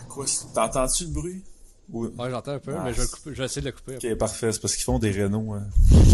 À 0.00 0.04
quoi? 0.04 0.26
T'entends-tu 0.54 1.04
le 1.04 1.10
bruit? 1.10 1.42
Oui, 1.90 2.10
Ouais, 2.18 2.30
j'entends 2.30 2.52
un 2.52 2.58
peu, 2.58 2.74
mais 2.84 2.92
je 2.92 3.00
vais, 3.30 3.44
essayer 3.44 3.62
de 3.62 3.66
le 3.68 3.72
couper. 3.72 3.96
Ok, 3.96 4.18
parfait, 4.18 4.52
c'est 4.52 4.60
parce 4.60 4.74
qu'ils 4.74 4.84
font 4.84 4.98
des 4.98 5.10
rénaux. 5.10 5.54
Hein. 5.54 5.66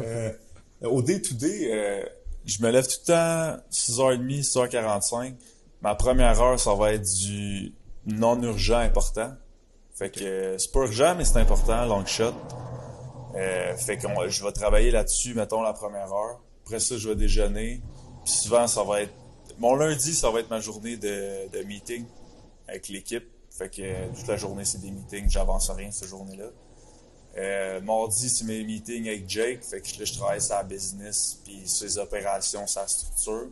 Euh, 0.00 0.32
au 0.80 1.02
day-to-day, 1.02 2.08
je 2.46 2.62
me 2.62 2.70
lève 2.70 2.86
tout 2.86 2.96
le 3.06 3.06
temps 3.06 3.62
6h30, 3.70 4.42
6h45. 4.42 5.34
Ma 5.82 5.94
première 5.94 6.40
heure, 6.40 6.58
ça 6.58 6.74
va 6.74 6.94
être 6.94 7.04
du 7.04 7.74
non-urgent 8.06 8.78
important. 8.78 9.34
Fait 9.94 10.08
que 10.08 10.56
c'est 10.56 10.72
pas 10.72 10.80
urgent, 10.86 11.14
mais 11.18 11.26
c'est 11.26 11.38
important, 11.38 11.84
long 11.84 12.06
shot. 12.06 12.32
Euh, 13.34 13.76
fait 13.76 13.98
que 13.98 14.06
je 14.28 14.44
vais 14.44 14.52
travailler 14.52 14.90
là-dessus, 14.90 15.34
mettons, 15.34 15.62
la 15.62 15.72
première 15.72 16.12
heure. 16.12 16.42
Après 16.64 16.80
ça, 16.80 16.96
je 16.96 17.08
vais 17.08 17.16
déjeuner. 17.16 17.82
Puis 18.24 18.34
souvent, 18.34 18.66
ça 18.66 18.84
va 18.84 19.02
être... 19.02 19.12
Mon 19.58 19.74
lundi, 19.74 20.14
ça 20.14 20.30
va 20.30 20.40
être 20.40 20.50
ma 20.50 20.60
journée 20.60 20.96
de, 20.96 21.48
de 21.50 21.62
meeting 21.64 22.04
avec 22.68 22.88
l'équipe. 22.88 23.24
Fait 23.50 23.68
que 23.68 23.82
euh, 23.82 24.08
toute 24.16 24.26
la 24.26 24.36
journée, 24.36 24.64
c'est 24.64 24.80
des 24.80 24.90
meetings. 24.90 25.28
J'avance 25.28 25.70
rien 25.70 25.90
cette 25.90 26.08
journée-là. 26.08 26.50
Euh, 27.36 27.80
mardi, 27.80 28.28
c'est 28.28 28.44
mes 28.44 28.64
meetings 28.64 29.08
avec 29.08 29.28
Jake. 29.28 29.64
Fait 29.64 29.80
que 29.80 29.98
là, 29.98 30.04
je 30.04 30.12
travaille 30.12 30.40
sur 30.40 30.62
business, 30.64 31.40
puis 31.44 31.62
sur 31.66 31.86
les 31.86 31.98
opérations, 31.98 32.66
sa 32.66 32.86
structure. 32.86 33.48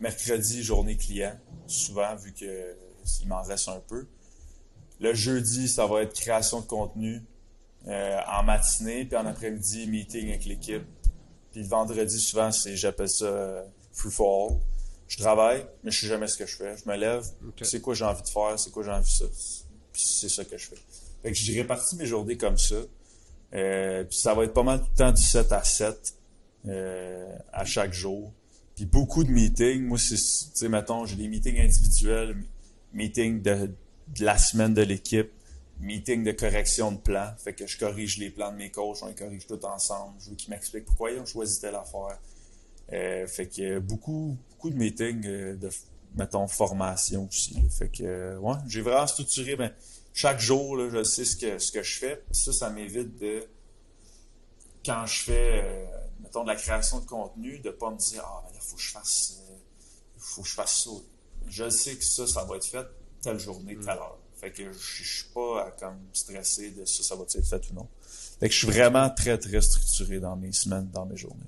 Mercredi, 0.00 0.62
journée 0.62 0.96
client, 0.96 1.34
souvent, 1.66 2.14
vu 2.16 2.32
que 2.32 2.76
il 3.22 3.28
m'en 3.28 3.42
reste 3.42 3.68
un 3.68 3.80
peu. 3.80 4.06
Le 5.00 5.14
jeudi, 5.14 5.68
ça 5.68 5.86
va 5.86 6.02
être 6.02 6.12
création 6.12 6.60
de 6.60 6.66
contenu, 6.66 7.22
euh, 7.88 8.18
en 8.28 8.42
matinée, 8.42 9.04
puis 9.04 9.16
en 9.16 9.26
après-midi, 9.26 9.86
meeting 9.86 10.28
avec 10.28 10.44
l'équipe. 10.44 10.84
Puis 11.52 11.62
le 11.62 11.68
vendredi, 11.68 12.18
souvent, 12.18 12.50
c'est 12.52 12.76
j'appelle 12.76 13.08
ça 13.08 13.26
euh, 13.26 13.62
free 13.92 14.10
for 14.10 14.50
all. 14.50 14.56
Je 15.08 15.18
travaille, 15.18 15.64
mais 15.84 15.90
je 15.90 16.00
sais 16.00 16.06
jamais 16.06 16.26
ce 16.26 16.36
que 16.36 16.46
je 16.46 16.56
fais. 16.56 16.76
Je 16.76 16.88
me 16.88 16.96
lève, 16.96 17.24
c'est 17.62 17.80
quoi 17.80 17.94
j'ai 17.94 18.04
envie 18.04 18.22
de 18.22 18.28
faire, 18.28 18.58
c'est 18.58 18.70
quoi 18.70 18.82
j'ai 18.82 18.90
envie 18.90 19.06
de 19.06 19.10
ça. 19.10 19.24
Puis 19.92 20.02
c'est 20.02 20.28
ça 20.28 20.44
que 20.44 20.58
je 20.58 20.66
fais. 20.66 20.76
Fait 21.22 21.30
que 21.30 21.38
je 21.38 21.52
répartis 21.52 21.96
mes 21.96 22.06
journées 22.06 22.36
comme 22.36 22.58
ça. 22.58 22.74
Euh, 23.54 24.04
puis 24.04 24.18
ça 24.18 24.34
va 24.34 24.44
être 24.44 24.52
pas 24.52 24.64
mal 24.64 24.80
tout 24.80 24.88
le 24.92 24.98
temps 24.98 25.12
du 25.12 25.22
7 25.22 25.52
à 25.52 25.62
7 25.62 26.14
euh, 26.66 27.36
à 27.52 27.64
chaque 27.64 27.92
jour. 27.92 28.32
Puis 28.74 28.84
beaucoup 28.84 29.24
de 29.24 29.30
meetings. 29.30 29.82
Moi, 29.82 29.98
c'est, 29.98 30.16
tu 30.16 30.50
sais, 30.54 30.68
mettons, 30.68 31.06
j'ai 31.06 31.16
des 31.16 31.28
meetings 31.28 31.60
individuels, 31.60 32.36
meetings 32.92 33.40
de, 33.40 33.70
de 34.08 34.24
la 34.24 34.36
semaine 34.36 34.74
de 34.74 34.82
l'équipe, 34.82 35.30
meeting 35.80 36.24
de 36.24 36.32
correction 36.32 36.92
de 36.92 36.98
plan. 36.98 37.32
Fait 37.38 37.54
que 37.54 37.66
je 37.66 37.78
corrige 37.78 38.18
les 38.18 38.30
plans 38.30 38.52
de 38.52 38.56
mes 38.56 38.70
coachs, 38.70 38.98
on 39.02 39.06
les 39.06 39.14
corrige 39.14 39.46
tout 39.46 39.64
ensemble. 39.64 40.14
Je 40.20 40.30
veux 40.30 40.36
qu'ils 40.36 40.50
m'expliquent 40.50 40.86
pourquoi 40.86 41.10
ils 41.10 41.20
ont 41.20 41.26
choisi 41.26 41.60
telle 41.60 41.74
affaire. 41.74 42.18
Euh, 42.92 43.26
fait 43.26 43.48
que 43.48 43.78
beaucoup, 43.78 44.36
beaucoup 44.50 44.70
de 44.70 44.76
meetings 44.76 45.26
euh, 45.26 45.56
de, 45.56 45.70
mettons, 46.16 46.46
formation 46.46 47.26
aussi. 47.26 47.56
Fait 47.70 47.88
que, 47.88 48.02
euh, 48.02 48.38
ouais, 48.38 48.56
j'ai 48.68 48.80
vraiment 48.80 49.06
structuré, 49.06 49.56
ben, 49.56 49.72
chaque 50.12 50.40
jour, 50.40 50.76
là, 50.76 50.88
je 50.90 51.02
sais 51.02 51.24
ce 51.24 51.36
que, 51.36 51.58
ce 51.58 51.72
que 51.72 51.82
je 51.82 51.98
fais. 51.98 52.22
ça, 52.30 52.52
ça 52.52 52.70
m'évite 52.70 53.18
de, 53.18 53.46
quand 54.84 55.04
je 55.06 55.24
fais, 55.24 55.62
euh, 55.64 55.84
mettons, 56.20 56.42
de 56.42 56.48
la 56.48 56.56
création 56.56 57.00
de 57.00 57.06
contenu, 57.06 57.58
de 57.58 57.70
pas 57.70 57.90
me 57.90 57.98
dire, 57.98 58.22
ah, 58.24 58.42
ben 58.46 58.54
là, 58.54 58.60
faut 58.60 58.76
que 58.76 58.82
je 58.82 58.92
fasse, 58.92 59.42
faut 60.16 60.42
que 60.42 60.48
je 60.48 60.54
fasse 60.54 60.84
ça. 60.84 60.90
Je 61.48 61.68
sais 61.68 61.96
que 61.96 62.04
ça, 62.04 62.26
ça 62.26 62.44
va 62.44 62.56
être 62.56 62.66
fait 62.66 62.86
telle 63.20 63.38
journée, 63.38 63.74
telle 63.76 63.96
mm. 63.96 63.98
heure. 63.98 64.18
Fait 64.46 64.52
que 64.52 64.72
je 64.72 65.02
suis 65.02 65.28
pas 65.34 65.74
comme 65.76 65.98
stressé 66.12 66.70
de 66.70 66.84
ça, 66.84 67.02
ça 67.02 67.16
va 67.16 67.22
être 67.22 67.44
fait 67.44 67.70
ou 67.70 67.74
non. 67.74 67.88
Fait 68.38 68.46
que 68.46 68.54
je 68.54 68.58
suis 68.58 68.68
vraiment 68.68 69.10
très, 69.10 69.36
très 69.38 69.60
structuré 69.60 70.20
dans 70.20 70.36
mes 70.36 70.52
semaines, 70.52 70.88
dans 70.90 71.04
mes 71.04 71.16
journées. 71.16 71.42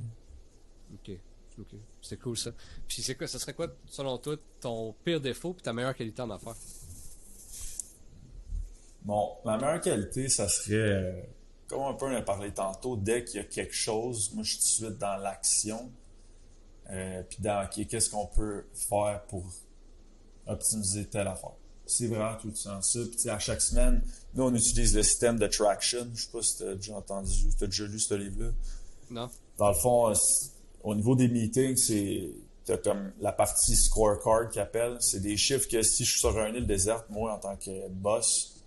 OK. 0.94 1.12
OK. 1.60 1.78
C'est 2.02 2.18
cool 2.18 2.36
ça. 2.36 2.50
Puis 2.88 3.02
c'est 3.02 3.14
quoi, 3.14 3.28
ce 3.28 3.38
serait 3.38 3.54
quoi, 3.54 3.68
selon 3.86 4.18
toi, 4.18 4.36
ton 4.60 4.96
pire 5.04 5.20
défaut 5.20 5.54
et 5.56 5.62
ta 5.62 5.72
meilleure 5.72 5.94
qualité 5.94 6.22
en 6.22 6.30
affaires? 6.30 6.56
Bon, 9.02 9.36
ma 9.44 9.56
meilleure 9.58 9.80
qualité, 9.80 10.28
ça 10.28 10.48
serait, 10.48 10.74
euh, 10.74 11.22
comme 11.68 11.82
un 11.82 11.94
peu 11.94 12.06
on 12.06 12.16
a 12.16 12.22
parlé 12.22 12.52
tantôt, 12.52 12.96
dès 12.96 13.22
qu'il 13.22 13.36
y 13.36 13.44
a 13.44 13.44
quelque 13.44 13.74
chose, 13.74 14.32
moi 14.34 14.42
je 14.42 14.54
suis 14.54 14.58
tout 14.58 14.64
de 14.64 14.88
suite 14.88 14.98
dans 14.98 15.16
l'action. 15.18 15.92
Euh, 16.90 17.22
puis 17.22 17.38
dans 17.42 17.68
qu'est-ce 17.68 18.10
qu'on 18.10 18.26
peut 18.26 18.66
faire 18.74 19.22
pour 19.28 19.44
optimiser 20.48 21.06
telle 21.06 21.28
affaire. 21.28 21.54
C'est 21.88 22.06
vraiment 22.06 22.36
tout 22.36 22.48
le 22.48 22.52
temps 22.52 22.82
ça. 22.82 22.98
Puis 23.10 23.30
à 23.30 23.38
chaque 23.38 23.62
semaine, 23.62 24.02
nous, 24.34 24.44
on 24.44 24.54
utilise 24.54 24.94
le 24.94 25.02
système 25.02 25.38
de 25.38 25.46
traction. 25.46 26.06
Je 26.14 26.22
sais 26.22 26.30
pas 26.30 26.42
si 26.42 26.58
tu 26.58 26.62
as 26.64 26.74
déjà 26.74 26.94
entendu, 26.94 27.32
tu 27.56 27.64
as 27.64 27.66
déjà 27.66 27.86
lu 27.86 27.98
ce 27.98 28.14
livre-là. 28.14 28.50
Non. 29.10 29.30
Dans 29.56 29.68
le 29.68 29.74
fond, 29.74 30.10
euh, 30.10 30.14
au 30.84 30.94
niveau 30.94 31.16
des 31.16 31.28
meetings, 31.28 31.76
c'est 31.76 32.30
as 32.68 32.76
comme 32.76 33.12
la 33.20 33.32
partie 33.32 33.74
scorecard 33.74 34.50
qui 34.50 34.60
appelle. 34.60 34.98
C'est 35.00 35.20
des 35.20 35.38
chiffres 35.38 35.66
que 35.66 35.82
si 35.82 36.04
je 36.04 36.10
suis 36.10 36.20
sur 36.20 36.38
un 36.38 36.52
île 36.54 36.66
déserte, 36.66 37.06
moi, 37.08 37.32
en 37.32 37.38
tant 37.38 37.56
que 37.56 37.88
boss, 37.88 38.62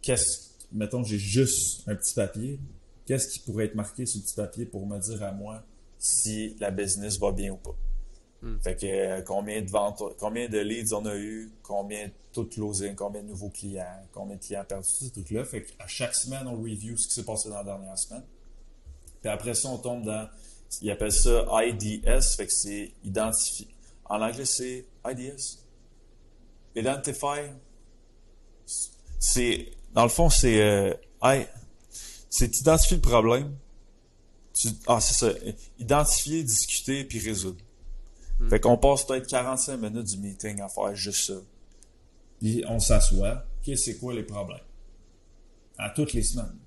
qu'est-ce 0.00 0.54
mettons 0.74 1.02
j'ai 1.04 1.18
juste 1.18 1.88
un 1.88 1.94
petit 1.94 2.14
papier, 2.14 2.58
qu'est-ce 3.06 3.28
qui 3.28 3.38
pourrait 3.38 3.66
être 3.66 3.74
marqué 3.74 4.04
sur 4.06 4.18
le 4.18 4.24
petit 4.24 4.34
papier 4.34 4.66
pour 4.66 4.86
me 4.86 4.98
dire 4.98 5.22
à 5.22 5.32
moi 5.32 5.62
si 5.98 6.56
la 6.58 6.70
business 6.70 7.18
va 7.18 7.32
bien 7.32 7.52
ou 7.52 7.56
pas? 7.56 7.74
Hmm. 8.44 8.58
Fait 8.62 8.76
que 8.76 8.84
euh, 8.84 9.22
combien 9.22 9.62
de 9.62 9.70
ventes, 9.70 10.02
combien 10.18 10.50
de 10.50 10.58
leads 10.58 10.92
on 10.92 11.06
a 11.06 11.16
eu, 11.16 11.50
combien 11.62 12.08
de 12.08 12.12
tout 12.34 12.44
closing, 12.44 12.94
combien 12.94 13.22
de 13.22 13.28
nouveaux 13.28 13.48
clients, 13.48 14.02
combien 14.12 14.36
de 14.36 14.40
clients 14.42 14.64
perdus, 14.68 14.86
ces 14.86 15.10
trucs-là. 15.10 15.46
Fait 15.46 15.62
qu'à 15.62 15.86
chaque 15.86 16.14
semaine, 16.14 16.46
on 16.46 16.60
review 16.60 16.94
ce 16.98 17.08
qui 17.08 17.14
s'est 17.14 17.24
passé 17.24 17.48
dans 17.48 17.56
la 17.56 17.64
dernière 17.64 17.96
semaine. 17.96 18.22
Puis 19.22 19.30
après 19.30 19.54
ça, 19.54 19.70
on 19.70 19.78
tombe 19.78 20.04
dans, 20.04 20.28
ils 20.82 20.90
appellent 20.90 21.10
ça 21.10 21.46
IDS, 21.64 22.36
fait 22.36 22.46
que 22.46 22.52
c'est 22.52 22.92
identifier. 23.02 23.68
En 24.04 24.20
anglais, 24.20 24.44
c'est 24.44 24.84
IDS. 25.06 25.60
Identify. 26.76 27.50
C'est, 29.18 29.70
dans 29.94 30.02
le 30.02 30.10
fond, 30.10 30.28
c'est, 30.28 30.60
euh, 30.60 30.92
c'est 32.28 32.60
identifier 32.60 32.98
le 32.98 33.02
problème. 33.02 33.56
ah, 34.86 35.00
c'est 35.00 35.14
ça. 35.14 35.32
Identifier, 35.78 36.42
discuter, 36.42 37.04
puis 37.04 37.20
résoudre. 37.20 37.63
Hmm. 38.44 38.50
Fait 38.50 38.60
qu'on 38.60 38.76
passe 38.76 39.06
peut-être 39.06 39.26
45 39.26 39.76
minutes 39.76 40.06
du 40.06 40.18
meeting 40.18 40.60
à 40.60 40.68
faire 40.68 40.94
juste 40.94 41.26
ça. 41.26 41.40
Puis 42.40 42.64
on 42.68 42.78
s'assoit. 42.78 43.44
OK, 43.66 43.76
c'est 43.76 43.98
quoi 43.98 44.14
les 44.14 44.22
problèmes? 44.22 44.58
À 45.78 45.90
toutes 45.90 46.12
les 46.12 46.22
semaines. 46.22 46.58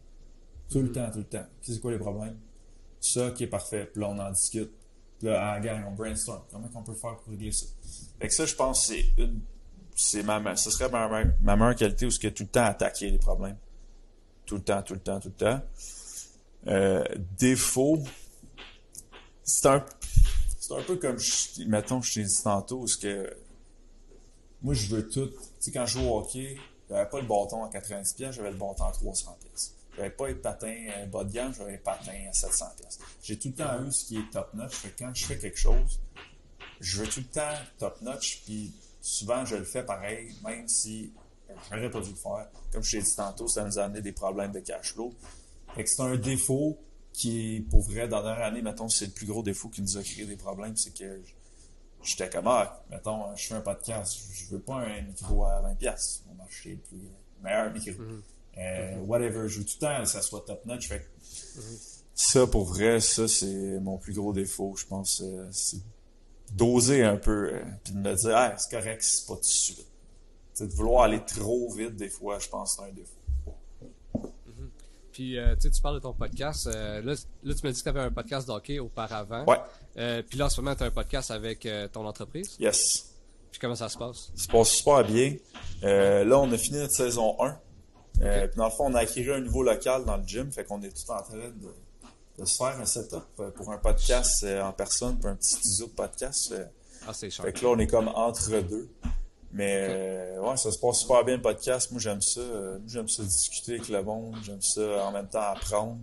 Tout 0.70 0.80
le 0.80 0.90
hmm. 0.90 0.94
temps, 0.94 1.12
tout 1.12 1.20
le 1.20 1.26
temps. 1.26 1.46
C'est 1.62 1.80
quoi 1.80 1.92
les 1.92 2.00
problèmes? 2.00 2.38
Ça, 3.00 3.32
qui 3.32 3.44
est 3.44 3.48
parfait. 3.48 3.90
Puis 3.92 4.02
là, 4.02 4.10
on 4.10 4.20
en 4.20 4.32
discute. 4.32 4.72
Puis 5.20 5.28
là, 5.28 5.52
à 5.52 5.56
la 5.56 5.60
gang, 5.60 5.86
on 5.88 5.96
brainstorm. 5.96 6.42
Comment 6.52 6.70
on 6.76 6.84
peut 6.84 6.94
faire 6.94 7.16
pour 7.18 7.30
régler 7.30 7.52
ça? 7.52 7.66
Fait 8.20 8.28
que 8.28 8.34
ça, 8.34 8.46
je 8.46 8.56
pense, 8.56 8.88
c'est 8.88 9.06
une, 9.18 9.42
c'est 9.96 10.24
ma, 10.24 10.56
ce 10.56 10.70
serait 10.70 10.90
ma, 10.90 11.10
ma, 11.42 11.56
meilleure 11.56 11.76
qualité 11.76 12.06
où 12.06 12.12
ce 12.12 12.20
que 12.20 12.28
tout 12.28 12.44
le 12.44 12.50
temps 12.50 12.66
attaquer 12.66 13.10
les 13.10 13.18
problèmes. 13.18 13.58
Tout 14.46 14.56
le 14.56 14.62
temps, 14.62 14.82
tout 14.82 14.94
le 14.94 15.00
temps, 15.00 15.20
tout 15.20 15.30
le 15.30 15.34
temps. 15.34 15.62
Euh, 16.68 17.04
défaut, 17.38 18.00
c'est 19.44 19.68
un, 19.68 19.84
c'est 20.68 20.76
un 20.76 20.84
peu 20.84 20.98
comme, 20.98 21.18
je, 21.18 21.64
mettons, 21.64 22.02
je 22.02 22.16
t'ai 22.16 22.24
dit 22.24 22.44
tantôt, 22.44 22.86
ce 22.88 22.98
que 22.98 23.38
moi, 24.62 24.74
je 24.74 24.88
veux 24.94 25.08
tout. 25.08 25.28
Tu 25.28 25.36
sais, 25.60 25.72
quand 25.72 25.86
je 25.86 26.00
joue 26.00 26.06
au 26.06 26.20
hockey, 26.20 26.58
j'avais 26.90 27.10
pas 27.10 27.22
le 27.22 27.28
bâton 27.28 27.64
à 27.64 27.70
90 27.70 28.14
pièces, 28.14 28.36
j'avais 28.36 28.52
le 28.52 28.58
bâton 28.58 28.84
à 28.84 28.92
300 28.92 29.38
pièces. 29.40 29.76
J'avais 29.96 30.10
pas 30.10 30.28
les 30.28 30.36
patins 30.36 30.88
à 31.02 31.06
bas 31.06 31.24
de 31.24 31.32
gamme, 31.32 31.54
j'avais 31.58 31.74
les 31.74 31.78
patins 31.78 32.12
à 32.30 32.34
700 32.34 32.66
pièces. 32.78 33.00
J'ai 33.24 33.40
tout 33.40 33.48
le 33.48 33.54
temps 33.54 33.86
eu 33.86 33.92
ce 33.92 34.06
qui 34.06 34.18
est 34.18 34.30
top 34.32 34.54
notch. 34.54 34.74
Fait 34.74 34.90
que 34.90 35.04
quand 35.04 35.12
je 35.14 35.26
fais 35.26 35.38
quelque 35.38 35.58
chose, 35.58 36.00
je 36.82 37.02
veux 37.02 37.08
tout 37.08 37.22
le 37.22 37.28
temps 37.28 37.56
top 37.78 38.02
notch, 38.02 38.42
puis 38.44 38.74
souvent 39.02 39.46
je 39.46 39.56
le 39.56 39.64
fais 39.64 39.84
pareil, 39.84 40.36
même 40.44 40.68
si 40.68 41.14
j'aurais 41.72 41.90
pas 41.90 42.02
dû 42.02 42.10
le 42.10 42.16
faire. 42.16 42.48
Comme 42.74 42.84
je 42.84 42.98
t'ai 42.98 43.04
dit 43.04 43.16
tantôt, 43.16 43.48
ça 43.48 43.64
nous 43.64 43.80
a 43.80 43.84
amené 43.84 44.02
des 44.02 44.12
problèmes 44.12 44.52
de 44.52 44.60
cash 44.60 44.94
flow. 44.94 45.14
Fait 45.76 45.84
que 45.84 45.90
c'est 45.90 46.02
un 46.02 46.18
défaut 46.18 46.78
qui 47.18 47.56
est, 47.56 47.60
pour 47.62 47.82
vrai, 47.82 48.08
dans 48.08 48.18
la 48.18 48.24
dernière 48.24 48.46
année, 48.46 48.62
mettons, 48.62 48.90
c'est 48.90 49.08
le 49.08 49.12
plus 49.12 49.26
gros 49.26 49.42
défaut 49.42 49.70
qui 49.70 49.82
nous 49.82 49.98
a 49.98 50.04
créé 50.04 50.26
des 50.28 50.38
problèmes, 50.38 50.78
c'est 50.78 50.96
que 50.96 51.20
j'étais 52.04 52.30
comme, 52.30 52.48
ah, 52.48 52.84
mettons, 52.92 53.36
je 53.36 53.48
fais 53.48 53.56
un 53.56 53.62
podcast, 53.62 54.20
je 54.32 54.46
veux 54.52 54.60
pas 54.60 54.76
un 54.76 55.02
micro 55.02 55.44
à 55.44 55.64
20$, 55.64 56.22
on 56.30 56.36
va 56.36 56.44
acheter 56.44 56.70
le 56.70 56.78
plus 56.78 57.10
meilleur 57.42 57.74
micro. 57.74 57.92
Mm-hmm. 57.92 58.22
Euh, 58.60 58.98
whatever, 59.00 59.50
je 59.50 59.60
veux 59.60 59.66
tout 59.66 59.78
le 59.82 59.88
temps 59.88 60.02
que 60.04 60.08
ça 60.08 60.22
soit 60.22 60.44
top 60.46 60.64
notch. 60.68 60.88
Fait 60.90 61.00
mm-hmm. 61.00 62.02
ça, 62.14 62.46
pour 62.46 62.66
vrai, 62.66 63.00
ça, 63.00 63.28
c'est 63.28 63.80
mon 63.80 63.98
plus 63.98 64.14
gros 64.14 64.32
défaut, 64.32 64.76
je 64.78 64.86
pense. 64.86 65.24
Euh, 65.26 65.48
c'est 65.52 65.82
doser 66.54 67.04
un 67.04 67.18
peu, 67.18 67.52
euh, 67.52 67.64
puis 67.84 67.94
de 67.94 67.98
me 67.98 68.14
dire, 68.14 68.38
ah, 68.38 68.56
c'est 68.60 68.70
correct, 68.70 69.02
c'est 69.02 69.26
pas 69.26 69.34
tout 69.34 69.42
de 69.42 69.46
suite. 69.46 69.88
de 70.60 70.66
vouloir 70.68 71.06
aller 71.06 71.26
trop 71.26 71.74
vite, 71.74 71.96
des 71.96 72.10
fois, 72.10 72.38
je 72.38 72.48
pense 72.48 72.76
c'est 72.76 72.84
un 72.84 72.94
défaut. 72.94 73.17
Puis, 75.18 75.36
euh, 75.40 75.56
tu 75.60 75.82
parles 75.82 75.96
de 75.96 76.02
ton 76.02 76.14
podcast. 76.14 76.68
Euh, 76.68 77.02
là, 77.02 77.14
là, 77.44 77.54
tu 77.56 77.66
m'as 77.66 77.72
dit 77.72 77.80
que 77.80 77.84
tu 77.84 77.90
avais 77.90 78.02
un 78.02 78.12
podcast 78.12 78.48
d'hockey 78.48 78.78
auparavant. 78.78 79.46
Ouais. 79.46 79.58
Euh, 79.98 80.22
puis 80.22 80.38
là, 80.38 80.46
en 80.46 80.50
ce 80.50 80.62
moment, 80.62 80.76
tu 80.76 80.84
as 80.84 80.86
un 80.86 80.92
podcast 80.92 81.32
avec 81.32 81.68
ton 81.92 82.06
entreprise. 82.06 82.56
Yes. 82.60 83.16
Puis 83.50 83.60
comment 83.60 83.74
ça 83.74 83.90
se 83.90 83.98
passe? 83.98 84.32
Ça 84.36 84.44
se 84.44 84.48
passe 84.48 84.70
super 84.70 85.04
bien. 85.04 85.36
là, 85.82 86.40
on 86.40 86.52
a 86.52 86.58
fini 86.60 86.78
notre 86.78 86.94
saison 86.94 87.36
1. 87.42 87.58
Puis 88.20 88.58
dans 88.58 88.66
le 88.66 88.70
fond, 88.70 88.92
on 88.92 88.94
a 88.94 89.00
acquis 89.00 89.28
un 89.28 89.40
nouveau 89.40 89.64
local 89.64 90.06
dans 90.06 90.18
le 90.18 90.24
gym. 90.24 90.52
Fait 90.52 90.66
qu'on 90.66 90.84
est 90.84 90.90
tout 90.90 91.12
en 91.12 91.24
train 91.24 91.52
de, 92.38 92.46
se 92.46 92.56
faire 92.56 92.80
un 92.80 92.86
setup 92.86 93.24
pour 93.56 93.72
un 93.72 93.78
podcast 93.80 94.46
en 94.62 94.72
personne, 94.72 95.18
pour 95.18 95.32
un 95.32 95.36
petit 95.36 95.56
studio 95.56 95.88
de 95.88 95.94
podcast. 95.94 96.54
Ah, 97.08 97.14
c'est. 97.16 97.32
Fait 97.32 97.54
que 97.54 97.66
là, 97.66 97.72
on 97.72 97.80
est 97.80 97.88
comme 97.88 98.10
entre 98.10 98.62
deux. 98.62 98.88
Mais 99.52 99.88
euh, 99.90 100.42
ouais, 100.42 100.58
ça 100.58 100.72
se 100.72 100.78
passe 100.78 101.00
super 101.00 101.24
bien 101.24 101.38
le 101.38 101.42
podcast. 101.42 101.92
Moi 101.92 102.00
j'aime 102.00 102.22
ça. 102.22 102.42
Euh, 102.42 102.80
j'aime 102.88 103.08
ça 103.08 103.24
discuter 103.24 103.74
avec 103.74 103.90
le 103.90 104.04
monde. 104.04 104.36
J'aime 104.44 104.62
ça 104.62 105.06
en 105.06 105.12
même 105.12 105.28
temps 105.28 105.42
apprendre. 105.42 105.98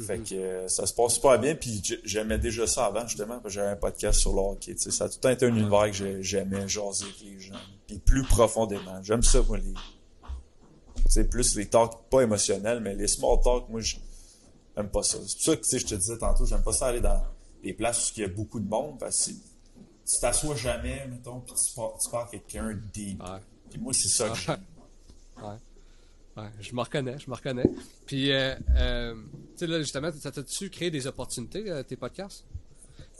Fait 0.00 0.18
mhm. 0.18 0.24
que 0.24 0.34
euh, 0.34 0.68
ça 0.68 0.86
se 0.86 0.94
passe 0.94 1.14
super 1.14 1.38
bien. 1.38 1.54
Puis 1.54 1.82
j'aimais 2.04 2.38
déjà 2.38 2.66
ça 2.66 2.86
avant, 2.86 3.06
justement, 3.06 3.38
parce 3.40 3.44
que 3.44 3.50
j'avais 3.50 3.70
un 3.70 3.76
podcast 3.76 4.20
sur 4.20 4.32
le 4.32 4.40
hockey. 4.40 4.74
Ça 4.76 5.04
a 5.04 5.08
tout 5.08 5.16
le 5.16 5.20
temps 5.20 5.30
été 5.30 5.46
un 5.46 5.56
univers 5.56 5.90
que 5.90 6.22
j'aimais 6.22 6.68
jaser 6.68 7.04
avec 7.04 7.20
les 7.22 7.40
gens. 7.40 7.54
Puis 7.86 7.98
plus 7.98 8.24
profondément. 8.24 9.02
J'aime 9.02 9.22
ça, 9.22 9.40
moi, 9.42 9.58
les. 9.58 9.74
C'est 11.08 11.28
plus 11.28 11.56
les 11.56 11.66
talks 11.66 12.08
pas 12.10 12.22
émotionnels, 12.22 12.80
mais 12.80 12.94
les 12.94 13.08
small 13.08 13.38
talks, 13.42 13.68
moi, 13.68 13.80
j'aime 13.80 14.88
pas 14.88 15.02
ça. 15.02 15.18
C'est 15.26 15.56
pour 15.56 15.64
ça 15.64 15.78
que 15.78 15.78
je 15.78 15.86
te 15.86 15.94
disais 15.94 16.16
tantôt, 16.16 16.46
j'aime 16.46 16.62
pas 16.62 16.72
ça 16.72 16.86
aller 16.86 17.00
dans 17.00 17.22
des 17.62 17.74
places 17.74 18.10
où 18.10 18.12
il 18.16 18.22
y 18.22 18.24
a 18.24 18.28
beaucoup 18.28 18.60
de 18.60 18.68
monde, 18.68 18.98
parce 18.98 19.26
que 19.26 19.32
tu 20.06 20.20
t'assois 20.20 20.56
jamais, 20.56 21.06
mettons, 21.06 21.40
puis 21.40 21.54
tu 21.54 21.74
parles, 21.74 21.92
tu 22.02 22.10
parles 22.10 22.30
quelqu'un 22.30 22.80
deep. 22.92 23.22
Ouais. 23.22 23.38
Puis 23.70 23.80
moi, 23.80 23.92
c'est 23.92 24.08
ça 24.08 24.28
que 24.28 24.36
j'aime. 24.36 24.64
Ouais. 25.42 25.56
Ouais, 26.36 26.48
je 26.60 26.74
me 26.74 26.80
reconnais, 26.80 27.18
je 27.18 27.28
me 27.28 27.34
reconnais. 27.34 27.70
Puis, 28.06 28.32
euh, 28.32 28.54
euh, 28.76 29.14
tu 29.14 29.20
sais, 29.56 29.66
là, 29.66 29.78
justement, 29.80 30.10
ça 30.18 30.30
t'a-tu 30.30 30.70
créé 30.70 30.90
des 30.90 31.06
opportunités, 31.06 31.70
euh, 31.70 31.82
tes 31.82 31.96
podcasts? 31.96 32.46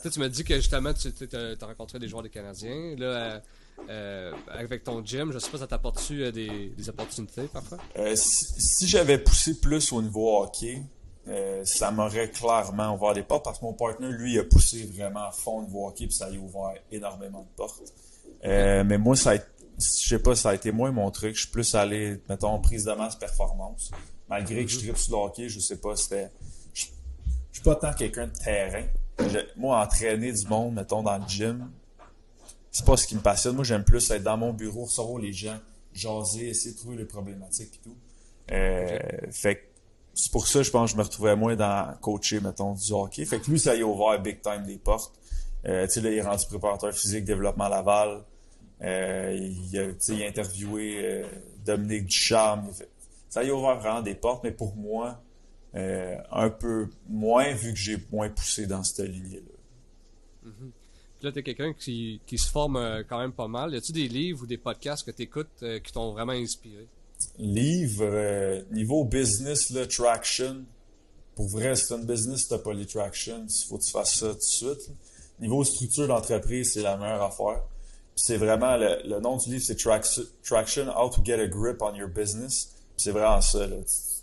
Tu 0.03 0.11
tu 0.11 0.19
m'as 0.19 0.29
dit 0.29 0.45
que, 0.45 0.57
justement, 0.57 0.93
tu 0.95 1.09
as, 1.37 1.67
rencontré 1.67 1.99
des 1.99 2.09
joueurs 2.09 2.23
des 2.23 2.31
Canadiens. 2.31 2.97
Là, 2.97 3.43
euh, 3.89 4.33
avec 4.49 4.83
ton 4.83 5.05
gym, 5.05 5.31
je 5.33 5.39
sais 5.39 5.51
pas, 5.51 5.59
ça 5.59 5.67
t'apporte-tu 5.67 6.33
des, 6.33 6.71
des, 6.71 6.89
opportunités, 6.89 7.49
parfois? 7.53 7.79
si, 8.15 8.45
si 8.59 8.89
j'avais 8.89 9.19
poussé 9.19 9.61
plus 9.61 9.93
au 9.93 10.01
niveau 10.01 10.43
hockey, 10.43 10.83
euh, 11.29 11.65
ça 11.65 11.91
m'aurait 11.91 12.31
clairement 12.31 12.95
ouvert 12.95 13.15
des 13.15 13.23
portes 13.23 13.45
parce 13.45 13.59
que 13.61 13.65
mon 13.65 13.75
partner, 13.75 14.09
lui, 14.09 14.39
a 14.39 14.45
poussé 14.45 14.85
vraiment 14.85 15.29
à 15.29 15.31
fond 15.31 15.63
de 15.63 15.73
hockey 15.73 16.07
puis 16.07 16.15
ça 16.15 16.27
a 16.27 16.31
ouvert 16.31 16.75
énormément 16.91 17.43
de 17.43 17.57
portes. 17.57 17.93
Euh, 18.45 18.83
mais 18.85 18.99
moi, 18.99 19.15
ça 19.15 19.33
a, 19.33 19.37
je 19.79 20.09
sais 20.09 20.19
pas, 20.19 20.35
ça 20.35 20.51
a 20.51 20.55
été 20.55 20.73
moins 20.73 20.91
mon 20.91 21.11
truc. 21.11 21.35
Je 21.35 21.43
suis 21.43 21.51
plus 21.51 21.75
allé, 21.75 22.21
mettons, 22.29 22.59
prise 22.61 22.85
de 22.85 22.93
masse 22.93 23.17
performance. 23.17 23.91
Malgré 24.29 24.65
que 24.65 24.71
je 24.71 24.79
tripe 24.79 24.97
sur 24.97 25.17
le 25.17 25.25
hockey, 25.25 25.49
je 25.49 25.61
sais 25.61 25.77
pas, 25.77 25.95
c'était. 25.95 26.31
Je, 26.75 26.87
suis 27.53 27.63
pas 27.63 27.77
tant 27.77 27.93
quelqu'un 27.93 28.27
de 28.27 28.33
terrain. 28.33 28.85
moi, 29.57 29.81
entraîner 29.81 30.33
du 30.33 30.47
monde, 30.47 30.75
mettons, 30.75 31.03
dans 31.03 31.19
le 31.19 31.29
gym, 31.29 31.71
c'est 32.71 32.85
pas 32.85 32.97
ce 32.97 33.07
qui 33.07 33.15
me 33.15 33.21
passionne. 33.21 33.55
Moi, 33.55 33.65
j'aime 33.65 33.85
plus 33.85 34.11
être 34.11 34.23
dans 34.23 34.39
mon 34.39 34.53
bureau, 34.53 34.85
recevoir 34.85 35.21
les 35.21 35.33
gens, 35.33 35.59
jaser, 35.93 36.49
essayer 36.49 36.75
de 36.75 36.79
trouver 36.79 36.97
les 36.97 37.05
problématiques 37.05 37.75
et 37.75 37.85
tout. 37.85 37.97
Euh, 38.51 38.99
Fait 39.31 39.72
c'est 40.15 40.31
pour 40.31 40.47
ça, 40.47 40.63
je 40.63 40.71
pense, 40.71 40.91
que 40.91 40.93
je 40.93 40.99
me 40.99 41.03
retrouvais 41.05 41.37
moins 41.37 41.57
dans 41.57 41.97
coacher, 42.01 42.41
mettons, 42.41 42.75
du 42.75 42.93
hockey. 42.93 43.25
Fait 43.25 43.41
que 43.41 43.51
lui, 43.51 43.59
ça 43.59 43.75
y 43.75 43.83
a 43.83 43.87
ouvert 43.87 44.21
big 44.21 44.43
time 44.43 44.65
des 44.67 44.77
portes. 44.77 45.15
Euh, 45.67 45.87
tu 45.87 45.93
sais, 45.93 46.01
il 46.01 46.07
est 46.07 46.23
rendu 46.23 46.45
préparateur 46.47 46.93
physique, 46.93 47.25
développement 47.25 47.69
Laval. 47.69 48.25
Euh, 48.83 49.33
il, 49.33 49.79
a, 49.79 50.27
interviewé 50.27 51.05
euh, 51.05 51.25
Dominique 51.65 52.07
Ducharme. 52.07 52.69
Ça 53.29 53.45
y 53.45 53.51
a 53.51 53.55
ouvert 53.55 53.79
vraiment 53.79 54.03
des 54.03 54.15
portes, 54.15 54.43
mais 54.43 54.51
pour 54.51 54.75
moi, 54.75 55.23
euh, 55.75 56.17
un 56.33 56.51
peu 56.51 56.89
moins, 57.09 57.53
vu 57.53 57.73
que 57.73 57.79
j'ai 57.79 57.97
moins 58.11 58.29
poussé 58.29 58.67
dans 58.67 58.83
cette 58.83 59.09
lignée-là. 59.09 60.51
Mm-hmm. 60.51 60.71
Là, 61.23 61.33
tu 61.33 61.39
es 61.39 61.43
quelqu'un 61.45 61.73
qui, 61.73 62.21
qui 62.27 62.37
se 62.37 62.51
forme 62.51 63.05
quand 63.09 63.21
même 63.21 63.33
pas 63.33 63.47
mal. 63.47 63.73
Y 63.73 63.77
a-tu 63.77 63.93
des 63.93 64.09
livres 64.09 64.43
ou 64.43 64.47
des 64.47 64.59
podcasts 64.59 65.07
que 65.07 65.13
tu 65.13 65.23
écoutes 65.23 65.65
qui 65.85 65.93
t'ont 65.93 66.13
vraiment 66.13 66.33
inspiré? 66.33 66.89
Livre, 67.39 68.05
euh, 68.05 68.63
niveau 68.71 69.05
business, 69.05 69.71
le 69.71 69.87
traction. 69.87 70.65
Pour 71.35 71.49
vrai, 71.49 71.75
c'est 71.77 71.95
un 71.95 71.99
business, 71.99 72.49
t'as 72.49 72.59
pas 72.59 72.73
les 72.73 72.87
traction. 72.87 73.47
Il 73.49 73.69
faut 73.69 73.79
que 73.79 73.85
tu 73.85 73.91
fasses 73.91 74.17
ça 74.17 74.29
tout 74.29 74.37
de 74.37 74.43
suite. 74.43 74.91
Niveau 75.41 75.65
structure 75.65 76.07
d'entreprise, 76.07 76.73
c'est 76.73 76.83
la 76.83 76.97
meilleure 76.97 77.23
affaire. 77.23 77.63
C'est 78.15 78.37
vraiment, 78.37 78.77
le, 78.77 79.21
nom 79.21 79.37
du 79.39 79.51
livre, 79.51 79.65
c'est 79.65 79.77
Traction, 79.77 80.89
How 80.97 81.09
to 81.11 81.25
Get 81.25 81.41
a 81.41 81.47
Grip 81.47 81.81
on 81.81 81.95
Your 81.95 82.09
Business. 82.09 82.75
C'est 82.97 83.11
vraiment 83.11 83.41
ça. 83.41 83.67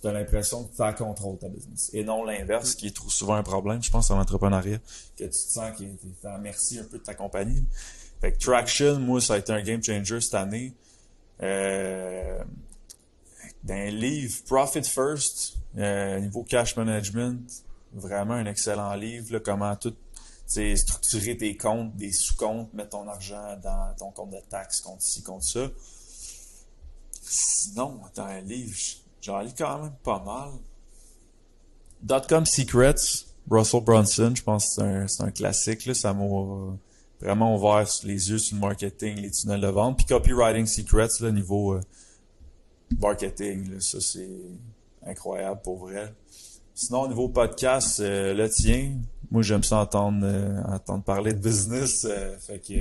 Tu 0.01 0.07
as 0.07 0.13
l'impression 0.13 0.63
que 0.63 0.75
tu 0.75 0.81
as 0.81 0.93
contrôle 0.93 1.37
ta 1.37 1.49
business. 1.49 1.89
Et 1.93 2.03
non 2.03 2.23
l'inverse, 2.23 2.75
qui 2.75 2.87
est 2.87 2.95
trop 2.95 3.09
souvent 3.09 3.33
un 3.33 3.43
problème, 3.43 3.83
je 3.83 3.89
pense, 3.91 4.11
en 4.11 4.19
entrepreneuriat. 4.19 4.77
Que 5.17 5.23
tu 5.23 5.29
te 5.29 5.35
sens 5.35 5.77
que 5.77 5.83
tu 5.83 6.27
à 6.27 6.37
merci 6.37 6.79
un 6.79 6.83
peu 6.83 6.99
de 6.99 7.03
ta 7.03 7.15
compagnie. 7.15 7.65
Fait 8.21 8.31
que 8.31 8.37
Traction, 8.37 8.99
moi, 8.99 9.19
ça 9.19 9.33
a 9.33 9.37
été 9.39 9.51
un 9.51 9.61
game 9.61 9.83
changer 9.83 10.21
cette 10.21 10.35
année. 10.35 10.73
Euh, 11.41 12.39
d'un 13.63 13.85
livre 13.85 14.33
Profit 14.45 14.83
First, 14.83 15.57
euh, 15.77 16.19
niveau 16.19 16.43
cash 16.43 16.75
management, 16.75 17.63
vraiment 17.93 18.35
un 18.35 18.45
excellent 18.45 18.93
livre, 18.93 19.33
là, 19.33 19.39
comment 19.39 19.75
tout 19.75 19.95
structurer 20.75 21.37
tes 21.37 21.55
comptes, 21.55 21.95
des 21.95 22.11
sous-comptes, 22.11 22.73
mettre 22.73 22.89
ton 22.89 23.07
argent 23.07 23.57
dans 23.63 23.93
ton 23.97 24.11
compte 24.11 24.31
de 24.31 24.41
taxes, 24.49 24.81
compte 24.81 25.01
ci, 25.01 25.21
compte 25.21 25.43
ça. 25.43 25.67
Sinon, 27.21 27.99
dans 28.15 28.23
un 28.23 28.41
livre, 28.41 28.75
j'en 29.21 29.39
lis 29.41 29.53
quand 29.55 29.83
même 29.83 29.93
pas 30.03 30.19
mal. 30.23 30.49
Dotcom 32.01 32.45
Secrets, 32.45 33.25
Russell 33.49 33.81
Brunson, 33.81 34.33
je 34.35 34.41
pense 34.41 34.75
que 34.75 35.07
c'est 35.07 35.21
un, 35.21 35.27
un, 35.27 35.31
classique. 35.31 35.85
Là, 35.85 35.93
ça 35.93 36.13
m'a 36.13 36.25
vraiment 37.21 37.55
ouvert 37.55 37.87
les 38.03 38.29
yeux 38.31 38.39
sur 38.39 38.55
le 38.55 38.61
marketing, 38.61 39.17
les 39.17 39.31
tunnels 39.31 39.61
de 39.61 39.67
vente. 39.67 39.97
Puis 39.97 40.05
Copywriting 40.07 40.65
Secrets, 40.65 41.19
là, 41.19 41.31
niveau 41.31 41.73
euh, 41.73 41.81
marketing. 42.97 43.79
ça, 43.79 43.99
c'est 44.01 44.29
incroyable 45.05 45.61
pour 45.63 45.77
vrai. 45.77 46.13
Sinon, 46.73 47.01
au 47.01 47.07
niveau 47.09 47.27
podcast, 47.27 47.99
euh, 47.99 48.33
le 48.33 48.49
tien, 48.49 48.93
moi 49.31 49.41
j'aime 49.41 49.63
ça 49.63 49.79
entendre, 49.79 50.21
euh, 50.23 50.61
entendre 50.63 51.03
parler 51.03 51.33
de 51.33 51.39
business. 51.39 52.05
Euh, 52.09 52.37
fait 52.37 52.59
que 52.59 52.73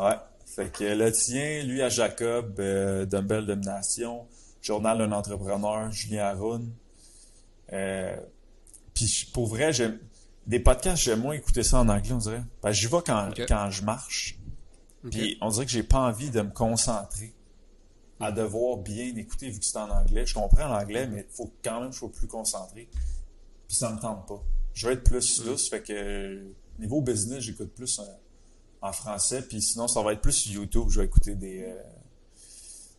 ouais. 0.00 0.16
Fait 0.44 0.72
que 0.72 0.82
le 0.82 1.12
tien, 1.12 1.62
lui 1.62 1.82
à 1.82 1.88
Jacob, 1.88 2.60
Dumbbell 3.08 3.46
Domination, 3.46 4.26
Journal 4.60 4.98
d'un 4.98 5.12
entrepreneur, 5.12 5.88
Julien 5.92 6.24
Haroun. 6.24 6.72
Puis 8.94 9.30
pour 9.32 9.46
vrai, 9.46 9.72
j'aime. 9.72 10.00
Des 10.48 10.58
podcasts, 10.58 11.02
j'aime 11.02 11.20
moins 11.20 11.34
écouter 11.34 11.62
ça 11.62 11.80
en 11.80 11.88
anglais, 11.88 12.12
on 12.12 12.18
dirait. 12.18 12.42
Parce 12.60 12.74
que 12.74 12.80
j'y 12.80 12.86
vais 12.88 13.02
quand, 13.06 13.30
quand 13.46 13.70
je 13.70 13.84
marche. 13.84 14.36
Puis 15.10 15.38
on 15.40 15.50
dirait 15.50 15.64
que 15.64 15.70
j'ai 15.70 15.84
pas 15.84 16.00
envie 16.00 16.30
de 16.30 16.40
me 16.40 16.50
concentrer 16.50 17.35
à 18.20 18.32
devoir 18.32 18.78
bien 18.78 19.14
écouter 19.16 19.50
vu 19.50 19.58
que 19.58 19.64
c'est 19.64 19.78
en 19.78 19.90
anglais. 19.90 20.24
Je 20.24 20.34
comprends 20.34 20.68
l'anglais, 20.68 21.06
mais 21.06 21.26
il 21.28 21.34
faut 21.34 21.52
quand 21.62 21.80
même 21.80 21.90
que 21.90 21.94
je 21.94 22.00
sois 22.00 22.12
plus 22.12 22.26
concentré. 22.26 22.88
Puis 23.68 23.76
ça 23.76 23.92
me 23.92 23.98
tente 23.98 24.26
pas. 24.26 24.42
je 24.74 24.88
vais 24.88 24.94
être 24.94 25.04
plus 25.04 25.44
lousse. 25.44 25.68
Fait 25.68 25.82
que 25.82 26.52
niveau 26.78 27.00
business, 27.00 27.40
j'écoute 27.40 27.72
plus 27.74 28.00
en, 28.80 28.92
français. 28.92 29.42
Puis 29.42 29.60
sinon, 29.60 29.88
ça 29.88 30.02
va 30.02 30.12
être 30.12 30.20
plus 30.20 30.46
YouTube. 30.46 30.88
Je 30.88 31.00
vais 31.00 31.06
écouter 31.06 31.34
des, 31.34 31.64
euh, 31.64 31.74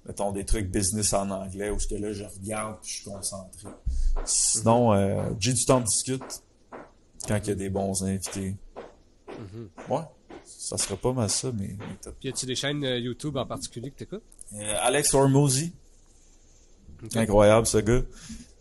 mettons, 0.06 0.32
des 0.32 0.46
trucs 0.46 0.70
business 0.70 1.14
en 1.14 1.30
anglais 1.30 1.70
où 1.70 1.80
ce 1.80 1.88
que 1.88 1.96
là, 1.96 2.12
je 2.12 2.26
regarde 2.26 2.78
puis 2.82 2.92
je 2.92 2.96
suis 2.98 3.10
concentré. 3.10 3.70
Sinon, 4.26 4.94
euh, 4.94 5.30
j'ai 5.40 5.54
du 5.54 5.66
temps 5.66 5.80
de 5.80 5.86
discute 5.86 6.44
quand 7.28 7.40
il 7.44 7.48
y 7.48 7.52
a 7.52 7.56
des 7.56 7.70
bons 7.70 8.04
invités. 8.04 8.56
Mm-hmm. 9.30 9.92
Ouais, 9.94 10.04
ça 10.48 10.78
serait 10.78 10.98
pas 10.98 11.14
mal 11.14 11.30
ça, 11.30 11.52
mais. 11.54 11.76
Puis 12.02 12.14
y 12.24 12.30
a-tu 12.30 12.46
des 12.46 12.56
chaînes 12.56 12.84
euh, 12.84 12.98
YouTube 13.00 13.38
en 13.38 13.46
particulier 13.46 13.92
que 13.92 13.98
t'écoutes? 13.98 14.24
Euh, 14.54 14.76
Alex 14.82 15.14
Hormozy. 15.14 15.74
Incroyable, 17.16 17.68
ce 17.68 17.78
gars. 17.78 18.02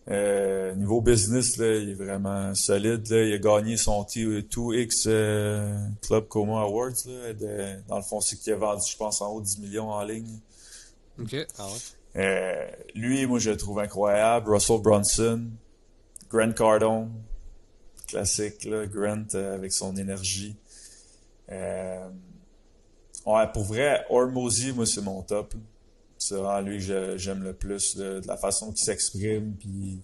Euh, 0.09 0.73
niveau 0.75 1.01
business, 1.01 1.57
là, 1.57 1.75
il 1.77 1.91
est 1.91 1.95
vraiment 1.95 2.55
solide. 2.55 3.09
Là. 3.11 3.25
Il 3.25 3.33
a 3.33 3.39
gagné 3.39 3.77
son 3.77 4.05
T 4.05 4.21
2X 4.43 5.05
euh, 5.07 5.77
Club 6.03 6.29
Coma 6.29 6.61
Awards. 6.61 6.93
Là, 7.07 7.33
de- 7.33 7.81
dans 7.89 7.97
le 7.97 8.03
fond, 8.05 8.21
c'est 8.21 8.37
qu'il 8.37 8.53
a 8.53 8.57
vendu, 8.57 8.83
je 8.91 8.97
pense, 8.97 9.21
en 9.21 9.33
haut 9.33 9.41
de 9.41 9.47
10 9.47 9.59
millions 9.59 9.91
en 9.91 10.05
ligne. 10.05 10.39
Ok. 11.21 11.35
Ah 11.59 11.67
ouais. 11.67 12.21
Euh, 12.23 12.67
lui, 12.95 13.27
moi, 13.27 13.39
je 13.39 13.51
le 13.51 13.57
trouve 13.57 13.79
incroyable. 13.81 14.49
Russell 14.51 14.81
Brunson, 14.81 15.45
Grant 16.31 16.53
Cardone, 16.53 17.11
classique, 18.07 18.65
là, 18.65 18.87
Grant 18.87 19.25
avec 19.35 19.73
son 19.73 19.97
énergie. 19.97 20.55
Euh, 21.51 22.09
ouais, 23.27 23.47
pour 23.53 23.65
vrai, 23.65 24.05
Hormozy, 24.11 24.73
moi, 24.73 24.87
c'est 24.87 25.01
mon 25.03 25.23
top. 25.23 25.55
C'est 26.19 26.35
vraiment 26.35 26.61
lui 26.61 26.85
que 26.85 27.17
j'aime 27.19 27.43
le 27.43 27.53
plus, 27.53 27.97
de 27.97 28.21
la 28.27 28.37
façon 28.37 28.73
qu'il 28.73 28.85
s'exprime, 28.85 29.55
puis 29.59 30.01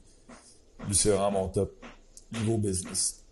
lui, 0.87 0.95
c'est 0.95 1.11
vraiment 1.11 1.31
mon 1.31 1.49
top 1.49 1.73
niveau 2.33 2.59
business. 2.59 3.25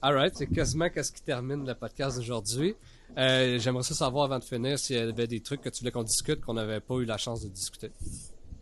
Alright, 0.00 0.34
c'est 0.36 0.46
quasiment 0.46 0.88
qu'est-ce 0.88 1.10
qui 1.10 1.22
termine 1.22 1.66
le 1.66 1.74
podcast 1.74 2.16
d'aujourd'hui. 2.16 2.76
Euh, 3.18 3.58
J'aimerais 3.58 3.82
ça 3.82 3.94
savoir 3.94 4.26
avant 4.26 4.38
de 4.38 4.44
finir 4.44 4.78
s'il 4.78 4.96
y 4.96 4.98
avait 5.00 5.26
des 5.26 5.40
trucs 5.40 5.62
que 5.62 5.68
tu 5.68 5.80
voulais 5.80 5.90
qu'on 5.90 6.02
discute 6.02 6.40
qu'on 6.42 6.54
n'avait 6.54 6.80
pas 6.80 6.94
eu 6.96 7.04
la 7.06 7.16
chance 7.18 7.42
de 7.42 7.48
discuter. 7.48 7.90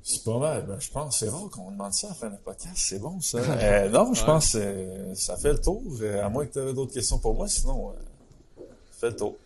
C'est 0.03 0.23
pas 0.25 0.39
mal. 0.39 0.65
Ben, 0.67 0.79
je 0.79 0.91
pense 0.91 1.19
c'est 1.19 1.29
rare 1.29 1.49
qu'on 1.51 1.71
demande 1.71 1.93
ça 1.93 2.07
à 2.07 2.11
la 2.11 2.15
fin 2.17 2.29
d'un 2.31 2.37
podcast. 2.37 2.75
C'est 2.77 2.99
bon, 3.01 3.21
ça. 3.21 3.39
Euh, 3.43 3.89
non, 3.91 4.15
je 4.15 4.21
Ouais. 4.21 4.27
pense 4.27 4.53
que 4.53 4.59
euh, 4.59 5.15
ça 5.15 5.37
fait 5.37 5.53
le 5.53 5.59
tour. 5.61 5.83
À 6.23 6.29
moins 6.29 6.47
que 6.47 6.53
tu 6.53 6.59
aies 6.61 6.73
d'autres 6.73 6.93
questions 6.95 7.19
pour 7.19 7.35
moi. 7.35 7.49
Sinon, 7.49 7.95
fait 8.95 9.11
le 9.11 9.17
tour. 9.17 9.37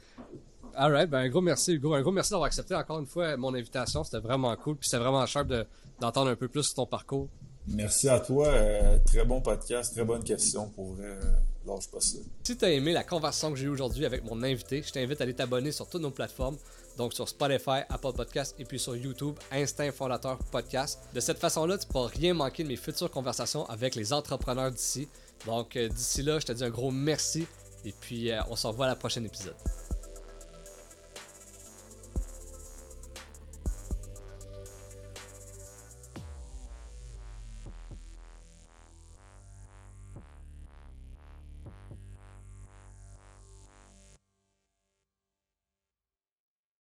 Alright, 0.75 1.11
ben 1.11 1.19
un 1.19 1.29
gros 1.29 1.41
merci 1.41 1.73
Hugo. 1.73 1.95
Un 1.95 2.03
gros 2.03 2.13
merci 2.13 2.31
d'avoir 2.31 2.47
accepté 2.47 2.75
encore 2.75 2.99
une 3.01 3.07
fois 3.07 3.37
mon 3.37 3.55
invitation. 3.55 4.05
C'était 4.05 4.19
vraiment 4.21 4.55
cool. 4.57 4.77
Puis 4.77 4.89
c'était 4.89 5.03
vraiment 5.03 5.25
sharp 5.27 5.49
de- 5.49 5.67
d'entendre 6.01 6.31
un 6.31 6.37
peu 6.37 6.49
plus 6.49 6.63
sur 6.65 6.75
ton 6.75 6.87
parcours. 6.87 7.29
Merci 7.67 8.09
à 8.09 8.21
toi. 8.21 8.47
Euh, 8.49 8.99
très 9.05 9.25
bon 9.25 9.41
podcast. 9.41 9.93
Très 9.95 10.05
bonne 10.05 10.23
question. 10.23 10.69
Pour 10.71 10.95
vrai, 10.95 11.07
euh, 11.07 11.21
lâche 11.67 11.89
pas 11.91 12.01
ça. 12.01 12.19
Si 12.45 12.57
tu 12.57 12.65
as 12.65 12.71
aimé 12.71 12.93
la 12.93 13.03
conversation 13.05 13.51
que 13.51 13.57
j'ai 13.59 13.67
eue 13.67 13.71
aujourd'hui 13.71 14.07
avec 14.07 14.25
mon 14.25 14.43
invité, 14.43 14.83
je 14.87 14.91
t'invite 14.93 15.21
à 15.21 15.25
aller 15.25 15.35
t'abonner 15.35 15.73
sur 15.73 15.87
toutes 15.89 16.01
nos 16.01 16.11
plateformes, 16.11 16.57
donc 16.97 17.13
sur 17.13 17.29
Spotify, 17.29 17.81
Apple 17.91 18.13
Podcast 18.17 18.55
et 18.59 18.65
puis 18.65 18.79
sur 18.79 18.97
YouTube, 18.97 19.35
Instinct 19.53 19.91
Fondateur 19.93 20.39
Podcast. 20.51 20.99
De 21.13 21.21
cette 21.21 21.39
façon-là, 21.39 21.77
tu 21.77 21.87
ne 21.89 21.93
pourras 21.93 22.09
rien 22.09 22.33
manquer 22.33 22.63
de 22.63 22.69
mes 22.69 22.77
futures 22.77 23.11
conversations 23.11 23.67
avec 23.69 23.97
les 23.97 24.13
entrepreneurs 24.15 24.71
d'ici. 24.71 25.09
Donc 25.45 25.77
euh, 25.77 25.89
d'ici 25.89 26.23
là, 26.23 26.39
je 26.39 26.47
te 26.47 26.53
dis 26.53 26.65
un 26.65 26.71
gros 26.71 26.91
merci 26.91 27.47
et 27.85 27.93
puis 27.93 28.31
euh, 28.31 28.41
on 28.49 28.57
se 28.57 28.67
revoit 28.67 28.87
à 28.87 28.89
la 28.89 28.97
prochaine 28.97 29.27
épisode. 29.27 29.57